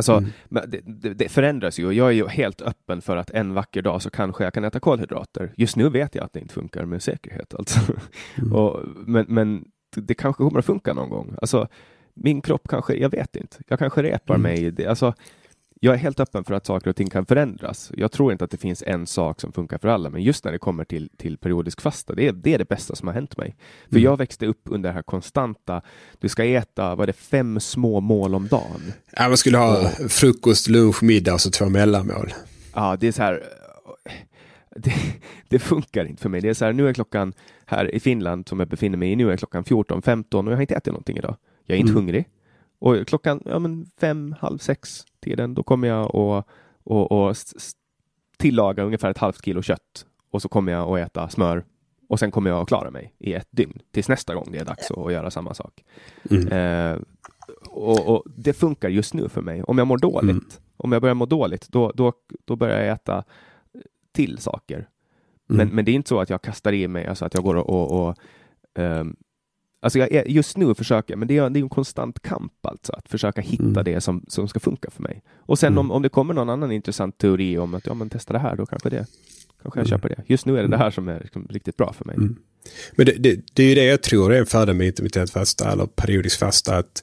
Alltså, 0.00 0.24
mm. 0.48 0.70
det, 0.86 1.14
det, 1.14 1.28
förändras 1.28 1.78
ju 1.78 1.86
och 1.86 1.94
jag 1.94 2.08
är 2.08 2.12
ju 2.12 2.26
helt 2.26 2.62
öppen 2.62 3.02
för 3.02 3.16
att 3.16 3.30
en 3.30 3.54
vacker 3.54 3.82
dag 3.82 4.02
så 4.02 4.10
kanske 4.10 4.44
jag 4.44 4.54
kan 4.54 4.64
äta 4.64 4.80
kolhydrater. 4.80 5.52
Just 5.56 5.76
nu 5.76 5.88
vet 5.88 6.14
jag 6.14 6.24
att 6.24 6.32
det 6.32 6.40
inte 6.40 6.54
funkar 6.54 6.84
med 6.84 7.02
säkerhet. 7.02 7.54
Alltså. 7.54 7.78
Mm. 8.38 8.52
och, 8.52 8.80
men, 9.06 9.26
men 9.28 9.64
det 9.96 10.14
kanske 10.14 10.42
kommer 10.42 10.58
att 10.58 10.64
funka 10.64 10.92
någon 10.92 11.10
gång. 11.10 11.34
Alltså, 11.40 11.68
min 12.14 12.40
kropp 12.40 12.68
kanske, 12.68 12.94
jag 12.94 13.10
vet 13.10 13.36
inte, 13.36 13.56
jag 13.68 13.78
kanske 13.78 14.02
repar 14.02 14.34
mm. 14.34 14.42
mig. 14.42 14.70
Det, 14.70 14.86
alltså, 14.86 15.14
jag 15.82 15.94
är 15.94 15.98
helt 15.98 16.20
öppen 16.20 16.44
för 16.44 16.54
att 16.54 16.66
saker 16.66 16.90
och 16.90 16.96
ting 16.96 17.10
kan 17.10 17.26
förändras. 17.26 17.92
Jag 17.94 18.12
tror 18.12 18.32
inte 18.32 18.44
att 18.44 18.50
det 18.50 18.56
finns 18.56 18.82
en 18.86 19.06
sak 19.06 19.40
som 19.40 19.52
funkar 19.52 19.78
för 19.78 19.88
alla, 19.88 20.10
men 20.10 20.22
just 20.22 20.44
när 20.44 20.52
det 20.52 20.58
kommer 20.58 20.84
till, 20.84 21.10
till 21.16 21.38
periodisk 21.38 21.80
fasta, 21.80 22.14
det 22.14 22.28
är, 22.28 22.32
det 22.32 22.54
är 22.54 22.58
det 22.58 22.68
bästa 22.68 22.94
som 22.94 23.08
har 23.08 23.14
hänt 23.14 23.36
mig. 23.36 23.56
För 23.88 23.96
mm. 23.96 24.04
jag 24.04 24.16
växte 24.16 24.46
upp 24.46 24.62
under 24.64 24.88
det 24.88 24.94
här 24.94 25.02
konstanta, 25.02 25.82
du 26.18 26.28
ska 26.28 26.44
äta, 26.44 26.94
vad 26.94 27.08
det, 27.08 27.12
fem 27.12 27.60
små 27.60 28.00
mål 28.00 28.34
om 28.34 28.48
dagen? 28.48 28.92
Ja, 29.12 29.28
man 29.28 29.36
skulle 29.36 29.58
ha 29.58 29.78
och, 29.78 30.10
frukost, 30.10 30.68
lunch, 30.68 31.02
middag 31.02 31.34
och 31.34 31.40
så 31.40 31.50
två 31.50 31.68
mellanmål. 31.68 32.32
Ja, 32.74 32.96
det 33.00 33.08
är 33.08 33.12
så 33.12 33.22
här, 33.22 33.42
det, 34.76 34.94
det, 35.48 35.58
funkar 35.58 36.04
inte 36.04 36.22
för 36.22 36.28
mig. 36.28 36.40
Det 36.40 36.48
är 36.48 36.54
så 36.54 36.64
här, 36.64 36.72
nu 36.72 36.88
är 36.88 36.92
klockan 36.92 37.32
här 37.66 37.94
i 37.94 38.00
Finland 38.00 38.48
som 38.48 38.60
jag 38.60 38.68
befinner 38.68 38.98
mig 38.98 39.12
i, 39.12 39.16
nu 39.16 39.32
är 39.32 39.36
klockan 39.36 39.64
14.15 39.64 40.46
och 40.46 40.52
jag 40.52 40.56
har 40.56 40.60
inte 40.60 40.74
ätit 40.74 40.86
någonting 40.92 41.16
idag. 41.16 41.36
Jag 41.66 41.74
är 41.74 41.80
inte 41.80 41.92
mm. 41.92 42.02
hungrig. 42.02 42.28
Och 42.80 43.06
klockan 43.06 43.42
ja, 43.44 43.58
men 43.58 43.86
fem, 44.00 44.34
halv 44.40 44.58
sex 44.58 45.04
tiden, 45.20 45.54
då 45.54 45.62
kommer 45.62 45.88
jag 45.88 46.14
och, 46.14 46.48
och, 46.84 47.12
och 47.12 47.36
tillaga 48.38 48.82
ungefär 48.82 49.10
ett 49.10 49.18
halvt 49.18 49.44
kilo 49.44 49.62
kött 49.62 50.06
och 50.30 50.42
så 50.42 50.48
kommer 50.48 50.72
jag 50.72 50.98
att 51.00 51.06
äta 51.06 51.28
smör 51.28 51.64
och 52.08 52.18
sen 52.18 52.30
kommer 52.30 52.50
jag 52.50 52.60
att 52.60 52.68
klara 52.68 52.90
mig 52.90 53.14
i 53.18 53.34
ett 53.34 53.48
dygn 53.50 53.78
tills 53.90 54.08
nästa 54.08 54.34
gång 54.34 54.48
det 54.52 54.58
är 54.58 54.64
dags 54.64 54.90
att 54.90 55.12
göra 55.12 55.30
samma 55.30 55.54
sak. 55.54 55.84
Mm. 56.30 56.48
Eh, 56.48 56.98
och, 57.68 58.08
och, 58.08 58.24
Det 58.36 58.52
funkar 58.52 58.88
just 58.88 59.14
nu 59.14 59.28
för 59.28 59.42
mig. 59.42 59.62
Om 59.62 59.78
jag 59.78 59.86
mår 59.86 59.98
dåligt, 59.98 60.30
mm. 60.30 60.44
om 60.76 60.92
jag 60.92 61.02
börjar 61.02 61.14
må 61.14 61.26
dåligt, 61.26 61.68
då, 61.68 61.92
då, 61.94 62.12
då 62.44 62.56
börjar 62.56 62.78
jag 62.78 62.88
äta 62.88 63.24
till 64.12 64.38
saker. 64.38 64.88
Men, 65.46 65.60
mm. 65.60 65.74
men 65.74 65.84
det 65.84 65.90
är 65.90 65.94
inte 65.94 66.08
så 66.08 66.20
att 66.20 66.30
jag 66.30 66.42
kastar 66.42 66.72
i 66.72 66.88
mig, 66.88 67.06
alltså 67.06 67.24
att 67.24 67.34
jag 67.34 67.44
går 67.44 67.54
och, 67.54 67.70
och, 67.70 68.08
och 68.08 68.16
um, 68.74 69.16
Alltså 69.82 69.98
jag, 69.98 70.28
just 70.28 70.56
nu 70.56 70.74
försöker 70.74 71.16
men 71.16 71.28
det 71.28 71.36
är, 71.36 71.50
det 71.50 71.58
är 71.58 71.62
en 71.62 71.68
konstant 71.68 72.22
kamp 72.22 72.66
alltså, 72.66 72.92
att 72.92 73.08
försöka 73.08 73.40
hitta 73.40 73.64
mm. 73.64 73.84
det 73.84 74.00
som, 74.00 74.24
som 74.28 74.48
ska 74.48 74.60
funka 74.60 74.90
för 74.90 75.02
mig. 75.02 75.22
Och 75.36 75.58
sen 75.58 75.72
mm. 75.72 75.78
om, 75.78 75.90
om 75.90 76.02
det 76.02 76.08
kommer 76.08 76.34
någon 76.34 76.50
annan 76.50 76.72
intressant 76.72 77.18
teori 77.18 77.58
om 77.58 77.74
att 77.74 77.86
ja, 77.86 77.94
men 77.94 78.10
testa 78.10 78.32
det 78.32 78.38
här, 78.38 78.56
då 78.56 78.66
kanske 78.66 78.90
det 78.90 79.06
kanske 79.62 79.80
jag 79.80 79.86
mm. 79.86 79.98
köper 79.98 80.08
det. 80.08 80.22
Just 80.26 80.46
nu 80.46 80.58
är 80.58 80.62
det 80.62 80.68
det 80.68 80.76
här 80.76 80.90
som 80.90 81.08
är 81.08 81.20
liksom 81.20 81.46
riktigt 81.50 81.76
bra 81.76 81.92
för 81.92 82.04
mig. 82.04 82.16
Men 82.92 83.06
det, 83.06 83.12
det, 83.12 83.40
det, 83.54 83.62
är 83.62 83.66
ju 83.66 83.74
det 83.74 83.84
jag 83.84 84.02
tror 84.02 84.34
är 84.34 84.38
en 84.38 84.46
fördel 84.46 84.74
med 84.74 84.86
intermittent 84.86 85.30
fasta 85.30 85.72
eller 85.72 85.86
periodisk 85.86 86.38
fasta. 86.38 86.76
Att 86.76 87.02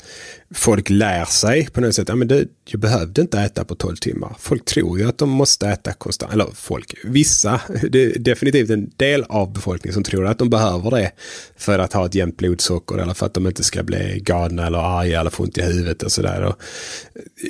folk 0.53 0.89
lär 0.89 1.25
sig 1.25 1.65
på 1.65 1.81
något 1.81 1.95
sätt. 1.95 2.09
Ja, 2.09 2.15
men 2.15 2.27
det, 2.27 2.47
jag 2.65 2.79
behövde 2.81 3.21
inte 3.21 3.39
äta 3.39 3.65
på 3.65 3.75
12 3.75 3.95
timmar. 3.95 4.35
Folk 4.39 4.65
tror 4.65 4.99
ju 4.99 5.07
att 5.07 5.17
de 5.17 5.29
måste 5.29 5.67
äta 5.67 5.93
konstant. 5.93 6.34
Eller 6.34 6.47
folk, 6.55 6.95
vissa. 7.03 7.61
Det 7.89 8.03
är 8.03 8.19
definitivt 8.19 8.69
en 8.69 8.91
del 8.97 9.23
av 9.23 9.53
befolkningen 9.53 9.93
som 9.93 10.03
tror 10.03 10.27
att 10.27 10.38
de 10.38 10.49
behöver 10.49 10.91
det. 10.91 11.11
För 11.57 11.79
att 11.79 11.93
ha 11.93 12.05
ett 12.05 12.15
jämnt 12.15 12.38
blodsocker 12.38 12.97
eller 12.97 13.13
för 13.13 13.25
att 13.25 13.34
de 13.34 13.47
inte 13.47 13.63
ska 13.63 13.84
bli 13.84 14.19
galna 14.23 14.67
eller 14.67 14.99
arga 14.99 15.19
eller 15.19 15.29
få 15.29 15.43
ont 15.43 15.57
i 15.57 15.61
huvudet 15.61 16.03
och 16.03 16.11
sådär. 16.11 16.53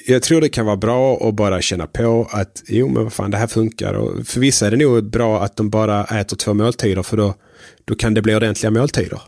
Jag 0.07 0.23
tror 0.23 0.41
det 0.41 0.49
kan 0.49 0.65
vara 0.65 0.77
bra 0.77 1.27
att 1.27 1.35
bara 1.35 1.61
känna 1.61 1.87
på 1.87 2.27
att 2.31 2.63
jo 2.67 2.87
men 2.87 3.03
vad 3.03 3.13
fan 3.13 3.31
det 3.31 3.37
här 3.37 3.47
funkar. 3.47 3.93
Och 3.93 4.27
för 4.27 4.39
vissa 4.39 4.67
är 4.67 4.71
det 4.71 4.77
nog 4.77 5.09
bra 5.09 5.43
att 5.43 5.55
de 5.55 5.69
bara 5.69 6.05
äter 6.05 6.37
två 6.37 6.53
måltider 6.53 7.03
för 7.03 7.17
då 7.17 7.35
då 7.85 7.95
kan 7.95 8.13
det 8.13 8.21
bli 8.21 8.35
ordentliga 8.35 8.71
måltider. 8.71 9.21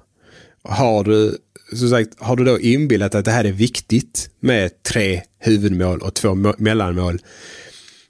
Har 0.63 1.03
du, 1.03 1.37
som 1.73 1.89
sagt, 1.89 2.09
har 2.17 2.35
du 2.35 2.43
då 2.43 2.59
inbillat 2.59 3.15
att 3.15 3.25
det 3.25 3.31
här 3.31 3.45
är 3.45 3.51
viktigt 3.51 4.29
med 4.39 4.83
tre 4.83 5.21
huvudmål 5.39 6.01
och 6.01 6.13
två 6.13 6.35
mellanmål, 6.57 7.21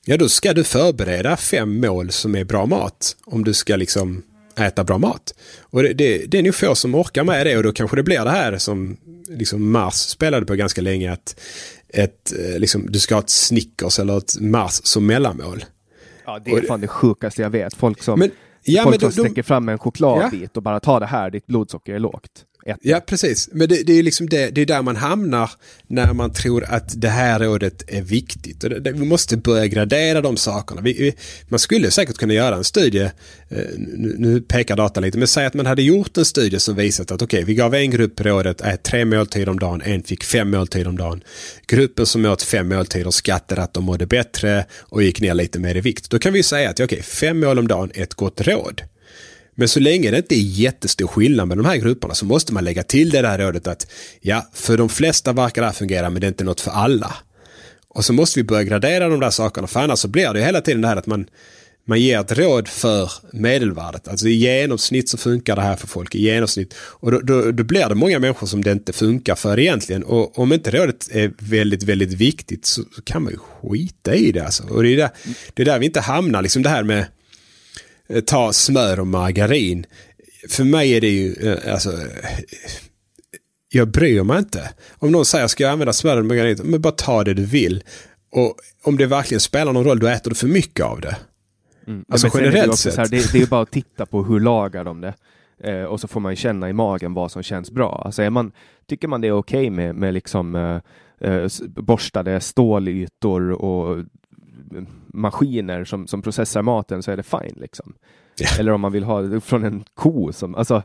ja 0.05 0.17
då 0.17 0.29
ska 0.29 0.53
du 0.53 0.63
förbereda 0.63 1.37
fem 1.37 1.79
mål 1.79 2.11
som 2.11 2.35
är 2.35 2.43
bra 2.43 2.65
mat. 2.65 3.15
Om 3.25 3.43
du 3.43 3.53
ska 3.53 3.75
liksom 3.75 4.23
äta 4.59 4.83
bra 4.83 4.97
mat. 4.97 5.33
Och 5.59 5.83
det, 5.83 5.93
det, 5.93 6.25
det 6.25 6.37
är 6.37 6.43
nog 6.43 6.55
få 6.55 6.75
som 6.75 6.95
orkar 6.95 7.23
med 7.23 7.45
det 7.45 7.57
och 7.57 7.63
då 7.63 7.71
kanske 7.71 7.95
det 7.95 8.03
blir 8.03 8.23
det 8.23 8.29
här 8.29 8.57
som 8.57 8.97
liksom 9.29 9.71
Mars 9.71 9.93
spelade 9.93 10.45
på 10.45 10.55
ganska 10.55 10.81
länge. 10.81 11.11
Att 11.11 11.39
ett, 11.87 12.33
eh, 12.39 12.59
liksom, 12.59 12.85
du 12.89 12.99
ska 12.99 13.15
ha 13.15 13.21
ett 13.21 13.29
Snickers 13.29 13.99
eller 13.99 14.17
ett 14.17 14.39
Mars 14.39 14.81
som 14.83 15.05
mellanmål. 15.05 15.65
Ja, 16.25 16.39
det 16.45 16.51
är 16.51 16.61
fan 16.61 16.81
det 16.81 16.87
sjukaste 16.87 17.41
jag 17.41 17.49
vet. 17.49 17.73
Folk 17.73 18.03
som 18.03 18.19
men, 18.19 18.31
Ja, 18.63 18.83
Folk 18.83 19.01
som 19.01 19.11
sträcker 19.11 19.43
fram 19.43 19.69
en 19.69 19.77
chokladbit 19.79 20.41
ja. 20.41 20.49
och 20.53 20.63
bara 20.63 20.79
tar 20.79 20.99
det 20.99 21.05
här, 21.05 21.29
ditt 21.29 21.47
blodsocker 21.47 21.95
är 21.95 21.99
lågt. 21.99 22.45
Ett. 22.69 22.77
Ja, 22.81 22.99
precis. 22.99 23.49
Men 23.51 23.69
det, 23.69 23.83
det 23.83 23.93
är 23.93 24.03
liksom 24.03 24.29
det, 24.29 24.49
det 24.49 24.61
är 24.61 24.65
där 24.65 24.81
man 24.81 24.95
hamnar 24.95 25.51
när 25.87 26.13
man 26.13 26.33
tror 26.33 26.63
att 26.63 27.01
det 27.01 27.09
här 27.09 27.39
rådet 27.39 27.83
är 27.87 28.01
viktigt. 28.01 28.63
Och 28.63 28.69
det, 28.69 28.79
det, 28.79 28.91
vi 28.91 29.05
måste 29.05 29.37
börja 29.37 29.67
gradera 29.67 30.21
de 30.21 30.37
sakerna. 30.37 30.81
Vi, 30.81 30.93
vi, 30.93 31.15
man 31.47 31.59
skulle 31.59 31.91
säkert 31.91 32.17
kunna 32.17 32.33
göra 32.33 32.55
en 32.55 32.63
studie, 32.63 33.11
eh, 33.49 33.63
nu, 33.77 34.15
nu, 34.17 34.41
pekar 34.41 34.75
data 34.75 34.99
lite, 34.99 35.17
men 35.17 35.27
säg 35.27 35.45
att 35.45 35.53
man 35.53 35.65
hade 35.65 35.81
gjort 35.81 36.17
en 36.17 36.25
studie 36.25 36.59
som 36.59 36.75
visat 36.75 37.11
att 37.11 37.21
okej, 37.21 37.37
okay, 37.37 37.45
vi 37.45 37.53
gav 37.53 37.75
en 37.75 37.91
grupp 37.91 38.21
rådet 38.21 38.61
ät 38.61 38.83
tre 38.83 39.05
måltider 39.05 39.49
om 39.49 39.59
dagen, 39.59 39.81
en 39.81 40.03
fick 40.03 40.23
fem 40.23 40.51
måltider 40.51 40.87
om 40.87 40.97
dagen. 40.97 41.23
Gruppen 41.67 42.05
som 42.05 42.25
åt 42.25 42.41
fem 42.41 42.67
måltider 42.69 43.11
skattade 43.11 43.61
att 43.61 43.73
de 43.73 43.83
mådde 43.83 44.05
bättre 44.05 44.65
och 44.79 45.03
gick 45.03 45.21
ner 45.21 45.33
lite 45.33 45.59
mer 45.59 45.75
i 45.75 45.81
vikt. 45.81 46.09
Då 46.09 46.19
kan 46.19 46.33
vi 46.33 46.43
säga 46.43 46.69
att 46.69 46.79
okej, 46.79 46.85
okay, 46.85 47.01
fem 47.01 47.39
mål 47.39 47.59
om 47.59 47.67
dagen 47.67 47.91
är 47.93 48.03
ett 48.03 48.13
gott 48.13 48.41
råd. 48.41 48.81
Men 49.59 49.67
så 49.67 49.79
länge 49.79 50.11
det 50.11 50.17
inte 50.17 50.35
är 50.35 50.59
jättestor 50.59 51.07
skillnad 51.07 51.47
med 51.47 51.57
de 51.57 51.65
här 51.65 51.77
grupperna 51.77 52.13
så 52.13 52.25
måste 52.25 52.53
man 52.53 52.63
lägga 52.63 52.83
till 52.83 53.09
det 53.09 53.21
där 53.21 53.37
rådet 53.37 53.67
att 53.67 53.87
ja, 54.21 54.49
för 54.53 54.77
de 54.77 54.89
flesta 54.89 55.33
verkar 55.33 55.61
det 55.61 55.65
här 55.67 55.73
fungera 55.73 56.09
men 56.09 56.21
det 56.21 56.27
är 56.27 56.29
inte 56.29 56.43
något 56.43 56.61
för 56.61 56.71
alla. 56.71 57.15
Och 57.87 58.05
så 58.05 58.13
måste 58.13 58.39
vi 58.39 58.43
börja 58.43 58.63
gradera 58.63 59.09
de 59.09 59.19
där 59.19 59.29
sakerna 59.29 59.67
för 59.67 59.79
annars 59.79 59.99
så 59.99 60.07
blir 60.07 60.33
det 60.33 60.43
hela 60.43 60.61
tiden 60.61 60.81
det 60.81 60.87
här 60.87 60.95
att 60.95 61.05
man, 61.05 61.25
man 61.87 62.01
ger 62.01 62.19
ett 62.19 62.37
råd 62.37 62.67
för 62.67 63.11
medelvärdet. 63.33 64.07
Alltså 64.07 64.27
i 64.27 64.33
genomsnitt 64.33 65.09
så 65.09 65.17
funkar 65.17 65.55
det 65.55 65.61
här 65.61 65.75
för 65.75 65.87
folk 65.87 66.15
i 66.15 66.21
genomsnitt. 66.21 66.75
Och 66.79 67.11
då, 67.11 67.19
då, 67.19 67.51
då 67.51 67.63
blir 67.63 67.89
det 67.89 67.95
många 67.95 68.19
människor 68.19 68.47
som 68.47 68.63
det 68.63 68.71
inte 68.71 68.93
funkar 68.93 69.35
för 69.35 69.59
egentligen. 69.59 70.03
Och 70.03 70.39
om 70.39 70.53
inte 70.53 70.71
rådet 70.71 71.09
är 71.11 71.31
väldigt, 71.39 71.83
väldigt 71.83 72.13
viktigt 72.13 72.65
så, 72.65 72.81
så 72.95 73.01
kan 73.01 73.23
man 73.23 73.31
ju 73.31 73.39
skita 73.39 74.15
i 74.15 74.31
det. 74.31 74.45
Alltså. 74.45 74.63
Och 74.63 74.83
det 74.83 74.89
är, 74.89 74.97
där, 74.97 75.09
det 75.53 75.61
är 75.61 75.65
där 75.65 75.79
vi 75.79 75.85
inte 75.85 75.99
hamnar, 75.99 76.41
liksom 76.41 76.63
det 76.63 76.69
här 76.69 76.83
med 76.83 77.05
ta 78.25 78.53
smör 78.53 78.99
och 78.99 79.07
margarin. 79.07 79.85
För 80.49 80.63
mig 80.63 80.91
är 80.91 81.01
det 81.01 81.09
ju, 81.09 81.33
eh, 81.33 81.73
alltså, 81.73 81.91
jag 83.71 83.87
bryr 83.87 84.23
mig 84.23 84.39
inte. 84.39 84.69
Om 84.97 85.11
någon 85.11 85.25
säger 85.25 85.47
ska 85.47 85.63
jag 85.63 85.71
använda 85.71 85.93
smör 85.93 86.17
och 86.17 86.25
margarin, 86.25 86.57
men 86.63 86.81
bara 86.81 86.93
ta 86.93 87.23
det 87.23 87.33
du 87.33 87.45
vill. 87.45 87.83
Och 88.31 88.55
om 88.83 88.97
det 88.97 89.05
verkligen 89.05 89.41
spelar 89.41 89.73
någon 89.73 89.83
roll, 89.83 89.99
då 89.99 90.07
äter 90.07 90.29
du 90.29 90.35
för 90.35 90.47
mycket 90.47 90.85
av 90.85 91.01
det. 91.01 91.17
Mm. 91.87 92.05
Alltså 92.09 92.29
generellt 92.33 92.79
sett. 92.79 93.11
Det, 93.11 93.35
är 93.35 93.47
bara 93.47 93.61
att 93.61 93.71
titta 93.71 94.05
på 94.05 94.23
hur 94.23 94.39
lagar 94.39 94.83
de 94.83 95.01
det. 95.01 95.13
Eh, 95.63 95.83
och 95.83 95.99
så 95.99 96.07
får 96.07 96.19
man 96.19 96.35
känna 96.35 96.69
i 96.69 96.73
magen 96.73 97.13
vad 97.13 97.31
som 97.31 97.43
känns 97.43 97.71
bra. 97.71 98.01
Alltså 98.05 98.21
är 98.21 98.29
man, 98.29 98.51
tycker 98.87 99.07
man 99.07 99.21
det 99.21 99.27
är 99.27 99.31
okej 99.31 99.59
okay 99.59 99.69
med, 99.69 99.95
med 99.95 100.13
liksom 100.13 100.55
eh, 100.55 100.79
eh 101.29 101.47
borstade 101.67 102.39
stålytor 102.39 103.51
och 103.51 104.05
maskiner 105.13 105.85
som, 105.85 106.07
som 106.07 106.21
processar 106.21 106.61
maten 106.61 107.03
så 107.03 107.11
är 107.11 107.17
det 107.17 107.23
fine. 107.23 107.55
Liksom. 107.55 107.93
Yeah. 108.41 108.59
Eller 108.59 108.71
om 108.71 108.81
man 108.81 108.91
vill 108.91 109.03
ha 109.03 109.21
det 109.21 109.41
från 109.41 109.63
en 109.63 109.83
ko. 109.93 110.33
Som, 110.33 110.55
alltså, 110.55 110.83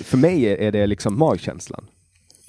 för 0.00 0.16
mig 0.16 0.46
är 0.46 0.72
det 0.72 0.86
liksom 0.86 1.18
magkänslan. 1.18 1.86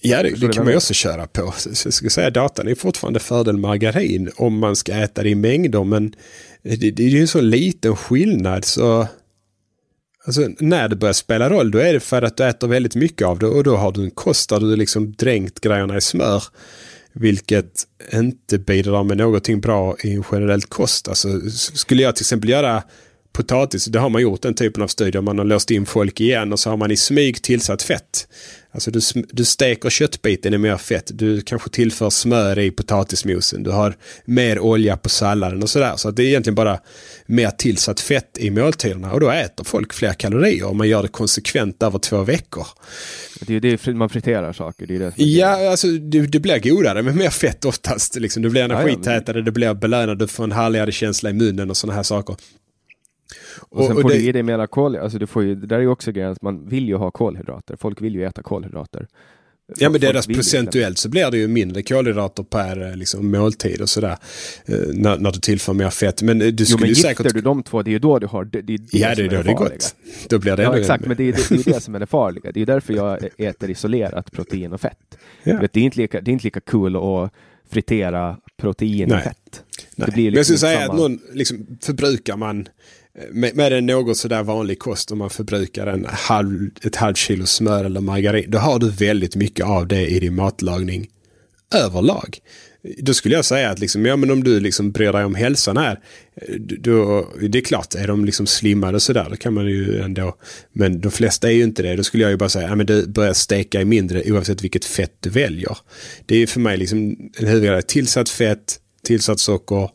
Ja, 0.01 0.23
det, 0.23 0.29
det 0.29 0.53
kan 0.53 0.63
man 0.63 0.73
ju 0.73 0.77
också 0.77 0.93
köra 0.93 1.27
på. 1.27 1.53
Så 1.57 1.87
jag 1.87 1.93
skulle 1.93 2.09
säga 2.09 2.29
datan 2.29 2.67
är 2.67 2.75
fortfarande 2.75 3.19
fördel 3.19 3.57
margarin 3.57 4.31
om 4.35 4.59
man 4.59 4.75
ska 4.75 4.93
äta 4.93 5.23
det 5.23 5.29
i 5.29 5.35
mängder. 5.35 5.83
Men 5.83 6.15
det, 6.61 6.91
det 6.91 7.03
är 7.03 7.09
ju 7.09 7.21
en 7.21 7.27
så 7.27 7.41
liten 7.41 7.95
skillnad 7.95 8.65
så... 8.65 9.07
Alltså 10.25 10.47
när 10.59 10.89
det 10.89 10.95
börjar 10.95 11.13
spela 11.13 11.49
roll 11.49 11.71
då 11.71 11.79
är 11.79 11.93
det 11.93 11.99
för 11.99 12.21
att 12.21 12.37
du 12.37 12.43
äter 12.43 12.67
väldigt 12.67 12.95
mycket 12.95 13.27
av 13.27 13.39
det 13.39 13.45
och 13.45 13.63
då 13.63 13.75
har 13.75 13.91
du 13.91 14.03
en 14.03 14.11
kost 14.11 14.49
där 14.49 14.59
du 14.59 14.75
liksom 14.75 15.11
dränkt 15.11 15.59
grejerna 15.59 15.97
i 15.97 16.01
smör. 16.01 16.43
Vilket 17.13 17.87
inte 18.13 18.59
bidrar 18.59 19.03
med 19.03 19.17
någonting 19.17 19.61
bra 19.61 19.95
i 20.03 20.13
en 20.13 20.23
generell 20.23 20.61
kost. 20.61 21.07
Alltså 21.07 21.27
skulle 21.49 22.03
jag 22.03 22.15
till 22.15 22.23
exempel 22.23 22.49
göra 22.49 22.83
potatis, 23.33 23.85
det 23.85 23.99
har 23.99 24.09
man 24.09 24.21
gjort 24.21 24.41
den 24.41 24.53
typen 24.53 24.83
av 24.83 24.87
studier. 24.87 25.21
Man 25.21 25.37
har 25.37 25.45
låst 25.45 25.71
in 25.71 25.85
folk 25.85 26.21
igen 26.21 26.53
och 26.53 26.59
så 26.59 26.69
har 26.69 26.77
man 26.77 26.91
i 26.91 26.97
smyg 26.97 27.41
tillsatt 27.41 27.81
fett. 27.81 28.27
Alltså 28.73 28.91
du, 28.91 28.99
du 29.31 29.45
steker 29.45 29.89
köttbiten 29.89 30.53
i 30.53 30.57
mer 30.57 30.77
fett. 30.77 31.11
Du 31.13 31.41
kanske 31.41 31.69
tillför 31.69 32.09
smör 32.09 32.59
i 32.59 32.71
potatismosen. 32.71 33.63
Du 33.63 33.71
har 33.71 33.95
mer 34.25 34.59
olja 34.59 34.97
på 34.97 35.09
salladen 35.09 35.63
och 35.63 35.69
sådär. 35.69 35.93
Så 35.95 36.09
att 36.09 36.15
det 36.15 36.23
är 36.23 36.27
egentligen 36.27 36.55
bara 36.55 36.79
mer 37.25 37.49
tillsatt 37.49 37.99
fett 37.99 38.37
i 38.39 38.49
måltiderna. 38.49 39.11
Och 39.11 39.19
då 39.19 39.29
äter 39.29 39.63
folk 39.63 39.93
fler 39.93 40.13
kalorier 40.13 40.67
om 40.67 40.77
man 40.77 40.89
gör 40.89 41.01
det 41.01 41.07
konsekvent 41.07 41.83
över 41.83 41.99
två 41.99 42.23
veckor. 42.23 42.67
Det 43.39 43.55
är 43.55 43.59
det 43.59 43.87
man 43.87 44.09
friterar 44.09 44.53
saker. 44.53 44.87
Det 44.87 44.95
är 44.95 44.99
det 44.99 45.13
ja, 45.15 45.69
alltså 45.71 45.87
det, 45.87 46.21
det, 46.21 46.39
blir 46.39 46.59
godare 46.59 47.01
med 47.01 47.15
mer 47.15 47.29
fett 47.29 47.65
oftast. 47.65 48.15
Liksom. 48.15 48.43
Du 48.43 48.49
blir 48.49 48.63
energitätare, 48.63 49.41
det 49.41 49.51
blir 49.51 49.73
belönad, 49.73 50.19
du 50.19 50.27
får 50.27 50.43
en 50.43 50.51
härligare 50.51 50.91
känsla 50.91 51.29
i 51.29 51.33
munnen 51.33 51.69
och 51.69 51.77
sådana 51.77 51.95
här 51.95 52.03
saker. 52.03 52.35
Och 53.69 53.85
sen 53.85 53.95
och 53.95 54.01
får 54.01 54.09
det... 54.09 54.17
du 54.17 54.23
i 54.23 54.31
dig 54.31 54.43
mera 54.43 54.67
kol, 54.67 54.95
alltså 54.95 55.17
du 55.17 55.27
får 55.27 55.43
ju, 55.43 55.55
det 55.55 55.67
där 55.67 55.75
är 55.75 55.81
ju 55.81 55.87
också 55.87 56.11
grejen, 56.11 56.31
att 56.31 56.41
man 56.41 56.69
vill 56.69 56.87
ju 56.87 56.95
ha 56.95 57.11
kolhydrater. 57.11 57.75
Folk 57.75 58.01
vill 58.01 58.15
ju 58.15 58.25
äta 58.25 58.43
kolhydrater. 58.43 59.07
Ja 59.77 59.89
men 59.89 60.01
deras 60.01 60.27
procentuellt 60.27 60.97
så 60.97 61.09
blir 61.09 61.31
det 61.31 61.37
ju 61.37 61.47
mindre 61.47 61.83
kolhydrater 61.83 62.43
per 62.43 62.89
eh, 62.89 62.95
liksom, 62.95 63.31
måltid 63.31 63.81
och 63.81 63.89
sådär. 63.89 64.17
Eh, 64.65 64.75
när, 64.93 65.17
när, 65.17 65.31
du 65.31 65.39
tillför 65.39 65.73
mer 65.73 65.89
fett. 65.89 66.21
Men 66.21 66.41
eh, 66.41 66.47
du 66.47 66.65
skulle 66.65 66.77
jo, 66.77 66.81
men 66.81 66.89
ju 66.89 66.95
säkert... 66.95 67.33
du 67.33 67.41
de 67.41 67.63
två, 67.63 67.81
det 67.81 67.89
är 67.89 67.91
ju 67.91 67.99
då 67.99 68.19
du 68.19 68.27
har... 68.27 68.45
Det, 68.45 68.61
det, 68.61 68.77
det 68.77 68.97
ja 68.97 69.15
det 69.15 69.23
är 69.23 69.29
då 69.29 69.41
det 69.41 69.49
är 69.49 69.55
gott. 69.55 69.95
Då 70.29 70.39
blir 70.39 70.57
det 70.57 70.63
Ja 70.63 70.77
exakt, 70.77 71.05
men 71.05 71.17
det 71.17 71.23
är, 71.23 71.31
det 71.49 71.67
är 71.67 71.73
det 71.73 71.81
som 71.81 71.95
är 71.95 71.99
det 71.99 72.05
farliga. 72.05 72.51
Det 72.51 72.61
är 72.61 72.65
därför 72.65 72.93
jag 72.93 73.29
äter 73.37 73.69
isolerat 73.69 74.31
protein 74.31 74.73
och 74.73 74.81
fett. 74.81 75.17
Ja. 75.43 75.59
Vet, 75.59 75.73
det, 75.73 75.79
är 75.79 75.83
inte 75.83 75.97
lika, 75.97 76.21
det 76.21 76.31
är 76.31 76.33
inte 76.33 76.45
lika 76.45 76.59
kul 76.59 76.95
att 76.95 77.31
fritera 77.69 78.37
protein 78.57 79.09
Nej. 79.09 79.17
och 79.17 79.23
fett. 79.23 79.63
Nej. 79.95 80.05
Det 80.05 80.11
blir 80.11 80.31
liksom 80.31 80.31
men 80.31 80.37
jag 80.37 80.45
skulle 80.45 80.59
säga 80.59 80.79
samma... 80.79 80.93
att 80.93 80.99
någon, 80.99 81.19
liksom, 81.33 81.77
förbrukar 81.81 82.37
man 82.37 82.67
Eh, 83.19 83.25
med, 83.31 83.55
med 83.55 83.73
en 83.73 83.85
något 83.85 84.17
sådär 84.17 84.43
vanlig 84.43 84.79
kost 84.79 85.11
om 85.11 85.17
man 85.17 85.29
förbrukar 85.29 85.87
en 85.87 86.05
halv, 86.09 86.69
ett 86.81 86.95
halvt 86.95 87.17
kilo 87.17 87.45
smör 87.45 87.85
eller 87.85 88.01
margarin. 88.01 88.51
Då 88.51 88.57
har 88.57 88.79
du 88.79 88.89
väldigt 88.89 89.35
mycket 89.35 89.65
av 89.65 89.87
det 89.87 90.07
i 90.07 90.19
din 90.19 90.35
matlagning 90.35 91.07
överlag. 91.75 92.37
Då 92.97 93.13
skulle 93.13 93.35
jag 93.35 93.45
säga 93.45 93.69
att 93.69 93.79
liksom, 93.79 94.05
ja, 94.05 94.15
men 94.15 94.31
om 94.31 94.43
du 94.43 94.59
liksom 94.59 94.91
bryr 94.91 95.11
dig 95.11 95.25
om 95.25 95.35
hälsan 95.35 95.77
här. 95.77 95.99
Eh, 96.35 96.55
då, 96.59 97.27
det 97.41 97.57
är 97.57 97.61
klart, 97.61 97.95
är 97.95 98.07
de 98.07 98.25
liksom 98.25 98.47
slimmade 98.47 98.99
sådär 98.99 99.27
då 99.29 99.35
kan 99.35 99.53
man 99.53 99.65
ju 99.65 100.01
ändå. 100.01 100.37
Men 100.73 101.01
de 101.01 101.11
flesta 101.11 101.47
är 101.47 101.53
ju 101.53 101.63
inte 101.63 101.83
det. 101.83 101.95
Då 101.95 102.03
skulle 102.03 102.23
jag 102.23 102.31
ju 102.31 102.37
bara 102.37 102.49
säga, 102.49 102.67
ja 102.67 102.75
men 102.75 102.85
du 102.85 103.07
börjar 103.07 103.33
steka 103.33 103.81
i 103.81 103.85
mindre 103.85 104.31
oavsett 104.31 104.63
vilket 104.63 104.85
fett 104.85 105.17
du 105.19 105.29
väljer. 105.29 105.77
Det 106.25 106.37
är 106.37 106.47
för 106.47 106.59
mig 106.59 106.77
liksom 106.77 107.31
en 107.37 107.47
huvudgrej. 107.47 107.81
Tillsatt 107.81 108.29
fett, 108.29 108.79
tillsatt 109.03 109.39
socker, 109.39 109.89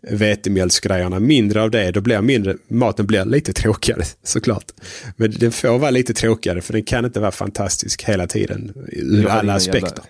vetemjölsgrejerna, 0.00 1.20
mindre 1.20 1.62
av 1.62 1.70
det, 1.70 1.90
då 1.90 2.00
blir 2.00 2.20
mindre, 2.20 2.56
maten 2.68 3.06
blir 3.06 3.24
lite 3.24 3.52
tråkigare 3.52 4.02
såklart. 4.22 4.72
Men 5.16 5.30
den 5.30 5.52
får 5.52 5.78
vara 5.78 5.90
lite 5.90 6.14
tråkigare 6.14 6.60
för 6.60 6.72
den 6.72 6.82
kan 6.82 7.04
inte 7.04 7.20
vara 7.20 7.30
fantastisk 7.30 8.04
hela 8.04 8.26
tiden 8.26 8.72
ur 8.92 9.26
alla 9.26 9.54
aspekter. 9.54 9.88
Jävla, 9.88 10.04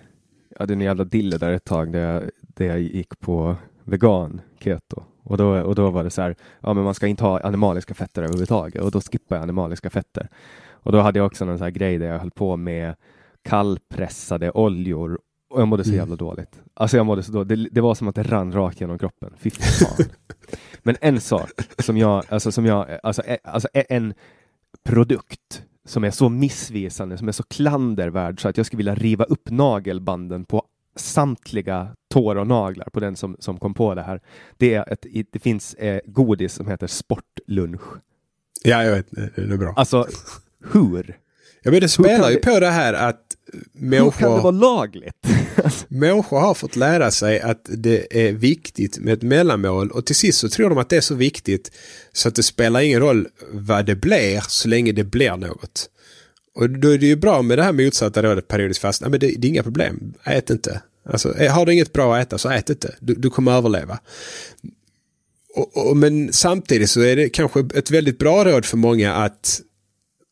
jag 0.51 0.61
hade 0.61 0.73
en 0.73 0.81
jävla 0.81 1.05
dille 1.05 1.39
där 1.39 1.53
ett 1.53 1.65
tag 1.65 1.93
där 1.93 2.01
jag, 2.01 2.23
där 2.41 2.67
jag 2.67 2.81
gick 2.81 3.21
på 3.21 3.57
vegan 3.85 4.41
keto. 4.61 5.03
Och 5.23 5.37
då, 5.37 5.61
och 5.61 5.75
då 5.75 5.91
var 5.91 6.05
det 6.05 6.11
så 6.11 6.23
här, 6.23 6.37
ja 6.61 6.75
men 6.75 6.85
man 6.85 6.95
ska 6.95 7.07
inte 7.07 7.25
ha 7.25 7.41
animaliska 7.41 7.95
fetter 7.95 8.23
överhuvudtaget 8.23 8.83
och 8.83 8.91
då 8.91 9.01
skippar 9.01 9.37
jag 9.37 9.43
animaliska 9.43 9.91
fetter. 9.91 10.29
Och 10.71 10.93
då 10.93 11.01
hade 11.01 11.19
jag 11.19 11.27
också 11.27 11.45
någon 11.45 11.59
sån 11.59 11.65
här 11.65 11.71
grej 11.71 11.99
där 11.99 12.07
jag 12.07 12.19
höll 12.19 12.31
på 12.31 12.57
med 12.57 12.95
kallpressade 13.43 14.51
oljor 14.51 15.19
och 15.51 15.61
jag 15.61 15.69
mådde 15.69 15.85
så 15.85 15.91
mm. 15.91 15.99
jävla 15.99 16.17
dåligt. 16.17 16.61
Alltså 16.75 16.97
jag 16.97 17.07
mådde 17.07 17.23
så 17.23 17.33
dåligt. 17.33 17.49
Det, 17.49 17.69
det, 17.71 17.81
var 17.81 17.95
som 17.95 18.09
att 18.09 18.15
det 18.15 18.23
rann 18.23 18.53
rakt 18.53 18.81
genom 18.81 18.99
kroppen. 18.99 19.33
Fy 19.39 19.51
fan. 19.51 20.07
Men 20.83 20.97
en 21.01 21.21
sak 21.21 21.51
som 21.79 21.97
jag, 21.97 22.25
alltså 22.29 22.53
som 22.53 22.67
jag, 22.67 22.99
alltså, 23.03 23.23
alltså 23.45 23.69
en 23.73 24.15
produkt 24.85 25.63
som 25.85 26.05
är 26.05 26.11
så 26.11 26.29
missvisande, 26.29 27.19
som 27.19 27.29
är 27.29 27.33
så 27.33 27.43
klandervärd 27.43 28.43
så 28.43 28.49
att 28.49 28.57
jag 28.57 28.67
skulle 28.67 28.79
vilja 28.79 28.95
riva 28.95 29.25
upp 29.25 29.51
nagelbanden 29.51 30.45
på 30.45 30.63
samtliga 30.97 31.89
tår 32.11 32.37
och 32.37 32.47
naglar 32.47 32.89
på 32.93 33.01
den 33.01 33.17
som, 33.17 33.37
som 33.39 33.59
kom 33.59 33.75
på 33.75 33.95
det 33.95 34.03
här. 34.03 34.21
Det, 34.57 34.75
är 34.75 34.93
ett, 34.93 35.07
det 35.33 35.39
finns 35.39 35.75
eh, 35.75 36.01
godis 36.07 36.55
som 36.55 36.69
heter 36.69 36.87
sportlunch. 36.87 37.83
Ja, 38.65 38.85
jag 38.85 38.95
vet. 38.95 39.11
Det 39.11 39.43
är 39.43 39.57
bra. 39.57 39.73
Alltså, 39.77 40.07
hur? 40.73 41.19
Ja, 41.63 41.71
men 41.71 41.81
det 41.81 41.89
spelar 41.89 42.31
ju 42.31 42.37
på 42.37 42.61
det 42.61 42.71
här 42.71 42.95
att 42.95 43.28
människor... 43.73 44.05
Hur 44.05 44.11
kan 44.11 44.37
det 44.37 44.43
vara 44.43 44.51
lagligt? 44.51 45.15
människor 45.89 46.41
har 46.41 46.55
fått 46.55 46.77
lära 46.77 47.11
sig 47.11 47.41
att 47.41 47.61
det 47.65 48.27
är 48.29 48.33
viktigt 48.33 48.99
med 48.99 49.15
ett 49.15 49.23
mellanmål 49.23 49.91
och 49.91 50.07
till 50.07 50.17
sist 50.17 50.39
så 50.39 50.49
tror 50.49 50.69
de 50.69 50.79
att 50.79 50.89
det 50.89 50.97
är 50.97 51.01
så 51.01 51.15
viktigt 51.15 51.73
så 52.13 52.29
att 52.29 52.35
det 52.35 52.43
spelar 52.43 52.81
ingen 52.81 53.01
roll 53.01 53.29
vad 53.53 53.87
det 53.87 53.95
blir 53.95 54.45
så 54.49 54.69
länge 54.69 54.93
det 54.93 55.05
blir 55.05 55.37
något. 55.37 55.91
Och 56.55 56.71
då 56.71 56.89
är 56.89 56.99
det 56.99 57.07
ju 57.07 57.17
bra 57.17 57.43
med 57.43 57.59
det 57.59 57.65
här 57.65 57.73
motsatta 57.73 58.23
rådet 58.23 58.49
periodiskt 58.49 58.81
fast. 58.81 59.01
Nej, 59.01 59.11
men 59.11 59.21
det, 59.21 59.27
det 59.27 59.47
är 59.47 59.49
inga 59.49 59.63
problem. 59.63 60.15
Ät 60.25 60.51
inte. 60.51 60.83
Alltså, 61.11 61.35
har 61.51 61.67
du 61.67 61.73
inget 61.73 61.93
bra 61.93 62.17
att 62.17 62.27
äta 62.27 62.39
så 62.39 62.49
ät 62.49 62.71
inte. 62.71 62.95
Du, 63.01 63.15
du 63.15 63.31
kommer 63.31 63.53
överleva. 63.53 63.99
Och, 65.55 65.89
och, 65.89 65.97
men 65.97 66.33
samtidigt 66.33 66.91
så 66.91 67.01
är 67.01 67.17
det 67.17 67.29
kanske 67.29 67.69
ett 67.75 67.91
väldigt 67.91 68.19
bra 68.19 68.45
råd 68.45 68.65
för 68.65 68.77
många 68.77 69.15
att 69.15 69.61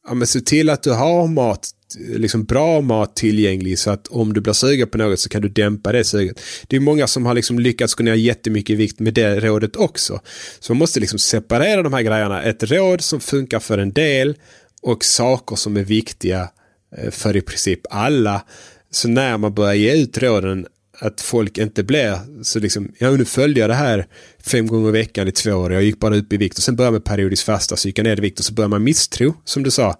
ja, 0.06 0.14
men 0.14 0.26
se 0.26 0.40
till 0.40 0.70
att 0.70 0.82
du 0.82 0.92
har 0.92 1.26
mat, 1.26 1.70
liksom 1.98 2.44
bra 2.44 2.80
mat 2.80 3.16
tillgänglig 3.16 3.78
så 3.78 3.90
att 3.90 4.06
om 4.06 4.32
du 4.32 4.40
blir 4.40 4.52
sugen 4.52 4.88
på 4.88 4.98
något 4.98 5.20
så 5.20 5.28
kan 5.28 5.42
du 5.42 5.48
dämpa 5.48 5.92
det 5.92 6.04
suget. 6.04 6.40
Det 6.66 6.76
är 6.76 6.80
många 6.80 7.06
som 7.06 7.26
har 7.26 7.34
liksom 7.34 7.58
lyckats 7.58 7.94
gå 7.94 8.04
ner 8.04 8.14
jättemycket 8.14 8.70
i 8.70 8.76
vikt 8.76 9.00
med 9.00 9.14
det 9.14 9.40
rådet 9.40 9.76
också. 9.76 10.20
Så 10.60 10.72
man 10.72 10.78
måste 10.78 11.00
liksom 11.00 11.18
separera 11.18 11.82
de 11.82 11.92
här 11.92 12.02
grejerna. 12.02 12.42
Ett 12.42 12.62
råd 12.62 13.00
som 13.00 13.20
funkar 13.20 13.60
för 13.60 13.78
en 13.78 13.92
del 13.92 14.36
och 14.82 15.04
saker 15.04 15.56
som 15.56 15.76
är 15.76 15.84
viktiga 15.84 16.48
eh, 16.96 17.10
för 17.10 17.36
i 17.36 17.40
princip 17.40 17.80
alla. 17.90 18.42
Så 18.90 19.08
när 19.08 19.38
man 19.38 19.54
börjar 19.54 19.74
ge 19.74 19.92
ut 20.02 20.18
råden 20.18 20.66
att 20.98 21.20
folk 21.20 21.58
inte 21.58 21.84
blir 21.84 22.42
så 22.42 22.58
liksom, 22.58 22.92
ja 22.98 23.10
nu 23.10 23.24
följde 23.24 23.60
jag 23.60 23.70
det 23.70 23.74
här 23.74 24.06
fem 24.38 24.66
gånger 24.66 24.88
i 24.88 24.92
veckan 24.92 25.28
i 25.28 25.32
två 25.32 25.52
år, 25.52 25.72
jag 25.72 25.82
gick 25.82 26.00
bara 26.00 26.16
upp 26.16 26.32
i 26.32 26.36
vikt 26.36 26.58
och 26.58 26.64
sen 26.64 26.76
började 26.76 26.92
med 26.92 27.04
periodiskt 27.04 27.46
fasta, 27.46 27.76
så 27.76 27.88
gick 27.88 27.98
jag 27.98 28.04
ner 28.04 28.18
i 28.18 28.20
vikt 28.20 28.38
och 28.38 28.44
så 28.44 28.54
börjar 28.54 28.68
man 28.68 28.84
misstro, 28.84 29.34
som 29.44 29.62
du 29.62 29.70
sa, 29.70 29.94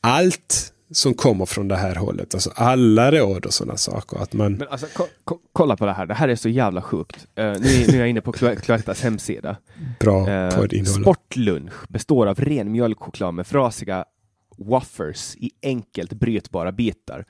allt 0.00 0.72
som 0.92 1.14
kommer 1.14 1.46
från 1.46 1.68
det 1.68 1.76
här 1.76 1.94
hållet, 1.94 2.34
alltså 2.34 2.50
alla 2.54 3.12
råd 3.12 3.46
och 3.46 3.54
sådana 3.54 3.76
saker. 3.76 4.18
Att 4.18 4.32
man... 4.32 4.52
Men 4.52 4.68
alltså, 4.68 4.86
ko 4.86 5.04
ko 5.24 5.38
kolla 5.52 5.76
på 5.76 5.86
det 5.86 5.92
här, 5.92 6.06
det 6.06 6.14
här 6.14 6.28
är 6.28 6.36
så 6.36 6.48
jävla 6.48 6.82
sjukt. 6.82 7.16
Uh, 7.16 7.44
nu, 7.44 7.86
nu 7.88 7.94
är 7.94 7.98
jag 7.98 8.08
inne 8.08 8.20
på 8.20 8.32
Cloettas 8.32 9.02
hemsida. 9.02 9.56
Bra 10.00 10.46
uh, 10.46 10.56
poddinnehåll. 10.56 11.02
Sportlunch 11.02 11.72
består 11.88 12.26
av 12.26 12.40
ren 12.40 12.72
mjölkchoklad 12.72 13.34
med 13.34 13.46
frasiga 13.46 14.04
waffers 14.58 15.36
i 15.36 15.50
enkelt 15.62 16.12
brytbara 16.12 16.72
bitar. 16.72 17.24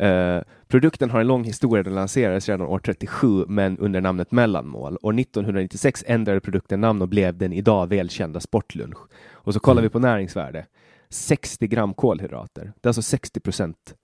Uh, 0.00 0.42
produkten 0.68 1.10
har 1.10 1.20
en 1.20 1.26
lång 1.26 1.44
historia, 1.44 1.82
den 1.82 1.94
lanserades 1.94 2.48
redan 2.48 2.66
år 2.66 2.78
37 2.78 3.44
men 3.48 3.78
under 3.78 4.00
namnet 4.00 4.32
mellanmål. 4.32 4.98
År 5.02 5.20
1996 5.20 6.04
ändrade 6.06 6.40
produkten 6.40 6.80
namn 6.80 7.02
och 7.02 7.08
blev 7.08 7.38
den 7.38 7.52
idag 7.52 7.86
välkända 7.86 8.40
Sportlunch. 8.40 8.98
Och 9.30 9.54
så 9.54 9.60
kollar 9.60 9.80
mm. 9.80 9.88
vi 9.88 9.92
på 9.92 9.98
näringsvärde. 9.98 10.66
60 11.10 11.66
gram 11.66 11.94
kolhydrater. 11.94 12.72
Det 12.80 12.86
är 12.86 12.88
alltså 12.88 13.02
60 13.02 13.40
procent 13.40 13.94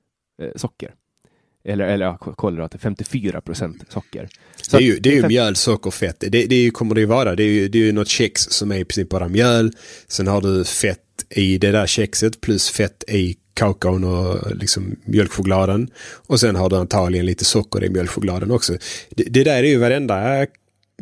uh, 0.43 0.51
socker. 0.57 0.95
Eller, 1.65 1.85
eller 1.85 2.07
ja, 2.07 2.17
kolhydrater, 2.17 2.79
54 2.79 3.41
procent 3.41 3.85
socker. 3.89 4.29
Så 4.57 4.77
det 4.77 4.83
är 4.83 4.87
ju, 4.87 4.99
det 4.99 5.09
är 5.09 5.23
ju 5.23 5.29
mjöl, 5.29 5.57
socker, 5.57 5.91
fett. 5.91 6.21
Det, 6.21 6.29
det 6.29 6.55
ju, 6.55 6.71
kommer 6.71 6.95
det 6.95 7.01
ju 7.01 7.07
vara. 7.07 7.35
Det 7.35 7.43
är 7.43 7.53
ju, 7.53 7.69
det 7.69 7.79
är 7.79 7.83
ju 7.83 7.93
något 7.93 8.09
kex 8.09 8.43
som 8.43 8.73
är 8.73 8.77
i 8.77 8.85
princip 8.85 9.09
bara 9.09 9.29
mjöl. 9.29 9.73
Sen 10.09 10.27
har 10.27 10.41
du 10.41 10.65
fett 10.65 11.01
i 11.31 11.59
det 11.59 11.71
där 11.71 11.87
kexet 11.87 12.41
plus 12.41 12.71
fett 12.71 13.05
i 13.09 13.37
kakaon 13.59 14.05
och 14.05 14.57
liksom 14.57 14.97
mjölkchokladen. 15.05 15.91
Och 16.27 16.41
sen 16.41 16.57
har 16.57 16.71
du 16.71 16.77
antagligen 16.77 17.27
lite 17.27 17.45
socker 17.45 17.85
i 17.85 17.91
mjölkchokladen 17.91 18.51
också. 18.51 18.77
Det, 19.11 19.25
det 19.25 19.45
där 19.45 19.63
är 19.63 19.69
ju 19.69 19.79
varenda 19.79 20.47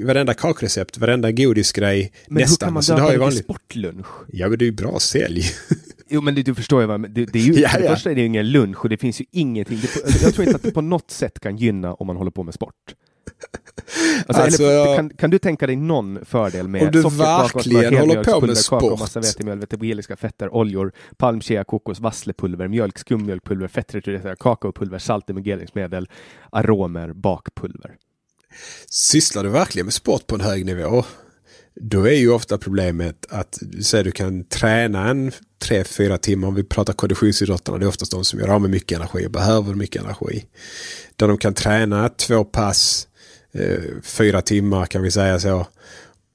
varenda 0.01 0.35
kakrecept, 0.35 0.99
varenda 0.99 1.33
godisgrej 1.33 2.13
men 2.29 2.41
nästan. 2.41 2.45
Men 2.45 2.49
hur 2.49 2.57
kan 2.57 2.73
man 2.73 2.77
alltså, 2.79 2.97
döpa 2.97 3.13
det 3.13 3.19
vanligt... 3.19 3.45
sportlunch? 3.45 4.07
Ja 4.33 4.49
men 4.49 4.59
det 4.59 4.65
är 4.65 4.67
ju 4.67 4.73
bra 4.73 5.01
sälj. 5.01 5.45
jo 6.09 6.21
men 6.21 6.35
du, 6.35 6.43
du 6.43 6.55
förstår 6.55 6.81
ju 6.81 6.87
vad 6.87 7.11
det, 7.11 7.25
det 7.25 7.39
är 7.39 7.43
ju, 7.43 7.53
ja, 7.53 7.71
ja. 7.81 7.95
första 7.95 8.11
är 8.11 8.15
det 8.15 8.21
ju 8.21 8.27
ingen 8.27 8.51
lunch 8.51 8.85
och 8.85 8.89
det 8.89 8.97
finns 8.97 9.21
ju 9.21 9.25
ingenting. 9.33 9.81
Det, 9.81 10.23
jag 10.23 10.35
tror 10.35 10.47
inte 10.47 10.57
att 10.57 10.63
det 10.63 10.71
på 10.71 10.81
något 10.81 11.11
sätt 11.11 11.41
kan 11.41 11.57
gynna 11.57 11.95
om 11.95 12.07
man 12.07 12.17
håller 12.17 12.31
på 12.31 12.43
med 12.43 12.55
sport. 12.55 12.75
Alltså, 14.27 14.43
Alltså, 14.43 14.63
eller, 14.63 14.97
kan, 14.97 15.11
kan 15.11 15.31
du 15.31 15.39
tänka 15.39 15.67
dig 15.67 15.77
någon 15.77 16.25
fördel 16.25 16.69
med 16.69 16.83
Om 16.83 16.91
du 16.91 17.03
kakao, 17.03 17.19
verkligen 17.19 17.95
håller 17.95 18.25
på 18.25 18.41
med 18.41 18.57
kakao, 18.57 18.81
sport. 18.81 18.99
massa 19.01 19.21
vetemjöl, 19.21 19.57
vegetabiliska 19.59 20.17
fetter, 20.17 20.55
oljor, 20.55 20.93
palm, 21.17 21.41
chia, 21.41 21.65
kokos, 21.65 22.01
vasslepulver, 22.01 22.69
mjölk, 22.69 22.99
skummjölkpulver, 22.99 23.69
fettreducerat 23.69 24.39
kakaopulver, 24.39 24.99
salt, 24.99 25.31
emulgeringsmedel, 25.31 26.09
aromer, 26.51 27.13
bakpulver. 27.13 27.97
Sysslar 28.91 29.45
du 29.45 29.51
verkligen 29.51 29.87
med 29.87 29.95
sport 29.95 30.27
på 30.27 30.35
en 30.35 30.41
hög 30.41 30.67
nivå? 30.67 31.05
Då 31.81 32.05
är 32.09 32.15
ju 32.15 32.31
ofta 32.31 32.59
problemet 32.59 33.27
att 33.29 33.59
säg 33.83 34.05
du 34.05 34.11
kan 34.11 34.45
träna 34.45 35.09
en 35.09 35.33
3-4 35.65 36.17
timmar. 36.17 36.49
Om 36.49 36.55
vi 36.55 36.65
pratar 36.65 36.93
konditionsidrottarna. 36.93 37.79
Det 37.79 37.85
är 37.85 37.89
oftast 37.89 38.13
de 38.13 38.25
som 38.25 38.41
gör 38.41 38.49
av 38.49 38.61
med 38.61 38.71
mycket 38.71 38.99
energi 38.99 39.27
och 39.27 39.31
behöver 39.31 39.75
mycket 39.75 40.03
energi. 40.03 40.45
Där 41.17 41.29
de 41.29 41.39
kan 41.39 41.55
träna 41.55 42.09
två 42.09 42.45
pass, 42.45 43.09
Eh, 43.59 43.81
fyra 44.03 44.43
timmar 44.43 44.87
kan 44.87 45.03
vi 45.03 45.11
säga 45.11 45.41
så. 45.41 45.67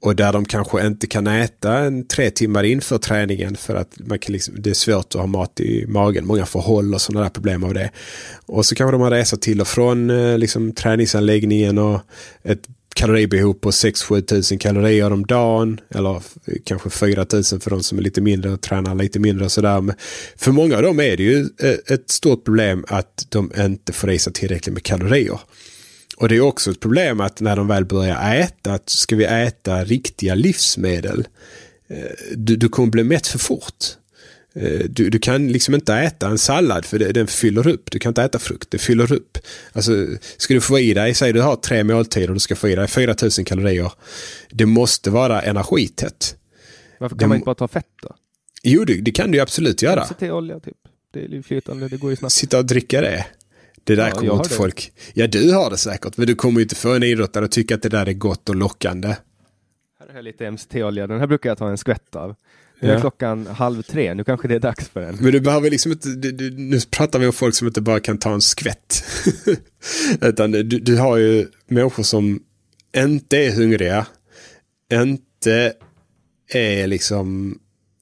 Och 0.02 0.15
där 0.15 0.34
de 0.34 0.45
kanske 0.45 0.88
inte 0.88 1.07
kan 1.07 1.27
äta 1.27 1.77
en 1.77 2.07
tre 2.07 2.30
timmar 2.30 2.64
inför 2.64 2.98
träningen 2.98 3.56
för 3.56 3.76
att 3.76 3.99
man 3.99 4.19
kan 4.19 4.34
liksom, 4.34 4.56
det 4.57 4.69
är 4.69 4.73
svårt 4.73 5.15
att 5.15 5.22
ha 5.22 5.27
mat 5.27 5.60
i 5.60 5.85
magen. 5.88 6.26
Många 6.27 6.45
får 6.45 6.61
håll 6.61 6.93
och 6.93 7.02
sådana 7.02 7.23
där 7.23 7.30
problem 7.30 7.64
av 7.64 7.73
det. 7.73 7.91
Och 8.45 8.65
så 8.65 8.76
kanske 8.76 8.91
de 8.91 9.02
har 9.02 9.11
resa 9.11 9.38
till 9.38 9.61
och 9.61 9.68
från 9.68 10.10
eh, 10.10 10.38
liksom, 10.38 10.72
träningsanläggningen 10.72 11.77
och 11.77 11.99
ett 12.43 12.68
kaloribehov 12.93 13.53
på 13.53 13.69
6-7 13.72 14.22
tusen 14.22 14.57
kalorier 14.57 15.14
om 15.14 15.26
dagen. 15.26 15.80
Eller 15.89 16.22
kanske 16.64 16.89
4 16.89 17.26
tusen 17.26 17.60
för 17.60 17.69
de 17.69 17.84
som 17.84 17.98
är 17.98 18.02
lite 18.02 18.22
mindre 18.22 18.52
och 18.52 18.61
tränar 18.61 18.95
lite 18.95 19.19
mindre 19.19 19.45
och 19.45 19.52
sådär. 19.52 19.81
Men 19.81 19.95
för 20.35 20.52
många 20.52 20.76
av 20.76 20.84
dem 20.84 20.99
är 20.99 21.18
det 21.18 21.23
ju 21.23 21.49
eh, 21.60 21.93
ett 21.93 22.10
stort 22.10 22.45
problem 22.45 22.85
att 22.88 23.26
de 23.30 23.52
inte 23.57 23.93
får 23.93 24.11
i 24.11 24.19
sig 24.19 24.34
tillräckligt 24.34 24.73
med 24.73 24.84
kalorier. 24.84 25.39
Och 26.22 26.30
det 26.30 26.35
är 26.35 26.41
också 26.41 26.72
ett 26.72 26.80
problem 26.80 27.22
att 27.22 27.41
när 27.41 27.56
de 27.56 27.68
väl 27.68 27.85
börjar 27.85 28.35
äta, 28.35 28.73
att 28.73 28.89
ska 28.89 29.15
vi 29.15 29.26
äta 29.26 29.84
riktiga 29.84 30.35
livsmedel, 30.35 31.27
eh, 31.89 31.98
du, 32.35 32.56
du 32.56 32.69
kommer 32.69 32.89
bli 32.91 33.03
mätt 33.03 33.27
för 33.27 33.39
fort. 33.39 33.85
Eh, 34.56 34.80
Du, 34.89 35.10
du 35.10 35.19
kan 35.19 35.48
liksom 35.48 35.76
inte 35.76 35.93
äta 35.95 36.27
en 36.27 36.38
sallad 36.38 36.85
för 36.85 36.99
det, 36.99 37.11
den 37.11 37.27
fyller 37.27 37.68
upp. 37.68 37.91
Du 37.91 37.99
kan 37.99 38.10
inte 38.10 38.23
äta 38.23 38.39
frukt, 38.39 38.72
det 38.72 38.77
fyller 38.77 39.14
upp. 39.14 39.38
Alltså, 39.73 39.91
ska 40.38 40.53
du 40.53 40.61
få 40.61 40.80
i 40.80 40.93
dig, 40.93 41.14
säg 41.14 41.34
du 41.34 41.41
har 41.41 41.56
tre 41.56 41.84
måltider 41.84 42.27
och 42.27 42.34
du 42.34 42.39
ska 42.39 42.56
få 42.56 42.69
i 42.69 42.76
dig 42.76 42.88
4000 42.88 43.45
kalorier. 43.45 43.91
Det 44.49 44.65
måste 44.65 45.10
vara 45.10 45.41
energitätt. 45.41 46.35
Varför 46.99 47.15
Det 47.15 47.19
kan 47.19 47.30
man 47.30 47.35
må- 47.35 47.35
inte 47.35 47.45
bara 47.45 47.56
ta 47.56 47.68
fett 47.68 47.85
då? 48.02 48.15
Jo, 48.64 48.85
det, 48.85 49.02
det 49.02 49.11
kan 49.11 49.31
du 49.31 49.39
absolut 49.39 49.81
göra. 49.81 50.03
MCT-olja 50.10 50.60
typ. 50.60 50.77
Det 51.14 51.19
är 51.19 51.41
flytande, 51.41 51.88
det 51.88 51.98
går 51.98 52.10
ju 52.10 52.15
snabbt. 52.15 52.34
Sitta 52.34 52.57
och 52.57 52.65
dricka 52.65 53.02
det. 53.02 53.26
Det 53.83 53.95
där 53.95 54.07
Ja, 54.07 54.11
kommer 54.15 54.33
inte 54.33 54.49
det. 54.49 54.55
folk... 54.55 54.91
Ja, 55.13 55.27
du 55.27 55.53
har 55.53 55.69
det 55.69 55.77
säkert. 55.77 56.17
Men 56.17 56.27
du 56.27 56.35
kommer 56.35 56.59
ju 56.59 56.63
inte 56.63 56.75
få 56.75 56.93
en 56.93 57.03
idrottare 57.03 57.45
att 57.45 57.51
tycka 57.51 57.75
att 57.75 57.81
det 57.81 57.89
där 57.89 58.05
är 58.05 58.13
gott 58.13 58.49
och 58.49 58.55
lockande. 58.55 59.07
Här 59.07 60.07
har 60.07 60.15
jag 60.15 60.23
lite 60.23 60.51
MCT-olja, 60.51 61.07
den 61.07 61.19
här 61.19 61.27
brukar 61.27 61.49
jag 61.49 61.57
ta 61.57 61.69
en 61.69 61.77
skvätt 61.77 62.15
av. 62.15 62.35
Nu 62.79 62.89
är 62.89 62.93
Ja. 62.93 62.99
klockan 62.99 63.47
halv 63.47 63.81
tre, 63.81 64.13
nu 64.13 64.23
kanske 64.23 64.47
det 64.47 64.55
är 64.55 64.59
dags 64.59 64.89
för 64.89 65.01
en. 65.01 65.15
Men 65.21 65.31
du 65.31 65.39
behöver 65.39 65.69
liksom 65.69 65.91
inte, 65.91 66.09
du, 66.09 66.31
du, 66.31 66.49
nu 66.57 66.79
pratar 66.91 67.19
vi 67.19 67.27
om 67.27 67.33
folk 67.33 67.55
som 67.55 67.67
inte 67.67 67.81
bara 67.81 67.99
kan 67.99 68.17
ta 68.17 68.33
en 68.33 68.41
skvätt. 68.41 69.03
Utan 70.21 70.51
du, 70.51 70.63
du 70.63 70.97
har 70.97 71.17
ju 71.17 71.47
människor 71.67 72.03
som 72.03 72.43
inte 72.97 73.37
är 73.37 73.51
hungriga, 73.51 74.05
inte 74.93 75.73
är 76.53 76.87
liksom 76.87 77.57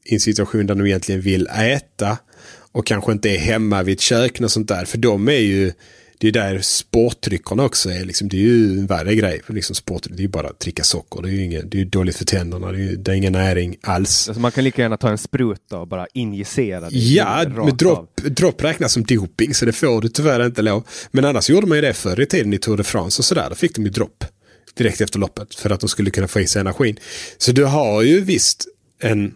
i 0.05 0.13
en 0.13 0.19
situation 0.19 0.65
där 0.67 0.75
de 0.75 0.85
egentligen 0.87 1.21
vill 1.21 1.47
äta 1.47 2.17
och 2.79 2.85
kanske 2.85 3.11
inte 3.11 3.29
är 3.29 3.37
hemma 3.37 3.83
vid 3.83 3.93
ett 3.93 4.01
kök 4.01 4.41
och 4.41 4.51
sånt 4.51 4.67
där. 4.67 4.85
För 4.85 4.97
de 4.97 5.27
är 5.27 5.33
ju, 5.33 5.71
det 6.17 6.27
är 6.27 6.31
där 6.31 6.59
sportdryckerna 6.61 7.65
också 7.65 7.89
är. 7.89 8.05
Liksom, 8.05 8.29
det 8.29 8.37
är 8.37 8.41
ju 8.41 8.71
en 8.71 8.85
värre 8.85 9.15
grej. 9.15 9.41
För 9.45 9.53
liksom 9.53 9.75
sport, 9.75 10.03
det 10.09 10.15
är 10.15 10.21
ju 10.21 10.27
bara 10.27 10.47
att 10.47 10.59
dricka 10.59 10.83
socker. 10.83 11.21
Det 11.21 11.29
är 11.29 11.31
ju 11.31 11.43
ingen, 11.43 11.69
det 11.69 11.81
är 11.81 11.85
dåligt 11.85 12.15
för 12.15 12.25
tänderna. 12.25 12.71
Det 12.71 12.81
är, 12.81 12.95
det 12.95 13.11
är 13.11 13.15
ingen 13.15 13.33
näring 13.33 13.77
alls. 13.81 14.29
Alltså 14.29 14.41
man 14.41 14.51
kan 14.51 14.63
lika 14.63 14.81
gärna 14.81 14.97
ta 14.97 15.09
en 15.09 15.17
spruta 15.17 15.77
och 15.77 15.87
bara 15.87 16.07
injicera 16.13 16.89
det 16.89 16.97
Ja, 16.97 17.45
men 17.47 17.77
dropp, 17.77 18.15
dropp 18.15 18.63
räknas 18.63 18.93
som 18.93 19.03
doping 19.03 19.53
så 19.53 19.65
det 19.65 19.73
får 19.73 20.01
du 20.01 20.09
tyvärr 20.09 20.45
inte 20.45 20.61
lov. 20.61 20.87
Men 21.11 21.25
annars 21.25 21.49
gjorde 21.49 21.67
man 21.67 21.77
ju 21.77 21.81
det 21.81 21.93
förr 21.93 22.21
i 22.21 22.25
tiden 22.25 22.53
i 22.53 22.57
Tour 22.57 22.77
de 22.77 22.83
France 22.83 23.21
och 23.21 23.25
sådär. 23.25 23.47
Då 23.49 23.55
fick 23.55 23.75
de 23.75 23.83
ju 23.83 23.89
dropp 23.89 24.25
direkt 24.77 25.01
efter 25.01 25.19
loppet 25.19 25.55
för 25.55 25.69
att 25.69 25.79
de 25.79 25.89
skulle 25.89 26.11
kunna 26.11 26.27
få 26.27 26.39
i 26.39 26.47
sig 26.47 26.59
energin. 26.59 26.99
Så 27.37 27.51
du 27.51 27.65
har 27.65 28.01
ju 28.01 28.21
visst 28.21 28.67
en, 29.01 29.33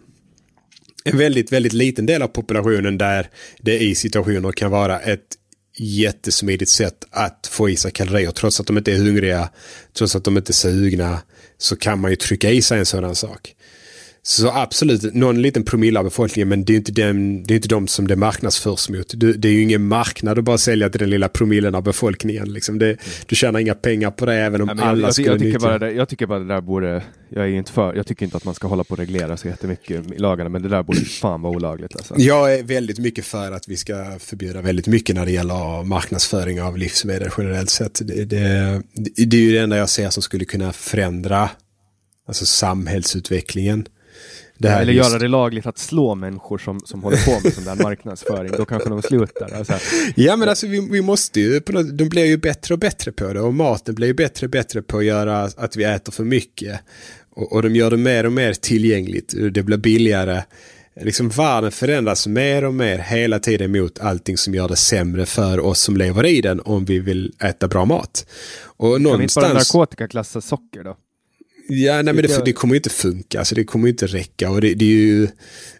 en 1.04 1.18
väldigt, 1.18 1.52
väldigt 1.52 1.72
liten 1.72 2.06
del 2.06 2.22
av 2.22 2.28
populationen 2.28 2.98
där 2.98 3.28
det 3.60 3.78
i 3.78 3.94
situationer 3.94 4.52
kan 4.52 4.70
vara 4.70 5.00
ett 5.00 5.38
jättesmidigt 5.76 6.70
sätt 6.70 7.04
att 7.10 7.48
få 7.52 7.70
i 7.70 7.76
sig 7.76 7.90
kalorier. 7.90 8.30
Trots 8.30 8.60
att 8.60 8.66
de 8.66 8.78
inte 8.78 8.92
är 8.92 8.96
hungriga, 8.96 9.50
trots 9.92 10.16
att 10.16 10.24
de 10.24 10.36
inte 10.36 10.50
är 10.50 10.54
sugna, 10.54 11.18
så 11.58 11.76
kan 11.76 12.00
man 12.00 12.10
ju 12.10 12.16
trycka 12.16 12.50
i 12.50 12.62
sig 12.62 12.78
en 12.78 12.86
sådan 12.86 13.14
sak. 13.14 13.54
Så 14.26 14.50
absolut, 14.50 15.14
någon 15.14 15.42
liten 15.42 15.64
promille 15.64 15.98
av 15.98 16.04
befolkningen, 16.04 16.48
men 16.48 16.64
det 16.64 16.72
är 16.72 16.76
inte, 16.76 16.92
den, 16.92 17.42
det 17.44 17.54
är 17.54 17.56
inte 17.56 17.68
de 17.68 17.88
som 17.88 18.08
det 18.08 18.16
marknadsförs 18.16 18.88
mot. 18.88 19.12
Du, 19.14 19.32
det 19.32 19.48
är 19.48 19.52
ju 19.52 19.62
ingen 19.62 19.88
marknad 19.88 20.38
att 20.38 20.44
bara 20.44 20.58
sälja 20.58 20.90
till 20.90 21.00
den 21.00 21.10
lilla 21.10 21.28
promillen 21.28 21.74
av 21.74 21.82
befolkningen. 21.82 22.52
Liksom 22.52 22.78
det, 22.78 22.96
du 23.26 23.36
tjänar 23.36 23.60
inga 23.60 23.74
pengar 23.74 24.10
på 24.10 24.26
det, 24.26 24.34
även 24.34 24.60
om 24.60 24.68
jag, 24.68 24.80
alla 24.80 25.06
jag, 25.06 25.14
skulle 25.14 25.28
jag, 25.28 25.40
tycker 25.40 25.58
bara 25.58 25.78
det, 25.78 25.90
jag 25.92 26.08
tycker 26.08 26.26
bara 26.26 26.38
det 26.38 26.44
där 26.44 26.60
borde, 26.60 27.02
jag 27.28 27.44
är 27.44 27.48
inte 27.48 27.72
för, 27.72 27.94
jag 27.94 28.06
tycker 28.06 28.24
inte 28.24 28.36
att 28.36 28.44
man 28.44 28.54
ska 28.54 28.68
hålla 28.68 28.84
på 28.84 28.92
och 28.92 28.98
reglera 28.98 29.36
så 29.36 29.48
jättemycket 29.48 30.12
i 30.12 30.18
lagarna, 30.18 30.50
men 30.50 30.62
det 30.62 30.68
där 30.68 30.82
borde 30.82 31.00
fan 31.00 31.42
vara 31.42 31.56
olagligt 31.56 31.96
alltså. 31.96 32.14
Jag 32.18 32.54
är 32.54 32.62
väldigt 32.62 32.98
mycket 32.98 33.24
för 33.24 33.52
att 33.52 33.68
vi 33.68 33.76
ska 33.76 34.18
förbjuda 34.18 34.62
väldigt 34.62 34.86
mycket 34.86 35.16
när 35.16 35.26
det 35.26 35.32
gäller 35.32 35.84
marknadsföring 35.84 36.62
av 36.62 36.78
livsmedel 36.78 37.28
generellt 37.38 37.70
sett. 37.70 38.00
Det, 38.04 38.24
det, 38.24 38.82
det 39.26 39.36
är 39.36 39.40
ju 39.40 39.52
det 39.52 39.58
enda 39.58 39.76
jag 39.76 39.88
ser 39.88 40.10
som 40.10 40.22
skulle 40.22 40.44
kunna 40.44 40.72
förändra 40.72 41.50
alltså 42.28 42.46
samhällsutvecklingen. 42.46 43.86
Det 44.64 44.70
här 44.70 44.82
Eller 44.82 44.92
just- 44.92 45.10
göra 45.10 45.18
det 45.18 45.28
lagligt 45.28 45.66
att 45.66 45.78
slå 45.78 46.14
människor 46.14 46.58
som, 46.58 46.80
som 46.80 47.02
håller 47.02 47.24
på 47.24 47.40
med 47.44 47.52
sån 47.52 47.64
där 47.64 47.82
marknadsföring, 47.82 48.52
då 48.56 48.64
kanske 48.64 48.88
de 48.88 49.02
slutar. 49.02 49.54
Alltså, 49.58 49.74
Ja 50.16 50.36
men 50.36 50.48
alltså 50.48 50.66
vi, 50.66 50.88
vi 50.90 51.02
måste 51.02 51.40
ju, 51.40 51.60
de 51.92 52.08
blir 52.08 52.24
ju 52.24 52.36
bättre 52.36 52.74
och 52.74 52.78
bättre 52.80 53.12
på 53.12 53.32
det 53.32 53.40
och 53.40 53.54
maten 53.54 53.94
blir 53.94 54.06
ju 54.06 54.14
bättre 54.14 54.46
och 54.46 54.50
bättre 54.50 54.82
på 54.82 54.98
att 54.98 55.04
göra 55.04 55.42
att 55.42 55.76
vi 55.76 55.84
äter 55.84 56.12
för 56.12 56.24
mycket. 56.24 56.80
Och, 57.36 57.52
och 57.52 57.62
de 57.62 57.76
gör 57.76 57.90
det 57.90 57.96
mer 57.96 58.26
och 58.26 58.32
mer 58.32 58.52
tillgängligt, 58.52 59.34
det 59.52 59.62
blir 59.62 59.76
billigare. 59.76 60.42
Liksom 61.00 61.28
världen 61.28 61.72
förändras 61.72 62.26
mer 62.26 62.64
och 62.64 62.74
mer 62.74 62.98
hela 62.98 63.38
tiden 63.38 63.72
mot 63.72 63.98
allting 63.98 64.36
som 64.36 64.54
gör 64.54 64.68
det 64.68 64.76
sämre 64.76 65.26
för 65.26 65.60
oss 65.60 65.80
som 65.80 65.96
lever 65.96 66.26
i 66.26 66.40
den 66.40 66.60
om 66.60 66.84
vi 66.84 66.98
vill 66.98 67.32
äta 67.40 67.68
bra 67.68 67.84
mat. 67.84 68.26
Och 68.62 68.90
kan 68.90 68.90
vi 68.90 68.96
inte 68.96 69.04
bara 69.04 69.16
någonstans... 69.16 69.74
narkotikaklassa 69.74 70.40
socker 70.40 70.84
då? 70.84 70.96
Ja, 71.68 72.02
nej, 72.02 72.14
men 72.14 72.16
det, 72.16 72.44
det 72.44 72.52
kommer 72.52 72.74
inte 72.74 72.90
funka. 72.90 73.38
Alltså, 73.38 73.54
det 73.54 73.64
kommer 73.64 73.86
ju 73.86 73.90
inte 73.90 74.06
räcka. 74.06 74.50
Och 74.50 74.60
det, 74.60 74.74
det, 74.74 74.84
är 74.84 74.88
ju, 74.88 75.28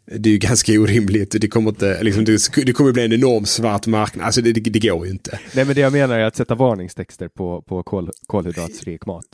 det 0.06 0.28
är 0.28 0.32
ju 0.32 0.38
ganska 0.38 0.72
orimligt. 0.72 1.40
Det 1.40 1.48
kommer, 1.48 1.70
inte, 1.70 2.02
liksom, 2.02 2.24
det, 2.24 2.38
det 2.66 2.72
kommer 2.72 2.92
bli 2.92 3.04
en 3.04 3.12
enorm 3.12 3.46
svart 3.46 3.86
marknad. 3.86 4.26
Alltså 4.26 4.40
det, 4.40 4.52
det, 4.52 4.60
det 4.60 4.78
går 4.88 5.06
ju 5.06 5.12
inte. 5.12 5.40
Nej 5.52 5.64
men 5.64 5.74
det 5.74 5.80
jag 5.80 5.92
menar 5.92 6.18
är 6.18 6.24
att 6.24 6.36
sätta 6.36 6.54
varningstexter 6.54 7.28
på, 7.28 7.62
på 7.62 7.82
kol, 7.82 8.10
kolhydratsrik 8.26 9.06
mat. 9.06 9.24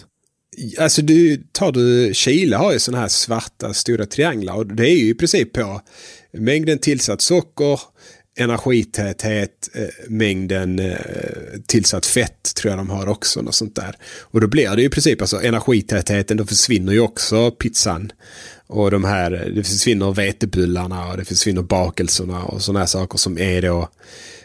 Alltså 0.79 1.03
du, 1.03 1.37
tar 1.53 1.73
du, 1.73 2.15
Chile 2.15 2.57
har 2.57 2.73
ju 2.73 2.79
sådana 2.79 3.01
här 3.01 3.09
svarta 3.09 3.75
stora 3.75 4.07
trianglar 4.07 4.55
och 4.55 4.67
det 4.67 4.91
är 4.91 4.97
ju 4.97 5.09
i 5.09 5.15
princip 5.15 5.53
på 5.53 5.81
mängden 6.33 6.79
tillsatt 6.79 7.21
socker, 7.21 7.81
energitäthet, 8.37 9.69
eh, 9.75 10.09
mängden 10.09 10.79
eh, 10.79 10.97
tillsatt 11.67 12.07
fett 12.07 12.55
tror 12.55 12.71
jag 12.71 12.79
de 12.79 12.91
har 12.91 13.09
också. 13.09 13.43
Något 13.43 13.55
sånt 13.55 13.77
där. 13.77 13.97
Och 14.21 14.41
då 14.41 14.47
blir 14.47 14.77
det 14.77 14.83
ju 14.83 14.89
i 14.89 14.91
princip 14.91 15.21
alltså 15.21 15.43
energitätheten, 15.43 16.37
då 16.37 16.47
försvinner 16.47 16.93
ju 16.93 17.01
också 17.01 17.51
pizzan. 17.51 18.13
Och 18.67 18.91
de 18.91 19.05
här, 19.05 19.53
det 19.55 19.65
försvinner 19.65 20.13
vetebullarna 20.13 21.09
och 21.11 21.17
det 21.17 21.25
försvinner 21.25 21.63
bakelserna 21.63 22.45
och 22.45 22.63
sådana 22.63 22.79
här 22.79 22.87
saker 22.87 23.19
som 23.19 23.39
är 23.39 23.63
då 23.63 23.89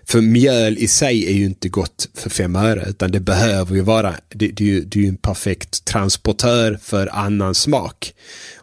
för 0.07 0.21
mjöl 0.21 0.77
i 0.77 0.87
sig 0.87 1.27
är 1.27 1.33
ju 1.33 1.45
inte 1.45 1.69
gott 1.69 2.09
för 2.13 2.29
fem 2.29 2.55
öre 2.55 2.85
utan 2.89 3.11
det 3.11 3.19
behöver 3.19 3.75
ju 3.75 3.81
vara, 3.81 4.13
det, 4.29 4.47
det, 4.47 4.63
är, 4.63 4.67
ju, 4.67 4.81
det 4.81 4.99
är 4.99 5.03
ju 5.03 5.09
en 5.09 5.17
perfekt 5.17 5.85
transportör 5.85 6.79
för 6.81 7.09
annan 7.15 7.55
smak. 7.55 8.13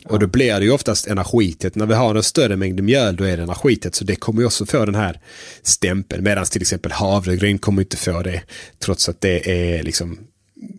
Och 0.05 0.19
då 0.19 0.27
blir 0.27 0.59
det 0.61 0.65
ju 0.65 0.71
oftast 0.71 1.07
energitätt. 1.07 1.75
När 1.75 1.87
vi 1.87 1.95
har 1.95 2.15
en 2.15 2.23
större 2.23 2.57
mängd 2.57 2.83
mjöl 2.83 3.17
då 3.17 3.25
är 3.25 3.37
det 3.37 3.43
energitätt 3.43 3.95
så 3.95 4.05
det 4.05 4.17
kommer 4.17 4.41
ju 4.41 4.47
också 4.47 4.67
få 4.67 4.85
den 4.85 4.95
här 4.95 5.21
stämpeln. 5.63 6.25
Medan 6.25 6.45
till 6.45 6.63
exempel 6.63 6.93
havregryn 6.93 7.59
kommer 7.59 7.83
inte 7.83 7.97
få 7.97 8.23
det 8.23 8.43
trots 8.79 9.09
att 9.09 9.21
det 9.21 9.51
är 9.79 9.83
liksom 9.83 10.19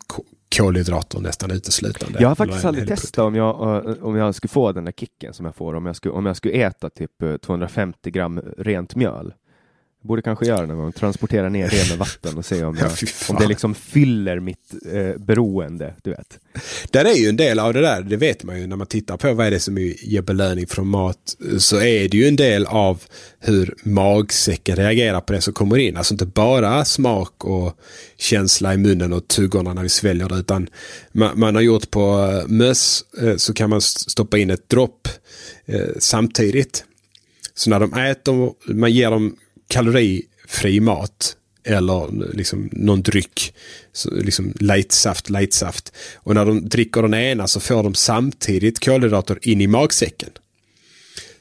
ko- 0.07 0.23
kolhydrater 0.57 1.19
nästan 1.19 1.51
uteslutande. 1.51 2.21
Jag 2.21 2.27
har 2.27 2.35
faktiskt 2.35 2.65
aldrig 2.65 2.87
testat 2.87 3.17
om 3.25 3.35
jag, 3.35 3.85
eh, 3.87 3.93
om 4.03 4.15
jag 4.15 4.35
skulle 4.35 4.49
få 4.49 4.71
den 4.71 4.85
där 4.85 4.91
kicken 4.91 5.33
som 5.33 5.45
jag 5.45 5.55
får 5.55 5.73
om 5.73 5.85
jag 5.85 5.95
skulle, 5.95 6.13
om 6.13 6.25
jag 6.25 6.37
skulle 6.37 6.53
äta 6.53 6.89
typ 6.89 7.21
eh, 7.21 7.37
250 7.37 8.11
gram 8.11 8.41
rent 8.57 8.95
mjöl. 8.95 9.33
Borde 10.03 10.21
kanske 10.21 10.45
göra 10.45 10.65
någon 10.65 10.77
gång, 10.77 10.91
transportera 10.91 11.49
ner 11.49 11.69
det 11.69 11.89
med 11.89 11.97
vatten 11.97 12.37
och 12.37 12.45
se 12.45 12.63
om, 12.63 12.77
jag, 12.81 12.91
om 13.29 13.35
det 13.35 13.47
liksom 13.47 13.75
fyller 13.75 14.39
mitt 14.39 14.73
eh, 14.91 15.21
beroende, 15.21 15.93
du 16.03 16.09
vet. 16.09 16.39
Där 16.91 17.05
är 17.05 17.13
ju 17.13 17.29
en 17.29 17.35
del 17.35 17.59
av 17.59 17.73
det 17.73 17.81
där, 17.81 18.01
det 18.01 18.17
vet 18.17 18.43
man 18.43 18.59
ju 18.59 18.67
när 18.67 18.75
man 18.75 18.87
tittar 18.87 19.17
på 19.17 19.33
vad 19.33 19.47
är 19.47 19.51
det 19.51 19.59
som 19.59 19.77
ger 19.77 20.21
belöning 20.21 20.67
från 20.67 20.87
mat. 20.87 21.35
Så 21.57 21.75
är 21.81 22.09
det 22.09 22.17
ju 22.17 22.27
en 22.27 22.35
del 22.35 22.65
av 22.65 23.03
hur 23.39 23.75
magsäcken 23.83 24.75
reagerar 24.75 25.21
på 25.21 25.33
det 25.33 25.41
som 25.41 25.53
kommer 25.53 25.77
in. 25.77 25.97
Alltså 25.97 26.13
inte 26.13 26.25
bara 26.25 26.85
smak 26.85 27.45
och 27.45 27.79
känsla 28.17 28.73
i 28.73 28.77
munnen 28.77 29.13
och 29.13 29.27
tuggorna 29.27 29.73
när 29.73 29.81
vi 29.81 29.89
sväljer 29.89 30.29
det. 30.29 30.35
Utan 30.35 30.67
man, 31.11 31.39
man 31.39 31.55
har 31.55 31.61
gjort 31.61 31.91
på 31.91 32.31
eh, 32.31 32.47
möss 32.47 33.03
eh, 33.21 33.35
så 33.35 33.53
kan 33.53 33.69
man 33.69 33.81
stoppa 33.81 34.37
in 34.37 34.49
ett 34.49 34.69
dropp 34.69 35.07
eh, 35.65 35.89
samtidigt. 35.99 36.85
Så 37.55 37.69
när 37.69 37.79
de 37.79 37.93
äter, 37.93 38.53
man 38.73 38.91
ger 38.91 39.11
dem 39.11 39.35
kalorifri 39.67 40.79
mat 40.79 41.37
eller 41.63 42.33
liksom 42.35 42.69
någon 42.71 43.01
dryck, 43.01 43.53
så 43.93 44.09
liksom 44.11 44.53
lightsaft, 44.59 45.29
lightsaft. 45.29 45.93
Och 46.15 46.35
när 46.35 46.45
de 46.45 46.69
dricker 46.69 47.01
den 47.01 47.13
ena 47.13 47.47
så 47.47 47.59
får 47.59 47.83
de 47.83 47.95
samtidigt 47.95 48.85
kolhydrater 48.85 49.39
in 49.41 49.61
i 49.61 49.67
magsäcken. 49.67 50.29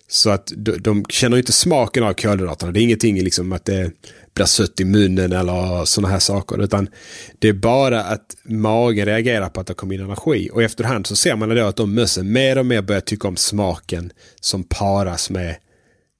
Så 0.09 0.31
att 0.31 0.53
de, 0.57 0.73
de 0.79 1.05
känner 1.09 1.37
inte 1.37 1.53
smaken 1.53 2.03
av 2.03 2.13
kolhydraterna. 2.13 2.73
Det 2.73 2.81
är 2.81 2.83
ingenting 2.83 3.23
liksom 3.23 3.53
att 3.53 3.65
det 3.65 3.91
blir 4.35 4.47
sött 4.47 4.81
i 4.81 4.85
munnen 4.85 5.33
eller 5.33 5.85
sådana 5.85 6.13
här 6.13 6.19
saker. 6.19 6.63
Utan 6.63 6.89
det 7.39 7.49
är 7.49 7.53
bara 7.53 8.05
att 8.05 8.37
magen 8.45 9.07
reagerar 9.07 9.49
på 9.49 9.61
att 9.61 9.67
det 9.67 9.75
kommer 9.75 9.95
in 9.95 10.01
energi. 10.01 10.51
Och 10.53 10.63
efterhand 10.63 11.07
så 11.07 11.17
ser 11.17 11.37
man 11.37 11.49
då 11.49 11.65
att 11.65 11.77
de 11.77 11.95
mössen 11.95 12.33
mer 12.33 12.59
och 12.59 12.67
mer 12.67 12.83
börjar 12.83 13.01
tycka 13.01 13.29
om 13.29 13.37
smaken 13.37 14.13
som 14.41 14.65
paras 14.65 15.31
med 15.31 15.57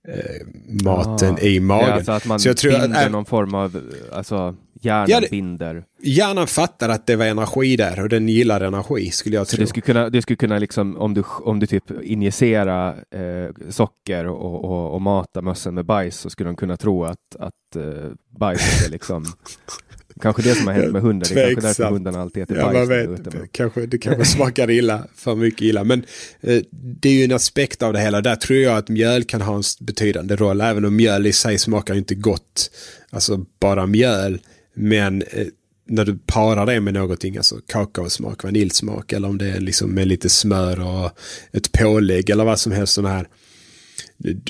eh, 0.09 0.47
maten 0.85 1.35
Ah. 1.35 1.41
i 1.41 1.61
magen. 1.61 1.89
Ja, 1.89 1.95
alltså 1.95 2.13
att 2.13 2.27
man 2.27 2.41
så 2.41 2.49
jag 2.49 2.57
tror 2.57 2.71
binder 2.73 2.99
att, 3.01 3.07
äh, 3.07 3.13
någon 3.13 3.25
form 3.25 3.55
av, 3.55 3.77
eh, 3.77 4.17
alltså 4.17 4.55
hjärnan 4.81 5.07
Ja, 5.11 5.21
det- 5.21 5.31
binder. 5.31 5.85
hjärnan 6.03 6.47
fattar 6.47 6.89
att 6.89 7.07
det 7.07 7.17
var 7.17 7.27
energi 7.27 7.77
där 7.77 8.01
och 8.03 8.09
den 8.09 8.29
gillar 8.29 8.61
energi 8.61 9.11
skulle 9.11 9.37
jag 9.37 9.47
Så 9.47 9.57
tro. 9.57 9.63
du 9.63 9.67
skulle 9.67 9.83
kunna, 9.83 10.11
du 10.11 10.23
skulle 10.23 10.37
kunna 10.37 10.59
liksom, 10.59 10.97
om 10.97 11.15
du, 11.15 11.23
om 11.43 11.61
du 11.61 11.67
typ 11.67 11.85
injicera 12.03 12.89
eh, 13.11 13.51
socker 13.71 14.27
och, 14.27 14.65
och, 14.65 14.95
och 14.95 15.03
mata 15.03 15.43
mössen 15.43 15.75
med 15.75 15.85
bajs 15.85 16.17
så 16.19 16.31
skulle 16.31 16.49
de 16.49 16.57
kunna 16.57 16.77
tro 16.77 17.05
att, 17.05 17.37
att 17.39 17.77
eh, 17.77 18.11
bajset 18.39 18.87
är 18.87 18.91
liksom 18.91 19.25
Kanske 20.21 20.43
det 20.43 20.55
som 20.55 20.67
har 20.67 20.75
hänt 20.75 20.93
med 20.93 21.03
hunden. 21.03 21.29
Det 21.35 21.43
är 21.43 21.53
kanske 21.53 21.69
därför 21.69 21.85
hundarna 21.85 22.21
alltid 22.21 22.43
äter 22.43 22.57
Ja, 22.57 22.65
bajs. 22.73 22.89
man 22.89 22.99
när 22.99 23.07
vet 23.07 23.19
inte. 23.19 23.49
Kanske, 23.53 23.87
det 23.87 23.99
kanske 23.99 24.25
smakar 24.25 24.71
illa, 24.71 25.07
för 25.15 25.35
mycket 25.35 25.63
illa. 25.63 25.85
Men 25.85 26.05
eh, 26.41 26.63
det 26.71 27.09
är 27.09 27.13
ju 27.13 27.25
en 27.25 27.33
aspekt 27.33 27.83
av 27.83 27.93
det 27.93 28.01
hela. 28.01 28.21
Där 28.21 28.37
tror 28.37 28.59
jag 28.59 28.77
att 28.77 28.89
mjöl 28.89 29.25
kan 29.25 29.41
ha 29.41 29.57
en 29.57 29.63
betydande 29.81 30.37
roll. 30.37 30.61
Även 30.61 30.85
om 30.85 30.97
mjöl 30.97 31.27
i 31.27 31.33
sig 31.33 31.59
smakar 31.59 31.95
inte 31.95 32.15
gott. 32.15 32.71
Alltså 33.11 33.47
bara 33.61 33.87
mjöl. 33.87 34.41
Men 34.75 35.23
eh, 35.23 35.47
när 35.89 36.05
du 36.05 36.19
parar 36.27 36.67
det 36.67 36.81
med 36.81 36.95
någonting, 36.95 37.37
alltså 37.37 37.61
kakaosmak, 37.67 38.45
vaniljsmak 38.45 39.13
eller 39.13 39.29
om 39.29 39.39
det 39.39 39.51
är 39.51 39.61
liksom 39.61 39.91
med 39.91 40.09
lite 40.09 40.29
smör 40.29 40.81
och 40.81 41.11
ett 41.53 41.73
pålägg 41.73 42.31
eller 42.31 42.45
vad 42.45 42.59
som 42.59 42.73
helst 42.73 42.93
sån 42.93 43.05
här. 43.07 43.29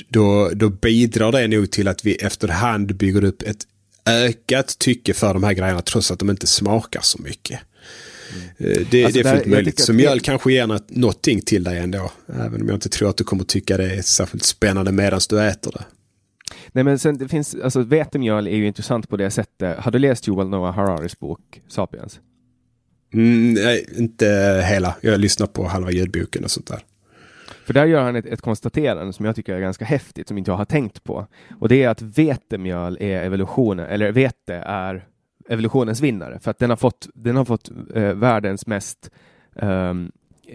Då, 0.09 0.49
då 0.53 0.69
bidrar 0.69 1.31
det 1.31 1.47
nog 1.47 1.71
till 1.71 1.87
att 1.87 2.05
vi 2.05 2.15
efterhand 2.15 2.95
bygger 2.95 3.23
upp 3.23 3.41
ett 3.41 3.67
ökat 4.05 4.79
tycke 4.79 5.13
för 5.13 5.33
de 5.33 5.43
här 5.43 5.53
grejerna 5.53 5.81
trots 5.81 6.11
att 6.11 6.19
de 6.19 6.29
inte 6.29 6.47
smakar 6.47 7.01
så 7.01 7.21
mycket. 7.21 7.59
Eh, 8.57 8.81
Det, 8.91 9.05
Alltså 9.05 9.21
det 9.21 9.29
är 9.29 9.35
fullt 9.35 9.45
möjligt. 9.45 9.79
Så 9.79 9.93
mjöl 9.93 10.17
det- 10.17 10.23
kanske 10.23 10.53
ger 10.53 10.79
någonting 10.99 11.41
till 11.41 11.63
dig 11.63 11.79
ändå. 11.79 12.11
Även 12.27 12.61
om 12.61 12.67
jag 12.67 12.75
inte 12.75 12.89
tror 12.89 13.09
att 13.09 13.17
du 13.17 13.23
kommer 13.23 13.43
tycka 13.43 13.77
det 13.77 13.93
är 13.95 14.01
särskilt 14.01 14.43
spännande 14.43 14.91
medan 14.91 15.19
du 15.29 15.41
äter 15.41 15.71
det. 15.71 15.83
Nej 16.71 16.83
men 16.83 16.99
sen 16.99 17.17
det 17.17 17.27
finns, 17.27 17.55
alltså 17.63 17.81
vetemjöl 17.83 18.47
är 18.47 18.55
ju 18.55 18.67
intressant 18.67 19.09
på 19.09 19.17
det 19.17 19.31
sättet. 19.31 19.79
Har 19.79 19.91
du 19.91 19.99
läst 19.99 20.27
Yuval 20.27 20.49
Noah 20.49 20.75
Hararis 20.75 21.19
bok 21.19 21.61
Sapiens? 21.67 22.19
Mm, 23.13 23.53
nej, 23.53 23.85
inte 23.97 24.25
hela. 24.69 24.95
Jag 25.01 25.19
lyssnar 25.19 25.47
på 25.47 25.67
halva 25.67 25.91
ljudboken 25.91 26.43
och 26.43 26.51
sånt 26.51 26.67
där. 26.67 26.83
För 27.63 27.73
där 27.73 27.85
gör 27.85 28.03
han 28.03 28.15
ett, 28.15 28.25
ett 28.25 28.41
konstaterande 28.41 29.13
som 29.13 29.25
jag 29.25 29.35
tycker 29.35 29.55
är 29.55 29.59
ganska 29.59 29.85
häftigt, 29.85 30.27
som 30.27 30.37
inte 30.37 30.51
jag 30.51 30.57
har 30.57 30.65
tänkt 30.65 31.03
på. 31.03 31.27
Och 31.59 31.69
det 31.69 31.83
är 31.83 31.89
att 31.89 32.01
vetemjöl 32.01 32.97
är 32.99 33.23
evolutionen, 33.23 33.85
eller 33.85 34.11
vete 34.11 34.55
är 34.55 35.05
evolutionens 35.49 36.01
vinnare. 36.01 36.39
För 36.39 36.51
att 36.51 36.59
den 36.59 36.69
har 36.69 36.77
fått, 36.77 37.07
den 37.13 37.35
har 37.35 37.45
fått 37.45 37.71
eh, 37.95 38.13
världens 38.13 38.67
mest 38.67 39.11
eh, 39.55 39.93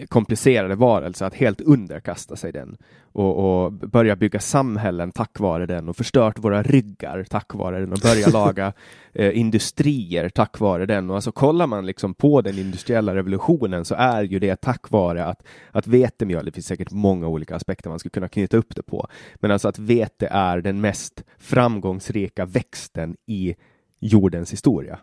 komplicerade 0.07 0.75
varelse 0.75 1.25
att 1.25 1.33
helt 1.33 1.61
underkasta 1.61 2.35
sig 2.35 2.51
den 2.51 2.77
och, 3.11 3.63
och 3.63 3.73
börja 3.73 4.15
bygga 4.15 4.39
samhällen 4.39 5.11
tack 5.11 5.39
vare 5.39 5.65
den 5.65 5.89
och 5.89 5.97
förstört 5.97 6.39
våra 6.39 6.63
ryggar 6.63 7.25
tack 7.29 7.53
vare 7.53 7.79
den 7.79 7.93
och 7.93 7.99
börja 7.99 8.29
laga 8.29 8.73
eh, 9.13 9.37
industrier 9.37 10.29
tack 10.29 10.59
vare 10.59 10.85
den. 10.85 11.09
Och 11.09 11.15
alltså 11.15 11.31
kollar 11.31 11.67
man 11.67 11.85
liksom 11.85 12.13
på 12.13 12.41
den 12.41 12.57
industriella 12.57 13.15
revolutionen 13.15 13.85
så 13.85 13.95
är 13.95 14.23
ju 14.23 14.39
det 14.39 14.55
tack 14.55 14.91
vare 14.91 15.25
att, 15.25 15.43
att 15.71 15.87
vetemjöl, 15.87 16.45
det 16.45 16.51
finns 16.51 16.67
säkert 16.67 16.91
många 16.91 17.27
olika 17.27 17.55
aspekter 17.55 17.89
man 17.89 17.99
skulle 17.99 18.11
kunna 18.11 18.27
knyta 18.27 18.57
upp 18.57 18.75
det 18.75 18.83
på, 18.83 19.07
men 19.35 19.51
alltså 19.51 19.67
att 19.67 19.79
vete 19.79 20.27
är 20.31 20.61
den 20.61 20.81
mest 20.81 21.23
framgångsrika 21.37 22.45
växten 22.45 23.15
i 23.25 23.55
jordens 23.99 24.53
historia. 24.53 24.99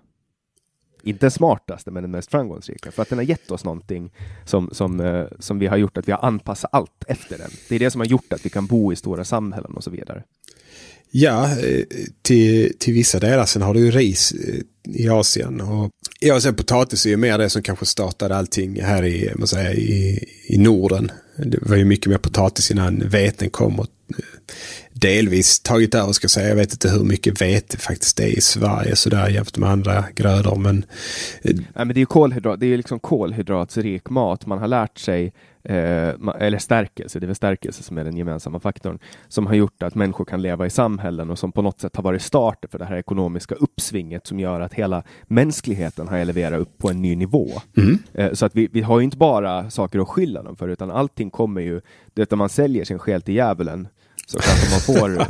Inte 1.06 1.26
den 1.26 1.30
smartaste, 1.30 1.90
men 1.90 2.02
den 2.02 2.10
mest 2.10 2.30
framgångsrika. 2.30 2.90
För 2.90 3.02
att 3.02 3.08
den 3.08 3.18
har 3.18 3.24
gett 3.24 3.50
oss 3.50 3.64
någonting 3.64 4.12
som, 4.44 4.70
som, 4.72 5.00
eh, 5.00 5.24
som 5.38 5.58
vi 5.58 5.66
har 5.66 5.76
gjort 5.76 5.96
att 5.96 6.08
vi 6.08 6.12
har 6.12 6.24
anpassat 6.24 6.70
allt 6.72 7.04
efter 7.08 7.38
den. 7.38 7.50
Det 7.68 7.74
är 7.74 7.78
det 7.78 7.90
som 7.90 8.00
har 8.00 8.06
gjort 8.06 8.32
att 8.32 8.46
vi 8.46 8.50
kan 8.50 8.66
bo 8.66 8.92
i 8.92 8.96
stora 8.96 9.24
samhällen 9.24 9.72
och 9.72 9.84
så 9.84 9.90
vidare. 9.90 10.22
Ja, 11.10 11.58
eh, 11.60 11.84
till, 12.22 12.72
till 12.78 12.94
vissa 12.94 13.18
delar. 13.18 13.46
Sen 13.46 13.62
har 13.62 13.74
du 13.74 13.80
ju 13.80 13.90
ris 13.90 14.32
eh, 14.32 14.60
i 14.94 15.08
Asien. 15.08 15.60
Och 15.60 15.90
ja, 16.20 16.40
sen 16.40 16.54
potatis 16.54 17.06
är 17.06 17.10
ju 17.10 17.16
mer 17.16 17.38
det 17.38 17.50
som 17.50 17.62
kanske 17.62 17.86
startade 17.86 18.36
allting 18.36 18.82
här 18.82 19.04
i, 19.04 19.32
man 19.36 19.46
säger, 19.46 19.74
i, 19.74 20.24
i 20.48 20.58
Norden. 20.58 21.10
Det 21.36 21.58
var 21.62 21.76
ju 21.76 21.84
mycket 21.84 22.06
mer 22.06 22.18
potatis 22.18 22.70
innan 22.70 23.08
veten 23.08 23.50
kom. 23.50 23.80
Och 23.80 23.86
eh, 24.08 24.24
delvis 25.00 25.60
tagit 25.60 25.94
över 25.94 26.12
ska 26.12 26.24
jag 26.24 26.30
säga. 26.30 26.48
Jag 26.48 26.56
vet 26.56 26.72
inte 26.72 26.88
hur 26.88 27.04
mycket 27.04 27.40
vete 27.40 27.78
faktiskt 27.78 28.16
det 28.16 28.24
är 28.24 28.38
i 28.38 28.40
Sverige 28.40 28.96
sådär 28.96 29.28
jämfört 29.28 29.56
med 29.56 29.70
andra 29.70 30.04
grödor. 30.14 30.56
Men 30.56 30.84
Nej, 31.42 31.64
men 31.74 31.88
det 31.88 31.94
är 31.94 32.00
ju 32.00 32.06
kolhydrat, 32.06 32.60
det 32.60 32.66
är 32.66 32.76
liksom 32.76 32.98
kolhydratsrik 32.98 34.10
mat. 34.10 34.46
Man 34.46 34.58
har 34.58 34.68
lärt 34.68 34.98
sig, 34.98 35.32
eh, 35.62 36.14
eller 36.38 36.58
stärkelse, 36.58 37.20
det 37.20 37.24
är 37.24 37.26
väl 37.26 37.36
stärkelse 37.36 37.82
som 37.82 37.98
är 37.98 38.04
den 38.04 38.16
gemensamma 38.16 38.60
faktorn, 38.60 38.98
som 39.28 39.46
har 39.46 39.54
gjort 39.54 39.82
att 39.82 39.94
människor 39.94 40.24
kan 40.24 40.42
leva 40.42 40.66
i 40.66 40.70
samhällen 40.70 41.30
och 41.30 41.38
som 41.38 41.52
på 41.52 41.62
något 41.62 41.80
sätt 41.80 41.96
har 41.96 42.02
varit 42.02 42.22
starten 42.22 42.70
för 42.70 42.78
det 42.78 42.84
här 42.84 42.96
ekonomiska 42.96 43.54
uppsvinget 43.54 44.26
som 44.26 44.40
gör 44.40 44.60
att 44.60 44.74
hela 44.74 45.02
mänskligheten 45.26 46.08
har 46.08 46.18
eleverat 46.18 46.60
upp 46.60 46.78
på 46.78 46.90
en 46.90 47.02
ny 47.02 47.16
nivå. 47.16 47.50
Eh, 48.14 48.32
så 48.32 48.46
att 48.46 48.54
vi, 48.54 48.68
vi 48.72 48.82
har 48.82 48.98
ju 48.98 49.04
inte 49.04 49.16
bara 49.16 49.70
saker 49.70 49.98
att 49.98 50.08
skylla 50.08 50.42
dem 50.42 50.56
för, 50.56 50.68
utan 50.68 50.90
allting 50.90 51.30
kommer 51.30 51.60
ju, 51.60 51.80
när 52.14 52.36
man 52.36 52.48
säljer 52.48 52.84
sin 52.84 52.98
själ 52.98 53.22
till 53.22 53.34
djävulen, 53.34 53.88
så 54.26 54.38
kanske 54.38 54.70
man 54.70 54.80
får, 54.80 55.26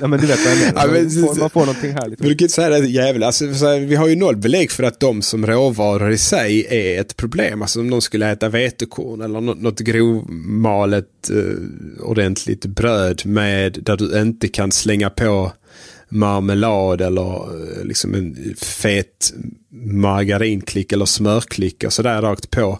ja 0.00 0.06
men 0.06 0.20
du 0.20 0.26
vet 0.26 0.38
vad 0.44 0.52
jag 0.54 0.58
menar, 0.60 0.86
Ja, 0.86 0.92
men- 0.92 1.20
man, 1.20 1.34
får, 1.34 1.40
man 1.40 1.50
får 1.50 1.60
någonting 1.60 1.92
härligt. 1.92 2.18
Men 2.20 2.28
du 2.28 2.34
kan 2.34 2.44
inte 2.44 2.54
säga 2.54 2.68
det 2.68 2.86
jävla. 2.88 3.26
Alltså, 3.26 3.54
så 3.54 3.66
här, 3.66 3.80
vi 3.80 3.94
har 3.96 4.08
ju 4.08 4.16
noll 4.16 4.36
belägg 4.36 4.70
för 4.70 4.82
att 4.82 5.00
de 5.00 5.22
som 5.22 5.46
råvaror 5.46 6.10
i 6.10 6.18
sig 6.18 6.66
är 6.70 7.00
ett 7.00 7.16
problem. 7.16 7.62
Alltså 7.62 7.80
om 7.80 7.90
de 7.90 8.00
skulle 8.00 8.30
äta 8.30 8.48
vetekorn 8.48 9.20
eller 9.20 9.40
något, 9.40 9.60
något 9.60 9.78
grovmalet 9.80 11.30
eh, 11.30 12.02
ordentligt 12.04 12.66
bröd 12.66 13.22
med 13.26 13.78
där 13.82 13.96
du 13.96 14.20
inte 14.20 14.48
kan 14.48 14.72
slänga 14.72 15.10
på 15.10 15.52
marmelad 16.08 17.00
eller 17.00 17.34
eh, 17.78 17.84
liksom 17.84 18.14
en 18.14 18.54
fet 18.58 19.32
margarinklick 19.94 20.92
eller 20.92 21.04
smörklick 21.04 21.84
och 21.84 21.92
sådär 21.92 22.22
rakt 22.22 22.50
på. 22.50 22.78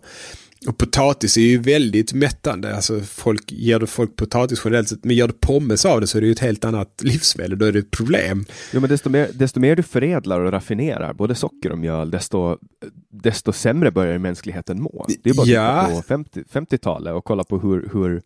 Och 0.69 0.79
potatis 0.79 1.37
är 1.37 1.41
ju 1.41 1.59
väldigt 1.59 2.13
mättande. 2.13 2.77
Alltså 2.77 3.01
folk, 3.01 3.53
ger 3.53 3.79
du 3.79 3.87
folk 3.87 4.17
potatis 4.17 4.61
generellt 4.65 4.89
sett, 4.89 5.05
men 5.05 5.17
gör 5.17 5.27
du 5.29 5.33
pommes 5.35 5.85
av 5.85 6.01
det 6.01 6.07
så 6.07 6.19
är 6.19 6.21
det 6.21 6.27
ju 6.27 6.33
ett 6.33 6.39
helt 6.39 6.65
annat 6.65 7.01
livsmedel. 7.03 7.59
Då 7.59 7.67
är 7.67 7.73
det 7.73 7.79
ett 7.79 7.91
problem. 7.91 8.45
Jo, 8.73 8.81
men 8.81 8.91
desto 8.91 9.11
mer, 9.11 9.29
desto 9.35 9.61
mer 9.61 9.77
du 9.77 9.83
förädlar 9.83 10.41
och 10.41 10.53
raffinerar 10.53 11.13
både 11.13 11.35
socker 11.35 11.73
och 11.73 11.79
mjöl, 11.79 12.11
desto, 12.11 12.57
desto 13.11 13.53
sämre 13.53 13.91
börjar 13.91 14.19
mänskligheten 14.19 14.83
må. 14.83 15.07
Det 15.23 15.31
är 15.31 15.35
bara 15.35 15.43
att 15.43 15.49
Ja. 15.49 15.87
titta 15.89 15.97
på 15.97 16.03
50, 16.03 16.43
50-talet 16.53 17.15
och 17.15 17.25
kolla 17.25 17.45
på 17.45 17.59
hur, 17.59 17.89
hur 17.93 18.23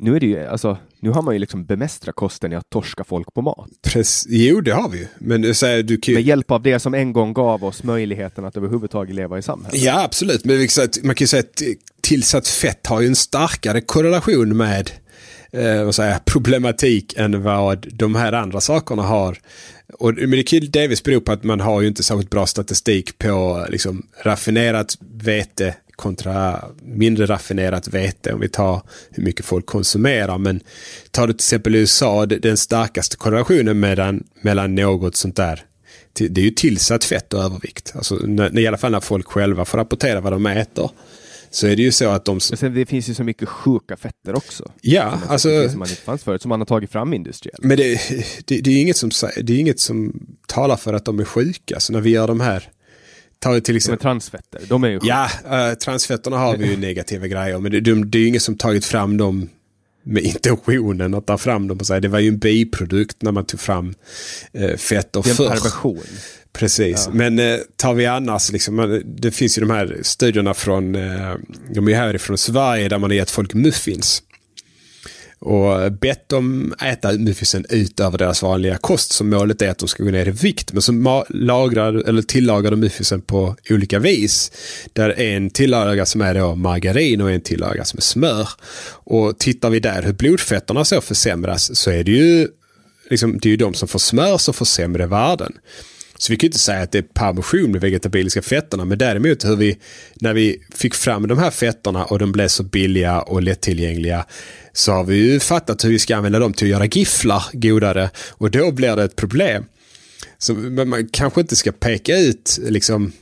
nu 0.00 0.16
är 0.16 0.20
det 0.20 0.26
ju, 0.26 0.46
alltså, 0.46 0.78
nu 1.00 1.10
har 1.10 1.22
man 1.22 1.34
ju 1.34 1.38
liksom 1.38 1.64
bemästrat 1.64 2.14
kosten 2.14 2.52
i 2.52 2.56
att 2.56 2.70
torska 2.70 3.04
folk 3.04 3.34
på 3.34 3.42
mat. 3.42 3.68
Press, 3.82 4.24
jo, 4.28 4.60
det 4.60 4.70
har 4.70 4.88
vi 4.88 4.98
ju. 4.98 5.06
Men 5.18 5.42
du 5.42 5.54
säger, 5.54 5.82
du 5.82 5.96
kan 5.96 6.12
ju... 6.12 6.18
Med 6.18 6.26
hjälp 6.26 6.50
av 6.50 6.62
det 6.62 6.78
som 6.78 6.94
en 6.94 7.12
gång 7.12 7.32
gav 7.32 7.64
oss 7.64 7.82
möjligheten 7.82 8.44
att 8.44 8.56
överhuvudtaget 8.56 9.14
leva 9.14 9.38
i 9.38 9.42
samhället. 9.42 9.82
Ja, 9.82 10.04
absolut. 10.04 10.44
Men 10.44 10.56
man 11.02 11.14
kan 11.14 11.24
ju 11.24 11.26
säga 11.26 11.40
att 11.40 11.62
tillsatt 12.00 12.48
fett 12.48 12.86
har 12.86 13.00
ju 13.00 13.06
en 13.06 13.16
starkare 13.16 13.80
korrelation 13.80 14.56
med 14.56 14.90
eh, 15.52 15.84
vad 15.84 15.94
säger, 15.94 16.18
problematik 16.18 17.14
än 17.16 17.42
vad 17.42 17.86
de 17.92 18.14
här 18.14 18.32
andra 18.32 18.60
sakerna 18.60 19.02
har. 19.02 19.38
Och, 19.98 20.14
men 20.14 20.30
det 20.30 20.42
kan 20.42 20.58
ju 20.58 20.66
delvis 20.66 21.02
bero 21.02 21.20
på 21.20 21.32
att 21.32 21.44
man 21.44 21.60
har 21.60 21.80
ju 21.80 21.88
inte 21.88 22.02
särskilt 22.02 22.30
bra 22.30 22.46
statistik 22.46 23.18
på 23.18 23.66
liksom, 23.70 24.06
raffinerat 24.22 24.98
vete 25.00 25.74
kontra 26.02 26.64
mindre 26.82 27.26
raffinerat 27.26 27.88
vete 27.88 28.32
om 28.32 28.40
vi 28.40 28.48
tar 28.48 28.82
hur 29.10 29.22
mycket 29.22 29.46
folk 29.46 29.66
konsumerar. 29.66 30.38
Men 30.38 30.60
tar 31.10 31.26
du 31.26 31.32
till 31.32 31.36
exempel 31.36 31.74
USA, 31.74 32.26
den 32.26 32.56
starkaste 32.56 33.16
korrelationen 33.16 33.80
mellan, 33.80 34.24
mellan 34.40 34.74
något 34.74 35.16
sånt 35.16 35.36
där 35.36 35.64
det 36.12 36.40
är 36.40 36.44
ju 36.44 36.50
tillsatt 36.50 37.04
fett 37.04 37.32
och 37.32 37.42
övervikt. 37.44 37.92
Alltså, 37.94 38.14
när, 38.14 38.58
I 38.58 38.66
alla 38.66 38.78
fall 38.78 38.92
när 38.92 39.00
folk 39.00 39.26
själva 39.26 39.64
får 39.64 39.78
rapportera 39.78 40.20
vad 40.20 40.32
de 40.32 40.46
äter. 40.46 40.90
Så 41.50 41.66
är 41.66 41.76
det 41.76 41.82
ju 41.82 41.92
så 41.92 42.08
att 42.08 42.24
de... 42.24 42.32
Men 42.50 42.58
sen, 42.58 42.74
det 42.74 42.86
finns 42.86 43.08
ju 43.08 43.14
så 43.14 43.24
mycket 43.24 43.48
sjuka 43.48 43.96
fetter 43.96 44.36
också. 44.36 44.72
Ja, 44.80 45.10
som 45.10 45.30
alltså... 45.30 45.68
Som 45.68 45.78
man 45.78 45.88
inte 45.88 46.00
fanns 46.00 46.22
förut, 46.22 46.42
som 46.42 46.48
man 46.48 46.60
har 46.60 46.66
tagit 46.66 46.92
fram 46.92 47.14
industriellt. 47.14 47.62
Men 47.62 47.76
det, 47.76 48.00
det, 48.44 48.60
det, 48.60 48.70
är 48.70 48.80
inget 48.80 48.96
som, 48.96 49.10
det 49.42 49.52
är 49.52 49.58
inget 49.58 49.80
som 49.80 50.26
talar 50.46 50.76
för 50.76 50.94
att 50.94 51.04
de 51.04 51.20
är 51.20 51.24
sjuka. 51.24 51.80
Så 51.80 51.92
när 51.92 52.00
vi 52.00 52.10
gör 52.10 52.26
de 52.26 52.40
här... 52.40 52.68
Tar 53.42 53.60
till 53.60 53.76
exempel... 53.76 53.98
De 53.98 54.02
transfetter, 54.02 54.60
de 54.68 54.84
är 54.84 54.88
ju 54.88 55.00
sjuka. 55.00 55.30
Ja, 55.44 55.70
uh, 55.70 55.74
transfetterna 55.74 56.38
har 56.38 56.56
vi 56.56 56.66
ju 56.66 56.76
negativa 56.88 57.26
grejer. 57.26 57.58
Men 57.58 57.72
det, 57.72 57.80
det, 57.80 58.04
det 58.04 58.18
är 58.18 58.20
ju 58.20 58.28
inget 58.28 58.42
som 58.42 58.56
tagit 58.56 58.84
fram 58.84 59.16
dem 59.16 59.48
med 60.02 60.22
intentionen 60.24 61.14
att 61.14 61.26
ta 61.26 61.38
fram 61.38 61.68
dem 61.68 61.78
och 61.78 61.86
säga 61.86 62.00
det 62.00 62.08
var 62.08 62.18
ju 62.18 62.28
en 62.28 62.38
biprodukt 62.38 63.22
när 63.22 63.32
man 63.32 63.44
tog 63.44 63.60
fram 63.60 63.94
eh, 64.52 64.76
fetter 64.76 65.22
förr. 65.22 65.44
Det 65.44 65.50
är 65.50 65.54
en 65.54 65.60
perversion. 65.60 66.02
Precis, 66.52 67.04
ja. 67.06 67.14
men 67.14 67.38
eh, 67.38 67.58
tar 67.76 67.94
vi 67.94 68.06
annars, 68.06 68.52
liksom, 68.52 69.02
det 69.04 69.30
finns 69.30 69.58
ju 69.58 69.60
de 69.60 69.70
här 69.70 69.98
studierna 70.02 70.54
från, 70.54 70.94
eh, 70.94 71.34
de 71.74 71.88
är 71.88 71.94
härifrån 71.94 72.38
Sverige 72.38 72.88
där 72.88 72.98
man 72.98 73.10
har 73.10 73.16
gett 73.16 73.30
folk 73.30 73.54
muffins. 73.54 74.22
Och 75.44 75.92
bett 75.92 76.28
dem 76.28 76.74
äta 76.82 77.12
muffinsen 77.12 77.66
utöver 77.68 78.18
deras 78.18 78.42
vanliga 78.42 78.76
kost 78.76 79.12
Så 79.12 79.24
målet 79.24 79.62
är 79.62 79.70
att 79.70 79.78
de 79.78 79.88
ska 79.88 80.04
gå 80.04 80.10
ner 80.10 80.28
i 80.28 80.30
vikt. 80.30 80.72
Men 80.72 80.82
så 80.82 81.24
lagrar, 81.28 82.08
eller 82.08 82.22
tillagar 82.22 82.70
de 82.70 82.80
muffinsen 82.80 83.20
på 83.20 83.56
olika 83.70 83.98
vis. 83.98 84.52
Där 84.92 85.20
en 85.20 85.50
tillaga 85.50 86.06
som 86.06 86.20
är 86.20 86.34
då 86.34 86.54
margarin 86.54 87.20
och 87.20 87.30
en 87.30 87.40
tillaga 87.40 87.84
som 87.84 87.96
är 87.96 88.02
smör. 88.02 88.48
Och 89.04 89.38
tittar 89.38 89.70
vi 89.70 89.80
där 89.80 90.02
hur 90.02 90.12
blodfetterna 90.12 90.84
så 90.84 91.00
försämras 91.00 91.78
så 91.78 91.90
är 91.90 92.04
det 92.04 92.12
ju 92.12 92.48
liksom, 93.10 93.38
det 93.38 93.48
är 93.48 93.50
ju 93.50 93.56
de 93.56 93.74
som 93.74 93.88
får 93.88 93.98
smör 93.98 94.38
som 94.38 94.54
får 94.54 94.66
sämre 94.66 95.06
värden. 95.06 95.52
Så 96.22 96.32
vi 96.32 96.36
kan 96.36 96.46
inte 96.46 96.58
säga 96.58 96.80
att 96.80 96.92
det 96.92 96.98
är 96.98 97.02
permission 97.02 97.72
med 97.72 97.80
vegetabiliska 97.80 98.42
fetterna, 98.42 98.84
men 98.84 98.98
däremot 98.98 99.44
hur 99.44 99.56
vi, 99.56 99.78
när 100.14 100.34
vi 100.34 100.62
fick 100.74 100.94
fram 100.94 101.28
de 101.28 101.38
här 101.38 101.50
fetterna 101.50 102.04
och 102.04 102.18
de 102.18 102.32
blev 102.32 102.48
så 102.48 102.62
billiga 102.62 103.20
och 103.20 103.42
lättillgängliga, 103.42 104.26
så 104.72 104.92
har 104.92 105.04
vi 105.04 105.16
ju 105.16 105.40
fattat 105.40 105.84
hur 105.84 105.90
vi 105.90 105.98
ska 105.98 106.16
använda 106.16 106.38
dem 106.38 106.52
till 106.52 106.66
att 106.66 106.70
göra 106.70 106.86
gifflar 106.86 107.44
godare 107.52 108.10
och 108.30 108.50
då 108.50 108.70
blir 108.70 108.96
det 108.96 109.04
ett 109.04 109.16
problem. 109.16 109.64
Så 110.38 110.54
man 110.54 111.08
kanske 111.08 111.40
inte 111.40 111.56
ska 111.56 111.72
peka 111.72 112.18
ut 112.18 112.58
liksom 112.62 113.12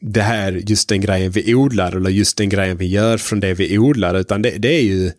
det 0.00 0.22
här, 0.22 0.52
just 0.52 0.88
den 0.88 1.00
grejen 1.00 1.30
vi 1.30 1.54
odlar 1.54 1.96
eller 1.96 2.10
just 2.10 2.36
den 2.36 2.48
grejen 2.48 2.76
vi 2.76 2.86
gör 2.86 3.18
från 3.18 3.40
det 3.40 3.54
vi 3.54 3.78
odlar, 3.78 4.14
utan 4.14 4.42
det, 4.42 4.50
det 4.50 4.74
är 4.74 4.82
ju 4.82 5.12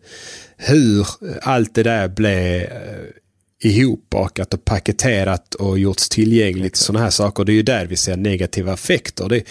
hur 0.56 1.06
allt 1.42 1.74
det 1.74 1.82
där 1.82 2.08
blev 2.08 2.62
eh, 2.62 2.68
ihopbakat 3.60 4.54
och 4.54 4.64
paketerat 4.64 5.54
och 5.54 5.78
gjorts 5.78 6.08
tillgängligt. 6.08 6.76
Sådana 6.76 7.04
här 7.04 7.10
saker. 7.10 7.44
Det 7.44 7.52
är 7.52 7.54
ju 7.54 7.62
där 7.62 7.86
vi 7.86 7.96
ser 7.96 8.16
negativa 8.16 8.72
effekter. 8.72 9.28
Det 9.28 9.44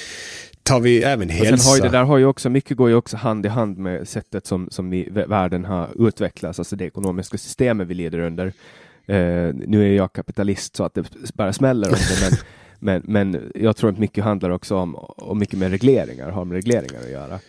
tar 0.64 0.80
vi 0.80 1.04
även 1.04 1.30
hälsa. 1.30 1.58
Sen 1.58 1.70
har 1.70 1.76
ju, 1.78 1.82
det 1.82 1.90
där 1.90 2.04
har 2.04 2.18
ju 2.18 2.26
också, 2.26 2.50
mycket 2.50 2.78
går 2.78 2.90
ju 2.90 2.96
också 2.96 3.18
hand 3.18 3.46
i 3.46 3.50
hand 3.50 3.78
med 3.78 4.08
sättet 4.08 4.48
som, 4.48 4.68
som 4.72 4.90
vi, 4.90 5.10
världen 5.12 5.66
har 5.66 6.08
utvecklats, 6.08 6.60
alltså 6.60 6.76
det 6.76 6.86
ekonomiska 6.86 7.38
systemet 7.38 7.88
vi 7.88 7.94
lider 7.94 8.20
under. 8.20 8.46
Uh, 8.46 9.54
nu 9.68 9.92
är 9.92 9.98
jag 9.98 10.14
kapitalist 10.14 10.76
så 10.76 10.84
att 10.84 10.94
det 10.94 11.04
bara 11.34 11.54
smäller 11.54 11.88
om 11.88 11.94
det, 11.96 12.30
men, 12.30 12.40
men, 13.04 13.32
men 13.32 13.52
jag 13.56 13.76
tror 13.76 13.90
att 13.90 13.98
mycket 13.98 14.24
handlar 14.24 14.50
också 14.50 14.76
om, 14.76 14.96
om 15.18 15.40
mycket 15.40 15.60
med 15.60 15.72
regleringar, 15.72 16.30
har 16.30 16.46
med 16.46 16.56
regleringar 16.56 17.00
att 17.00 17.12
göra. 17.12 17.40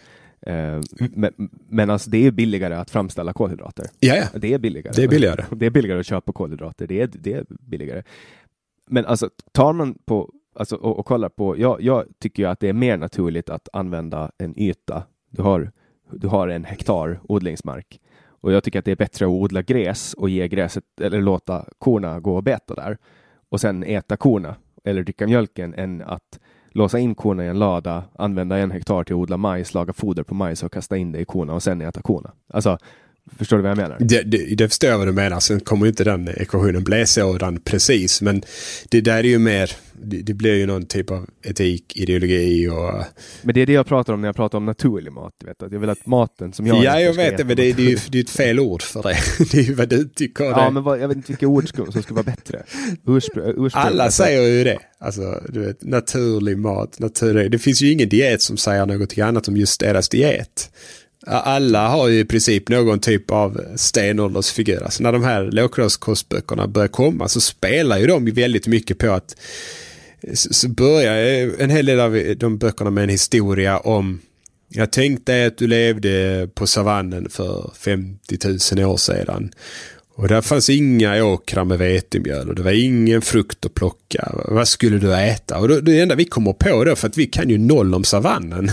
Uh, 0.48 0.80
men, 0.96 1.32
men 1.68 1.90
alltså 1.90 2.10
det 2.10 2.26
är 2.26 2.30
billigare 2.30 2.74
att 2.74 2.90
framställa 2.90 3.32
kolhydrater. 3.32 3.86
Ja, 4.00 4.16
ja. 4.16 4.38
Det 4.38 4.52
är 4.52 4.58
billigare. 4.58 4.92
Det 4.96 5.02
är 5.02 5.08
billigare. 5.08 5.44
Det 5.50 5.66
är 5.66 5.70
billigare 5.70 6.00
att 6.00 6.06
köpa 6.06 6.32
kolhydrater. 6.32 6.86
Det 6.86 7.00
är, 7.00 7.10
det 7.12 7.32
är 7.32 7.44
billigare. 7.48 8.02
Men 8.86 9.06
alltså 9.06 9.30
tar 9.52 9.72
man 9.72 9.94
på 10.04 10.32
alltså, 10.54 10.76
och, 10.76 10.98
och 10.98 11.06
kollar 11.06 11.28
på, 11.28 11.58
jag, 11.58 11.82
jag 11.82 12.04
tycker 12.18 12.46
att 12.46 12.60
det 12.60 12.68
är 12.68 12.72
mer 12.72 12.96
naturligt 12.96 13.50
att 13.50 13.68
använda 13.72 14.30
en 14.38 14.60
yta. 14.60 15.02
Du 15.30 15.42
har, 15.42 15.72
du 16.10 16.28
har 16.28 16.48
en 16.48 16.64
hektar 16.64 17.20
odlingsmark 17.22 18.00
och 18.26 18.52
jag 18.52 18.64
tycker 18.64 18.78
att 18.78 18.84
det 18.84 18.92
är 18.92 18.96
bättre 18.96 19.24
att 19.24 19.30
odla 19.30 19.62
gräs 19.62 20.14
och 20.14 20.30
ge 20.30 20.48
gräset 20.48 20.84
eller 21.00 21.20
låta 21.20 21.64
korna 21.78 22.20
gå 22.20 22.36
och 22.36 22.42
beta 22.42 22.74
där 22.74 22.98
och 23.48 23.60
sen 23.60 23.82
äta 23.82 24.16
korna 24.16 24.54
eller 24.84 25.02
dricka 25.02 25.26
mjölken 25.26 25.74
än 25.74 26.02
att 26.02 26.40
låsa 26.72 26.98
in 26.98 27.14
korna 27.14 27.44
i 27.44 27.48
en 27.48 27.58
lada, 27.58 28.04
använda 28.18 28.58
en 28.58 28.70
hektar 28.70 29.04
till 29.04 29.14
att 29.14 29.18
odla 29.18 29.36
majs, 29.36 29.74
laga 29.74 29.92
foder 29.92 30.22
på 30.22 30.34
majs 30.34 30.62
och 30.62 30.72
kasta 30.72 30.96
in 30.96 31.12
det 31.12 31.18
i 31.18 31.24
korna 31.24 31.52
och 31.52 31.62
sen 31.62 31.80
äta 31.80 32.02
korna. 32.02 32.30
Alltså, 32.52 32.78
Förstår 33.38 33.56
du 33.56 33.62
vad 33.62 33.70
jag 33.70 33.76
menar? 33.78 33.96
Det, 34.00 34.22
det, 34.22 34.54
det 34.54 34.68
förstår 34.68 34.90
jag 34.90 34.98
vad 34.98 35.08
du 35.08 35.12
menar. 35.12 35.40
Sen 35.40 35.60
kommer 35.60 35.86
inte 35.86 36.04
den 36.04 36.28
ekvationen 36.28 36.84
bli 36.84 37.06
sådan 37.06 37.60
precis. 37.60 38.22
Men 38.22 38.42
det 38.88 39.00
där 39.00 39.18
är 39.18 39.22
ju 39.22 39.38
mer, 39.38 39.70
det, 40.02 40.22
det, 40.22 40.34
blir 40.34 40.54
ju 40.54 40.66
någon 40.66 40.86
typ 40.86 41.10
av 41.10 41.26
etik, 41.42 41.96
ideologi 41.96 42.68
och... 42.68 43.04
Men 43.42 43.54
det 43.54 43.60
är 43.60 43.66
det 43.66 43.72
jag 43.72 43.86
pratar 43.86 44.12
om 44.12 44.20
när 44.20 44.28
jag 44.28 44.36
pratar 44.36 44.58
om 44.58 44.66
naturlig 44.66 45.12
mat. 45.12 45.32
Vet, 45.44 45.62
att 45.62 45.72
jag 45.72 45.78
vill 45.78 45.90
att 45.90 46.06
maten 46.06 46.52
som 46.52 46.66
jag 46.66 46.84
Ja, 46.84 47.00
jag 47.00 47.14
vet 47.14 47.36
det, 47.36 47.44
men 47.44 47.56
det, 47.56 47.72
det, 47.72 47.82
är 47.82 47.90
ju 47.90 47.98
det 48.10 48.18
är 48.18 48.22
ett 48.22 48.30
fel 48.30 48.60
ord 48.60 48.82
för 48.82 49.02
det. 49.02 49.16
det 49.52 49.58
är 49.58 49.62
ju 49.62 49.74
vad 49.74 49.88
du 49.88 50.08
tycker. 50.08 50.44
Ja, 50.44 50.64
det. 50.64 50.70
men 50.70 50.82
vad, 50.82 51.00
jag 51.00 51.08
vet 51.08 51.16
inte 51.16 51.32
vilka 51.32 51.46
ord 51.46 51.92
som 51.92 52.02
ska 52.02 52.14
vara 52.14 52.22
bättre. 52.22 52.62
Urspr 53.06 53.40
ursprung, 53.40 53.70
Alla 53.72 54.04
alltså. 54.04 54.22
säger 54.22 54.42
ju 54.42 54.64
det. 54.64 54.78
Alltså, 54.98 55.42
du 55.48 55.60
vet, 55.60 55.82
naturlig 55.82 56.58
mat, 56.58 56.98
naturlig. 56.98 57.50
Det 57.50 57.58
finns 57.58 57.82
ju 57.82 57.92
ingen 57.92 58.08
diet 58.08 58.42
som 58.42 58.56
säger 58.56 58.86
något 58.86 59.18
annat 59.18 59.48
om 59.48 59.56
just 59.56 59.80
deras 59.80 60.08
diet. 60.08 60.70
Alla 61.26 61.88
har 61.88 62.08
ju 62.08 62.18
i 62.18 62.24
princip 62.24 62.68
någon 62.68 62.98
typ 62.98 63.30
av 63.30 63.60
stenåldersfigur. 63.76 64.82
Alltså 64.82 65.02
när 65.02 65.12
de 65.12 65.24
här 65.24 65.42
lågkostböckerna 65.42 66.66
börjar 66.66 66.88
komma 66.88 67.28
så 67.28 67.40
spelar 67.40 67.98
ju 67.98 68.06
de 68.06 68.24
väldigt 68.24 68.66
mycket 68.66 68.98
på 68.98 69.10
att 69.10 69.36
så 70.34 70.68
börjar 70.68 71.14
en 71.58 71.70
hel 71.70 71.86
del 71.86 72.00
av 72.00 72.34
de 72.36 72.58
böckerna 72.58 72.90
med 72.90 73.04
en 73.04 73.10
historia 73.10 73.78
om 73.78 74.20
jag 74.72 74.92
tänkte 74.92 75.46
att 75.46 75.58
du 75.58 75.66
levde 75.66 76.48
på 76.54 76.66
savannen 76.66 77.28
för 77.30 77.72
50 77.78 78.38
000 78.76 78.90
år 78.90 78.96
sedan. 78.96 79.52
Och 80.14 80.28
där 80.28 80.40
fanns 80.40 80.70
inga 80.70 81.24
åkrar 81.24 81.64
med 81.64 81.78
vetemjöl 81.78 82.48
och 82.48 82.54
det 82.54 82.62
var 82.62 82.84
ingen 82.84 83.22
frukt 83.22 83.66
att 83.66 83.74
plocka. 83.74 84.32
Vad 84.48 84.68
skulle 84.68 84.98
du 84.98 85.14
äta? 85.14 85.58
Och 85.58 85.68
då, 85.68 85.80
det 85.80 86.00
enda 86.00 86.14
vi 86.14 86.24
kommer 86.24 86.52
på 86.52 86.84
då, 86.84 86.96
för 86.96 87.08
att 87.08 87.16
vi 87.16 87.26
kan 87.26 87.48
ju 87.48 87.58
noll 87.58 87.94
om 87.94 88.04
savannen 88.04 88.70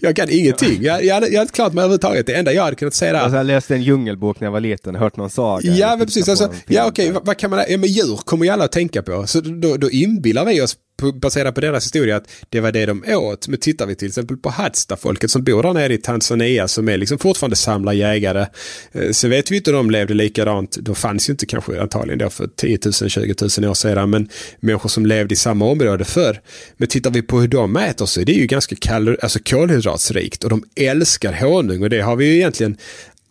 jag 0.00 0.16
kan 0.16 0.28
ingenting. 0.30 0.82
Jag, 0.82 1.04
jag, 1.04 1.32
jag 1.32 1.38
har 1.38 1.42
inte 1.42 1.54
klart 1.54 1.72
mig 1.72 1.82
överhuvudtaget. 1.82 2.26
Det 2.26 2.34
enda 2.34 2.52
jag 2.52 2.62
hade 2.62 2.76
kunnat 2.76 2.94
säga 2.94 3.12
där. 3.12 3.20
Alltså, 3.20 3.36
jag 3.36 3.46
läste 3.46 3.74
en 3.74 3.82
djungelbok 3.82 4.40
när 4.40 4.46
jag 4.46 4.52
var 4.52 4.60
liten, 4.60 4.94
hört 4.94 5.16
någon 5.16 5.30
saga. 5.30 5.70
Ja, 5.72 5.96
men 5.96 6.06
precis. 6.06 6.28
Alltså, 6.28 6.52
ja, 6.66 6.86
okej, 6.86 7.10
vad, 7.10 7.26
vad, 7.26 7.36
kan 7.36 7.50
man... 7.50 7.64
Ja, 7.68 7.78
men 7.78 7.88
djur 7.88 8.16
kommer 8.16 8.44
ju 8.44 8.50
alla 8.50 8.64
att 8.64 8.72
tänka 8.72 9.02
på. 9.02 9.26
Så 9.26 9.40
då, 9.40 9.76
då 9.76 9.90
inbillar 9.90 10.44
vi 10.44 10.62
oss 10.62 10.76
baserat 11.14 11.54
på 11.54 11.60
deras 11.60 11.84
historia 11.84 12.16
att 12.16 12.30
det 12.48 12.60
var 12.60 12.72
det 12.72 12.86
de 12.86 13.04
åt. 13.08 13.48
Men 13.48 13.58
tittar 13.58 13.86
vi 13.86 13.94
till 13.94 14.08
exempel 14.08 14.36
på 14.36 14.50
Hadsta-folket 14.50 15.30
som 15.30 15.44
bor 15.44 15.62
där 15.62 15.72
nere 15.72 15.94
i 15.94 15.98
Tanzania 15.98 16.68
som 16.68 16.88
är 16.88 16.96
liksom 16.96 17.18
fortfarande 17.18 17.56
samlarjägare. 17.56 18.14
jägare. 18.14 18.46
Eh, 18.92 19.10
så 19.10 19.28
vet 19.28 19.50
vi 19.50 19.56
inte 19.56 19.70
om 19.70 19.76
de 19.76 19.90
levde 19.90 20.14
likadant. 20.14 20.76
De 20.80 20.94
fanns 20.94 21.28
ju 21.28 21.30
inte 21.30 21.46
kanske 21.46 21.80
antagligen 21.80 22.18
då 22.18 22.30
för 22.30 22.46
10 22.56 22.78
000, 22.84 23.10
20 23.10 23.34
000 23.58 23.70
år 23.70 23.74
sedan. 23.74 24.10
Men 24.10 24.28
människor 24.60 24.88
som 24.88 25.06
levde 25.06 25.32
i 25.32 25.36
samma 25.36 25.64
område 25.64 26.04
förr. 26.04 26.40
Men 26.76 26.88
tittar 26.88 27.10
vi 27.10 27.22
på 27.22 27.40
hur 27.40 27.48
de 27.48 27.76
äter 27.76 28.06
så 28.06 28.20
är 28.20 28.24
det 28.24 28.32
ju 28.32 28.46
ganska 28.46 28.76
kalor, 28.80 29.18
alltså 29.22 29.38
kolhydratsrikt. 29.38 30.44
Och 30.44 30.50
de 30.50 30.64
älskar 30.76 31.32
honung 31.32 31.82
och 31.82 31.90
det 31.90 32.00
har 32.00 32.16
vi 32.16 32.26
ju 32.26 32.34
egentligen 32.34 32.76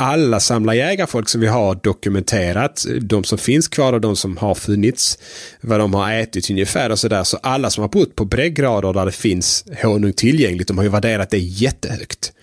alla 0.04 0.40
samlarjägarfolk 0.40 1.30
som 1.30 1.42
vi 1.42 1.48
har 1.48 1.76
dokumenterat, 1.76 2.86
de 3.02 3.24
som 3.24 3.38
finns 3.38 3.68
kvar 3.68 3.94
och 3.94 4.02
de 4.02 4.16
som 4.16 4.38
har 4.38 4.56
funnits, 4.56 5.18
vad 5.62 5.80
de 5.80 5.94
har 5.94 6.14
ätit 6.14 6.50
ungefär 6.50 6.90
och 6.90 7.00
sådär. 7.00 7.24
Så 7.24 7.38
alla 7.38 7.70
som 7.70 7.82
har 7.82 7.90
bott 7.90 8.16
på 8.16 8.26
breddgrader 8.26 8.94
där 8.94 9.06
det 9.06 9.12
finns 9.12 9.66
honung 9.84 10.14
tillgängligt, 10.14 10.68
de 10.68 10.78
har 10.78 10.84
ju 10.84 10.90
värderat 10.90 11.30
det 11.30 11.38
jättehögt. 11.40 12.34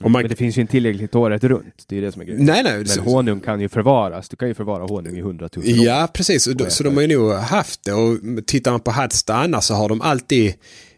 Man... 0.00 0.12
Men 0.12 0.28
det 0.28 0.36
finns 0.36 0.56
ju 0.56 0.60
inte 0.60 0.70
tillgängligt 0.70 1.14
året 1.14 1.44
runt. 1.44 1.84
Det 1.88 1.98
är 1.98 2.02
det 2.02 2.12
som 2.12 2.22
är 2.22 2.26
grejen. 2.26 2.44
Nej, 2.44 2.62
nej. 2.62 2.84
Men 2.96 2.98
honung 2.98 3.40
kan 3.40 3.60
ju 3.60 3.68
förvaras. 3.68 4.28
Du 4.28 4.36
kan 4.36 4.48
ju 4.48 4.54
förvara 4.54 4.82
honung 4.82 5.16
i 5.16 5.20
hundratusen 5.20 5.80
år. 5.80 5.86
Ja, 5.86 6.08
precis. 6.12 6.42
Så, 6.44 6.52
så 6.68 6.82
de 6.82 6.94
har 6.94 7.02
ju 7.02 7.16
nog 7.16 7.32
haft 7.32 7.84
det. 7.84 7.92
Och 7.92 8.18
tittar 8.46 8.70
man 8.70 8.80
på 8.80 8.90
Hadsta 8.90 9.34
annars 9.34 9.64
så 9.64 9.74
har 9.74 9.88
de 9.88 10.00
alltid 10.00 10.54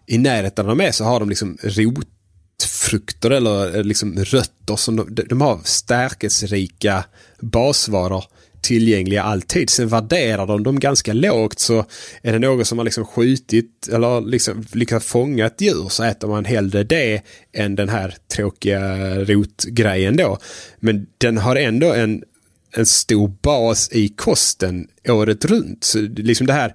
i 0.07 0.19
närheten 0.19 0.65
där 0.67 0.71
de 0.77 0.81
är 0.81 0.93
så 0.93 1.05
har 1.05 1.21
de 1.21 1.29
liksom 1.29 1.59
rot 1.63 2.07
frukter 2.65 3.31
eller 3.31 3.77
eh, 3.77 3.85
liksom 3.85 4.25
rötter 4.25 4.77
som 4.77 4.97
de, 4.97 5.25
de 5.29 5.41
har 5.41 5.61
stärkelserika 5.65 7.05
basvaror 7.41 8.25
tillgängliga 8.61 9.23
alltid. 9.23 9.71
Sen 9.71 9.89
värderar 9.89 10.47
de 10.47 10.63
dem 10.63 10.81
ganska 10.81 11.13
lågt 11.13 11.59
så 11.59 11.85
är 12.23 12.33
det 12.33 12.39
någon 12.39 12.65
som 12.65 12.79
har 12.79 12.85
liksom 12.85 13.05
skjutit 13.05 13.89
eller 13.93 14.21
liksom 14.21 14.65
lyckats 14.73 15.07
fånga 15.07 15.47
ett 15.47 15.61
djur 15.61 15.89
så 15.89 16.03
äter 16.03 16.29
man 16.29 16.45
hellre 16.45 16.85
det 16.85 17.23
än 17.53 17.75
den 17.75 17.89
här 17.89 18.15
tråkiga 18.37 18.81
rotgrejen 19.25 20.17
då. 20.17 20.39
Men 20.81 21.07
den 21.19 21.39
har 21.39 21.57
ändå 21.57 21.93
en 21.93 22.25
en 22.73 22.87
stor 22.87 23.29
bas 23.43 23.89
i 23.93 24.09
kosten 24.09 24.89
året 25.09 25.45
runt. 25.45 25.85
Så 25.85 25.99
liksom 26.01 26.47
det 26.47 26.53
här, 26.53 26.75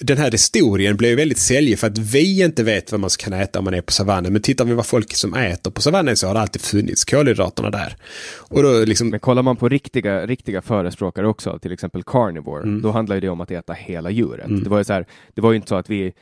den 0.00 0.18
här 0.18 0.30
historien 0.30 0.96
blev 0.96 1.16
väldigt 1.16 1.38
säljig 1.38 1.78
för 1.78 1.86
att 1.86 1.98
vi 1.98 2.44
inte 2.44 2.64
vet 2.64 2.92
vad 2.92 3.00
man 3.00 3.10
kan 3.18 3.32
äta 3.32 3.58
om 3.58 3.64
man 3.64 3.74
är 3.74 3.80
på 3.80 3.92
savannen. 3.92 4.32
Men 4.32 4.42
tittar 4.42 4.64
vi 4.64 4.74
vad 4.74 4.86
folk 4.86 5.14
som 5.14 5.34
äter 5.34 5.70
på 5.70 5.80
savannen 5.80 6.16
så 6.16 6.26
har 6.26 6.34
det 6.34 6.40
alltid 6.40 6.62
funnits 6.62 7.04
kolhydraterna 7.04 7.70
där. 7.70 7.96
Och 8.38 8.62
då 8.62 8.84
liksom... 8.84 9.08
Men 9.08 9.20
kollar 9.20 9.42
man 9.42 9.56
på 9.56 9.68
riktiga, 9.68 10.26
riktiga 10.26 10.62
förespråkare 10.62 11.28
också, 11.28 11.58
till 11.58 11.72
exempel 11.72 12.02
carnivore, 12.02 12.62
mm. 12.62 12.82
då 12.82 12.90
handlar 12.90 13.20
det 13.20 13.28
om 13.28 13.40
att 13.40 13.50
äta 13.50 13.72
hela 13.72 14.10
djuret. 14.10 14.46
Mm. 14.46 14.62
Det 14.62 14.70
var 14.70 14.78
ju 14.78 14.84
så 14.84 14.92
här, 14.92 15.06
det 15.34 15.40
var 15.40 15.52
ju 15.52 15.56
inte 15.56 15.68
så 15.68 15.76
att 15.76 15.90
vi 15.90 16.12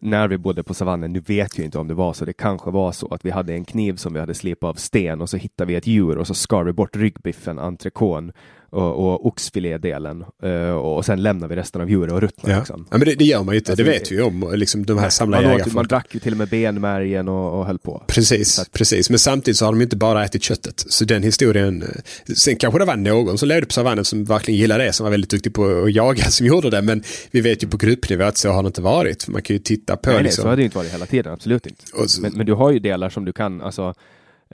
när 0.00 0.28
vi 0.28 0.38
bodde 0.38 0.62
på 0.62 0.74
savannen, 0.74 1.12
nu 1.12 1.20
vet 1.20 1.58
jag 1.58 1.64
inte 1.64 1.78
om 1.78 1.88
det 1.88 1.94
var 1.94 2.12
så, 2.12 2.24
det 2.24 2.32
kanske 2.32 2.70
var 2.70 2.92
så 2.92 3.14
att 3.14 3.24
vi 3.24 3.30
hade 3.30 3.54
en 3.54 3.64
kniv 3.64 3.96
som 3.96 4.14
vi 4.14 4.20
hade 4.20 4.34
slipat 4.34 4.68
av 4.68 4.74
sten 4.74 5.20
och 5.20 5.30
så 5.30 5.36
hittade 5.36 5.68
vi 5.68 5.74
ett 5.74 5.86
djur 5.86 6.18
och 6.18 6.26
så 6.26 6.34
skar 6.34 6.64
vi 6.64 6.72
bort 6.72 6.96
ryggbiffen, 6.96 7.58
entrecôten 7.58 8.32
och, 8.74 9.06
och 9.06 9.26
oxfilédelen 9.26 10.24
uh, 10.44 10.70
och 10.70 11.04
sen 11.04 11.22
lämnar 11.22 11.48
vi 11.48 11.56
resten 11.56 11.80
av 11.80 11.90
djuret 11.90 12.12
och 12.12 12.20
ruttnar. 12.20 12.50
Ja. 12.50 12.58
Liksom. 12.58 12.86
ja 12.90 12.98
men 12.98 13.08
det, 13.08 13.14
det, 13.14 13.24
gör 13.24 13.42
man 13.42 13.54
ju 13.54 13.58
inte, 13.58 13.72
alltså, 13.72 13.84
det 13.84 13.90
vet 13.90 14.12
vi 14.12 14.16
ju 14.16 14.22
om, 14.22 14.52
liksom 14.54 14.86
de 14.86 14.98
här 14.98 15.10
samlarjägarna. 15.10 15.64
Man, 15.66 15.74
man 15.74 15.86
drack 15.86 16.14
ju 16.14 16.20
till 16.20 16.32
och 16.32 16.38
med 16.38 16.48
benmärgen 16.48 17.28
och, 17.28 17.58
och 17.58 17.66
höll 17.66 17.78
på. 17.78 18.02
Precis, 18.06 18.58
att, 18.58 18.72
precis, 18.72 19.10
men 19.10 19.18
samtidigt 19.18 19.58
så 19.58 19.64
har 19.64 19.72
de 19.72 19.82
inte 19.82 19.96
bara 19.96 20.24
ätit 20.24 20.42
köttet. 20.42 20.84
Så 20.88 21.04
den 21.04 21.22
historien, 21.22 21.82
eh, 21.82 22.34
sen 22.34 22.56
kanske 22.56 22.78
det 22.78 22.84
var 22.84 22.96
någon 22.96 23.38
som 23.38 23.48
levde 23.48 23.66
på 23.66 23.72
savannen 23.72 24.04
som 24.04 24.24
verkligen 24.24 24.60
gillade 24.60 24.84
det, 24.84 24.92
som 24.92 25.04
var 25.04 25.10
väldigt 25.10 25.30
duktig 25.30 25.54
på 25.54 25.84
att 25.84 25.94
jaga 25.94 26.24
som 26.24 26.46
gjorde 26.46 26.70
det, 26.70 26.82
men 26.82 27.02
vi 27.30 27.40
vet 27.40 27.64
ju 27.64 27.68
på 27.68 27.76
gruppnivå 27.76 28.24
att 28.24 28.36
så 28.36 28.50
har 28.50 28.62
det 28.62 28.66
inte 28.66 28.82
varit. 28.82 29.28
Man 29.28 29.42
kan 29.42 29.56
ju 29.56 29.60
titta 29.60 29.96
på... 29.96 30.10
Nej, 30.10 30.22
liksom. 30.22 30.42
nej 30.42 30.44
så 30.44 30.48
har 30.48 30.56
det 30.56 30.62
inte 30.62 30.76
varit 30.76 30.92
hela 30.92 31.06
tiden, 31.06 31.32
absolut 31.32 31.66
inte. 31.66 31.84
Så, 32.06 32.20
men, 32.22 32.32
men, 32.32 32.46
du 32.46 32.52
har 32.52 32.70
ju 32.70 32.78
delar 32.78 33.10
som 33.10 33.24
du 33.24 33.32
kan, 33.32 33.62
alltså 33.62 33.94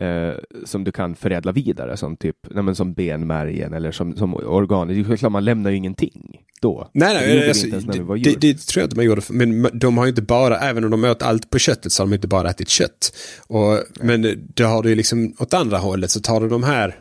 eh, 0.01 0.35
som 0.65 0.85
du 0.85 0.93
kan 0.93 1.15
förädla 1.15 1.53
vidare 1.53 1.97
som 1.97 2.17
typ 2.17 2.37
nej, 2.51 2.63
men 2.63 2.75
som 2.75 2.93
benmärgen 2.93 3.73
eller 3.73 3.93
som, 3.93 4.17
som 4.17 4.35
organ. 4.35 4.89
Det 4.89 4.95
är 4.95 5.17
klart 5.17 5.33
man 5.33 5.45
lämnar 5.45 5.71
ju 5.71 5.77
ingenting 5.77 6.41
då. 6.61 6.91
Nej, 6.93 7.15
nej, 7.15 7.37
det, 7.37 7.49
alltså, 7.49 7.67
det, 7.67 8.41
det, 8.41 8.59
tror 8.59 8.81
jag 8.81 8.87
inte 8.87 8.97
man 8.97 9.05
gjorde. 9.05 9.23
Men 9.29 9.71
de 9.73 9.99
har 9.99 10.05
ju 10.05 10.09
inte 10.09 10.23
bara, 10.23 10.59
även 10.59 10.85
om 10.85 10.91
de 10.91 11.05
åt 11.05 11.23
allt 11.23 11.51
på 11.51 11.59
köttet 11.59 11.93
så 11.93 12.03
har 12.03 12.09
de 12.09 12.15
inte 12.15 12.29
bara 12.29 12.51
ätit 12.51 12.69
kött. 12.69 13.13
Och, 13.47 13.79
men 14.01 14.49
det 14.55 14.63
har 14.63 14.83
du 14.83 14.89
ju 14.89 14.95
liksom 14.95 15.35
åt 15.39 15.55
andra 15.55 15.79
hållet 15.79 16.11
så 16.11 16.21
tar 16.21 16.41
du 16.41 16.49
de 16.49 16.63
här 16.63 16.97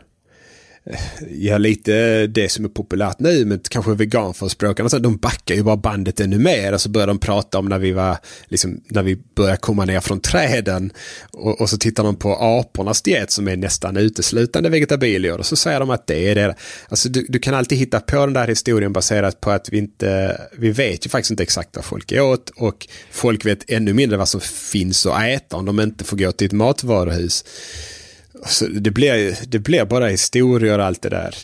Eh, 0.84 0.99
ja, 1.30 1.57
lite 1.57 2.27
det 2.27 2.49
som 2.49 2.65
är 2.65 2.69
populärt 2.69 3.19
nu, 3.19 3.45
men 3.45 3.60
kanske 3.69 3.93
veganförespråkarna, 3.93 4.89
de 4.89 5.18
backar 5.18 5.56
ju 5.56 5.64
bara 5.64 5.77
bandet 5.77 6.19
ännu 6.19 6.39
mer 6.39 6.73
och 6.73 6.81
så 6.81 6.89
börjar 6.89 7.07
de 7.07 7.19
prata 7.19 7.60
om 7.60 7.65
när 7.65 7.80
vi 7.80 7.91
var, 7.91 8.18
liksom, 8.47 8.81
när 8.88 9.03
vi 9.03 9.15
började 9.35 9.57
komma 9.57 9.85
ner 9.85 9.99
från 9.99 10.19
träden 10.19 10.91
och, 11.31 11.61
och 11.61 11.69
så 11.69 11.77
tittar 11.77 12.03
de 12.03 12.15
på 12.15 12.35
apornas 12.35 13.01
diet 13.01 13.31
som 13.31 13.47
är 13.47 13.57
nästan 13.57 13.97
uteslutande 13.97 14.69
vegetabilier 14.69 15.38
och 15.38 15.45
så 15.45 15.56
säger 15.56 15.80
de 15.80 15.89
att 15.89 16.07
det 16.07 16.31
är 16.31 16.35
det. 16.35 16.56
Alltså 16.89 17.10
du, 17.10 17.26
du 17.30 17.39
kan 17.39 17.53
alltid 17.53 17.77
hitta 17.77 17.99
på 17.99 18.15
den 18.15 18.34
där 18.34 18.47
historien 18.47 18.93
baserat 18.93 19.41
på 19.41 19.51
att 19.51 19.69
vi 19.69 19.77
inte, 19.77 20.41
vi 20.57 20.72
vet 20.72 21.06
ju 21.06 21.10
faktiskt 21.10 21.31
inte 21.31 21.43
exakt 21.43 21.76
vad 21.76 21.85
folk 21.85 22.11
är 22.11 22.22
åt 22.22 22.49
och 22.49 22.88
folk 23.11 23.45
vet 23.45 23.72
ännu 23.72 23.93
mindre 23.93 24.18
vad 24.18 24.30
som 24.30 24.41
finns 24.41 25.06
att 25.06 25.23
äta 25.23 25.57
om 25.57 25.65
de 25.65 25.80
inte 25.80 26.03
får 26.03 26.18
gå 26.18 26.31
till 26.31 26.47
ett 26.47 26.53
matvaruhus. 26.53 27.45
Så 28.45 28.68
det, 28.68 28.91
blir, 28.91 29.38
det 29.48 29.60
blir 29.60 29.86
bara 29.86 30.07
historier 30.07 30.80
och 30.80 30.86
allt 30.86 31.02
det 31.02 31.10
där. 31.10 31.36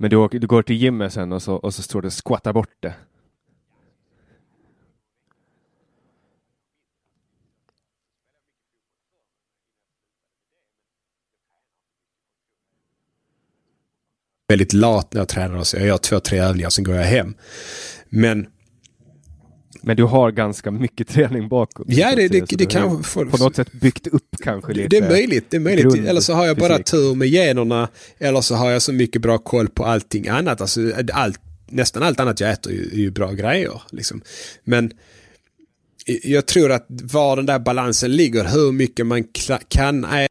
Men 0.00 0.10
du, 0.10 0.16
åker, 0.16 0.38
du 0.38 0.46
går 0.46 0.62
till 0.62 0.76
gymmet 0.76 1.12
sen 1.12 1.32
och 1.32 1.42
så, 1.42 1.54
och 1.54 1.74
så 1.74 1.82
står 1.82 2.02
det 2.02 2.10
skvatta 2.10 2.52
bort 2.52 2.76
det. 2.80 2.94
Väldigt 14.48 14.72
lat 14.72 15.12
när 15.12 15.20
jag 15.20 15.28
tränar 15.28 15.62
så 15.62 15.76
jag 15.76 15.86
gör 15.86 15.98
två, 15.98 16.20
tre 16.20 16.38
övningar 16.38 16.70
sen 16.70 16.84
går 16.84 16.94
jag 16.94 17.04
hem. 17.04 17.34
Men 18.08 18.46
men 19.88 19.96
du 19.96 20.04
har 20.04 20.30
ganska 20.30 20.70
mycket 20.70 21.08
träning 21.14 21.48
bakom. 21.48 21.86
Ja, 21.88 22.16
det, 22.16 22.28
det, 22.28 22.44
det 22.48 22.66
kan 22.66 23.02
På 23.02 23.24
något 23.24 23.56
sätt 23.56 23.72
byggt 23.72 24.06
upp 24.06 24.36
kanske 24.42 24.72
lite. 24.72 24.88
Det 24.88 24.96
är 24.96 25.10
möjligt. 25.10 25.44
Det 25.50 25.56
är 25.56 25.60
möjligt. 25.60 26.06
Eller 26.06 26.20
så 26.20 26.32
har 26.32 26.46
jag 26.46 26.56
bara 26.56 26.78
tur 26.78 27.14
med 27.14 27.28
generna. 27.28 27.88
Eller 28.18 28.40
så 28.40 28.54
har 28.54 28.70
jag 28.70 28.82
så 28.82 28.92
mycket 28.92 29.22
bra 29.22 29.38
koll 29.38 29.68
på 29.68 29.84
allting 29.84 30.28
annat. 30.28 30.60
Alltså, 30.60 30.80
allt, 31.12 31.40
nästan 31.66 32.02
allt 32.02 32.20
annat 32.20 32.40
jag 32.40 32.50
äter 32.50 32.72
är 32.72 32.76
ju, 32.76 32.82
är 32.82 32.96
ju 32.96 33.10
bra 33.10 33.32
grejer. 33.32 33.82
Liksom. 33.90 34.22
Men 34.64 34.92
jag 36.22 36.46
tror 36.46 36.72
att 36.72 36.86
var 36.88 37.36
den 37.36 37.46
där 37.46 37.58
balansen 37.58 38.16
ligger, 38.16 38.44
hur 38.44 38.72
mycket 38.72 39.06
man 39.06 39.24
kan 39.68 40.04
äta 40.04 40.28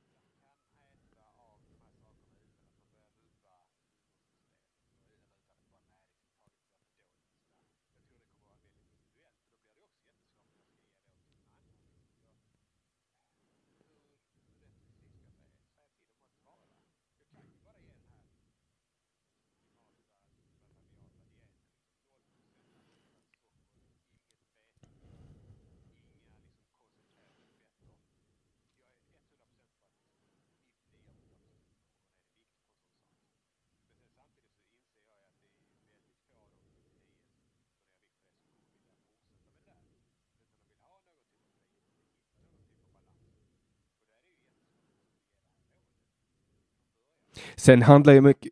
Sen 47.67 47.81
handlar 47.81 48.13
ju 48.13 48.21
mycket, 48.21 48.51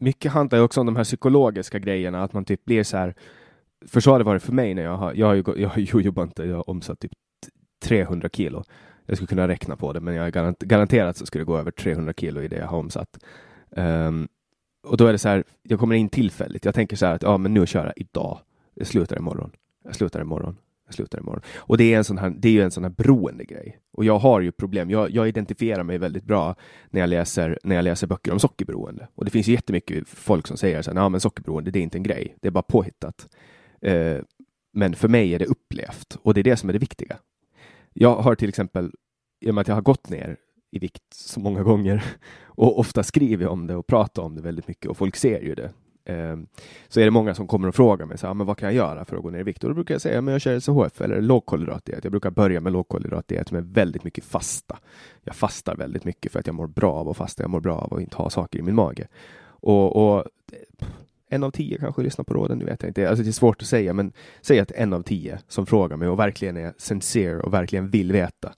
mycket 0.00 0.32
handlar 0.32 0.58
ju 0.58 0.64
också 0.64 0.80
om 0.80 0.86
de 0.86 0.96
här 0.96 1.04
psykologiska 1.04 1.78
grejerna, 1.78 2.22
att 2.22 2.32
man 2.32 2.44
typ 2.44 2.64
blir 2.64 2.82
så 2.82 2.96
här. 2.96 3.14
För 3.86 4.00
så 4.00 4.10
har 4.10 4.18
det 4.18 4.24
varit 4.24 4.42
för 4.42 4.52
mig 4.52 4.74
när 4.74 4.82
jag 4.82 4.96
har, 4.96 5.14
jag 5.14 5.26
har 5.26 5.34
ju, 5.34 5.44
jag 5.56 5.68
har 5.68 5.78
ju 5.78 6.00
jobbat 6.00 6.26
inte, 6.26 6.44
jag 6.44 6.56
har 6.56 6.70
omsatt 6.70 7.00
typ 7.00 7.12
300 7.84 8.28
kilo. 8.32 8.64
Jag 9.06 9.16
skulle 9.16 9.26
kunna 9.26 9.48
räkna 9.48 9.76
på 9.76 9.92
det, 9.92 10.00
men 10.00 10.14
jag 10.14 10.26
är 10.26 10.54
garanterat 10.66 11.16
så 11.16 11.26
skulle 11.26 11.40
det 11.42 11.46
gå 11.46 11.58
över 11.58 11.70
300 11.70 12.12
kilo 12.16 12.42
i 12.42 12.48
det 12.48 12.56
jag 12.56 12.66
har 12.66 12.78
omsatt. 12.78 13.18
Um, 13.70 14.28
och 14.86 14.96
då 14.96 15.06
är 15.06 15.12
det 15.12 15.18
så 15.18 15.28
här, 15.28 15.44
jag 15.62 15.78
kommer 15.78 15.94
in 15.94 16.08
tillfälligt. 16.08 16.64
Jag 16.64 16.74
tänker 16.74 16.96
så 16.96 17.06
här 17.06 17.14
att 17.14 17.22
ja, 17.22 17.38
men 17.38 17.54
nu 17.54 17.66
kör 17.66 17.84
jag 17.84 17.94
idag. 17.96 18.38
Jag 18.74 18.86
slutar 18.86 19.16
imorgon. 19.16 19.50
Jag 19.84 19.94
slutar 19.94 20.20
imorgon 20.20 20.56
jag 20.86 20.94
slutar 20.94 21.18
imorgon. 21.18 21.42
Och 21.56 21.76
det 21.78 21.94
är, 21.94 21.98
en 21.98 22.04
sån 22.04 22.18
här, 22.18 22.30
det 22.38 22.48
är 22.48 22.52
ju 22.52 22.62
en 22.62 22.70
sån 22.70 22.84
här 22.84 22.90
beroende 22.90 23.44
grej. 23.44 23.78
Och 23.92 24.04
jag 24.04 24.18
har 24.18 24.40
ju 24.40 24.52
problem. 24.52 24.90
Jag, 24.90 25.10
jag 25.10 25.28
identifierar 25.28 25.82
mig 25.82 25.98
väldigt 25.98 26.24
bra 26.24 26.54
när 26.90 27.00
jag, 27.00 27.08
läser, 27.10 27.58
när 27.64 27.76
jag 27.76 27.82
läser 27.82 28.06
böcker 28.06 28.32
om 28.32 28.40
sockerberoende. 28.40 29.08
Och 29.14 29.24
det 29.24 29.30
finns 29.30 29.48
ju 29.48 29.52
jättemycket 29.52 30.08
folk 30.08 30.46
som 30.46 30.56
säger 30.56 30.82
så 30.82 30.94
här, 30.94 31.08
men 31.08 31.20
sockerberoende, 31.20 31.70
det 31.70 31.78
är 31.78 31.82
inte 31.82 31.98
en 31.98 32.02
grej. 32.02 32.36
Det 32.40 32.48
är 32.48 32.52
bara 32.52 32.62
påhittat. 32.62 33.28
Eh, 33.82 34.18
Men 34.76 34.94
för 34.94 35.08
mig 35.08 35.34
är 35.34 35.38
det 35.38 35.46
upplevt 35.46 36.18
och 36.22 36.34
det 36.34 36.40
är 36.40 36.44
det 36.44 36.56
som 36.56 36.68
är 36.68 36.72
det 36.72 36.78
viktiga. 36.78 37.16
Jag 37.92 38.16
har 38.16 38.34
till 38.34 38.48
exempel, 38.48 38.92
i 39.44 39.50
och 39.50 39.54
med 39.54 39.62
att 39.62 39.68
jag 39.68 39.74
har 39.74 39.82
gått 39.82 40.08
ner 40.10 40.36
i 40.72 40.78
vikt 40.78 41.14
så 41.14 41.40
många 41.40 41.62
gånger 41.62 42.04
och 42.44 42.78
ofta 42.78 43.02
skriver 43.02 43.46
om 43.46 43.66
det 43.66 43.76
och 43.76 43.86
pratar 43.86 44.22
om 44.22 44.34
det 44.34 44.42
väldigt 44.42 44.68
mycket 44.68 44.90
och 44.90 44.96
folk 44.96 45.16
ser 45.16 45.40
ju 45.40 45.54
det. 45.54 45.70
Ehm, 46.04 46.46
så 46.88 47.00
är 47.00 47.04
det 47.04 47.10
många 47.10 47.34
som 47.34 47.46
kommer 47.46 47.68
och 47.68 47.74
frågar 47.74 48.06
mig 48.06 48.18
så 48.18 48.26
här, 48.26 48.30
ah, 48.30 48.34
men 48.34 48.46
vad 48.46 48.58
kan 48.58 48.66
jag 48.66 48.74
göra 48.74 49.04
för 49.04 49.16
att 49.16 49.22
gå 49.22 49.30
ner 49.30 49.38
i 49.38 49.42
vikt? 49.42 49.64
Och 49.64 49.70
då 49.70 49.74
brukar 49.74 49.94
jag 49.94 50.02
säga, 50.02 50.20
men 50.20 50.32
jag 50.32 50.40
kör 50.40 50.60
SHF 50.60 51.00
eller 51.00 51.20
lågkolhydratdiet. 51.20 52.04
Jag 52.04 52.10
brukar 52.10 52.30
börja 52.30 52.60
med 52.60 52.72
lågkolhydratdiet 52.72 53.52
med 53.52 53.64
väldigt 53.64 54.04
mycket 54.04 54.24
fasta. 54.24 54.78
Jag 55.22 55.36
fastar 55.36 55.76
väldigt 55.76 56.04
mycket 56.04 56.32
för 56.32 56.40
att 56.40 56.46
jag 56.46 56.54
mår 56.54 56.66
bra 56.66 56.92
av 56.92 57.08
att 57.08 57.16
fasta. 57.16 57.42
Jag 57.42 57.50
mår 57.50 57.60
bra 57.60 57.78
av 57.78 57.94
att 57.94 58.00
inte 58.00 58.16
ha 58.16 58.30
saker 58.30 58.58
i 58.58 58.62
min 58.62 58.74
mage. 58.74 59.08
Och, 59.46 60.16
och 60.16 60.24
en 61.28 61.44
av 61.44 61.50
tio 61.50 61.78
kanske 61.78 62.02
lyssnar 62.02 62.24
på 62.24 62.34
råden, 62.34 62.58
det 62.58 62.64
vet 62.64 62.82
jag 62.82 62.90
inte. 62.90 63.08
Alltså 63.08 63.22
det 63.22 63.30
är 63.30 63.32
svårt 63.32 63.62
att 63.62 63.68
säga, 63.68 63.92
men 63.92 64.12
säg 64.40 64.60
att 64.60 64.70
en 64.70 64.92
av 64.92 65.02
tio 65.02 65.38
som 65.48 65.66
frågar 65.66 65.96
mig 65.96 66.08
och 66.08 66.18
verkligen 66.18 66.56
är 66.56 66.74
sincere 66.78 67.40
och 67.40 67.54
verkligen 67.54 67.90
vill 67.90 68.12
veta. 68.12 68.54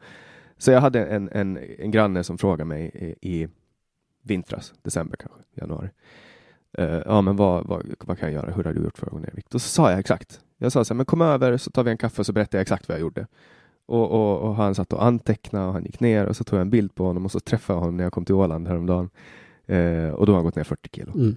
Så 0.59 0.71
jag 0.71 0.81
hade 0.81 1.07
en, 1.07 1.29
en, 1.33 1.59
en 1.79 1.91
granne 1.91 2.25
som 2.25 2.39
frågade 2.39 2.65
mig 2.65 3.17
i, 3.21 3.31
i 3.35 3.49
vintras, 4.23 4.75
december 4.83 5.17
kanske, 5.17 5.41
januari. 5.55 5.89
Uh, 6.79 7.03
ja, 7.07 7.21
men 7.21 7.37
vad, 7.37 7.67
vad, 7.67 7.95
vad, 8.01 8.19
kan 8.19 8.33
jag 8.33 8.43
göra? 8.43 8.55
Hur 8.55 8.65
har 8.65 8.73
du 8.73 8.85
gjort 8.85 8.99
för 8.99 9.07
att 9.07 9.13
gå 9.13 9.19
ner 9.19 9.31
i 9.33 9.37
vikt? 9.37 9.55
Och 9.55 9.63
så 9.63 9.69
sa 9.69 9.91
jag 9.91 10.01
exakt. 10.01 10.41
Jag 10.59 10.73
sa 10.73 10.85
så 10.85 10.95
här, 10.95 10.97
men 10.97 11.07
kom 11.07 11.21
över 11.21 11.57
så 11.57 11.71
tar 11.71 11.85
vi 11.85 11.91
en 11.91 11.99
kaffe 11.99 12.23
och 12.23 12.27
så 12.27 12.33
berättar 12.33 12.59
jag 12.59 12.63
exakt 12.63 12.89
vad 12.89 12.97
jag 12.97 13.01
gjorde. 13.01 13.27
Och, 13.87 14.11
och, 14.11 14.41
och 14.41 14.57
han 14.57 14.75
satt 14.75 14.93
och 14.93 15.05
antecknade 15.05 15.67
och 15.67 15.73
han 15.73 15.85
gick 15.85 16.01
ner 16.01 16.27
och 16.27 16.37
så 16.37 16.45
tog 16.45 16.57
jag 16.57 16.63
en 16.63 16.71
bild 16.71 16.95
på 16.95 17.07
honom 17.07 17.25
och 17.25 17.33
så 17.33 17.41
träffade 17.41 17.77
jag 17.77 17.81
honom 17.81 17.97
när 17.97 18.05
jag 18.05 18.13
kom 18.13 18.25
till 18.25 18.35
Åland 18.35 18.69
häromdagen. 18.69 19.11
Uh, 19.71 20.09
och 20.09 20.27
då 20.27 20.33
har 20.33 20.37
han 20.37 20.45
gått 20.45 20.57
ner 20.57 20.65
40 20.65 20.89
kilo. 20.93 21.13
Mm. 21.15 21.37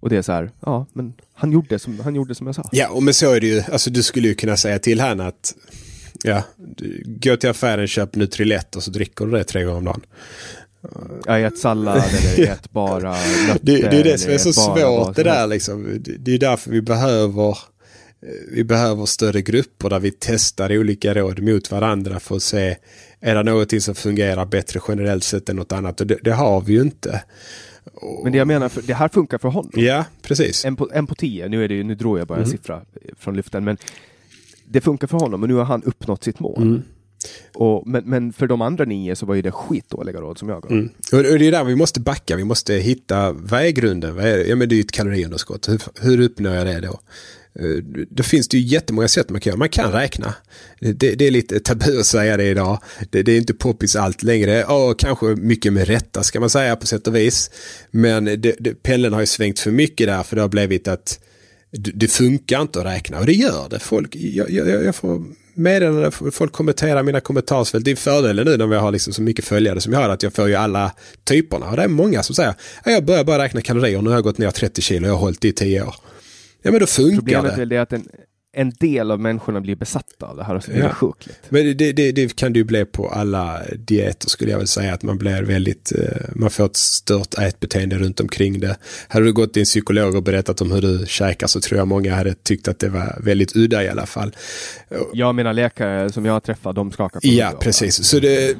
Och 0.00 0.08
det 0.08 0.16
är 0.16 0.22
så 0.22 0.32
här, 0.32 0.50
ja, 0.60 0.86
men 0.92 1.14
han 1.34 1.52
gjorde 1.52 1.78
som, 1.78 2.00
han 2.00 2.14
gjorde 2.14 2.34
som 2.34 2.46
jag 2.46 2.56
sa. 2.56 2.68
Ja, 2.72 2.88
och 2.88 3.02
men 3.02 3.14
så 3.14 3.32
är 3.32 3.40
det 3.40 3.46
ju. 3.46 3.62
Alltså 3.72 3.90
du 3.90 4.02
skulle 4.02 4.28
ju 4.28 4.34
kunna 4.34 4.56
säga 4.56 4.78
till 4.78 5.00
henne 5.00 5.26
att 5.26 5.54
ja, 6.22 6.42
gå 7.04 7.36
till 7.36 7.50
affären, 7.50 7.86
köp 7.86 8.16
Nutrilett 8.16 8.76
och 8.76 8.82
så 8.82 8.90
dricker 8.90 9.26
du 9.26 9.32
det 9.32 9.44
tre 9.44 9.64
gånger 9.64 9.78
om 9.78 9.84
dagen. 9.84 10.00
Jag 11.26 11.42
ät 11.42 11.58
sallad 11.58 11.96
eller 11.96 12.50
ät 12.52 12.70
bara 12.70 13.10
nötter. 13.48 13.58
Det, 13.62 13.90
det 13.90 13.96
är 13.96 14.04
det 14.04 14.18
som 14.18 14.32
är 14.32 14.38
så 14.38 14.52
svårt 14.52 15.16
det 15.16 15.22
där 15.22 15.46
liksom. 15.46 16.02
Det, 16.18 16.34
är 16.34 16.38
därför 16.38 16.70
vi 16.70 16.82
behöver 16.82 17.58
vi 18.52 18.64
behöver 18.64 19.06
större 19.06 19.42
grupper 19.42 19.90
där 19.90 20.00
vi 20.00 20.10
testar 20.18 20.78
olika 20.78 21.14
råd 21.14 21.42
mot 21.42 21.70
varandra 21.70 22.20
för 22.20 22.36
att 22.36 22.42
se 22.42 22.76
är 23.20 23.34
det 23.34 23.42
någonting 23.42 23.80
som 23.80 23.94
fungerar 23.94 24.46
bättre 24.46 24.80
generellt 24.88 25.24
sett 25.24 25.48
än 25.48 25.56
något 25.56 25.72
annat. 25.72 26.00
Och 26.00 26.06
det, 26.06 26.18
det 26.22 26.32
har 26.32 26.60
vi 26.60 26.72
ju 26.72 26.80
inte. 26.80 27.22
Men 28.22 28.32
det 28.32 28.38
jag 28.38 28.48
menar, 28.48 28.68
för, 28.68 28.82
det 28.82 28.94
här 28.94 29.08
funkar 29.08 29.38
för 29.38 29.48
honom. 29.48 29.70
Ja, 29.74 30.04
precis. 30.22 30.64
En 30.64 30.76
på, 30.76 30.90
en 30.92 31.06
på 31.06 31.14
tio, 31.14 31.48
nu, 31.48 31.64
är 31.64 31.68
det, 31.68 31.84
nu 31.84 31.94
drog 31.94 32.18
jag 32.18 32.26
bara 32.26 32.38
en 32.38 32.44
mm. 32.44 32.56
siffra 32.56 32.82
från 33.18 33.36
luften, 33.36 33.64
men 33.64 33.76
det 34.64 34.80
funkar 34.80 35.06
för 35.06 35.18
honom 35.18 35.42
och 35.42 35.48
nu 35.48 35.54
har 35.54 35.64
han 35.64 35.82
uppnått 35.82 36.24
sitt 36.24 36.40
mål. 36.40 36.62
Mm. 36.62 36.82
Och, 37.54 37.86
men, 37.86 38.04
men, 38.04 38.32
för 38.32 38.46
de 38.46 38.62
andra 38.62 38.84
nio 38.84 39.16
så 39.16 39.26
var 39.26 39.34
ju 39.34 39.42
det 39.42 39.52
skitdåliga 39.52 40.20
råd 40.20 40.38
som 40.38 40.48
jag 40.48 40.62
gav. 40.62 40.72
Mm. 40.72 40.88
Och, 41.12 41.22
det 41.22 41.46
är 41.46 41.50
där 41.50 41.64
vi 41.64 41.76
måste 41.76 42.00
backa, 42.00 42.36
vi 42.36 42.44
måste 42.44 42.74
hitta, 42.74 43.32
vad 43.32 43.62
är 43.62 43.70
grunden? 43.70 44.14
Vad 44.14 44.24
är, 44.24 44.44
ja 44.44 44.56
men 44.56 44.68
det 44.68 44.74
är 44.74 44.76
ju 44.76 44.82
ett 44.82 44.92
kaloriunderskott, 44.92 45.68
hur, 45.68 45.80
hur 46.00 46.20
uppnår 46.20 46.54
jag 46.54 46.66
det 46.66 46.80
då? 46.80 47.00
Eh, 47.60 48.04
då 48.10 48.22
finns 48.22 48.48
det 48.48 48.58
ju 48.58 48.66
jättemånga 48.66 49.08
sätt 49.08 49.30
man 49.30 49.40
kan 49.40 49.50
göra. 49.50 49.58
Man 49.58 49.68
kan 49.68 49.92
räkna. 49.92 50.34
Det, 50.80 51.14
det 51.14 51.26
är 51.26 51.30
lite 51.30 51.60
tabu 51.60 51.98
att 52.00 52.06
säga 52.06 52.36
det 52.36 52.44
idag. 52.44 52.82
Det, 53.10 53.22
det 53.22 53.32
är 53.32 53.36
inte 53.36 53.54
poppis 53.54 53.96
allt 53.96 54.22
längre. 54.22 54.64
Och 54.64 54.98
kanske 54.98 55.26
mycket 55.26 55.72
med 55.72 55.88
rätta 55.88 56.22
ska 56.22 56.40
man 56.40 56.50
säga 56.50 56.76
på 56.76 56.86
sätt 56.86 57.06
och 57.06 57.16
vis. 57.16 57.50
Men 57.90 58.24
det, 58.24 58.82
pendeln 58.82 59.14
har 59.14 59.20
ju 59.20 59.26
svängt 59.26 59.58
för 59.58 59.70
mycket 59.70 60.06
där 60.06 60.22
för 60.22 60.36
det 60.36 60.42
har 60.42 60.48
blivit 60.48 60.88
att 60.88 61.20
det 61.70 62.08
funkar 62.08 62.62
inte 62.62 62.80
att 62.80 62.86
räkna 62.86 63.18
och 63.18 63.26
det 63.26 63.32
gör 63.32 63.68
det. 63.68 63.78
Folk, 63.78 64.16
jag, 64.16 64.50
jag, 64.50 64.84
jag 64.84 64.94
får 64.94 65.24
meddelanden, 65.56 66.12
folk 66.12 66.52
kommenterar 66.52 67.02
mina 67.02 67.20
kommentarsfält. 67.20 67.84
Det 67.84 67.90
är 67.90 67.96
fördelen 67.96 68.46
nu 68.46 68.56
när 68.56 68.66
vi 68.66 68.76
har 68.76 68.92
liksom 68.92 69.12
så 69.12 69.22
mycket 69.22 69.44
följare 69.44 69.80
som 69.80 69.92
jag 69.92 70.00
har 70.00 70.08
att 70.08 70.22
jag 70.22 70.32
får 70.34 70.48
ju 70.48 70.54
alla 70.54 70.92
typerna. 71.24 71.70
Och 71.70 71.76
det 71.76 71.82
är 71.82 71.88
många 71.88 72.22
som 72.22 72.34
säger 72.34 72.54
jag 72.84 73.04
börjar 73.04 73.24
bara 73.24 73.42
räkna 73.44 73.60
kalorier, 73.60 74.02
nu 74.02 74.10
har 74.10 74.16
jag 74.16 74.24
gått 74.24 74.38
ner 74.38 74.50
30 74.50 74.82
kilo 74.82 75.06
och 75.06 75.08
jag 75.08 75.14
har 75.14 75.20
hållit 75.20 75.40
det 75.40 75.48
i 75.48 75.52
10 75.52 75.82
år. 75.82 75.94
Ja 76.62 76.70
men 76.70 76.80
då 76.80 76.86
funkar 76.86 77.16
Problemet 77.16 77.56
det. 77.56 77.62
är 77.62 77.66
det 77.66 77.78
att 77.78 77.92
en, 77.92 78.08
en 78.56 78.70
del 78.70 79.10
av 79.10 79.20
människorna 79.20 79.60
blir 79.60 79.76
besatta 79.76 80.26
av 80.26 80.36
det 80.36 80.44
här 80.44 80.54
och 80.54 80.64
så 80.64 80.70
blir 80.70 80.80
ja. 80.80 80.88
det 80.88 80.94
sjukligt. 80.94 81.40
Men 81.48 81.76
det, 81.76 81.92
det, 81.92 82.12
det, 82.12 82.36
kan 82.36 82.52
det 82.52 82.58
ju 82.58 82.64
bli 82.64 82.84
på 82.84 83.08
alla 83.08 83.60
dieter 83.76 84.28
skulle 84.28 84.50
jag 84.50 84.58
väl 84.58 84.66
säga 84.66 84.94
att 84.94 85.02
man 85.02 85.18
blir 85.18 85.42
väldigt, 85.42 85.92
eh, 85.92 86.28
man 86.34 86.50
får 86.50 86.66
ett 86.66 86.76
stört 86.76 87.38
ätbeteende 87.38 87.98
runt 87.98 88.20
omkring 88.20 88.60
det. 88.60 88.76
Hade 89.08 89.24
du 89.24 89.32
gått 89.32 89.52
till 89.52 89.60
en 89.60 89.64
psykolog 89.64 90.14
och 90.14 90.22
berättat 90.22 90.60
om 90.60 90.72
hur 90.72 90.80
du 90.80 91.04
käkar 91.06 91.46
så 91.46 91.60
tror 91.60 91.78
jag 91.78 91.88
många 91.88 92.14
hade 92.14 92.34
tyckt 92.34 92.68
att 92.68 92.78
det 92.78 92.88
var 92.88 93.18
väldigt 93.20 93.56
udda 93.56 93.84
i 93.84 93.88
alla 93.88 94.06
fall. 94.06 94.36
Jag 95.12 95.34
mina 95.34 95.52
läkare 95.52 96.12
som 96.12 96.24
jag 96.24 96.32
har 96.32 96.40
träffat, 96.40 96.76
de 96.76 96.92
skakar 96.92 97.20
på 97.20 97.26
Ja, 97.26 97.52
precis. 97.60 98.04
Så 98.04 98.20
det, 98.20 98.56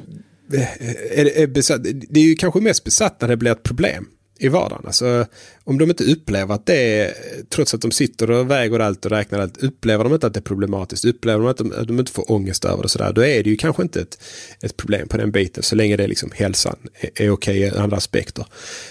är, 1.11 1.37
är 1.37 1.47
besatt, 1.47 1.83
det 1.83 2.19
är 2.19 2.23
ju 2.23 2.35
kanske 2.35 2.59
mest 2.59 2.83
besatt 2.83 3.21
när 3.21 3.27
det 3.27 3.37
blir 3.37 3.51
ett 3.51 3.63
problem 3.63 4.07
i 4.39 4.47
vardagen. 4.47 4.83
Alltså, 4.85 5.25
om 5.67 5.77
de 5.77 5.89
inte 5.89 6.03
upplever 6.03 6.55
att 6.55 6.65
det 6.65 6.75
är, 6.75 7.13
trots 7.49 7.73
att 7.73 7.81
de 7.81 7.91
sitter 7.91 8.31
och 8.31 8.51
väger 8.51 8.79
allt 8.79 9.05
och 9.05 9.11
räknar 9.11 9.39
allt, 9.39 9.57
upplever 9.57 10.03
de 10.03 10.13
inte 10.13 10.27
att 10.27 10.33
det 10.33 10.39
är 10.39 10.41
problematiskt, 10.41 11.05
upplever 11.05 11.39
de 11.39 11.47
att 11.47 11.57
de, 11.57 11.73
att 11.77 11.87
de 11.87 11.99
inte 11.99 12.11
får 12.11 12.31
ångest 12.31 12.65
över 12.65 12.83
det 12.83 12.89
sådär, 12.89 13.13
då 13.13 13.25
är 13.25 13.43
det 13.43 13.49
ju 13.49 13.55
kanske 13.55 13.83
inte 13.83 14.01
ett, 14.01 14.23
ett 14.61 14.77
problem 14.77 15.07
på 15.07 15.17
den 15.17 15.31
biten, 15.31 15.63
så 15.63 15.75
länge 15.75 15.97
det 15.97 16.03
är 16.03 16.07
liksom 16.07 16.31
hälsan 16.35 16.75
är, 16.99 17.23
är 17.23 17.29
okej 17.29 17.57
i 17.57 17.69
andra 17.69 17.97
aspekter. 17.97 18.45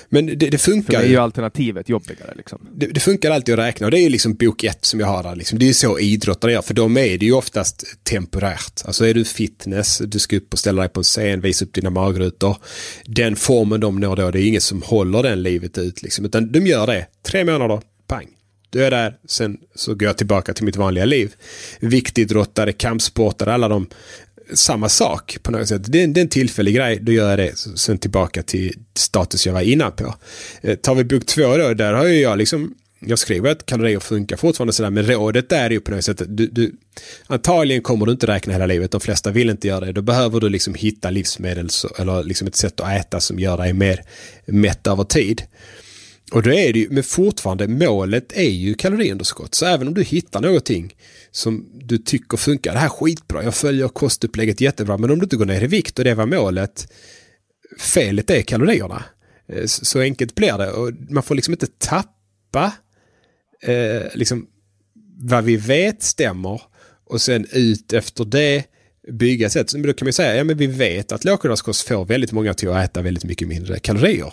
Men 0.09 0.27
det, 0.27 0.35
det 0.35 0.59
funkar. 0.59 0.93
För 0.93 0.99
mig 0.99 1.07
är 1.07 1.11
ju 1.11 1.17
alternativet 1.17 1.89
jobbigare. 1.89 2.35
Liksom. 2.37 2.69
Det, 2.75 2.87
det, 2.87 3.01
funkar 3.01 3.31
alltid 3.31 3.55
att 3.55 3.59
räkna 3.67 3.87
och 3.87 3.91
det 3.91 3.99
är 3.99 4.03
ju 4.03 4.09
liksom 4.09 4.35
bok 4.35 4.65
ett 4.65 4.85
som 4.85 5.01
jag 5.01 5.07
har 5.07 5.23
där. 5.23 5.37
Liksom. 5.37 5.59
Det 5.59 5.65
är 5.65 5.69
ju 5.69 5.75
så 5.75 5.99
idrottare 5.99 6.53
gör, 6.53 6.63
för 6.63 6.75
de 6.75 6.97
är 6.97 7.19
det 7.19 7.27
ju 7.27 7.33
oftast 7.33 7.85
temporärt. 8.03 8.83
Alltså 8.85 9.07
är 9.07 9.15
du 9.15 9.25
fitness, 9.25 10.03
du 10.05 10.19
ska 10.19 10.37
upp 10.37 10.53
och 10.53 10.59
ställa 10.59 10.83
dig 10.83 10.89
på 10.89 11.01
en 11.01 11.05
scen, 11.05 11.41
visa 11.41 11.65
upp 11.65 11.75
dina 11.75 11.91
magrutor. 11.91 12.57
Den 13.05 13.37
formen 13.37 13.81
de 13.81 14.01
når 14.01 14.17
då, 14.17 14.31
det 14.31 14.41
är 14.41 14.47
ingen 14.47 14.61
som 14.61 14.83
håller 14.83 15.23
den 15.23 15.43
livet 15.43 15.79
ut. 15.79 16.03
Liksom. 16.03 16.25
Utan 16.25 16.53
de 16.53 16.66
gör 16.67 16.87
det, 16.87 17.07
tre 17.23 17.45
månader, 17.45 17.81
pang. 18.07 18.27
Du 18.71 18.85
är 18.85 18.91
där, 18.91 19.17
sen 19.27 19.59
så 19.75 19.95
går 19.95 20.07
jag 20.07 20.17
tillbaka 20.17 20.55
till 20.55 20.65
mitt 20.65 20.77
vanliga 20.77 21.05
liv. 21.05 21.35
Viktidrottare, 21.81 22.73
kampsportare, 22.73 23.55
alla 23.55 23.69
de 23.69 23.87
samma 24.55 24.89
sak 24.89 25.39
på 25.43 25.51
något 25.51 25.69
sätt. 25.69 25.93
Det 25.93 26.03
är, 26.03 26.07
det 26.07 26.21
är 26.21 26.23
en 26.23 26.29
tillfällig 26.29 26.75
grej, 26.75 26.99
då 27.03 27.13
gör 27.13 27.31
jag 27.31 27.39
det. 27.39 27.57
Sen 27.57 27.99
tillbaka 27.99 28.43
till 28.43 28.75
status 28.95 29.47
jag 29.47 29.53
var 29.53 29.61
innan 29.61 29.93
på. 29.93 30.15
Eh, 30.61 30.77
tar 30.77 30.95
vi 30.95 31.05
bok 31.05 31.27
två 31.27 31.57
då, 31.57 31.75
där 31.75 31.93
har 31.93 32.07
ju 32.07 32.21
jag 32.21 32.39
liksom 32.39 32.75
jag 33.01 33.19
skriver 33.19 33.51
att 33.51 33.67
kalorier 33.67 34.01
funkar 34.01 34.37
fortfarande 34.37 34.73
sådär, 34.73 34.91
men 34.91 35.07
rådet 35.07 35.53
är 35.53 35.71
ju 35.71 35.81
på 35.81 35.91
något 35.91 36.05
sätt 36.05 36.21
att 36.21 36.37
du, 36.37 36.47
du, 36.47 36.73
antagligen 37.27 37.83
kommer 37.83 38.07
du 38.07 38.13
inte 38.13 38.27
räkna 38.27 38.53
hela 38.53 38.67
livet, 38.67 38.91
de 38.91 39.01
flesta 39.01 39.31
vill 39.31 39.51
inte 39.51 39.69
göra 39.69 39.85
det. 39.85 39.93
Då 39.93 40.03
behöver 40.03 40.41
du 40.41 40.49
liksom 40.49 40.75
hitta 40.75 41.11
livsmedel 41.11 41.69
eller 41.99 42.23
liksom 42.23 42.49
ett 42.49 42.57
sätt 42.57 42.81
att 42.81 42.93
äta 42.93 43.21
som 43.21 43.39
gör 43.39 43.57
dig 43.57 43.73
mer 43.73 44.03
mätt 44.47 44.87
över 44.87 45.05
tid. 45.05 45.43
Och 46.33 46.43
då 46.43 46.53
är 46.53 46.73
det 46.73 46.79
ju, 46.79 46.89
men 46.91 47.03
fortfarande 47.03 47.69
målet 47.69 48.33
är 48.33 48.51
ju 48.51 48.75
kaloriunderskott. 48.75 49.55
Så 49.55 49.67
även 49.67 49.89
om 49.89 49.95
du 49.95 50.03
hittar 50.03 50.41
någonting 50.41 50.97
som 51.31 51.69
du 51.75 51.99
tycker 51.99 52.37
funkar, 52.37 52.73
det 52.73 52.79
här 52.79 52.87
är 52.87 52.91
skitbra, 52.91 53.45
jag 53.45 53.55
följer 53.55 53.89
kostupplägget 53.89 54.61
jättebra, 54.61 54.99
men 54.99 55.11
om 55.11 55.19
du 55.19 55.25
inte 55.25 55.37
går 55.37 55.45
ner 55.45 55.63
i 55.63 55.67
vikt 55.67 55.99
och 55.99 56.05
det 56.05 56.15
var 56.15 56.27
målet, 56.27 56.93
felet 57.79 58.31
är 58.31 58.43
kalorierna. 58.43 59.05
Eh, 59.49 59.67
så 59.67 60.01
enkelt 60.01 60.35
blir 60.35 60.59
det 60.59 60.71
och 60.71 60.93
man 61.11 61.23
får 61.23 61.35
liksom 61.35 61.55
inte 61.55 61.67
tappa 61.79 62.73
eh, 63.63 64.03
liksom 64.15 64.47
vad 65.19 65.45
vi 65.45 65.57
vet 65.57 66.03
stämmer 66.03 66.63
och 67.07 67.21
sen 67.21 67.47
ut 67.53 67.93
efter 67.93 68.25
det 68.25 68.65
bygga 69.13 69.51
sätt. 69.51 69.73
Men 69.73 69.83
då 69.83 69.93
kan 69.93 70.07
man 70.07 70.13
säga, 70.13 70.37
ja 70.37 70.45
men 70.45 70.57
vi 70.57 70.67
vet 70.67 71.13
att 71.13 71.25
lågkolhydratkost 71.25 71.89
får 71.89 72.05
väldigt 72.05 72.33
många 72.33 72.55
till 72.55 72.69
att 72.69 72.85
äta 72.85 73.03
väldigt 73.03 73.25
mycket 73.25 73.49
mindre 73.49 73.79
kalorier. 73.79 74.33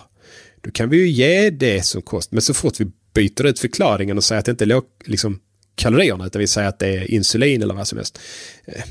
Då 0.63 0.71
kan 0.71 0.89
vi 0.89 0.97
ju 0.97 1.07
ge 1.07 1.49
det 1.49 1.85
som 1.85 2.01
kost. 2.01 2.31
Men 2.31 2.41
så 2.41 2.53
fort 2.53 2.79
vi 2.79 2.91
byter 3.13 3.45
ut 3.45 3.59
förklaringen 3.59 4.17
och 4.17 4.23
säger 4.23 4.39
att 4.39 4.45
det 4.45 4.51
inte 4.51 4.63
är 4.63 4.81
liksom, 5.05 5.39
kalorierna 5.75 6.25
utan 6.25 6.39
vi 6.39 6.47
säger 6.47 6.69
att 6.69 6.79
det 6.79 6.87
är 6.87 7.11
insulin 7.11 7.61
eller 7.63 7.73
vad 7.73 7.87
som 7.87 7.97
helst. 7.97 8.19
Eh, 8.65 8.83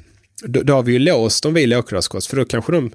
då, 0.45 0.63
då 0.63 0.73
har 0.73 0.83
vi 0.83 0.93
ju 0.93 0.99
låst 0.99 1.43
dem 1.43 1.55
vid 1.55 1.69
lågkolhydratkost 1.69 2.27
för 2.27 2.37
då 2.37 2.45
kanske 2.45 2.73
de 2.73 2.93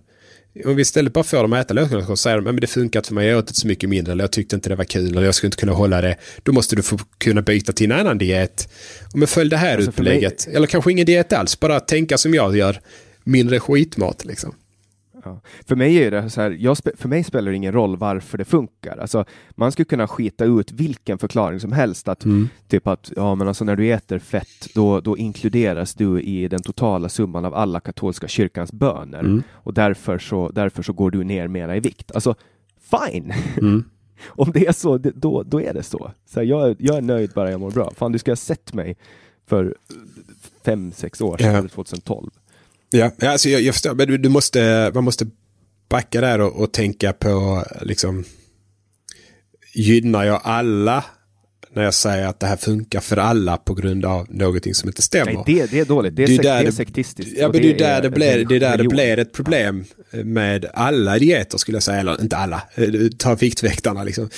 om 0.66 0.76
vi 0.76 0.82
istället 0.82 1.14
bara 1.14 1.24
får 1.24 1.38
dem 1.38 1.54
att 1.54 1.66
äta 1.66 1.74
lågkolhydratkost 1.74 2.24
säger 2.24 2.42
de 2.42 2.56
att 2.56 2.62
det 2.62 2.68
funkar 2.68 3.00
inte 3.00 3.08
för 3.08 3.16
mig, 3.16 3.28
jag 3.28 3.40
åt 3.40 3.56
så 3.56 3.68
mycket 3.68 3.90
mindre 3.90 4.12
eller 4.12 4.24
jag 4.24 4.32
tyckte 4.32 4.56
inte 4.56 4.70
det 4.70 4.76
var 4.76 4.84
kul 4.84 5.12
eller 5.12 5.24
jag 5.24 5.36
skulle 5.36 5.48
inte 5.48 5.58
kunna 5.58 5.72
hålla 5.72 6.02
det. 6.02 6.18
Då 6.44 6.52
måste 6.52 6.76
du 6.76 6.84
få 6.84 7.00
kunna 7.18 7.42
byta 7.42 7.74
till 7.74 7.92
en 7.92 8.00
annan 8.00 8.18
diet. 8.18 8.70
Men 9.14 9.28
följ 9.28 9.50
det 9.50 9.58
här 9.58 9.76
alltså 9.76 9.90
upplägget. 9.90 10.48
Mig... 10.48 10.56
Eller 10.56 10.68
kanske 10.68 10.92
ingen 10.92 11.06
diet 11.06 11.34
alls, 11.34 11.60
bara 11.60 11.80
tänka 11.80 12.18
som 12.18 12.34
jag 12.34 12.58
gör. 12.58 12.82
Mindre 13.24 13.60
skitmat 13.60 14.26
liksom. 14.26 14.56
Ja. 15.28 15.42
För 15.66 15.76
mig 15.76 15.98
är 15.98 16.12
det 16.12 16.30
så 16.30 16.42
här, 16.42 16.96
för 16.98 17.08
mig 17.08 17.24
spelar 17.24 17.52
det 17.52 17.58
ingen 17.58 17.74
roll 17.74 17.98
varför 17.98 18.38
det 18.38 18.46
funkar. 18.46 18.98
Alltså, 18.98 19.26
man 19.56 19.72
skulle 19.72 19.86
kunna 19.86 20.08
skita 20.08 20.46
ut 20.46 20.72
vilken 20.72 21.18
förklaring 21.18 21.60
som 21.60 21.72
helst. 21.72 22.08
Att, 22.08 22.26
mm. 22.26 22.50
Typ 22.68 22.88
att 22.88 23.12
ja, 23.16 23.36
men 23.36 23.48
alltså, 23.48 23.66
när 23.66 23.76
du 23.76 23.94
äter 23.94 24.20
fett, 24.20 24.68
då, 24.76 25.02
då 25.02 25.18
inkluderas 25.18 25.94
du 25.94 26.22
i 26.22 26.48
den 26.48 26.62
totala 26.62 27.10
summan 27.10 27.46
av 27.46 27.54
alla 27.54 27.80
katolska 27.80 28.28
kyrkans 28.28 28.72
böner. 28.72 29.20
Mm. 29.20 29.44
Och 29.52 29.74
därför 29.74 30.20
så, 30.20 30.50
därför 30.50 30.84
så 30.84 30.94
går 30.94 31.12
du 31.12 31.24
ner 31.24 31.48
mera 31.48 31.76
i 31.76 31.80
vikt. 31.80 32.12
Alltså, 32.12 32.36
fine! 32.80 33.34
Mm. 33.58 33.84
Om 34.28 34.52
det 34.52 34.68
är 34.68 34.72
så, 34.72 34.98
då, 34.98 35.44
då 35.44 35.62
är 35.62 35.74
det 35.74 35.84
så. 35.84 36.12
så 36.26 36.40
här, 36.40 36.48
jag, 36.48 36.76
jag 36.80 36.98
är 36.98 37.02
nöjd 37.02 37.32
bara 37.36 37.52
jag 37.52 37.60
mår 37.60 37.72
bra. 37.72 37.92
Fan, 37.96 38.12
du 38.12 38.20
ska 38.20 38.32
ha 38.32 38.36
sett 38.36 38.74
mig 38.74 38.98
för 39.46 39.76
fem, 40.66 40.92
sex 40.92 41.22
år 41.22 41.38
sedan, 41.38 41.54
ja. 41.54 41.70
2012. 41.70 42.30
Ja, 42.90 43.12
alltså 43.22 43.50
jag, 43.50 43.62
jag 43.62 43.76
förstår, 43.76 43.96
men 43.96 44.08
du, 44.08 44.18
du, 44.18 44.30
måste, 44.30 44.92
man 44.94 45.04
måste 45.04 45.28
backa 45.90 46.22
där 46.22 46.42
och, 46.42 46.62
och 46.62 46.74
tänka 46.74 47.14
på 47.14 47.66
liksom 47.82 48.24
gynnar 49.74 50.24
jag 50.24 50.42
alla 50.44 51.06
när 51.78 51.84
jag 51.84 51.94
säger 51.94 52.28
att 52.28 52.40
det 52.40 52.48
här 52.48 52.58
funkar 52.58 53.00
för 53.00 53.18
alla 53.18 53.58
på 53.58 53.74
grund 53.74 54.06
av 54.06 54.28
någonting 54.30 54.74
som 54.74 54.90
inte 54.90 55.02
stämmer. 55.02 55.34
Nej, 55.34 55.44
det, 55.46 55.72
det 55.72 55.80
är 55.80 55.86
dåligt. 55.86 56.16
Det 56.16 56.24
är, 56.24 56.28
det 56.28 56.36
är, 56.36 56.44
där 56.44 56.62
det 56.62 56.68
är 56.68 56.72
sektistiskt. 56.72 57.38
Ja, 57.38 57.50
men 57.52 57.62
det 57.62 57.72
är 57.74 57.78
där 57.78 58.02
det, 58.02 58.10
blir, 58.10 58.46
det, 58.46 58.56
är 58.56 58.60
där 58.60 58.78
det 58.78 58.88
blir 58.88 59.20
ett 59.20 59.34
problem 59.34 59.86
med 60.12 60.66
alla 60.74 61.20
dieter 61.20 61.58
skulle 61.58 61.76
jag 61.76 61.84
säga. 61.84 62.00
Eller 62.00 62.22
inte 62.22 62.38
alla. 62.38 62.64
Ta 63.18 63.36
Viktväktarna 63.36 64.04
liksom. 64.04 64.30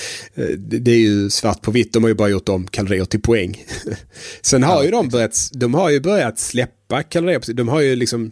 Det 0.58 0.92
är 0.92 1.00
ju 1.00 1.30
svart 1.30 1.62
på 1.62 1.72
vitt. 1.72 1.94
De 1.94 2.04
har 2.04 2.10
ju 2.10 2.16
bara 2.16 2.30
gjort 2.30 2.50
om 2.50 2.68
kalorier 2.68 3.06
till 3.06 3.22
poäng. 3.22 3.64
Sen 4.42 4.64
har 4.64 4.76
ja, 4.76 4.84
ju 4.84 4.92
de 4.92 5.10
börjat, 5.10 5.50
de 5.54 5.74
har 5.74 5.90
ju 5.90 6.00
börjat 6.00 6.40
släppa 6.40 7.04
kalorier. 7.04 7.54
De 7.54 7.68
har 7.68 7.82
ju 7.82 7.96
liksom, 7.96 8.32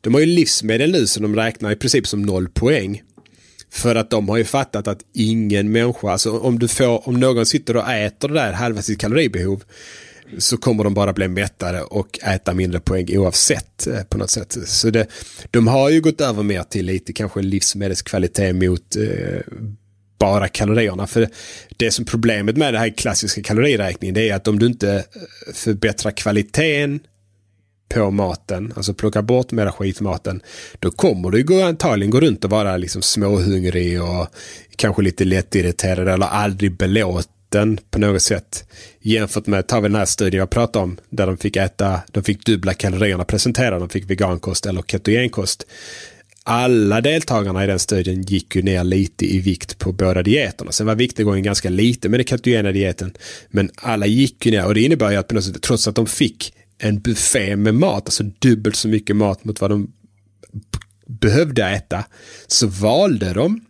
de 0.00 0.14
har 0.14 0.20
ju 0.20 0.26
livsmedel 0.26 0.92
nu 0.92 1.06
som 1.06 1.22
de 1.22 1.36
räknar 1.36 1.72
i 1.72 1.76
princip 1.76 2.06
som 2.06 2.22
noll 2.22 2.48
poäng. 2.48 3.02
För 3.74 3.94
att 3.94 4.10
de 4.10 4.28
har 4.28 4.36
ju 4.36 4.44
fattat 4.44 4.88
att 4.88 5.00
ingen 5.12 5.72
människa, 5.72 6.10
alltså 6.10 6.38
om, 6.38 6.58
du 6.58 6.68
får, 6.68 7.08
om 7.08 7.20
någon 7.20 7.46
sitter 7.46 7.76
och 7.76 7.90
äter 7.90 8.28
det 8.28 8.34
där 8.34 8.52
halva 8.52 8.82
sitt 8.82 9.00
kaloribehov 9.00 9.64
så 10.38 10.56
kommer 10.56 10.84
de 10.84 10.94
bara 10.94 11.12
bli 11.12 11.28
mättade 11.28 11.82
och 11.82 12.18
äta 12.22 12.54
mindre 12.54 12.80
poäng 12.80 13.18
oavsett 13.18 13.86
eh, 13.86 14.02
på 14.02 14.18
något 14.18 14.30
sätt. 14.30 14.56
Så 14.66 14.90
det, 14.90 15.06
de 15.50 15.66
har 15.66 15.90
ju 15.90 16.00
gått 16.00 16.20
över 16.20 16.42
mer 16.42 16.62
till 16.62 16.86
lite 16.86 17.12
kanske 17.12 17.42
livsmedelskvalitet 17.42 18.56
mot 18.56 18.96
eh, 18.96 19.40
bara 20.18 20.48
kalorierna. 20.48 21.06
För 21.06 21.28
det 21.76 21.90
som 21.90 22.04
problemet 22.04 22.56
med 22.56 22.74
det 22.74 22.78
här 22.78 22.88
klassiska 22.88 23.42
kaloriräkningen 23.42 24.14
det 24.14 24.28
är 24.28 24.34
att 24.34 24.48
om 24.48 24.58
du 24.58 24.66
inte 24.66 24.92
eh, 24.92 25.54
förbättrar 25.54 26.10
kvaliteten 26.10 27.00
på 27.88 28.10
maten, 28.10 28.72
alltså 28.76 28.94
plocka 28.94 29.22
bort 29.22 29.52
mera 29.52 29.72
skitmaten, 29.72 30.42
då 30.78 30.90
kommer 30.90 31.30
du 31.30 31.44
gå, 31.44 31.62
antagligen 31.62 32.10
gå 32.10 32.20
runt 32.20 32.44
och 32.44 32.50
vara 32.50 32.76
liksom 32.76 33.02
småhungrig 33.02 34.02
och 34.02 34.26
kanske 34.76 35.02
lite 35.02 35.24
lättirriterad 35.24 36.08
eller 36.08 36.26
aldrig 36.26 36.76
belåten 36.76 37.78
på 37.90 37.98
något 37.98 38.22
sätt. 38.22 38.64
Jämfört 39.00 39.46
med, 39.46 39.66
tar 39.66 39.80
vi 39.80 39.88
den 39.88 39.96
här 39.96 40.04
studien 40.04 40.38
jag 40.38 40.50
pratade 40.50 40.82
om, 40.82 40.96
där 41.10 41.26
de 41.26 41.36
fick 41.36 41.56
äta, 41.56 42.00
de 42.12 42.22
fick 42.22 42.46
dubbla 42.46 42.74
kalorierna 42.74 43.24
presenterade, 43.24 43.78
de 43.78 43.88
fick 43.88 44.10
vegankost 44.10 44.66
eller 44.66 44.82
ketogenkost. 44.82 45.66
Alla 46.46 47.00
deltagarna 47.00 47.64
i 47.64 47.66
den 47.66 47.78
studien 47.78 48.22
gick 48.22 48.56
ju 48.56 48.62
ner 48.62 48.84
lite 48.84 49.34
i 49.34 49.40
vikt 49.40 49.78
på 49.78 49.92
båda 49.92 50.22
dieterna. 50.22 50.72
Sen 50.72 50.86
var 50.86 50.94
viktnedgången 50.94 51.42
ganska 51.42 51.70
lite 51.70 52.08
med 52.08 52.20
den 52.20 52.26
ketogena 52.26 52.72
dieten. 52.72 53.16
Men 53.48 53.70
alla 53.76 54.06
gick 54.06 54.46
ju 54.46 54.52
ner 54.52 54.66
och 54.66 54.74
det 54.74 54.80
innebär 54.80 55.10
ju 55.10 55.16
att 55.16 55.28
på 55.28 55.34
något 55.34 55.44
sätt, 55.44 55.62
trots 55.62 55.88
att 55.88 55.94
de 55.94 56.06
fick 56.06 56.52
en 56.78 57.00
buffé 57.00 57.56
med 57.56 57.74
mat, 57.74 58.06
alltså 58.06 58.22
dubbelt 58.22 58.76
så 58.76 58.88
mycket 58.88 59.16
mat 59.16 59.44
mot 59.44 59.60
vad 59.60 59.70
de 59.70 59.92
behövde 61.06 61.64
äta, 61.64 62.04
så 62.46 62.66
valde 62.66 63.32
de 63.32 63.60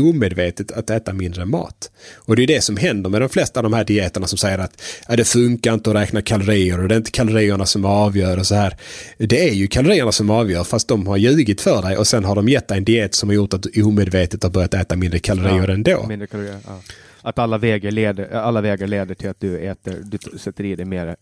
omedvetet 0.00 0.72
att 0.72 0.90
äta 0.90 1.12
mindre 1.12 1.44
mat. 1.44 1.90
Och 2.14 2.36
det 2.36 2.42
är 2.42 2.46
det 2.46 2.60
som 2.60 2.76
händer 2.76 3.10
med 3.10 3.20
de 3.20 3.28
flesta 3.28 3.60
av 3.60 3.64
de 3.64 3.72
här 3.72 3.84
dieterna 3.84 4.26
som 4.26 4.38
säger 4.38 4.58
att 4.58 4.82
ja, 5.08 5.16
det 5.16 5.24
funkar 5.24 5.74
inte 5.74 5.90
att 5.90 5.96
räkna 5.96 6.22
kalorier 6.22 6.80
och 6.80 6.88
det 6.88 6.94
är 6.94 6.96
inte 6.96 7.10
kalorierna 7.10 7.66
som 7.66 7.84
avgör 7.84 8.38
och 8.38 8.46
så 8.46 8.54
här. 8.54 8.76
Det 9.18 9.48
är 9.48 9.52
ju 9.52 9.66
kalorierna 9.66 10.12
som 10.12 10.30
avgör 10.30 10.64
fast 10.64 10.88
de 10.88 11.06
har 11.06 11.16
ljugit 11.16 11.60
för 11.60 11.82
dig 11.82 11.96
och 11.96 12.06
sen 12.06 12.24
har 12.24 12.34
de 12.34 12.48
gett 12.48 12.68
dig 12.68 12.78
en 12.78 12.84
diet 12.84 13.14
som 13.14 13.28
har 13.28 13.36
gjort 13.36 13.54
att 13.54 13.62
du 13.62 13.82
omedvetet 13.82 14.42
har 14.42 14.50
börjat 14.50 14.74
äta 14.74 14.96
mindre 14.96 15.18
kalorier 15.18 15.68
ja, 15.68 15.74
ändå. 15.74 16.06
Mindre 16.08 16.26
kalorier, 16.26 16.58
ja 16.66 16.80
att 17.24 17.38
alla 17.38 17.58
vägar, 17.58 17.90
leder, 17.90 18.30
alla 18.30 18.60
vägar 18.60 18.86
leder 18.86 19.14
till 19.14 19.28
att 19.28 19.40
du 19.40 19.58
äter, 19.58 19.94
du 20.04 20.38
sätter 20.38 20.64
i 20.64 20.76
dig 20.76 20.86
mer. 20.86 21.16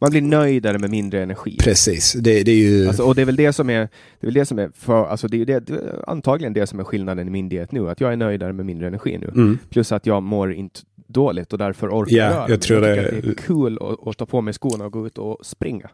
Man 0.00 0.10
blir 0.10 0.22
nöjdare 0.22 0.78
med 0.78 0.90
mindre 0.90 1.22
energi. 1.22 1.56
Precis, 1.60 2.12
det, 2.12 2.42
det 2.42 2.50
är 2.50 2.56
ju... 2.56 2.88
Alltså, 2.88 3.02
och 3.02 3.14
det 3.14 3.22
är 3.22 3.26
väl 3.26 3.36
det 3.36 3.52
som 3.52 3.70
är, 3.70 3.80
det 3.80 3.88
är 4.20 4.26
väl 4.26 4.34
det 4.34 4.46
som 4.46 4.58
är, 4.58 4.70
för, 4.74 5.06
alltså 5.06 5.28
det 5.28 5.40
är 5.40 5.60
det, 5.60 5.70
antagligen 6.06 6.52
det 6.52 6.66
som 6.66 6.80
är 6.80 6.84
skillnaden 6.84 7.28
i 7.28 7.30
min 7.30 7.48
diet 7.48 7.72
nu, 7.72 7.90
att 7.90 8.00
jag 8.00 8.12
är 8.12 8.16
nöjdare 8.16 8.52
med 8.52 8.66
mindre 8.66 8.86
energi 8.86 9.18
nu. 9.18 9.28
Mm. 9.34 9.58
Plus 9.70 9.92
att 9.92 10.06
jag 10.06 10.22
mår 10.22 10.52
inte 10.52 10.80
dåligt 11.06 11.52
och 11.52 11.58
därför 11.58 11.88
orkar 11.88 12.16
ja, 12.16 12.32
jag. 12.32 12.50
Jag 12.50 12.60
tror 12.60 12.86
jag 12.86 12.98
det... 12.98 13.20
det 13.20 13.28
är 13.28 13.34
kul 13.34 13.78
att, 13.80 14.06
att 14.08 14.16
ta 14.16 14.26
på 14.26 14.40
mig 14.40 14.54
skorna 14.54 14.84
och 14.84 14.92
gå 14.92 15.06
ut 15.06 15.18
och 15.18 15.46
springa. 15.46 15.90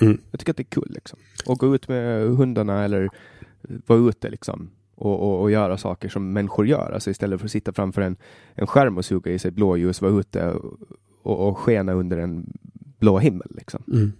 Mm. 0.00 0.20
Jag 0.30 0.40
tycker 0.40 0.52
att 0.52 0.56
det 0.56 0.62
är 0.62 0.80
kul 0.80 0.90
liksom. 0.94 1.18
Och 1.46 1.58
gå 1.58 1.74
ut 1.74 1.88
med 1.88 2.28
hundarna 2.28 2.84
eller 2.84 3.08
vara 3.86 4.08
ute 4.08 4.30
liksom 4.30 4.70
och, 5.02 5.20
och, 5.22 5.40
och, 5.40 5.50
göra 5.50 5.78
saker 5.78 6.08
som 6.08 6.32
människor 6.32 6.66
gör. 6.66 6.92
Alltså 6.94 7.10
istället 7.10 7.40
för 7.40 7.46
att 7.46 7.52
sitta 7.52 7.72
framför 7.72 8.02
en, 8.02 8.16
en 8.54 8.66
skärm 8.66 8.98
och 8.98 9.04
suga 9.04 9.32
i 9.32 9.38
sig 9.38 9.50
blåljus, 9.50 10.02
vara 10.02 10.12
ute 10.12 10.54
och, 11.22 11.48
och 11.48 11.58
skena 11.58 11.92
under 11.92 12.18
en 12.18 12.46
blå 12.98 13.18
himmel. 13.18 13.48
Liksom. 13.50 13.82
Mm. 13.92 14.12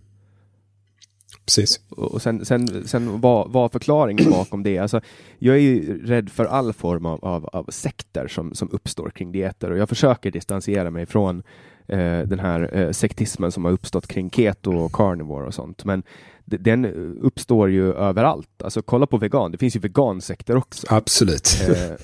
Precis. 1.44 1.80
Och 1.90 2.22
sen, 2.22 2.44
sen, 2.44 2.88
sen 2.88 3.20
vad, 3.20 3.52
vad 3.52 3.72
förklaringen 3.72 4.30
bakom 4.30 4.62
det? 4.62 4.78
Alltså, 4.78 5.00
jag 5.38 5.56
är 5.56 5.60
ju 5.60 6.06
rädd 6.06 6.30
för 6.30 6.44
all 6.44 6.72
form 6.72 7.06
av, 7.06 7.24
av, 7.24 7.46
av 7.46 7.64
sekter 7.68 8.28
som, 8.28 8.54
som 8.54 8.68
uppstår 8.72 9.10
kring 9.10 9.32
dieter 9.32 9.70
och 9.70 9.78
jag 9.78 9.88
försöker 9.88 10.30
distansera 10.30 10.90
mig 10.90 11.06
från 11.06 11.42
eh, 11.86 12.20
den 12.20 12.38
här 12.38 12.76
eh, 12.76 12.90
sektismen 12.90 13.52
som 13.52 13.64
har 13.64 13.72
uppstått 13.72 14.06
kring 14.06 14.30
keto 14.30 14.76
och 14.76 14.92
carnivore 14.92 15.46
och 15.46 15.54
sånt. 15.54 15.84
Men 15.84 16.02
den 16.60 16.84
uppstår 17.20 17.70
ju 17.70 17.92
överallt. 17.92 18.62
Alltså 18.64 18.82
kolla 18.82 19.06
på 19.06 19.16
vegan, 19.16 19.52
det 19.52 19.58
finns 19.58 19.76
ju 19.76 19.80
vegansekter 19.80 20.56
också. 20.56 20.86
Absolut. 20.90 21.48
Eh, 21.68 21.94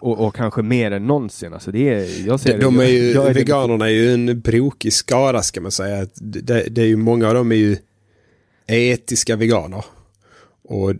och, 0.00 0.26
och, 0.26 0.34
kanske 0.34 0.62
mer 0.62 0.90
än 0.90 1.06
någonsin. 1.06 1.52
Alltså 1.52 1.70
det 1.70 1.88
är, 1.88 2.26
jag 2.26 2.40
ser 2.40 2.58
de, 2.58 2.64
de 2.64 2.80
är 2.80 2.84
ju, 2.84 3.10
jag, 3.12 3.28
jag 3.28 3.34
veganerna 3.34 3.86
är 3.86 3.92
ju 3.92 4.14
en 4.14 4.40
brokig 4.40 4.92
skara 4.92 5.42
ska 5.42 5.60
man 5.60 5.70
säga. 5.70 6.06
Det, 6.14 6.68
det, 6.68 6.82
är 6.82 6.86
ju, 6.86 6.96
många 6.96 7.28
av 7.28 7.34
dem 7.34 7.52
är 7.52 7.56
ju 7.56 7.76
etiska 8.66 9.36
veganer. 9.36 9.84
Och 10.64 10.94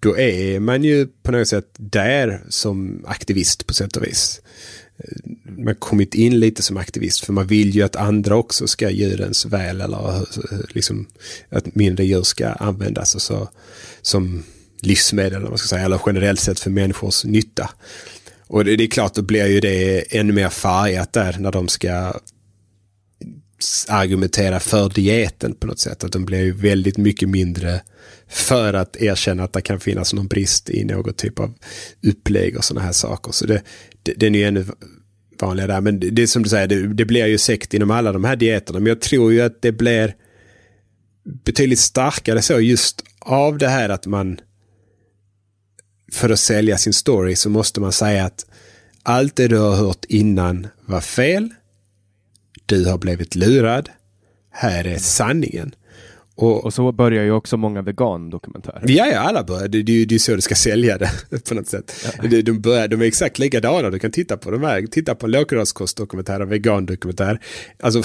då 0.00 0.18
är 0.18 0.60
man 0.60 0.84
ju 0.84 1.06
på 1.22 1.32
något 1.32 1.48
sätt 1.48 1.68
där 1.76 2.40
som 2.48 3.04
aktivist 3.06 3.66
på 3.66 3.74
sätt 3.74 3.96
och 3.96 4.04
vis 4.04 4.40
man 5.44 5.74
kommit 5.74 6.14
in 6.14 6.40
lite 6.40 6.62
som 6.62 6.76
aktivist 6.76 7.24
för 7.24 7.32
man 7.32 7.46
vill 7.46 7.74
ju 7.74 7.82
att 7.82 7.96
andra 7.96 8.36
också 8.36 8.66
ska 8.66 8.90
djurens 8.90 9.46
väl 9.46 9.80
eller 9.80 10.16
eh, 10.16 10.58
liksom 10.68 11.06
att 11.48 11.74
mindre 11.74 12.04
djur 12.04 12.22
ska 12.22 12.48
användas 12.48 13.14
alltså, 13.14 13.48
som 14.02 14.42
livsmedel 14.80 15.34
eller 15.34 15.48
man 15.48 15.58
ska 15.58 15.68
säga, 15.68 15.84
eller 15.84 16.00
generellt 16.06 16.40
sett 16.40 16.60
för 16.60 16.70
människors 16.70 17.24
nytta. 17.24 17.70
Och 18.46 18.64
det, 18.64 18.76
det 18.76 18.84
är 18.84 18.88
klart, 18.88 19.14
då 19.14 19.22
blir 19.22 19.46
ju 19.46 19.60
det 19.60 20.16
ännu 20.16 20.32
mer 20.32 20.48
färgat 20.48 21.12
där 21.12 21.36
när 21.38 21.52
de 21.52 21.68
ska 21.68 22.12
argumentera 23.88 24.60
för 24.60 24.88
dieten 24.88 25.54
på 25.54 25.66
något 25.66 25.78
sätt. 25.78 26.04
Att 26.04 26.12
de 26.12 26.24
blir 26.24 26.42
ju 26.42 26.52
väldigt 26.52 26.96
mycket 26.96 27.28
mindre 27.28 27.80
för 28.28 28.74
att 28.74 28.96
erkänna 28.96 29.44
att 29.44 29.52
det 29.52 29.60
kan 29.60 29.80
finnas 29.80 30.12
någon 30.12 30.26
brist 30.26 30.70
i 30.70 30.84
något 30.84 31.16
typ 31.16 31.40
av 31.40 31.54
upplägg 32.02 32.56
och 32.56 32.64
sådana 32.64 32.86
här 32.86 32.92
saker. 32.92 33.32
Så 33.32 33.46
det, 33.46 33.62
det, 34.02 34.14
den 34.14 34.34
är 34.34 34.38
ju 34.38 34.44
ännu 34.44 34.66
vanligare 35.40 35.72
där. 35.72 35.80
Men 35.80 36.00
det, 36.00 36.10
det 36.10 36.22
är 36.22 36.26
som 36.26 36.42
du 36.42 36.48
säger, 36.48 36.66
det, 36.66 36.94
det 36.94 37.04
blir 37.04 37.26
ju 37.26 37.38
sekt 37.38 37.74
inom 37.74 37.90
alla 37.90 38.12
de 38.12 38.24
här 38.24 38.36
dieterna. 38.36 38.78
Men 38.78 38.86
jag 38.86 39.00
tror 39.00 39.32
ju 39.32 39.40
att 39.40 39.62
det 39.62 39.72
blir 39.72 40.14
betydligt 41.44 41.78
starkare 41.78 42.42
så 42.42 42.60
just 42.60 43.02
av 43.20 43.58
det 43.58 43.68
här 43.68 43.88
att 43.88 44.06
man 44.06 44.40
för 46.12 46.30
att 46.30 46.40
sälja 46.40 46.78
sin 46.78 46.92
story 46.92 47.36
så 47.36 47.50
måste 47.50 47.80
man 47.80 47.92
säga 47.92 48.24
att 48.24 48.46
allt 49.02 49.36
det 49.36 49.48
du 49.48 49.58
har 49.58 49.76
hört 49.76 50.04
innan 50.08 50.66
var 50.86 51.00
fel. 51.00 51.50
Du 52.66 52.84
har 52.84 52.98
blivit 52.98 53.34
lurad. 53.34 53.88
Här 54.50 54.86
är 54.86 54.98
sanningen. 54.98 55.74
Och, 56.34 56.64
och, 56.64 56.74
så 56.74 56.92
börjar 56.92 57.24
ju 57.24 57.32
också 57.32 57.56
många 57.56 57.82
vegan-dokumentärer. 57.82 58.84
Ja, 58.86 59.06
ja, 59.06 59.18
alla 59.18 59.44
börjar. 59.44 59.68
Det, 59.68 59.82
det, 59.82 60.04
det 60.04 60.14
är 60.14 60.18
så 60.18 60.34
du 60.34 60.40
ska 60.40 60.54
sälja 60.54 60.98
det 60.98 61.10
på 61.48 61.54
något 61.54 61.68
sätt. 61.68 61.92
Ja. 62.04 62.28
De, 62.28 62.42
de, 62.42 62.60
börjar, 62.60 62.88
de 62.88 63.02
är 63.02 63.06
exakt 63.06 63.38
likadana. 63.38 63.90
Du 63.90 63.98
kan 63.98 64.10
titta 64.10 64.36
på 64.36 64.50
de 64.50 64.62
här. 64.62 64.86
Titta 64.86 65.14
på 65.14 65.26
en 65.26 65.32
lågkostdokumentär 65.32 66.40
och 66.40 66.52
vegan-dokumentär. 66.52 67.40
Alltså 67.80 68.02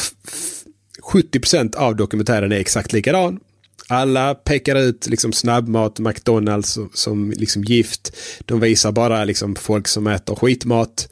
70% 1.13 1.75
av 1.75 1.95
dokumentären 1.95 2.51
är 2.51 2.59
exakt 2.59 2.93
likadan. 2.93 3.39
Alla 3.87 4.35
pekar 4.35 4.75
ut 4.75 5.07
liksom 5.07 5.33
snabbmat, 5.33 5.99
McDonalds 5.99 6.69
som, 6.69 6.89
som 6.93 7.31
liksom 7.31 7.63
gift. 7.63 8.17
De 8.45 8.59
visar 8.59 8.91
bara 8.91 9.23
liksom 9.23 9.55
folk 9.55 9.87
som 9.87 10.07
äter 10.07 10.35
skitmat. 10.35 11.09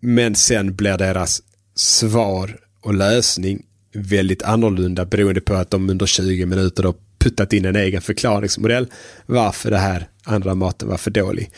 Men 0.00 0.34
sen 0.34 0.76
blir 0.76 0.98
deras 0.98 1.42
svar 1.74 2.65
och 2.86 2.94
lösning 2.94 3.62
väldigt 3.92 4.42
annorlunda 4.42 5.04
beroende 5.04 5.40
på 5.40 5.54
att 5.54 5.70
de 5.70 5.90
under 5.90 6.06
20 6.06 6.46
minuter 6.46 6.82
då 6.82 6.94
puttat 7.18 7.52
in 7.52 7.64
en 7.64 7.76
egen 7.76 8.02
förklaringsmodell 8.02 8.86
varför 9.26 9.70
det 9.70 9.78
här 9.78 10.08
andra 10.24 10.54
maten 10.54 10.88
var 10.88 10.96
för 10.96 11.10
dålig. 11.10 11.50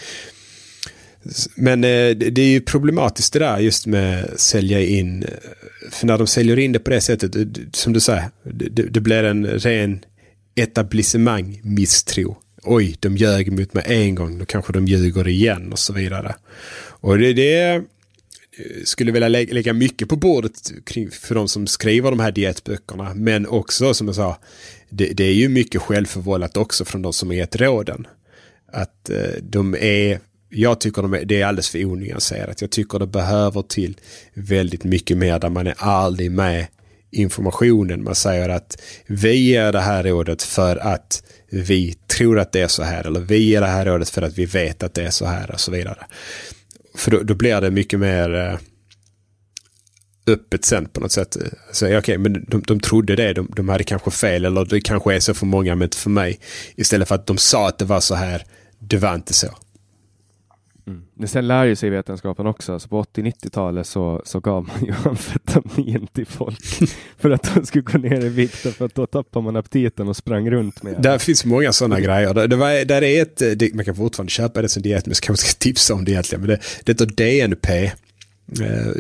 Men 1.55 1.85
eh, 1.85 2.11
det 2.11 2.39
är 2.43 2.49
ju 2.49 2.61
problematiskt 2.61 3.33
det 3.33 3.39
där 3.39 3.59
just 3.59 3.87
med 3.87 4.31
sälja 4.37 4.81
in. 4.81 5.23
Eh, 5.23 5.29
för 5.91 6.07
när 6.07 6.19
de 6.19 6.27
säljer 6.27 6.59
in 6.59 6.73
det 6.73 6.79
på 6.79 6.91
det 6.91 7.01
sättet, 7.01 7.37
eh, 7.37 7.43
som 7.73 7.93
du 7.93 8.01
säger, 8.01 8.31
det, 8.45 8.83
det 8.83 9.01
blir 9.01 9.25
en 9.25 9.47
ren 9.47 10.05
etablissemang 10.55 11.61
misstro. 11.65 12.37
Oj, 12.63 12.97
de 13.01 13.17
ljög 13.17 13.53
mot 13.53 13.75
mig 13.75 13.85
en 13.87 14.15
gång, 14.15 14.39
då 14.39 14.45
kanske 14.45 14.73
de 14.73 14.87
ljuger 14.87 15.29
igen 15.29 15.73
och 15.73 15.79
så 15.79 15.93
vidare. 15.93 16.35
Och 17.01 17.19
det, 17.19 17.33
det 17.33 17.83
skulle 18.85 19.13
vilja 19.13 19.29
lä 19.29 19.47
lägga 19.51 19.73
mycket 19.73 20.09
på 20.09 20.17
bordet 20.17 20.73
kring, 20.87 21.11
för 21.11 21.35
de 21.35 21.49
som 21.49 21.67
skriver 21.67 22.11
de 22.11 22.21
här 22.21 22.33
dietböckerna. 22.33 23.15
Men 23.15 23.47
också 23.47 23.95
som 23.95 24.07
jag 24.07 24.17
sa, 24.17 24.39
det, 24.91 25.07
det 25.07 25.25
är 25.25 25.35
ju 25.35 25.49
mycket 25.49 25.83
självförvållat 25.83 26.57
också 26.57 26.85
från 26.85 27.03
de 27.03 27.13
som 27.13 27.29
har 27.29 27.35
gett 27.35 27.57
råden. 27.57 28.07
Att 28.73 29.11
eh, 29.11 29.43
de 29.43 29.75
är, 29.75 30.21
jag 30.49 30.81
tycker 30.81 31.03
de 31.03 31.15
är, 31.15 31.25
det 31.25 31.41
är 31.41 31.47
alldeles 31.47 31.69
för 31.69 31.85
onyanserat. 31.85 32.61
Jag 32.61 32.71
tycker 32.71 32.99
det 32.99 33.07
behöver 33.07 33.63
till 33.63 33.97
väldigt 34.35 34.85
mycket 34.85 35.17
mer 35.17 35.39
där 35.39 35.49
man 35.49 35.67
är 35.67 35.75
ärlig 35.79 36.31
med 36.31 36.67
informationen. 37.11 38.03
Man 38.03 38.15
säger 38.15 38.49
att 38.49 38.83
vi 39.07 39.35
ger 39.35 39.73
det 39.73 39.81
här 39.81 40.05
rådet 40.05 40.43
för 40.43 40.77
att 40.77 41.23
vi 41.49 41.95
tror 42.07 42.39
att 42.39 42.53
det 42.53 42.61
är 42.61 42.69
så 42.69 42.83
här. 42.83 43.07
Eller 43.07 43.21
vi 43.21 43.39
ger 43.39 43.61
det 43.61 43.67
här 43.67 43.87
rådet 43.87 44.09
för 44.09 44.23
att 44.23 44.39
vi 44.39 44.45
vet 44.45 44.83
att 44.83 44.95
det 44.95 45.03
är 45.03 45.11
så 45.11 45.27
här 45.27 45.51
och 45.51 45.61
så 45.61 45.71
vidare. 45.71 46.07
För 46.99 47.11
då, 47.11 47.23
då 47.23 47.35
blir 47.35 47.61
det 47.61 47.71
mycket 47.71 48.01
mer 48.01 48.35
eh, 48.35 48.59
öppet 50.27 50.65
sen 50.65 50.87
på 50.87 51.01
något 51.01 51.13
sätt. 51.13 51.37
Så, 51.73 51.99
okay, 51.99 52.19
men 52.19 52.45
de, 52.49 52.63
de 52.63 52.81
trodde 52.81 53.17
det, 53.17 53.33
de, 53.33 53.51
de 53.57 53.69
hade 53.69 53.85
kanske 53.85 54.11
fel 54.11 54.45
eller 54.45 54.65
det 54.65 54.81
kanske 54.81 55.15
är 55.15 55.21
så 55.21 55.35
för 55.35 55.47
många 55.47 55.75
men 55.75 55.87
inte 55.87 55.97
för 55.97 56.11
mig. 56.11 56.41
Istället 56.77 57.09
för 57.09 57.15
att 57.15 57.27
de 57.27 57.39
sa 57.39 57.69
att 57.69 57.79
det 57.79 57.85
var 57.85 58.01
så 58.01 58.15
här, 58.15 58.45
det 58.79 58.97
var 58.97 59.15
inte 59.15 59.35
så. 59.35 59.49
Mm. 60.89 61.03
Men 61.15 61.29
sen 61.29 61.49
lär 61.49 61.65
ju 61.65 61.77
sig 61.77 61.91
vetenskapen 61.91 62.47
också. 62.47 62.73
Alltså 62.73 62.89
på 62.89 63.03
80-90-talet 63.03 63.87
så, 63.87 64.23
så 64.25 64.41
gav 64.41 64.67
man 64.67 64.85
ju 64.85 64.95
amfetamin 65.05 66.07
till 66.07 66.27
folk 66.27 66.65
för 67.19 67.31
att 67.31 67.55
de 67.55 67.67
skulle 67.67 67.83
gå 67.83 67.99
ner 67.99 68.25
i 68.25 68.29
vikt 68.29 68.55
för 68.55 68.85
att 68.85 68.95
då 68.95 69.07
tappar 69.07 69.41
man 69.41 69.57
aptiten 69.57 70.09
och 70.09 70.17
sprang 70.17 70.51
runt 70.51 70.83
med 70.83 71.03
Där 71.03 71.19
finns 71.19 71.45
många 71.45 71.73
sådana 71.73 72.01
grejer. 72.01 72.35
Det, 72.35 72.47
det 72.47 72.57
var, 72.57 72.85
där 72.85 73.03
är 73.03 73.23
ett, 73.23 73.59
det, 73.59 73.75
man 73.75 73.85
kan 73.85 73.95
fortfarande 73.95 74.31
köpa 74.31 74.63
det 74.63 74.69
som 74.69 74.83
diet, 74.83 75.07
men 75.07 75.11
jag 75.11 75.23
kanske 75.23 75.47
ska 75.47 75.59
tipsa 75.59 75.95
om 75.95 76.05
det 76.05 76.11
egentligen. 76.11 76.41
Men 76.41 76.51
det, 76.51 76.61
det 76.85 76.93
heter 76.93 77.07
DNP. 77.07 77.85
Eh, 78.61 78.93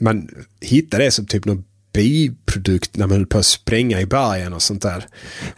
man 0.00 0.28
hittar 0.60 0.98
det 0.98 1.10
som 1.10 1.26
typ 1.26 1.44
någon 1.44 1.64
biprodukt 1.94 2.96
när 2.96 3.06
man 3.06 3.16
höll 3.16 3.26
på 3.26 3.38
att 3.38 3.46
spränga 3.46 4.00
i 4.00 4.06
bergen 4.06 4.52
och 4.52 4.62
sånt 4.62 4.82
där. 4.82 5.06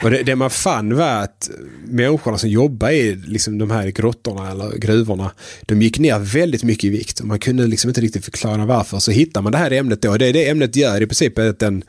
Och 0.02 0.10
det, 0.10 0.22
det 0.22 0.36
man 0.36 0.50
fann 0.50 0.96
var 0.96 1.22
att 1.22 1.50
människorna 1.84 2.38
som 2.38 2.50
jobbar 2.50 2.90
i 2.90 3.16
liksom 3.16 3.58
de 3.58 3.70
här 3.70 3.86
grottorna 3.86 4.50
eller 4.50 4.78
gruvorna, 4.78 5.30
de 5.62 5.82
gick 5.82 5.98
ner 5.98 6.18
väldigt 6.18 6.62
mycket 6.62 6.84
i 6.84 6.88
vikt. 6.88 7.20
Och 7.20 7.26
man 7.26 7.38
kunde 7.38 7.66
liksom 7.66 7.90
inte 7.90 8.00
riktigt 8.00 8.24
förklara 8.24 8.66
varför. 8.66 8.98
Så 8.98 9.10
hittar 9.10 9.42
man 9.42 9.52
det 9.52 9.58
här 9.58 9.70
ämnet 9.70 10.02
då, 10.02 10.16
det 10.16 10.26
är 10.26 10.32
det 10.32 10.48
ämnet 10.48 10.76
gör 10.76 11.02
i 11.02 11.06
princip 11.06 11.38
att 11.38 11.58
den 11.58 11.82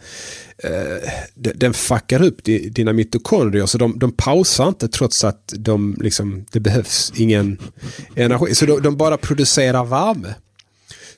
eh, 0.57 1.09
den 1.35 1.73
fuckar 1.73 2.23
upp 2.23 2.43
dina 2.71 2.93
mitokondrier 2.93 3.65
så 3.65 3.77
de, 3.77 3.99
de 3.99 4.11
pausar 4.11 4.67
inte 4.67 4.87
trots 4.87 5.23
att 5.23 5.53
de 5.57 5.97
liksom, 6.01 6.45
det 6.51 6.59
behövs 6.59 7.13
ingen 7.15 7.57
energi. 8.15 8.55
Så 8.55 8.65
de, 8.65 8.81
de 8.81 8.97
bara 8.97 9.17
producerar 9.17 9.85
värme. 9.85 10.35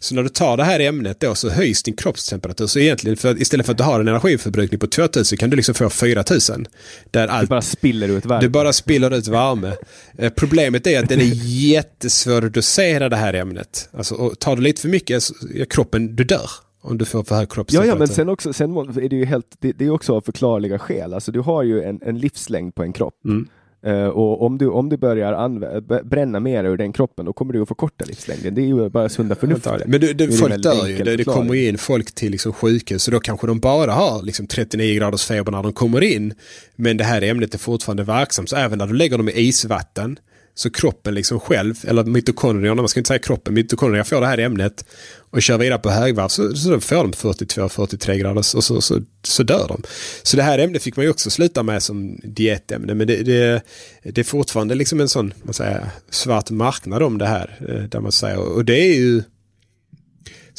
Så 0.02 0.16
när 0.16 0.24
du 0.24 0.30
tar 0.30 0.58
det 0.58 0.64
här 0.64 0.80
ämnet 0.80 1.20
då 1.20 1.36
så 1.36 1.50
höjs 1.50 1.84
din 1.84 1.96
kroppstemperatur. 1.96 2.68
Så 2.68 2.80
egentligen 2.80 3.18
för, 3.18 3.42
istället 3.42 3.66
för 3.66 3.74
att 3.74 3.78
du 3.78 3.84
har 3.84 4.00
en 4.00 4.08
energiförbrukning 4.08 4.80
på 4.80 4.88
2000 4.88 5.38
kan 5.38 5.50
du 5.50 5.56
liksom 5.56 5.76
få 5.76 5.90
4000. 5.90 6.68
Där 7.12 7.28
allt, 7.28 7.42
du 7.42 7.48
bara 7.48 7.62
spiller 7.62 8.08
ut 8.08 8.26
värme. 8.26 8.42
Du 8.42 8.50
bara 8.50 8.74
spiller 8.74 9.14
ut 9.14 9.28
värme. 9.28 9.74
Eh, 10.18 10.34
problemet 10.36 10.88
är 10.88 11.04
att 11.04 11.10
den 11.10 11.20
är 11.20 11.32
jättesvår 11.46 12.46
att 12.46 12.54
dosera 12.54 13.10
det 13.10 13.16
här 13.16 13.34
ämnet. 13.34 13.90
Alltså, 13.94 14.16
och 14.16 14.40
tar 14.40 14.56
du 14.56 14.62
lite 14.62 14.82
för 14.82 14.90
mycket, 14.90 15.24
så, 15.24 15.34
kroppen, 15.70 16.16
du 16.16 16.24
dör. 16.24 16.50
Om 16.82 16.98
du 16.98 17.06
får 17.06 17.24
för 17.24 17.36
hög 17.36 17.52
kroppstemperatur. 17.52 17.90
Ja, 17.90 17.96
ja, 17.96 18.00
men 18.00 18.08
sen 18.08 18.30
också, 18.30 18.54
sen 18.54 18.78
är 18.78 19.10
det 19.10 19.16
ju 19.16 19.26
helt, 19.26 19.46
det, 19.60 19.72
det 19.72 19.86
är 19.86 19.90
också 19.90 20.16
av 20.16 20.22
förklarliga 20.22 20.80
skäl. 20.80 21.14
Alltså 21.14 21.32
du 21.32 21.40
har 21.40 21.64
ju 21.64 21.84
en, 21.84 22.00
en 22.02 22.18
livslängd 22.18 22.76
på 22.76 22.84
en 22.84 22.94
kropp. 22.94 23.16
Mm. 23.26 23.48
Uh, 23.88 24.08
och 24.08 24.46
om 24.46 24.58
du, 24.58 24.68
om 24.68 24.90
du 24.90 24.98
börjar 24.98 26.04
bränna 26.04 26.40
mer 26.40 26.64
ur 26.64 26.78
den 26.78 26.94
kroppen, 26.94 27.26
då 27.26 27.34
kommer 27.34 27.54
du 27.54 27.62
att 27.62 27.68
förkorta 27.68 28.06
livslängden. 28.06 28.56
Det 28.56 28.62
är 28.62 28.66
ju 28.66 28.90
bara 28.90 29.10
sunda 29.10 29.36
förnuftet. 29.36 29.88
Men 29.88 30.02
du, 30.02 30.14
du, 30.14 30.32
folk 30.32 30.64
dör 30.64 30.88
ju. 30.88 31.04
Det, 31.04 31.16
det 31.16 31.24
kommer 31.24 31.56
in 31.56 31.78
folk 31.78 32.16
till 32.16 32.32
liksom 32.32 32.54
sjukhus, 32.54 33.04
så 33.04 33.12
då 33.12 33.20
kanske 33.20 33.48
de 33.48 33.60
bara 33.60 33.92
har 33.92 34.24
liksom 34.24 34.48
39 34.48 34.96
graders 34.96 35.26
feber 35.26 35.52
när 35.52 35.64
de 35.64 35.74
kommer 35.74 36.02
in. 36.02 36.34
Men 36.76 36.98
det 36.98 37.04
här 37.04 37.22
ämnet 37.22 37.54
är 37.54 37.58
fortfarande 37.58 38.04
verksamt, 38.04 38.50
så 38.50 38.56
även 38.56 38.78
när 38.78 38.88
du 38.88 38.94
lägger 38.94 39.18
dem 39.18 39.30
i 39.30 39.34
isvatten, 39.36 40.20
så 40.54 40.70
kroppen 40.70 41.14
liksom 41.14 41.40
själv, 41.40 41.76
eller 41.88 42.04
mitokondrierna, 42.04 42.82
man 42.82 42.90
ska 42.90 43.00
inte 43.00 43.08
säga 43.08 43.20
kroppen, 43.20 43.54
mitokondrierna 43.54 44.04
får 44.04 44.22
det 44.22 44.28
här 44.28 44.38
ämnet 44.38 44.86
och 45.32 45.42
kör 45.42 45.58
vidare 45.58 45.80
på 45.80 45.90
högvarv 45.90 46.28
så, 46.28 46.56
så 46.56 46.80
får 46.80 46.96
de 46.96 47.12
42-43 47.12 48.16
grader 48.16 48.38
och 48.38 48.46
så, 48.46 48.82
så, 48.82 49.02
så, 49.24 49.44
dör 49.44 49.68
de. 49.68 49.84
Så 50.24 50.38
det 50.38 50.44
här 50.44 50.60
ämnet 50.60 50.84
fick 50.84 50.96
man 50.96 51.06
ju 51.06 51.12
också 51.12 51.30
sluta 51.30 51.64
med 51.64 51.84
som 51.84 52.20
dietämne 52.24 52.94
men 52.94 53.08
det, 53.08 53.24
det, 53.24 53.62
det 54.04 54.22
är 54.22 54.26
fortfarande 54.26 54.76
liksom 54.76 55.00
en 55.00 55.10
sån 55.10 55.34
man 55.44 55.54
säger, 55.54 55.90
svart 56.10 56.50
marknad 56.50 57.04
om 57.04 57.18
det 57.18 57.28
här. 57.28 57.58
Eh, 57.70 57.84
där 57.84 58.00
man 58.00 58.12
säger, 58.12 58.38
och 58.38 58.66
det 58.66 58.80
är 58.80 58.96
ju 58.96 59.24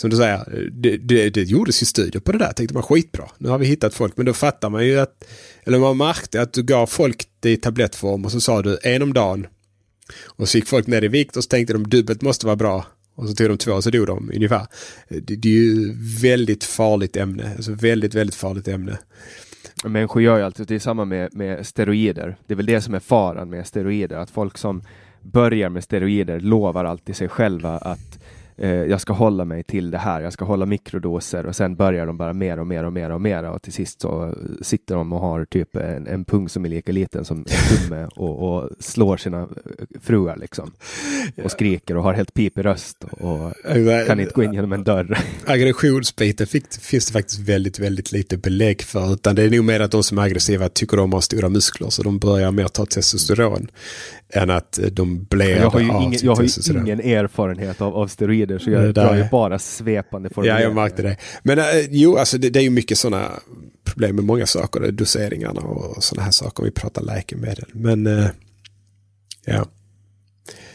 som 0.00 0.10
du 0.10 0.16
säger, 0.16 0.68
det, 0.72 0.96
det, 0.96 1.30
det 1.30 1.42
gjordes 1.42 1.82
ju 1.82 1.86
studier 1.86 2.20
på 2.20 2.32
det 2.32 2.38
där. 2.38 2.52
Tänkte 2.52 2.74
man 2.74 2.82
skitbra. 2.82 3.30
Nu 3.38 3.48
har 3.48 3.58
vi 3.58 3.66
hittat 3.66 3.94
folk. 3.94 4.16
Men 4.16 4.26
då 4.26 4.32
fattar 4.32 4.70
man 4.70 4.86
ju 4.86 4.98
att, 4.98 5.24
eller 5.64 5.78
man 5.78 5.96
märkte 5.96 6.42
att 6.42 6.52
du 6.52 6.62
gav 6.62 6.86
folk 6.86 7.26
det 7.40 7.50
i 7.50 7.56
tablettform 7.56 8.24
och 8.24 8.32
så 8.32 8.40
sa 8.40 8.62
du 8.62 8.78
en 8.82 9.02
om 9.02 9.12
dagen. 9.12 9.46
Och 10.26 10.48
så 10.48 10.58
gick 10.58 10.66
folk 10.66 10.86
ner 10.86 11.04
i 11.04 11.08
vikt 11.08 11.36
och 11.36 11.44
så 11.44 11.48
tänkte 11.48 11.72
de 11.72 11.88
dubbelt 11.88 12.22
måste 12.22 12.46
vara 12.46 12.56
bra. 12.56 12.86
Och 13.14 13.28
så 13.28 13.34
tog 13.34 13.48
de 13.48 13.58
två 13.58 13.72
och 13.72 13.84
så 13.84 13.90
dog 13.90 14.06
de 14.06 14.30
ungefär. 14.34 14.66
Det, 15.08 15.36
det 15.36 15.48
är 15.48 15.52
ju 15.52 15.94
väldigt 16.22 16.64
farligt 16.64 17.16
ämne. 17.16 17.52
Alltså 17.56 17.72
väldigt, 17.72 18.14
väldigt 18.14 18.34
farligt 18.34 18.68
ämne. 18.68 18.98
Människor 19.84 20.22
gör 20.22 20.38
ju 20.38 20.44
alltid, 20.44 20.66
det 20.66 20.74
är 20.74 20.78
samma 20.78 21.04
med, 21.04 21.34
med 21.34 21.66
steroider. 21.66 22.36
Det 22.46 22.54
är 22.54 22.56
väl 22.56 22.66
det 22.66 22.80
som 22.80 22.94
är 22.94 23.00
faran 23.00 23.50
med 23.50 23.66
steroider. 23.66 24.16
Att 24.16 24.30
folk 24.30 24.58
som 24.58 24.82
börjar 25.22 25.68
med 25.68 25.84
steroider 25.84 26.40
lovar 26.40 26.84
alltid 26.84 27.16
sig 27.16 27.28
själva 27.28 27.78
att 27.78 28.18
eh, 28.60 28.70
jag 28.70 29.00
ska 29.00 29.12
hålla 29.12 29.44
mig 29.44 29.62
till 29.62 29.90
det 29.90 29.98
här, 29.98 30.20
jag 30.20 30.32
ska 30.32 30.44
hålla 30.44 30.66
mikrodoser 30.66 31.46
och 31.46 31.56
sen 31.56 31.76
börjar 31.76 32.06
de 32.06 32.16
bara 32.16 32.32
mer 32.32 32.58
och 32.58 32.66
mer 32.66 32.84
och 32.84 32.92
mer 32.92 33.10
och 33.10 33.20
mer 33.20 33.44
och 33.44 33.62
till 33.62 33.72
sist 33.72 34.00
så 34.00 34.34
sitter 34.62 34.94
de 34.94 35.12
och 35.12 35.20
har 35.20 35.44
typ 35.44 35.76
en, 35.76 36.06
en 36.06 36.24
pung 36.24 36.48
som 36.48 36.64
är 36.64 36.68
lika 36.68 36.92
liten 36.92 37.24
som 37.24 37.38
en 37.38 37.44
tumme 37.44 38.08
och, 38.16 38.48
och 38.48 38.70
slår 38.78 39.16
sina 39.16 39.48
fruar 40.00 40.36
liksom. 40.36 40.72
Och 41.44 41.50
skriker 41.50 41.96
och 41.96 42.02
har 42.02 42.12
helt 42.12 42.34
pipig 42.34 42.64
röst 42.64 43.04
och 43.04 43.52
kan 44.06 44.20
inte 44.20 44.34
gå 44.34 44.42
in 44.42 44.52
genom 44.52 44.72
en 44.72 44.84
dörr. 44.84 45.18
Aggressionsbiten 45.46 46.46
finns 46.80 47.06
det 47.06 47.12
faktiskt 47.12 47.38
väldigt, 47.38 47.78
väldigt 47.78 48.12
lite 48.12 48.36
belägg 48.36 48.82
för 48.82 49.12
utan 49.12 49.34
det 49.34 49.42
är 49.42 49.50
nog 49.50 49.64
mer 49.64 49.80
att 49.80 49.90
de 49.90 50.02
som 50.02 50.18
är 50.18 50.22
aggressiva 50.22 50.68
tycker 50.68 50.96
de 50.96 51.12
har 51.12 51.20
stora 51.20 51.48
muskler 51.48 51.90
så 51.90 52.02
de 52.02 52.18
börjar 52.18 52.50
mer 52.50 52.68
ta 52.68 52.86
testosteron 52.86 53.68
än 54.32 54.50
att 54.50 54.78
de 54.92 55.24
blir 55.24 55.56
jag 55.56 55.70
har 55.70 55.80
ju 55.80 55.86
ingen, 55.86 56.20
jag 56.22 56.34
har 56.34 56.42
ju 56.42 56.80
ingen 56.80 57.00
erfarenhet 57.00 57.80
av, 57.80 57.96
av 57.96 58.06
steroider 58.06 58.49
så 58.58 58.70
jag 58.70 58.94
drar 58.94 59.16
ju 59.16 59.24
bara 59.30 59.58
svepande 59.58 60.30
formuleringar. 60.30 60.60
Ja, 60.60 60.66
jag 60.66 60.74
märkte 60.74 61.02
det. 61.02 61.16
Men 61.42 61.58
äh, 61.58 61.64
jo, 61.90 62.16
alltså 62.16 62.38
det, 62.38 62.50
det 62.50 62.58
är 62.58 62.62
ju 62.62 62.70
mycket 62.70 62.98
sådana 62.98 63.30
problem 63.84 64.16
med 64.16 64.24
många 64.24 64.46
saker, 64.46 64.90
doseringarna 64.92 65.60
och 65.60 66.04
sådana 66.04 66.24
här 66.24 66.30
saker. 66.30 66.64
Vi 66.64 66.70
pratar 66.70 67.02
läkemedel. 67.02 67.64
Men 67.72 68.06
äh, 68.06 68.26
ja. 69.44 69.66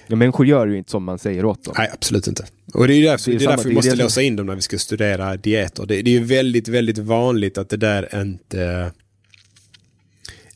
Ja, 0.08 0.16
människor 0.16 0.46
gör 0.46 0.68
ju 0.68 0.78
inte 0.78 0.92
som 0.92 1.04
man 1.04 1.20
säger 1.20 1.46
åt 1.46 1.64
dem. 1.64 1.74
Nej, 1.78 1.90
absolut 1.94 2.28
inte. 2.28 2.46
Och 2.74 2.88
det 2.88 2.94
är, 2.94 3.04
därför, 3.04 3.32
det 3.32 3.38
är, 3.38 3.40
det 3.40 3.46
är 3.46 3.50
därför 3.50 3.70
vi 3.70 3.76
måste 3.76 3.96
låsa 3.96 4.22
in 4.22 4.36
dem 4.36 4.46
när 4.46 4.56
vi 4.56 4.62
ska 4.62 4.78
studera 4.78 5.38
dieter. 5.38 5.86
Det, 5.86 6.02
det 6.02 6.10
är 6.10 6.20
ju 6.20 6.24
väldigt, 6.24 6.68
väldigt 6.68 6.98
vanligt 6.98 7.58
att 7.58 7.70
det 7.70 7.78
där 7.78 8.22
inte 8.22 8.92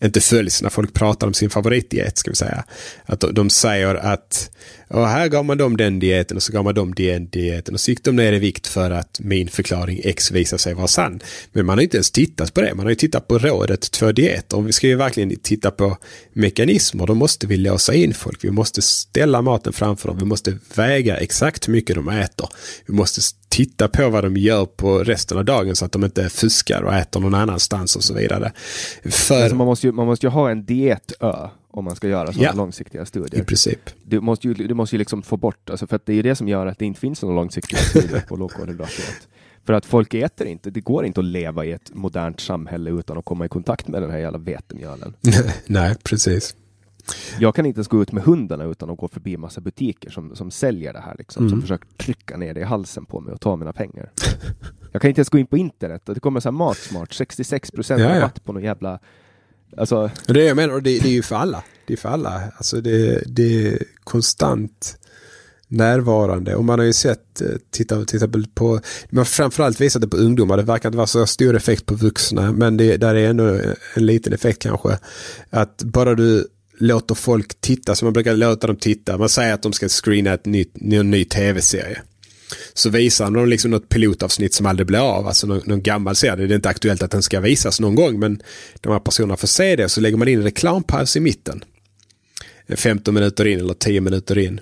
inte 0.04 0.22
följs 0.22 0.62
när 0.62 0.70
folk 0.70 0.94
pratar 0.94 1.28
om 1.28 1.34
sin 1.34 1.50
favoritdiet. 1.50 2.18
Ska 2.18 2.32
vi 2.32 2.36
säga. 2.36 2.64
Att 3.06 3.24
de 3.32 3.50
säger 3.50 3.96
att 3.96 4.52
och 4.90 5.08
här 5.08 5.28
gav 5.28 5.46
man 5.46 5.58
dem 5.58 5.78
den 5.78 6.00
dieten 6.00 6.38
och 6.38 6.44
så 6.44 6.54
gav 6.54 6.64
man 6.64 6.74
dem 6.74 6.94
den 6.94 7.30
dieten 7.30 7.74
och 7.74 7.80
så 7.80 7.92
gick 7.92 8.04
de 8.04 8.16
ner 8.16 8.34
i 8.34 8.40
vikt 8.40 8.68
för 8.68 8.92
att 8.92 9.20
min 9.20 9.48
förklaring 9.48 10.02
X 10.04 10.32
visar 10.32 10.58
sig 10.58 10.74
vara 10.74 10.88
sann. 10.88 11.20
Men 11.52 11.66
man 11.66 11.78
har 11.78 11.84
inte 11.84 11.98
ens 11.98 12.12
tittat 12.12 12.54
på 12.54 12.62
det. 12.62 12.76
Man 12.76 12.86
har 12.86 12.90
ju 12.90 12.96
tittat 12.96 13.28
på 13.28 13.38
rådet 13.38 13.92
två 13.92 14.12
dieter. 14.12 14.58
Om 14.58 14.66
vi 14.66 14.72
ska 14.72 14.88
ju 14.88 14.96
verkligen 14.96 15.36
titta 15.40 15.72
på 15.72 15.98
mekanismer 16.34 17.08
då 17.08 17.14
måste 17.14 17.48
vi 17.48 17.58
låsa 17.58 17.94
in 17.94 18.14
folk. 18.14 18.44
Vi 18.44 18.52
måste 18.52 18.82
ställa 18.82 19.42
maten 19.42 19.74
framför 19.74 20.08
dem. 20.08 20.18
Vi 20.18 20.26
måste 20.26 20.58
väga 20.76 21.18
exakt 21.18 21.68
hur 21.68 21.74
mycket 21.74 21.96
de 21.96 22.10
äter. 22.10 22.50
Vi 22.86 22.94
måste 22.94 23.22
titta 23.50 23.88
på 23.88 24.10
vad 24.10 24.24
de 24.24 24.38
gör 24.38 24.66
på 24.66 25.04
resten 25.04 25.38
av 25.38 25.46
dagen 25.46 25.76
så 25.76 25.86
att 25.86 25.92
de 25.92 26.04
inte 26.04 26.30
fuskar 26.30 26.82
och 26.82 26.94
äter 26.94 27.20
någon 27.20 27.34
annanstans 27.34 27.96
och 27.96 28.04
så 28.04 28.14
vidare. 28.14 28.52
För... 29.06 29.42
Alltså 29.42 29.56
man, 29.56 29.68
måste 29.68 29.88
ju, 29.88 29.94
man 29.94 30.06
måste 30.06 30.26
ju 30.26 30.30
ha 30.30 30.52
en 30.52 30.66
dietö 30.66 31.50
om 31.72 31.86
man 31.86 31.96
ska 31.96 32.08
göra 32.08 32.34
sådana 32.34 32.50
ja, 32.50 32.54
långsiktiga 32.54 33.06
studier. 33.06 33.42
I 33.42 33.46
princip. 33.46 33.90
Du 34.04 34.22
måste 34.22 34.48
ju, 34.48 34.54
du 34.54 34.74
måste 34.74 34.96
ju 34.96 34.98
liksom 34.98 35.22
få 35.22 35.38
bort, 35.38 35.70
alltså 35.70 35.88
för 35.88 35.96
att 35.96 36.06
det 36.06 36.14
är 36.14 36.16
ju 36.16 36.22
det 36.22 36.36
som 36.36 36.48
gör 36.48 36.66
att 36.68 36.80
det 36.80 36.86
inte 36.86 37.00
finns 37.00 37.22
några 37.22 37.36
långsiktiga 37.36 37.80
studier 37.80 38.20
på 38.28 38.36
lågkolhydratdiet. 38.36 39.28
För 39.64 39.74
att 39.74 39.86
folk 39.86 40.14
äter 40.14 40.48
inte, 40.48 40.70
det 40.70 40.82
går 40.82 41.06
inte 41.06 41.20
att 41.20 41.26
leva 41.26 41.66
i 41.66 41.72
ett 41.72 41.94
modernt 41.94 42.40
samhälle 42.40 42.90
utan 42.90 43.18
att 43.18 43.26
komma 43.26 43.46
i 43.46 43.50
kontakt 43.50 43.88
med 43.88 44.02
den 44.02 44.12
här 44.12 44.18
jävla 44.18 44.38
vetemjölen. 44.38 45.14
Nej, 45.66 45.96
precis. 46.04 46.56
Jag 47.40 47.56
kan 47.56 47.66
inte 47.66 47.78
ens 47.78 47.88
gå 47.88 48.02
ut 48.02 48.12
med 48.12 48.24
hundarna 48.24 48.64
utan 48.64 48.90
att 48.90 48.98
gå 48.98 49.08
förbi 49.08 49.38
massa 49.38 49.62
butiker 49.62 50.10
som, 50.10 50.36
som 50.36 50.52
säljer 50.52 50.94
det 50.94 51.00
här, 51.00 51.16
liksom, 51.18 51.44
mm. 51.44 51.50
som 51.50 51.62
försöker 51.62 51.88
trycka 51.98 52.38
ner 52.38 52.54
det 52.54 52.60
i 52.60 52.64
halsen 52.64 53.06
på 53.06 53.20
mig 53.20 53.34
och 53.34 53.42
ta 53.42 53.56
mina 53.56 53.74
pengar. 53.74 54.12
Jag 54.92 55.02
kan 55.02 55.10
inte 55.10 55.20
ens 55.20 55.30
gå 55.30 55.38
in 55.38 55.48
på 55.48 55.58
internet 55.58 56.10
och 56.10 56.16
det 56.16 56.22
kommer 56.22 56.40
så 56.40 56.50
här 56.50 56.54
Matsmart, 56.54 57.14
66 57.14 57.72
procent 57.72 58.02
rabatt 58.02 58.18
ja, 58.18 58.30
ja. 58.36 58.42
på 58.44 58.54
någon 58.54 58.64
jävla 58.64 59.00
Alltså... 59.78 60.12
Det 60.28 60.42
är 60.42 60.48
jag 60.48 60.56
menar, 60.56 60.82
det, 60.82 61.00
det 61.00 61.08
är 61.10 61.14
ju 61.14 61.22
för 61.22 61.36
alla. 61.36 61.64
Det 61.88 61.94
är 61.94 61.98
för 61.98 62.10
alla. 62.10 62.44
Alltså 62.58 62.82
det, 62.82 63.24
det 63.26 63.68
är 63.68 63.84
konstant 64.04 64.98
närvarande. 65.70 66.56
Och 66.56 66.66
man 66.66 66.80
har 66.80 66.86
ju 66.86 66.94
sett, 66.94 67.42
eh, 67.42 67.48
titta, 67.72 68.06
titta 68.06 68.28
på, 68.54 68.80
man 69.10 69.18
har 69.18 69.26
framförallt 69.26 69.82
visat 69.82 70.02
det 70.02 70.08
på 70.08 70.18
ungdomar, 70.18 70.58
det 70.58 70.64
verkar 70.64 70.90
inte 70.90 70.98
vara 70.98 71.08
så 71.08 71.26
stor 71.26 71.56
effekt 71.56 71.86
på 71.86 71.96
vuxna, 71.96 72.52
men 72.52 72.78
det 72.78 72.98
där 72.98 73.16
är 73.16 73.30
ändå 73.30 73.60
en 73.94 74.06
liten 74.06 74.34
effekt 74.34 74.62
kanske. 74.62 74.98
Att 75.50 75.84
bara 75.84 76.16
du 76.16 76.48
låter 76.78 77.16
folk 77.16 77.62
titta, 77.62 77.96
som 77.96 78.06
man 78.06 78.14
brukar 78.14 78.34
låta 78.34 78.68
dem 78.68 78.76
titta, 78.76 79.18
man 79.18 79.30
säger 79.30 79.54
att 79.54 79.62
de 79.62 79.74
ska 79.74 79.90
screena 79.90 80.34
ett 80.34 80.46
nytt, 80.46 80.76
en 80.82 81.12
ny 81.12 81.26
tv-serie. 81.26 82.02
Så 82.74 82.90
visar 82.90 83.32
de 83.32 83.50
liksom 83.50 83.72
något 83.72 83.90
pilotavsnitt 83.90 84.54
som 84.54 84.66
aldrig 84.66 84.88
blir 84.88 85.00
av, 85.00 85.28
alltså 85.28 85.48
någon, 85.48 85.62
någon 85.66 85.84
gammal 85.84 86.16
serie. 86.16 86.48
Det 86.48 86.54
är 86.54 86.56
inte 86.56 86.70
aktuellt 86.70 87.04
att 87.04 87.12
den 87.12 87.24
ska 87.24 87.40
visas 87.40 87.80
någon 87.80 87.96
gång, 87.96 88.20
men 88.20 88.42
de 88.82 88.94
här 88.94 89.00
personerna 89.00 89.38
får 89.38 89.48
se 89.48 89.76
det. 89.76 89.90
Så 89.90 90.02
lägger 90.02 90.18
man 90.18 90.28
in 90.28 90.38
en 90.38 90.44
reklampaus 90.44 91.16
i 91.16 91.20
mitten. 91.20 91.64
15 92.76 93.14
minuter 93.14 93.48
in 93.48 93.60
eller 93.60 93.74
10 93.74 94.02
minuter 94.02 94.38
in. 94.38 94.60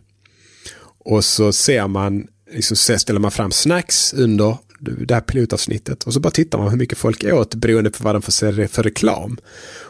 Och 0.99 1.26
så 1.26 1.53
ser 1.53 1.88
man, 1.88 2.27
liksom 2.51 2.77
ställer 2.77 3.19
man 3.19 3.31
fram 3.31 3.51
snacks 3.51 4.14
under 4.14 4.57
det 4.80 5.14
här 5.14 5.22
pilotavsnittet. 5.22 6.03
Och 6.03 6.14
så 6.14 6.19
bara 6.19 6.31
tittar 6.31 6.57
man 6.57 6.69
hur 6.69 6.77
mycket 6.77 6.97
folk 6.97 7.23
åt 7.23 7.55
beroende 7.55 7.91
på 7.91 8.03
vad 8.03 8.15
de 8.15 8.22
får 8.22 8.31
se 8.31 8.68
för 8.68 8.84
reklam. 8.84 9.38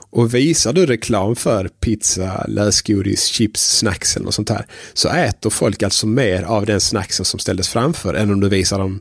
Och 0.10 0.34
visar 0.34 0.74
du 0.74 0.86
reklam 0.86 1.36
för 1.36 1.68
pizza, 1.68 2.46
lösgodis, 2.48 3.26
chips, 3.26 3.78
snacks 3.78 4.16
eller 4.16 4.26
något 4.26 4.34
sånt 4.34 4.50
här. 4.50 4.66
Så 4.94 5.10
äter 5.10 5.50
folk 5.50 5.84
alltså 5.84 6.08
mer 6.08 6.44
av 6.44 6.66
den 6.66 6.82
snacksen 6.82 7.26
som 7.26 7.40
ställdes 7.40 7.70
framför 7.70 8.14
än 8.14 8.32
om 8.32 8.40
du 8.40 8.50
visar 8.50 8.80
dem 8.80 9.00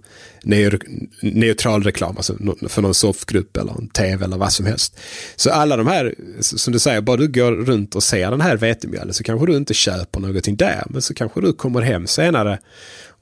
neutral 1.23 1.83
reklam, 1.83 2.17
alltså 2.17 2.37
för 2.69 2.83
någon 2.83 2.95
soffgrupp 2.95 3.57
eller 3.57 3.73
en 3.73 3.89
tv 3.89 4.25
eller 4.25 4.37
vad 4.37 4.53
som 4.53 4.67
helst. 4.67 4.99
Så 5.37 5.51
alla 5.51 5.77
de 5.77 5.87
här, 5.87 6.15
som 6.41 6.73
du 6.73 6.79
säger, 6.79 7.01
bara 7.01 7.17
du 7.17 7.29
går 7.29 7.53
runt 7.53 7.95
och 7.95 8.03
ser 8.03 8.31
den 8.31 8.41
här 8.41 8.57
vetemjölen 8.57 9.15
så 9.15 9.23
kanske 9.23 9.47
du 9.47 9.57
inte 9.57 9.75
köper 9.75 10.21
någonting 10.21 10.57
där, 10.57 10.83
men 10.91 11.03
så 11.03 11.15
kanske 11.15 11.41
du 11.41 11.53
kommer 11.53 11.81
hem 11.81 12.07
senare 12.07 12.59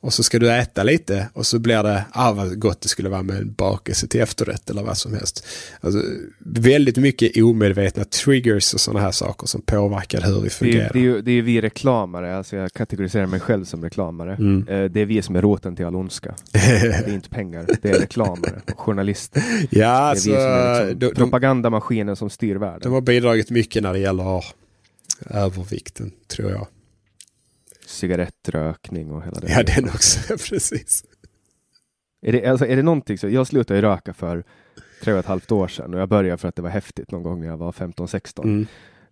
och 0.05 0.13
så 0.13 0.23
ska 0.23 0.39
du 0.39 0.53
äta 0.53 0.83
lite 0.83 1.29
och 1.33 1.47
så 1.47 1.59
blir 1.59 1.83
det, 1.83 2.05
ah 2.13 2.33
vad 2.33 2.59
gott 2.59 2.81
det 2.81 2.89
skulle 2.89 3.09
vara 3.09 3.23
med 3.23 3.37
en 3.37 3.53
bakelse 3.53 4.09
till 4.09 4.21
efterrätt 4.21 4.71
eller 4.71 4.83
vad 4.83 4.99
som 4.99 5.15
helst. 5.15 5.47
Alltså, 5.81 6.03
väldigt 6.39 6.97
mycket 6.97 7.43
omedvetna 7.43 8.05
triggers 8.05 8.75
och 8.75 8.81
sådana 8.81 9.01
här 9.01 9.11
saker 9.11 9.47
som 9.47 9.63
påverkar 9.63 10.21
hur 10.21 10.41
vi 10.41 10.51
fungerar. 10.51 10.91
Det 10.93 10.99
är, 10.99 11.13
det 11.13 11.19
är, 11.19 11.23
det 11.23 11.33
är 11.33 11.43
vi 11.43 11.61
reklamare, 11.61 12.37
alltså 12.37 12.57
jag 12.57 12.73
kategoriserar 12.73 13.27
mig 13.27 13.41
själv 13.41 13.65
som 13.65 13.85
reklamare. 13.85 14.35
Mm. 14.35 14.69
Eh, 14.69 14.91
det 14.91 15.01
är 15.01 15.07
vi 15.07 15.23
som 15.23 15.37
är 15.37 15.43
roten 15.43 15.77
till 15.77 15.87
all 15.87 15.97
ondska. 15.97 16.35
det 16.53 16.59
är 17.07 17.15
inte 17.15 17.29
pengar, 17.29 17.67
det 17.83 17.91
är 17.91 18.01
reklamare 18.01 18.61
och 18.73 18.81
journalister. 18.81 19.43
Ja, 19.71 19.87
alltså, 19.89 20.31
det 20.31 20.37
är 20.37 20.39
vi 20.39 20.45
som 20.45 20.53
är 20.53 20.87
liksom 20.87 20.99
de, 20.99 21.15
propagandamaskinen 21.15 22.17
som 22.17 22.31
styr 22.31 22.57
världen. 22.57 22.81
De 22.83 22.93
har 22.93 23.01
bidragit 23.01 23.51
mycket 23.51 23.83
när 23.83 23.93
det 23.93 23.99
gäller 23.99 24.45
övervikten, 25.31 26.13
tror 26.29 26.51
jag 26.51 26.67
cigarettrökning 27.95 29.11
och 29.11 29.25
hela 29.25 29.41
det. 29.41 29.53
Ja, 29.53 29.62
den 29.62 29.85
också, 29.85 30.21
precis. 30.51 31.05
Är 32.23 32.33
det, 32.33 32.47
alltså, 32.47 32.66
är 32.66 32.77
det 32.77 32.83
någonting 32.83 33.19
så, 33.19 33.29
jag 33.29 33.47
slutade 33.47 33.83
röka 33.83 34.15
för 34.15 34.45
tre 35.03 35.12
och 35.12 35.19
ett 35.19 35.27
halvt 35.27 35.53
år 35.53 35.69
sedan 35.69 35.95
och 35.95 36.01
jag 36.01 36.09
började 36.09 36.39
för 36.39 36.49
att 36.49 36.57
det 36.57 36.62
var 36.62 36.71
häftigt 36.71 37.11
någon 37.11 37.23
gång 37.23 37.41
när 37.41 37.47
jag 37.47 37.57
var 37.57 37.73
15-16. 37.73 38.43
Mm. 38.45 38.66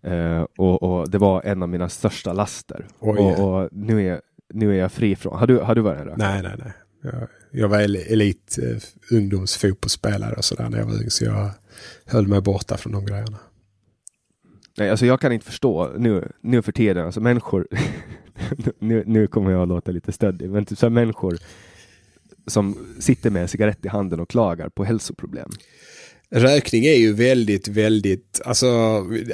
Uh, 0.06 0.46
och, 0.59 0.82
och, 0.82 1.10
det 1.10 1.18
var 1.18 1.42
en 1.42 1.62
av 1.62 1.68
mina 1.68 1.88
största 1.88 2.32
laster. 2.32 2.86
Yeah. 3.02 3.18
och, 3.18 3.62
och, 3.62 3.68
nu, 3.72 4.09
är, 4.09 4.20
nu 4.54 4.70
är 4.70 4.78
jag 4.78 4.92
fri 4.92 5.16
från, 5.16 5.38
har 5.38 5.46
du, 5.46 5.59
har 5.59 5.74
du 5.74 5.80
varit 5.80 6.00
en 6.00 6.04
rökare? 6.04 6.32
Nej, 6.32 6.42
nej, 6.42 6.54
nej. 6.59 6.72
Jag, 7.02 7.28
jag 7.50 7.68
var 7.68 7.80
elit 7.80 8.59
uh, 8.62 8.78
ungdomsfotbollsspelare 9.18 10.34
och 10.34 10.44
sådär 10.44 10.68
när 10.68 10.78
jag 10.78 10.86
var 10.86 10.94
ung, 10.94 11.10
så 11.10 11.24
jag 11.24 11.50
höll 12.06 12.28
mig 12.28 12.40
borta 12.40 12.76
från 12.76 12.92
de 12.92 13.06
grejerna. 13.06 13.38
Nej, 14.78 14.90
alltså 14.90 15.06
jag 15.06 15.20
kan 15.20 15.32
inte 15.32 15.46
förstå 15.46 15.92
nu, 15.98 16.32
nu 16.40 16.62
för 16.62 16.72
tiden, 16.72 17.06
alltså 17.06 17.20
människor, 17.20 17.68
nu, 18.78 19.04
nu 19.06 19.26
kommer 19.26 19.50
jag 19.50 19.62
att 19.62 19.68
låta 19.68 19.90
lite 19.90 20.12
stöddig, 20.12 20.50
men 20.50 20.64
typ 20.64 20.78
så 20.78 20.90
människor 20.90 21.38
som 22.46 22.78
sitter 22.98 23.30
med 23.30 23.42
en 23.42 23.48
cigarett 23.48 23.84
i 23.84 23.88
handen 23.88 24.20
och 24.20 24.30
klagar 24.30 24.68
på 24.68 24.84
hälsoproblem. 24.84 25.50
Rökning 26.34 26.84
är 26.84 26.94
ju 26.94 27.12
väldigt, 27.12 27.68
väldigt, 27.68 28.40
alltså 28.44 28.66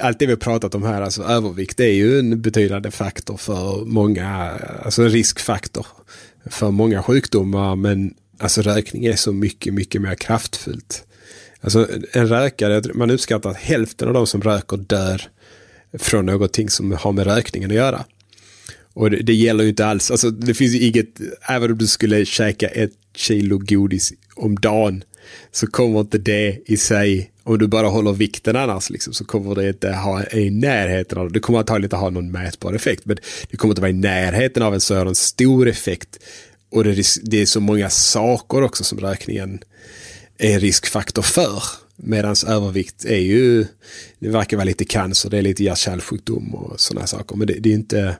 allt 0.01 0.19
det 0.19 0.25
vi 0.25 0.31
har 0.31 0.37
pratat 0.37 0.75
om 0.75 0.83
här, 0.83 1.01
alltså 1.01 1.23
övervikt 1.23 1.79
är 1.79 1.93
ju 1.93 2.19
en 2.19 2.41
betydande 2.41 2.91
faktor 2.91 3.37
för 3.37 3.85
många, 3.85 4.49
alltså 4.83 5.01
en 5.01 5.09
riskfaktor 5.09 5.85
för 6.45 6.71
många 6.71 7.03
sjukdomar, 7.03 7.75
men 7.75 8.13
alltså 8.37 8.61
rökning 8.61 9.05
är 9.05 9.15
så 9.15 9.31
mycket, 9.31 9.73
mycket 9.73 10.01
mer 10.01 10.15
kraftfullt. 10.15 11.05
Alltså 11.61 11.87
en 12.13 12.27
rökare, 12.27 12.81
man 12.93 13.11
uppskattar 13.11 13.49
att 13.49 13.57
hälften 13.57 14.07
av 14.07 14.13
de 14.13 14.27
som 14.27 14.41
röker 14.41 14.77
dör 14.77 15.21
från 15.93 16.25
någonting 16.25 16.69
som 16.69 16.91
har 16.91 17.11
med 17.11 17.25
rökningen 17.25 17.71
att 17.71 17.75
göra. 17.75 18.05
Och 18.99 19.11
det, 19.11 19.17
det, 19.17 19.33
gäller 19.33 19.63
ju 19.63 19.69
inte 19.69 19.85
alls, 19.85 20.11
alltså 20.11 20.31
det 20.31 20.53
finns 20.53 20.73
ju 20.73 20.79
inget, 20.79 21.19
även 21.49 21.71
om 21.71 21.77
du 21.77 21.87
skulle 21.87 22.25
käka 22.25 22.67
ett 22.67 22.91
kilo 23.15 23.57
godis 23.57 24.13
om 24.35 24.55
dagen 24.55 25.03
så 25.51 25.67
kommer 25.67 25.99
inte 25.99 26.17
det 26.17 26.59
i 26.65 26.77
sig, 26.77 27.31
om 27.43 27.57
du 27.57 27.67
bara 27.67 27.87
håller 27.87 28.13
vikten 28.13 28.55
annars, 28.55 28.89
liksom, 28.89 29.13
så 29.13 29.25
kommer 29.25 29.55
det 29.55 29.67
inte 29.67 29.91
ha 29.91 30.23
i 30.23 30.49
närheten 30.49 31.17
av, 31.17 31.31
det 31.31 31.39
kommer 31.39 31.59
antagligen 31.59 31.85
inte 31.85 31.95
ha 31.95 32.09
någon 32.09 32.31
mätbar 32.31 32.73
effekt, 32.73 33.05
men 33.05 33.17
det 33.49 33.57
kommer 33.57 33.71
inte 33.71 33.81
vara 33.81 33.91
i 33.91 33.93
närheten 33.93 34.63
av 34.63 34.73
en 34.73 34.81
sådan 34.81 35.15
stor 35.15 35.67
effekt. 35.67 36.19
Och 36.71 36.83
det, 36.83 37.05
det 37.23 37.41
är 37.41 37.45
så 37.45 37.59
många 37.59 37.89
saker 37.89 38.63
också 38.63 38.83
som 38.83 38.99
rökningen 38.99 39.59
är 40.37 40.53
en 40.53 40.59
riskfaktor 40.59 41.21
för. 41.21 41.63
Medan 41.95 42.35
övervikt 42.47 43.05
är 43.05 43.19
ju, 43.19 43.65
det 44.19 44.29
verkar 44.29 44.57
vara 44.57 44.65
lite 44.65 44.85
cancer, 44.85 45.29
det 45.29 45.37
är 45.37 45.41
lite 45.41 45.63
hjärt-kärlsjukdom 45.63 46.55
och 46.55 46.79
sådana 46.79 47.07
saker. 47.07 47.35
Men 47.35 47.47
det, 47.47 47.53
det 47.53 47.69
är 47.69 47.73
inte, 47.73 48.15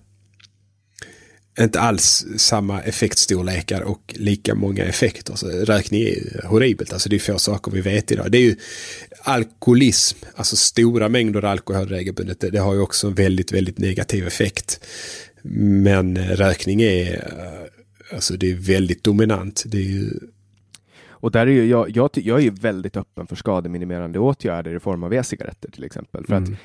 inte 1.60 1.80
alls 1.80 2.26
samma 2.38 2.82
effektstorlekar 2.82 3.82
och 3.82 4.16
lika 4.18 4.56
många 4.56 4.84
effekter. 4.84 5.36
Så 5.36 5.48
rökning 5.48 6.02
är 6.02 6.06
ju 6.06 6.42
horribelt, 6.44 6.94
alltså 6.94 7.10
det 7.10 7.16
är 7.16 7.20
få 7.20 7.40
saker 7.40 7.72
vi 7.72 7.82
vet 7.82 8.12
idag. 8.12 8.32
Det 8.32 8.38
är 8.38 8.42
ju 8.42 8.56
alkoholism, 9.22 10.18
alltså 10.36 10.56
stora 10.56 11.10
mängder 11.10 11.46
alkohol 11.46 11.88
regelbundet, 11.88 12.40
det, 12.40 12.50
det 12.50 12.60
har 12.60 12.74
ju 12.74 12.80
också 12.80 13.08
en 13.08 13.14
väldigt, 13.14 13.52
väldigt 13.52 13.78
negativ 13.78 14.28
effekt. 14.28 14.80
Men 15.42 16.18
rökning 16.18 16.82
är, 16.82 17.34
alltså 18.14 18.38
det 18.38 18.52
är 18.52 18.56
väldigt 18.56 19.04
dominant. 19.04 19.64
Det 19.66 19.78
är 19.78 19.82
ju 19.82 20.10
och 21.22 21.32
där 21.32 21.48
är 21.48 21.52
ju, 21.52 21.66
jag, 21.66 21.90
jag, 21.98 22.10
jag 22.14 22.44
är 22.44 22.52
väldigt 22.52 22.98
öppen 22.98 23.28
för 23.28 23.36
skademinimerande 23.36 24.20
åtgärder 24.20 24.76
i 24.76 24.80
form 24.80 25.04
av 25.04 25.14
e-cigaretter 25.14 25.72
till 25.72 25.84
exempel. 25.84 26.26
För 26.26 26.36
mm. 26.36 26.54
att 26.54 26.60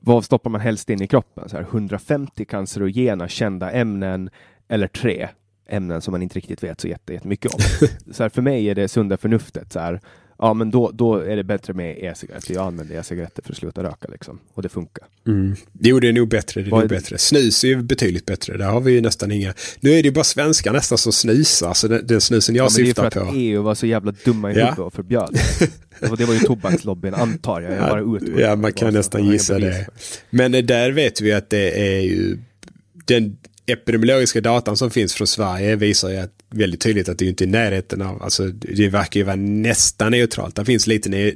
vad 0.00 0.24
stoppar 0.24 0.50
man 0.50 0.60
helst 0.60 0.90
in 0.90 1.02
i 1.02 1.06
kroppen? 1.06 1.48
Så 1.48 1.56
här, 1.56 1.62
150 1.62 2.44
cancerogena 2.44 3.28
kända 3.28 3.70
ämnen 3.70 4.30
eller 4.68 4.86
tre 4.86 5.28
ämnen 5.68 6.00
som 6.00 6.12
man 6.12 6.22
inte 6.22 6.36
riktigt 6.36 6.62
vet 6.62 6.80
så 6.80 6.88
jättemycket 6.88 7.54
om. 7.54 7.60
så 8.12 8.22
här, 8.22 8.30
för 8.30 8.42
mig 8.42 8.70
är 8.70 8.74
det 8.74 8.88
sunda 8.88 9.16
förnuftet. 9.16 9.72
Så 9.72 9.80
här, 9.80 10.00
ja 10.40 10.54
men 10.54 10.70
då, 10.70 10.90
då 10.90 11.16
är 11.16 11.36
det 11.36 11.44
bättre 11.44 11.72
med 11.72 11.98
e-cigaretter. 11.98 12.54
Jag 12.54 12.66
använder 12.66 12.96
e-cigaretter 12.96 13.42
för 13.42 13.52
att 13.52 13.58
sluta 13.58 13.82
röka 13.82 14.08
liksom. 14.08 14.38
Och 14.54 14.62
det 14.62 14.68
funkar. 14.68 15.04
Mm. 15.26 15.56
Jo, 15.80 16.00
det 16.00 16.08
är 16.08 16.12
nog 16.12 16.28
bättre. 16.28 16.62
Det 16.62 16.68
är 16.68 16.70
nog 16.70 16.88
bättre. 16.88 17.18
Snus 17.18 17.64
är 17.64 17.68
ju 17.68 17.82
betydligt 17.82 18.26
bättre. 18.26 18.56
Där 18.56 18.66
har 18.66 18.80
vi 18.80 18.92
ju 18.92 19.00
nästan 19.00 19.32
inga. 19.32 19.54
Nu 19.80 19.90
är 19.90 20.02
det 20.02 20.08
ju 20.08 20.10
bara 20.10 20.24
svenskar 20.24 20.72
nästan 20.72 20.98
som 20.98 21.12
snusar. 21.12 21.74
Så 21.74 21.88
den, 21.88 22.06
den 22.06 22.20
snusen 22.20 22.54
jag 22.54 22.64
ja, 22.64 22.70
syftar 22.70 23.10
på. 23.10 23.18
Det 23.18 23.20
är 23.20 23.24
för 23.24 23.30
att 23.30 23.36
EU 23.36 23.62
var 23.62 23.74
så 23.74 23.86
jävla 23.86 24.12
dumma 24.24 24.50
i 24.50 24.54
huvudet 24.54 24.74
ja. 24.76 24.84
och 24.84 24.94
förbjöd 24.94 25.28
det. 26.00 26.16
det 26.16 26.24
var 26.24 26.34
ju 26.34 26.40
tobakslobbyn 26.40 27.14
antar 27.14 27.60
jag. 27.60 27.72
Jag 27.72 27.80
bara 27.80 28.00
utgår. 28.00 28.40
Ja, 28.40 28.56
man 28.56 28.72
kan 28.72 28.94
nästan 28.94 29.26
gissa 29.26 29.58
det. 29.58 29.86
Men 30.30 30.52
där 30.52 30.90
vet 30.90 31.20
vi 31.20 31.32
att 31.32 31.50
det 31.50 31.96
är 31.96 32.00
ju 32.00 32.38
den 33.04 33.36
epidemiologiska 33.66 34.40
datan 34.40 34.76
som 34.76 34.90
finns 34.90 35.14
från 35.14 35.26
Sverige 35.26 35.76
visar 35.76 36.10
ju 36.10 36.16
att 36.16 36.39
väldigt 36.50 36.80
tydligt 36.80 37.08
att 37.08 37.18
det 37.18 37.26
inte 37.26 37.44
är 37.44 37.46
i 37.46 37.50
närheten 37.50 38.02
av, 38.02 38.22
alltså 38.22 38.46
det 38.46 38.88
verkar 38.88 39.20
ju 39.20 39.24
vara 39.24 39.36
nästan 39.36 40.12
neutralt. 40.12 40.56
Det 40.56 40.64
finns 40.64 40.86
lite 40.86 41.08
ne 41.08 41.34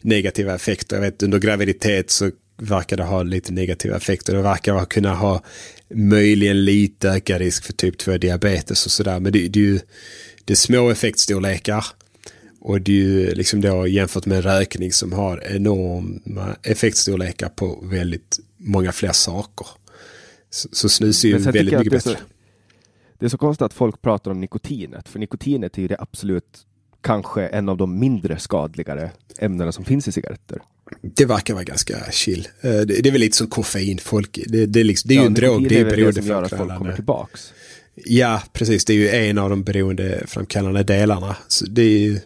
negativa 0.00 0.54
effekter. 0.54 0.96
Jag 0.96 1.00
vet 1.00 1.22
under 1.22 1.38
graviditet 1.38 2.10
så 2.10 2.30
verkar 2.56 2.96
det 2.96 3.04
ha 3.04 3.22
lite 3.22 3.52
negativa 3.52 3.96
effekter. 3.96 4.34
Det 4.34 4.42
verkar 4.42 4.84
kunna 4.84 5.14
ha 5.14 5.42
möjligen 5.94 6.64
lite 6.64 7.10
ökad 7.10 7.38
risk 7.38 7.64
för 7.64 7.72
typ 7.72 7.98
2 7.98 8.16
diabetes 8.16 8.86
och 8.86 8.92
sådär. 8.92 9.20
Men 9.20 9.32
det, 9.32 9.48
det, 9.48 9.58
är 9.58 9.64
ju 9.64 9.80
det 10.44 10.52
är 10.52 10.56
små 10.56 10.90
effektstorlekar. 10.90 11.84
Och 12.60 12.80
det 12.80 12.92
är 12.92 12.96
ju 12.96 13.34
liksom 13.34 13.60
då 13.60 13.86
jämfört 13.86 14.26
med 14.26 14.44
rökning 14.44 14.92
som 14.92 15.12
har 15.12 15.44
enorma 15.44 16.56
effektstorlekar 16.62 17.48
på 17.48 17.80
väldigt 17.82 18.38
många 18.56 18.92
fler 18.92 19.12
saker. 19.12 19.66
Så, 20.50 20.68
så 20.72 20.88
snus 20.88 21.24
är 21.24 21.28
ju 21.28 21.38
väldigt 21.38 21.78
mycket 21.78 21.92
bättre. 21.92 22.16
Det 23.18 23.24
är 23.24 23.30
så 23.30 23.38
konstigt 23.38 23.62
att 23.62 23.74
folk 23.74 24.02
pratar 24.02 24.30
om 24.30 24.40
nikotinet, 24.40 25.08
för 25.08 25.18
nikotinet 25.18 25.78
är 25.78 25.82
ju 25.82 25.88
det 25.88 25.96
absolut 25.98 26.66
kanske 27.00 27.46
en 27.46 27.68
av 27.68 27.76
de 27.76 27.98
mindre 27.98 28.38
skadligare 28.38 29.10
ämnena 29.38 29.72
som 29.72 29.84
finns 29.84 30.08
i 30.08 30.12
cigaretter. 30.12 30.62
Det 31.02 31.24
verkar 31.24 31.54
vara 31.54 31.64
ganska 31.64 32.10
chill. 32.10 32.48
Eh, 32.60 32.80
det, 32.80 33.06
är 33.06 33.12
väl 33.12 33.20
lite 33.20 33.36
som 33.36 33.46
koffein. 33.46 33.98
Folk, 33.98 34.38
det, 34.46 34.66
det 34.66 34.80
är, 34.80 34.84
liksom, 34.84 35.08
det 35.08 35.14
är 35.14 35.16
ja, 35.16 35.22
ju 35.22 35.26
en 35.26 35.34
drog, 35.34 35.68
det 35.68 35.80
är 35.80 35.96
ju 35.96 36.06
Det 36.06 36.12
som 36.12 36.26
gör 36.26 36.42
att 36.42 36.50
folk 36.50 36.76
kommer 36.78 36.92
tillbaks. 36.92 37.52
Ja, 37.94 38.42
precis. 38.52 38.84
Det 38.84 38.92
är 38.92 38.96
ju 38.96 39.08
en 39.08 39.38
av 39.38 39.50
de 39.50 39.62
beroendeframkallande 39.62 40.82
delarna. 40.82 41.36
Så 41.48 41.66
det, 41.66 41.82
är, 41.82 42.20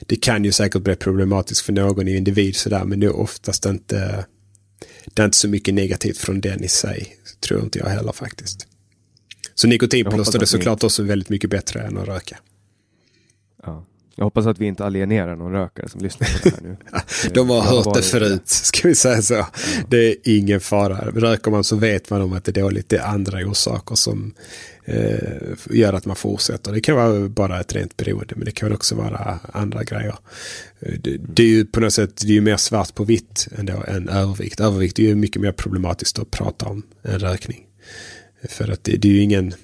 det 0.00 0.16
kan 0.16 0.44
ju 0.44 0.52
säkert 0.52 0.82
bli 0.82 0.96
problematiskt 0.96 1.60
för 1.60 1.72
någon 1.72 2.08
individ 2.08 2.56
sådär, 2.56 2.84
men 2.84 3.00
det 3.00 3.06
är 3.06 3.16
oftast 3.16 3.66
inte, 3.66 4.24
det 5.14 5.22
är 5.22 5.24
inte 5.24 5.36
så 5.36 5.48
mycket 5.48 5.74
negativt 5.74 6.18
från 6.18 6.40
den 6.40 6.64
i 6.64 6.68
sig. 6.68 7.16
Tror 7.40 7.62
inte 7.62 7.78
jag 7.78 7.86
heller 7.86 8.12
faktiskt. 8.12 8.66
Så 9.56 9.68
nikotinplåster 9.68 10.42
är 10.42 10.46
såklart 10.46 10.84
också 10.84 11.02
väldigt 11.02 11.28
mycket 11.28 11.50
bättre 11.50 11.80
än 11.80 11.98
att 11.98 12.08
röka. 12.08 12.38
Ja. 13.62 13.86
Jag 14.18 14.24
hoppas 14.24 14.46
att 14.46 14.58
vi 14.58 14.66
inte 14.66 14.84
alienerar 14.84 15.36
någon 15.36 15.52
rökare 15.52 15.88
som 15.88 16.00
lyssnar 16.00 16.28
på 16.28 16.38
det 16.42 16.50
här 16.50 16.62
nu. 16.62 16.76
De 17.34 17.50
har 17.50 17.60
hört 17.60 17.94
det 17.94 18.02
förut, 18.02 18.42
ska 18.48 18.88
vi 18.88 18.94
säga 18.94 19.22
så. 19.22 19.34
Ja. 19.34 19.48
Det 19.88 20.08
är 20.08 20.16
ingen 20.24 20.60
fara. 20.60 21.10
Röker 21.10 21.50
man 21.50 21.64
så 21.64 21.76
vet 21.76 22.10
man 22.10 22.22
om 22.22 22.32
att 22.32 22.44
det 22.44 22.56
är 22.56 22.62
dåligt. 22.62 22.88
Det 22.88 22.96
är 22.96 23.06
andra 23.06 23.38
orsaker 23.38 23.94
som 23.94 24.34
eh, 24.84 25.18
gör 25.70 25.92
att 25.92 26.06
man 26.06 26.16
fortsätter. 26.16 26.72
Det 26.72 26.80
kan 26.80 26.96
vara 26.96 27.28
bara 27.28 27.60
ett 27.60 27.74
rent 27.74 27.96
beroende, 27.96 28.34
men 28.36 28.44
det 28.44 28.50
kan 28.50 28.72
också 28.72 28.94
vara 28.94 29.38
andra 29.52 29.84
grejer. 29.84 30.14
Det, 30.80 31.16
det 31.16 31.42
är 31.42 31.48
ju 31.48 31.64
på 31.64 31.80
något 31.80 31.92
sätt 31.92 32.22
det 32.26 32.36
är 32.36 32.40
mer 32.40 32.56
svart 32.56 32.94
på 32.94 33.04
vitt 33.04 33.48
ändå 33.58 33.84
än 33.88 34.08
övervikt. 34.08 34.60
Övervikt 34.60 34.98
är 34.98 35.02
ju 35.02 35.14
mycket 35.14 35.42
mer 35.42 35.52
problematiskt 35.52 36.18
att 36.18 36.30
prata 36.30 36.66
om 36.66 36.82
än 37.02 37.18
rökning. 37.18 37.65
För 38.48 38.72
att 38.72 38.84
det, 38.84 38.96
det 38.96 39.08
är 39.08 39.12
ju 39.12 39.20
ingen... 39.20 39.54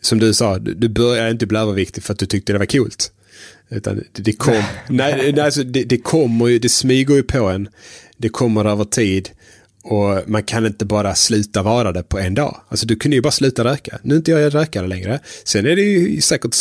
Som 0.00 0.18
du 0.18 0.34
sa, 0.34 0.58
du 0.58 0.88
började 0.88 1.30
inte 1.30 1.46
bli 1.46 1.58
överviktig 1.58 2.04
för 2.04 2.12
att 2.12 2.18
du 2.18 2.26
tyckte 2.26 2.52
det 2.52 2.58
var 2.58 2.66
coolt. 2.66 3.12
Utan 3.68 3.96
det, 3.96 4.22
det 4.22 4.32
kom, 4.32 4.62
nej, 4.88 5.40
alltså 5.40 5.62
det, 5.62 5.84
det 5.84 5.98
kommer 5.98 6.46
ju, 6.46 6.58
det 6.58 6.68
smyger 6.68 7.14
ju 7.14 7.22
på 7.22 7.48
en. 7.48 7.68
Det 8.16 8.28
kommer 8.28 8.64
över 8.64 8.84
tid. 8.84 9.30
Och 9.88 10.22
man 10.26 10.42
kan 10.42 10.66
inte 10.66 10.84
bara 10.84 11.14
sluta 11.14 11.62
vara 11.62 11.92
det 11.92 12.02
på 12.02 12.18
en 12.18 12.34
dag. 12.34 12.60
Alltså 12.68 12.86
du 12.86 12.96
kunde 12.96 13.16
ju 13.16 13.22
bara 13.22 13.30
sluta 13.30 13.64
röka. 13.64 13.98
Nu 14.02 14.14
är 14.14 14.18
inte 14.18 14.30
jag 14.30 14.54
rökare 14.54 14.86
längre. 14.86 15.20
Sen 15.44 15.66
är 15.66 15.76
det 15.76 15.82
ju 15.82 16.20
säkert 16.20 16.56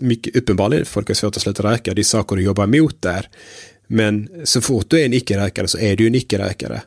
mycket 0.00 0.36
uppenbarligen 0.36 0.86
folk 0.86 1.08
har 1.08 1.14
svårt 1.14 1.36
att 1.36 1.42
sluta 1.42 1.62
röka. 1.62 1.94
Det 1.94 2.02
är 2.02 2.04
saker 2.04 2.36
du 2.36 2.42
jobbar 2.42 2.64
emot 2.64 3.02
där. 3.02 3.28
Men 3.86 4.28
så 4.44 4.60
fort 4.60 4.90
du 4.90 5.00
är 5.00 5.06
en 5.06 5.12
icke-rökare 5.12 5.68
så 5.68 5.78
är 5.78 5.96
du 5.96 6.06
en 6.06 6.14
icke-rökare. 6.14 6.82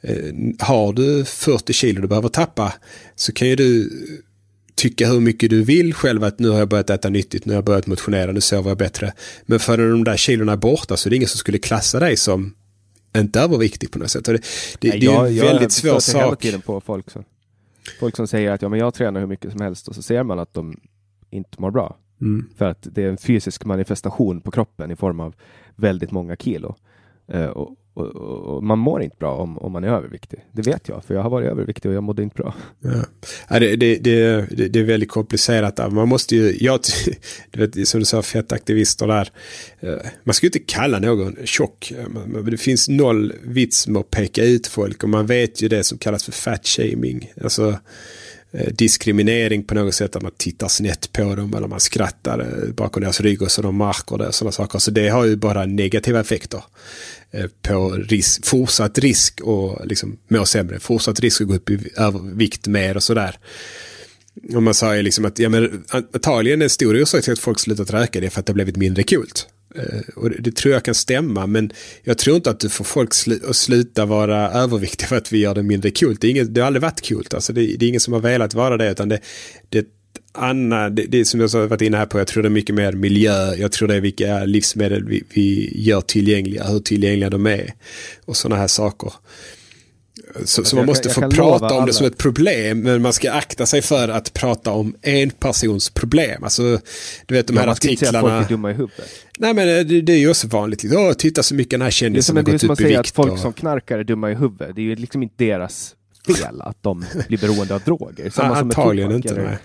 Eh, 0.00 0.16
har 0.58 0.92
du 0.92 1.24
40 1.24 1.72
kilo 1.72 2.02
du 2.02 2.08
behöver 2.08 2.28
tappa 2.28 2.74
så 3.16 3.32
kan 3.32 3.48
ju 3.48 3.56
du 3.56 3.90
tycka 4.74 5.08
hur 5.08 5.20
mycket 5.20 5.50
du 5.50 5.62
vill 5.62 5.94
själv 5.94 6.24
att 6.24 6.38
nu 6.38 6.48
har 6.48 6.58
jag 6.58 6.68
börjat 6.68 6.90
äta 6.90 7.08
nyttigt, 7.08 7.44
nu 7.44 7.52
har 7.52 7.56
jag 7.56 7.64
börjat 7.64 7.86
motionera, 7.86 8.32
nu 8.32 8.40
sover 8.40 8.70
jag 8.70 8.78
bättre. 8.78 9.12
Men 9.46 9.60
för 9.60 9.76
när 9.76 9.88
de 9.88 10.04
där 10.04 10.16
kilorna 10.16 10.52
är 10.52 10.56
borta 10.56 10.96
så 10.96 11.08
är 11.08 11.10
det 11.10 11.16
ingen 11.16 11.28
som 11.28 11.38
skulle 11.38 11.58
klassa 11.58 12.00
dig 12.00 12.16
som 12.16 12.54
inte 13.16 13.40
överviktig 13.40 13.90
på 13.90 13.98
något 13.98 14.10
sätt. 14.10 14.24
Det, 14.24 14.32
det, 14.32 14.40
Nej, 14.88 15.00
det 15.00 15.06
är 15.06 15.26
en 15.26 15.34
jag, 15.34 15.44
väldigt 15.44 15.72
svår 15.72 16.00
sak. 16.00 16.14
Jag 16.14 16.24
hela 16.24 16.36
tiden 16.36 16.60
på 16.60 16.80
folk 16.80 17.10
som, 17.10 17.24
folk 18.00 18.16
som 18.16 18.28
säger 18.28 18.50
att 18.50 18.62
ja, 18.62 18.68
men 18.68 18.78
jag 18.78 18.94
tränar 18.94 19.20
hur 19.20 19.26
mycket 19.26 19.52
som 19.52 19.60
helst 19.60 19.88
och 19.88 19.94
så 19.94 20.02
ser 20.02 20.22
man 20.22 20.38
att 20.38 20.54
de 20.54 20.80
inte 21.30 21.60
mår 21.60 21.70
bra. 21.70 21.98
Mm. 22.22 22.46
För 22.56 22.64
att 22.64 22.86
det 22.90 23.02
är 23.02 23.08
en 23.08 23.18
fysisk 23.18 23.64
manifestation 23.64 24.40
på 24.40 24.50
kroppen 24.50 24.90
i 24.90 24.96
form 24.96 25.20
av 25.20 25.34
väldigt 25.76 26.10
många 26.10 26.36
kilo. 26.36 26.76
Uh, 27.34 27.44
och, 27.44 27.76
och, 27.94 28.06
och, 28.06 28.62
man 28.64 28.78
mår 28.78 29.02
inte 29.02 29.16
bra 29.16 29.34
om, 29.34 29.58
om 29.58 29.72
man 29.72 29.84
är 29.84 29.88
överviktig. 29.88 30.44
Det 30.52 30.62
vet 30.62 30.88
jag, 30.88 31.04
för 31.04 31.14
jag 31.14 31.22
har 31.22 31.30
varit 31.30 31.48
överviktig 31.48 31.90
och 31.90 31.96
jag 31.96 32.02
mådde 32.02 32.22
inte 32.22 32.34
bra. 32.34 32.54
Ja. 33.48 33.58
det, 33.58 33.76
det, 33.76 33.96
det, 33.96 34.46
det, 34.68 34.80
är 34.80 34.84
väldigt 34.84 35.10
komplicerat. 35.10 35.92
Man 35.92 36.08
måste 36.08 36.36
ju, 36.36 36.56
jag, 36.60 36.80
du 37.50 37.66
vet, 37.66 37.88
som 37.88 38.00
du 38.00 38.06
sa, 38.06 38.22
fettaktivister 38.22 39.06
där. 39.06 39.30
Eh, 39.80 39.96
man 40.24 40.34
ska 40.34 40.46
ju 40.46 40.48
inte 40.48 40.58
kalla 40.58 40.98
någon 40.98 41.36
tjock. 41.44 41.92
Det 42.50 42.56
finns 42.56 42.88
noll 42.88 43.32
vits 43.42 43.88
med 43.88 44.00
att 44.00 44.10
peka 44.10 44.44
ut 44.44 44.66
folk 44.66 45.02
och 45.02 45.08
man 45.08 45.26
vet 45.26 45.62
ju 45.62 45.68
det 45.68 45.84
som 45.84 45.98
kallas 45.98 46.24
för 46.24 46.32
fat 46.32 46.66
shaming. 46.66 47.32
Alltså, 47.42 47.74
Eh, 47.74 47.78
Eh, 48.54 48.72
diskriminering 48.72 49.64
på 49.64 49.74
något 49.74 49.94
sätt. 49.94 50.16
Att 50.16 50.22
man 50.22 50.32
tittar 50.36 50.68
snett 50.68 51.12
på 51.12 51.34
dem 51.34 51.54
eller 51.54 51.68
man 51.68 51.80
skrattar 51.80 52.38
eh, 52.38 52.74
bakom 52.74 53.02
deras 53.02 53.20
rygg 53.20 53.42
och 53.42 53.50
så 53.50 53.62
de 53.62 53.76
märker 53.76 54.18
det. 54.18 54.26
och 54.26 54.34
Sådana 54.34 54.52
saker. 54.52 54.78
Så 54.78 54.90
det 54.90 55.08
har 55.08 55.24
ju 55.24 55.36
bara 55.36 55.66
negativa 55.66 56.20
effekter. 56.20 56.64
Eh, 57.30 57.46
på 57.62 57.90
risk, 57.90 58.46
fortsatt 58.46 58.98
risk 58.98 59.40
och 59.40 59.86
liksom 59.86 60.18
må 60.28 60.44
sämre. 60.44 60.80
Fortsatt 60.80 61.20
risk 61.20 61.40
att 61.40 61.48
gå 61.48 61.54
upp 61.54 61.70
i 61.70 61.78
vikt 62.34 62.66
mer 62.66 62.96
och 62.96 63.02
sådär. 63.02 63.38
Om 64.54 64.64
man 64.64 64.74
säger 64.74 65.02
liksom 65.02 65.24
att 65.24 65.38
ja, 65.38 65.48
men, 65.48 65.84
antagligen 65.88 66.62
en 66.62 66.70
stor 66.70 67.02
orsak 67.02 67.24
till 67.24 67.32
att 67.32 67.38
folk 67.38 67.60
slutat 67.60 67.90
röka 67.90 68.20
det 68.20 68.26
är 68.26 68.30
för 68.30 68.40
att 68.40 68.46
det 68.46 68.50
har 68.50 68.54
blivit 68.54 68.76
mindre 68.76 69.02
coolt. 69.02 69.48
Eh, 69.74 70.00
och 70.16 70.30
det, 70.30 70.56
tror 70.56 70.74
jag 70.74 70.84
kan 70.84 70.94
stämma, 70.94 71.46
men 71.46 71.72
jag 72.02 72.18
tror 72.18 72.36
inte 72.36 72.50
att 72.50 72.60
du 72.60 72.68
får 72.68 72.84
folk 72.84 73.14
sl 73.14 73.32
att 73.48 73.56
sluta 73.56 74.06
vara 74.06 74.50
överviktiga 74.50 75.08
för 75.08 75.16
att 75.16 75.32
vi 75.32 75.38
gör 75.38 75.54
det 75.54 75.62
mindre 75.62 75.90
coolt. 75.90 76.20
Det, 76.20 76.26
är 76.26 76.30
inget, 76.30 76.54
det 76.54 76.60
har 76.60 76.66
aldrig 76.66 76.82
varit 76.82 77.08
coolt, 77.08 77.34
alltså 77.34 77.52
det, 77.52 77.60
det 77.60 77.86
är 77.86 77.88
ingen 77.88 78.00
som 78.00 78.12
har 78.12 78.20
velat 78.20 78.54
vara 78.54 78.76
det, 78.76 78.90
utan 78.90 79.08
det, 79.08 79.20
det 79.68 79.86
Anna, 80.34 80.90
det, 80.90 81.06
det 81.06 81.24
som 81.24 81.40
jag 81.40 81.48
har 81.48 81.66
varit 81.66 81.82
inne 81.82 81.96
här 81.96 82.06
på, 82.06 82.18
jag 82.18 82.26
tror 82.26 82.42
det 82.42 82.48
är 82.48 82.50
mycket 82.50 82.74
mer 82.74 82.92
miljö, 82.92 83.54
jag 83.54 83.72
tror 83.72 83.88
det 83.88 83.94
är 83.94 84.00
vilka 84.00 84.44
livsmedel 84.44 85.04
vi, 85.04 85.24
vi 85.34 85.72
gör 85.82 86.00
tillgängliga, 86.00 86.64
hur 86.64 86.80
tillgängliga 86.80 87.30
de 87.30 87.46
är 87.46 87.74
och 88.24 88.36
sådana 88.36 88.60
här 88.60 88.68
saker. 88.68 89.12
Så, 90.44 90.64
så 90.64 90.76
man 90.76 90.86
måste 90.86 91.08
jag, 91.08 91.22
jag 91.22 91.32
få 91.32 91.36
prata 91.36 91.74
om 91.74 91.86
det 91.86 91.92
som 91.92 92.06
ett 92.06 92.18
problem, 92.18 92.80
men 92.80 93.02
man 93.02 93.12
ska 93.12 93.32
akta 93.32 93.66
sig 93.66 93.82
för 93.82 94.08
att 94.08 94.32
prata 94.32 94.72
om 94.72 94.94
en 95.02 95.30
persons 95.30 95.90
problem. 95.90 96.44
Alltså, 96.44 96.80
du 97.26 97.34
vet 97.34 97.46
de 97.46 97.56
här 97.56 97.66
artiklarna. 97.66 97.66
Man 97.66 97.76
ska 97.76 97.88
inte 97.88 98.06
säga 98.06 98.18
att 98.18 98.38
folk 98.38 98.44
är 98.44 98.48
dumma 98.48 98.70
i 98.70 98.74
huvudet. 98.74 99.10
Nej, 99.38 99.54
men 99.54 99.66
det, 99.66 100.00
det 100.00 100.12
är 100.12 100.18
ju 100.18 100.30
också 100.30 100.48
vanligt. 100.48 100.84
Åh, 100.92 101.12
titta 101.12 101.42
så 101.42 101.54
mycket 101.54 101.70
den 101.70 101.82
här 101.82 101.90
kändisen 101.90 102.36
har 102.36 102.42
gått 102.42 102.54
upp 102.54 102.62
i 102.62 102.66
vikt. 102.66 102.78
Det 102.78 102.84
är 102.84 102.86
som 102.86 102.86
att 102.86 102.88
säga 102.88 103.00
att 103.00 103.10
folk 103.10 103.40
som 103.40 103.52
knarkar 103.52 103.98
är 103.98 104.04
dumma 104.04 104.30
i 104.30 104.34
huvudet. 104.34 104.76
Det 104.76 104.80
är 104.80 104.84
ju 104.84 104.94
liksom 104.94 105.22
inte 105.22 105.44
deras 105.44 105.94
fel 106.26 106.60
att 106.60 106.82
de 106.82 107.04
blir 107.28 107.38
beroende 107.38 107.74
av 107.74 107.80
droger. 107.80 108.30
Samma 108.30 108.48
ja, 108.48 108.56
antagligen 108.56 109.12
inte. 109.12 109.34
Nej. 109.34 109.58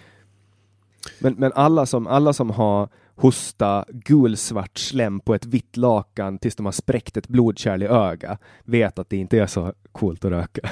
Men, 1.19 1.33
men 1.33 1.51
alla, 1.53 1.85
som, 1.85 2.07
alla 2.07 2.33
som 2.33 2.49
har 2.49 2.89
hosta 3.17 3.85
gulsvart 3.89 4.77
slem 4.77 5.19
på 5.19 5.35
ett 5.35 5.45
vitt 5.45 5.77
lakan 5.77 6.39
tills 6.39 6.55
de 6.55 6.65
har 6.65 6.73
spräckt 6.73 7.17
ett 7.17 7.27
blodkärl 7.27 7.83
i 7.83 7.85
öga 7.85 8.37
vet 8.63 8.99
att 8.99 9.09
det 9.09 9.17
inte 9.17 9.39
är 9.39 9.47
så 9.47 9.73
coolt 9.91 10.25
att 10.25 10.31
röka. 10.31 10.61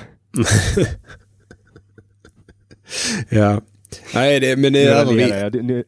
ja, 3.29 3.61
nej, 4.13 4.39
det, 4.39 4.59
men 4.59 4.73
det 4.73 4.83
är 4.83 4.95
övervikt. 4.95 5.85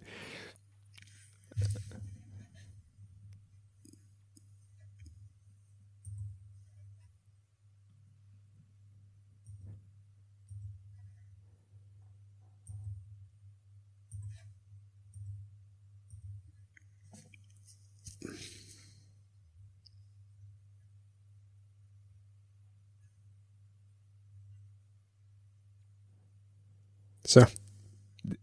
Så. 27.27 27.45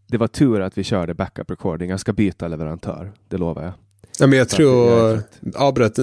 Det 0.07 0.17
var 0.17 0.27
tur 0.27 0.61
att 0.61 0.77
vi 0.77 0.83
körde 0.83 1.13
backup 1.13 1.51
recording. 1.51 1.89
Jag 1.89 1.99
ska 1.99 2.13
byta 2.13 2.47
leverantör, 2.47 3.11
det 3.29 3.37
lovar 3.37 3.63
jag. 3.63 3.73
Ja, 4.19 4.27
men 4.27 4.39
jag 4.39 4.49
Så 4.49 4.55
tror, 4.55 5.21
avbröt, 5.55 5.99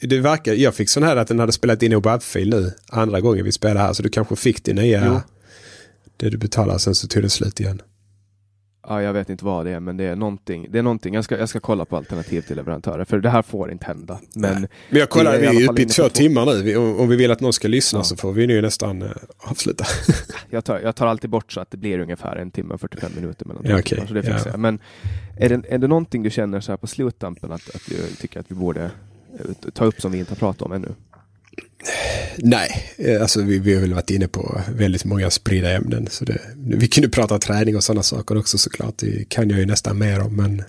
det 0.00 0.20
verkar, 0.20 0.52
jag 0.54 0.74
fick 0.74 0.88
sån 0.88 1.02
här 1.02 1.16
att 1.16 1.28
den 1.28 1.38
hade 1.38 1.52
spelat 1.52 1.82
in 1.82 1.92
i 1.92 1.94
WAV-fil 1.94 2.50
nu, 2.50 2.72
andra 2.88 3.20
gången 3.20 3.44
vi 3.44 3.52
spelade 3.52 3.80
här, 3.80 3.92
så 3.92 4.02
du 4.02 4.08
kanske 4.08 4.36
fick 4.36 4.64
din 4.64 4.76
nya, 4.76 5.06
jo. 5.06 5.20
det 6.16 6.30
du 6.30 6.36
betalar, 6.36 6.78
sen 6.78 6.94
så 6.94 7.08
tog 7.08 7.22
det 7.22 7.30
slut 7.30 7.60
igen. 7.60 7.82
Ja, 8.88 9.02
jag 9.02 9.12
vet 9.12 9.30
inte 9.30 9.44
vad 9.44 9.66
det 9.66 9.70
är, 9.70 9.80
men 9.80 9.96
det 9.96 10.04
är 10.04 10.16
någonting. 10.16 10.66
Det 10.70 10.78
är 10.78 10.82
någonting. 10.82 11.14
Jag 11.14 11.24
ska, 11.24 11.38
jag 11.38 11.48
ska 11.48 11.60
kolla 11.60 11.84
på 11.84 11.96
alternativ 11.96 12.40
till 12.40 12.56
leverantörer, 12.56 13.04
för 13.04 13.18
det 13.18 13.30
här 13.30 13.42
får 13.42 13.72
inte 13.72 13.86
hända. 13.86 14.20
Men, 14.34 14.60
men 14.90 15.00
jag 15.00 15.10
kollar, 15.10 15.38
vi 15.38 15.64
är 15.64 15.70
uppe 15.70 15.82
i 15.82 15.86
två 15.86 16.08
timmar 16.08 16.46
nu. 16.46 16.62
Vi, 16.62 16.76
om, 16.76 17.00
om, 17.00 17.08
vi 17.08 17.16
vill 17.16 17.30
att 17.30 17.40
någon 17.40 17.52
ska 17.52 17.68
lyssna 17.68 17.98
ja. 17.98 18.02
så 18.02 18.16
får 18.16 18.32
vi 18.32 18.46
nu 18.46 18.62
nästan 18.62 19.02
uh, 19.02 19.10
avsluta. 19.38 19.84
jag, 20.50 20.64
tar, 20.64 20.80
jag 20.80 20.96
tar 20.96 21.06
alltid 21.06 21.30
bort 21.30 21.52
så 21.52 21.60
att 21.60 21.70
det 21.70 21.76
blir 21.76 21.98
ungefär 21.98 22.36
en 22.36 22.50
timme 22.50 22.74
och 22.74 22.80
45 22.80 23.12
minuter 23.14 23.46
mellan 23.46 23.62
ja, 23.66 23.78
okay. 23.78 24.06
så 24.06 24.14
det 24.14 24.42
ja. 24.46 24.56
Men 24.56 24.78
är 25.38 25.48
det, 25.48 25.62
är 25.68 25.78
det 25.78 25.88
någonting 25.88 26.22
du 26.22 26.30
känner 26.30 26.60
så 26.60 26.72
här 26.72 26.76
på 26.76 26.86
sluttampen 26.86 27.52
att, 27.52 27.74
att 27.74 27.82
du 27.88 27.96
tycker 28.20 28.40
att 28.40 28.50
vi 28.50 28.54
borde 28.54 28.84
eh, 28.84 29.70
ta 29.72 29.84
upp 29.84 30.00
som 30.00 30.12
vi 30.12 30.18
inte 30.18 30.30
har 30.30 30.36
pratat 30.36 30.62
om 30.62 30.72
ännu? 30.72 30.94
Nej, 32.38 32.94
eh, 32.96 33.22
alltså 33.22 33.42
vi, 33.42 33.58
vi 33.58 33.74
har 33.74 33.80
väl 33.80 33.94
varit 33.94 34.10
inne 34.10 34.28
på 34.28 34.60
väldigt 34.74 35.04
många 35.04 35.30
spridda 35.30 35.72
ämnen. 35.72 36.06
Så 36.10 36.24
det, 36.24 36.40
vi 36.56 36.88
kunde 36.88 37.08
prata 37.08 37.38
träning 37.38 37.76
och 37.76 37.84
sådana 37.84 38.02
saker 38.02 38.38
också 38.38 38.58
såklart. 38.58 38.98
Det 38.98 39.28
kan 39.28 39.50
jag 39.50 39.58
ju 39.58 39.66
nästan 39.66 39.98
mer 39.98 40.20
om. 40.20 40.36
Men 40.36 40.62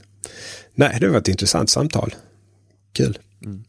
nej, 0.75 0.97
det 0.99 1.05
har 1.05 1.13
varit 1.13 1.21
ett 1.21 1.27
intressant 1.27 1.69
samtal. 1.69 2.15
Kul. 2.93 3.19
Mm. 3.45 3.63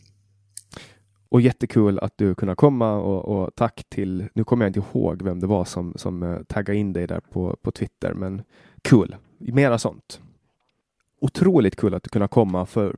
Och 1.28 1.40
jättekul 1.40 1.98
att 1.98 2.12
du 2.16 2.34
kunde 2.34 2.54
komma 2.54 2.94
och, 2.94 3.42
och, 3.42 3.54
tack 3.54 3.84
till, 3.88 4.28
nu 4.34 4.44
kommer 4.44 4.64
jag 4.64 4.70
inte 4.70 4.80
ihåg 4.92 5.22
vem 5.22 5.40
det 5.40 5.46
var 5.46 5.64
som, 5.64 5.92
som 5.96 6.22
eh, 6.22 6.38
taggade 6.46 6.78
in 6.78 6.92
dig 6.92 7.06
där 7.06 7.20
på, 7.20 7.56
på 7.62 7.70
Twitter, 7.70 8.14
men 8.14 8.42
kul. 8.82 9.16
Mera 9.38 9.78
sånt 9.78 10.20
otroligt 11.20 11.76
kul 11.76 11.94
att 11.94 12.08
kunna 12.08 12.28
komma 12.28 12.66
för, 12.66 12.96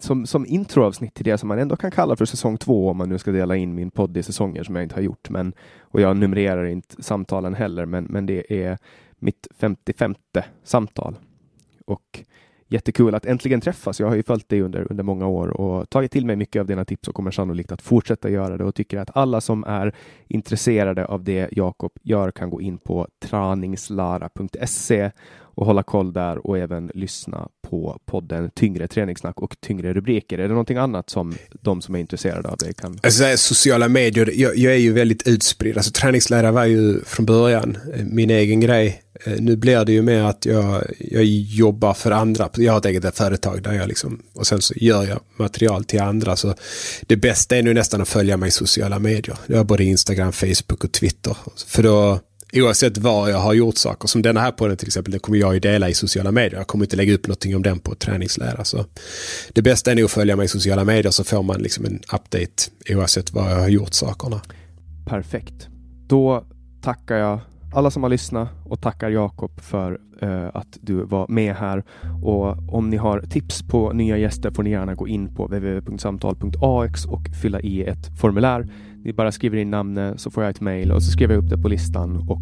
som, 0.00 0.26
som 0.26 0.46
introavsnitt 0.46 1.14
till 1.14 1.24
det 1.24 1.38
som 1.38 1.48
man 1.48 1.58
ändå 1.58 1.76
kan 1.76 1.90
kalla 1.90 2.16
för 2.16 2.24
säsong 2.24 2.58
två 2.58 2.90
om 2.90 2.96
man 2.96 3.08
nu 3.08 3.18
ska 3.18 3.30
dela 3.30 3.56
in 3.56 3.74
min 3.74 3.90
podd 3.90 4.16
i 4.16 4.22
säsonger 4.22 4.62
som 4.64 4.76
jag 4.76 4.82
inte 4.82 4.94
har 4.94 5.02
gjort. 5.02 5.30
Men, 5.30 5.52
och 5.80 6.00
jag 6.00 6.16
numrerar 6.16 6.64
inte 6.64 7.02
samtalen 7.02 7.54
heller, 7.54 7.86
men, 7.86 8.04
men 8.04 8.26
det 8.26 8.64
är 8.64 8.78
mitt 9.18 9.46
55 9.58 10.14
samtal. 10.64 11.16
Och 11.86 12.24
jättekul 12.70 13.14
att 13.14 13.26
äntligen 13.26 13.60
träffas. 13.60 14.00
Jag 14.00 14.06
har 14.06 14.14
ju 14.14 14.22
följt 14.22 14.48
dig 14.48 14.60
under, 14.60 14.86
under 14.90 15.04
många 15.04 15.26
år 15.26 15.48
och 15.48 15.90
tagit 15.90 16.12
till 16.12 16.26
mig 16.26 16.36
mycket 16.36 16.60
av 16.60 16.66
dina 16.66 16.84
tips 16.84 17.08
och 17.08 17.14
kommer 17.14 17.30
sannolikt 17.30 17.72
att 17.72 17.82
fortsätta 17.82 18.30
göra 18.30 18.56
det 18.56 18.64
och 18.64 18.74
tycker 18.74 18.98
att 18.98 19.16
alla 19.16 19.40
som 19.40 19.64
är 19.64 19.94
intresserade 20.28 21.06
av 21.06 21.24
det 21.24 21.48
Jakob 21.52 21.92
gör 22.02 22.30
kan 22.30 22.50
gå 22.50 22.60
in 22.60 22.78
på 22.78 23.08
träningslara.se 23.22 25.10
och 25.60 25.66
hålla 25.66 25.82
koll 25.82 26.12
där 26.12 26.46
och 26.46 26.58
även 26.58 26.90
lyssna 26.94 27.48
på 27.62 27.98
podden 28.04 28.50
Tyngre 28.54 28.88
träningssnack 28.88 29.40
och 29.40 29.56
tyngre 29.60 29.92
rubriker. 29.92 30.38
Är 30.38 30.42
det 30.42 30.48
någonting 30.48 30.76
annat 30.76 31.10
som 31.10 31.34
de 31.50 31.82
som 31.82 31.94
är 31.94 31.98
intresserade 31.98 32.48
av 32.48 32.56
det 32.58 32.72
kan? 32.72 32.98
Alltså, 33.02 33.36
sociala 33.36 33.88
medier, 33.88 34.30
jag, 34.34 34.56
jag 34.56 34.72
är 34.72 34.78
ju 34.78 34.92
väldigt 34.92 35.28
utspridd. 35.28 35.76
Alltså, 35.76 35.92
träningslära 35.92 36.52
var 36.52 36.64
ju 36.64 37.00
från 37.04 37.26
början 37.26 37.78
eh, 37.94 38.04
min 38.04 38.30
egen 38.30 38.60
grej. 38.60 39.02
Eh, 39.24 39.40
nu 39.40 39.56
blir 39.56 39.84
det 39.84 39.92
ju 39.92 40.02
mer 40.02 40.22
att 40.22 40.46
jag, 40.46 40.82
jag 40.98 41.24
jobbar 41.24 41.94
för 41.94 42.10
andra. 42.10 42.48
Jag 42.56 42.72
har 42.72 42.78
ett 42.78 42.86
eget 42.86 43.16
företag 43.16 43.62
där 43.62 43.72
jag 43.72 43.88
liksom, 43.88 44.22
och 44.34 44.46
sen 44.46 44.62
så 44.62 44.74
gör 44.76 45.04
jag 45.04 45.20
material 45.36 45.84
till 45.84 46.00
andra. 46.00 46.36
Så 46.36 46.54
det 47.06 47.16
bästa 47.16 47.56
är 47.56 47.62
nu 47.62 47.74
nästan 47.74 48.00
att 48.00 48.08
följa 48.08 48.36
mig 48.36 48.48
i 48.48 48.52
sociala 48.52 48.98
medier. 48.98 49.36
Jag 49.46 49.56
har 49.56 49.64
både 49.64 49.84
Instagram, 49.84 50.32
Facebook 50.32 50.84
och 50.84 50.92
Twitter. 50.92 51.36
För 51.66 51.82
då 51.82 52.20
oavsett 52.52 52.98
var 52.98 53.28
jag 53.28 53.38
har 53.38 53.54
gjort 53.54 53.76
saker. 53.76 54.08
Som 54.08 54.22
denna 54.22 54.40
här 54.40 54.52
podden 54.52 54.76
till 54.76 54.88
exempel, 54.88 55.10
den 55.10 55.20
kommer 55.20 55.38
jag 55.38 55.54
ju 55.54 55.60
dela 55.60 55.88
i 55.88 55.94
sociala 55.94 56.32
medier. 56.32 56.58
Jag 56.58 56.66
kommer 56.66 56.84
inte 56.84 56.96
lägga 56.96 57.14
upp 57.14 57.26
någonting 57.26 57.56
om 57.56 57.62
den 57.62 57.78
på 57.78 57.94
träningslära. 57.94 58.64
Så 58.64 58.84
det 59.52 59.62
bästa 59.62 59.90
är 59.90 59.94
nog 59.94 60.04
att 60.04 60.10
följa 60.10 60.36
mig 60.36 60.44
i 60.44 60.48
sociala 60.48 60.84
medier 60.84 61.10
så 61.10 61.24
får 61.24 61.42
man 61.42 61.62
liksom 61.62 61.84
en 61.84 62.00
update 62.12 62.70
oavsett 62.88 63.32
var 63.32 63.50
jag 63.50 63.58
har 63.58 63.68
gjort 63.68 63.94
sakerna. 63.94 64.40
Perfekt. 65.06 65.68
Då 66.06 66.46
tackar 66.82 67.16
jag 67.16 67.40
alla 67.72 67.90
som 67.90 68.02
har 68.02 68.10
lyssnat 68.10 68.48
och 68.64 68.80
tackar 68.80 69.10
Jakob 69.10 69.60
för 69.60 69.98
uh, 70.22 70.48
att 70.54 70.78
du 70.80 71.04
var 71.04 71.28
med 71.28 71.54
här. 71.54 71.84
Och 72.22 72.74
om 72.74 72.90
ni 72.90 72.96
har 72.96 73.20
tips 73.20 73.62
på 73.62 73.92
nya 73.92 74.18
gäster 74.18 74.50
får 74.50 74.62
ni 74.62 74.70
gärna 74.70 74.94
gå 74.94 75.08
in 75.08 75.34
på 75.34 75.46
www.samtal.ax 75.46 77.04
och 77.04 77.22
fylla 77.42 77.60
i 77.60 77.84
ett 77.84 78.20
formulär 78.20 78.68
ni 79.04 79.12
bara 79.12 79.32
skriver 79.32 79.58
in 79.58 79.70
namnet 79.70 80.20
så 80.20 80.30
får 80.30 80.42
jag 80.42 80.50
ett 80.50 80.60
mejl 80.60 80.92
och 80.92 81.02
så 81.02 81.10
skriver 81.10 81.34
jag 81.34 81.44
upp 81.44 81.50
det 81.50 81.58
på 81.58 81.68
listan 81.68 82.16
och 82.28 82.40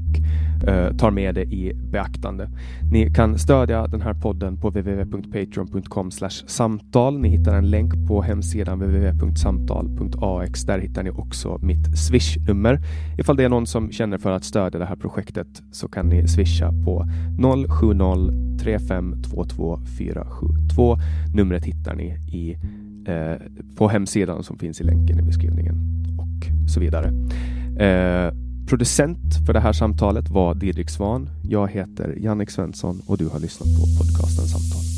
eh, 0.69 0.97
tar 0.97 1.11
med 1.11 1.35
det 1.35 1.45
i 1.45 1.73
beaktande. 1.75 2.51
Ni 2.93 3.15
kan 3.15 3.39
stödja 3.39 3.87
den 3.87 4.01
här 4.01 4.15
podden 4.15 4.57
på 4.57 4.71
www.patreon.com 4.71 6.11
samtal. 6.47 7.19
Ni 7.19 7.29
hittar 7.29 7.57
en 7.57 7.71
länk 7.71 8.09
på 8.09 8.23
hemsidan 8.23 8.79
www.samtal.ax. 8.79 10.63
Där 10.63 10.79
hittar 10.79 11.03
ni 11.03 11.11
också 11.11 11.59
mitt 11.63 11.99
Swishnummer. 11.99 12.81
Ifall 13.19 13.37
det 13.37 13.45
är 13.45 13.49
någon 13.49 13.67
som 13.67 13.91
känner 13.91 14.19
för 14.19 14.31
att 14.31 14.45
stödja 14.45 14.79
det 14.79 14.87
här 14.87 14.97
projektet 14.97 15.63
så 15.73 15.89
kan 15.89 16.09
ni 16.09 16.29
swisha 16.29 16.73
på 16.85 17.07
070 17.69 18.59
3522 18.59 19.79
472. 19.99 20.97
Numret 21.35 21.65
hittar 21.65 21.95
ni 21.95 22.17
i, 22.33 22.57
eh, 23.09 23.37
på 23.77 23.89
hemsidan 23.89 24.43
som 24.43 24.59
finns 24.59 24.81
i 24.81 24.85
länken 24.85 25.19
i 25.19 25.23
beskrivningen 25.23 25.75
och 26.19 26.71
så 26.71 26.81
vidare. 26.81 27.07
Eh, 27.79 28.35
producent 28.69 29.47
för 29.47 29.53
det 29.53 29.61
här 29.61 29.73
samtalet 29.73 30.31
var 30.31 30.55
Didrik 30.55 30.91
Svan. 30.91 31.29
Jag 31.43 31.71
heter 31.71 32.15
Jannik 32.21 32.51
Svensson 32.51 33.03
och 33.07 33.19
du 33.19 33.29
har 33.29 33.41
lyssnat 33.41 33.69
på 33.69 34.05
podcasten 34.05 34.45
Samtal. 34.45 34.98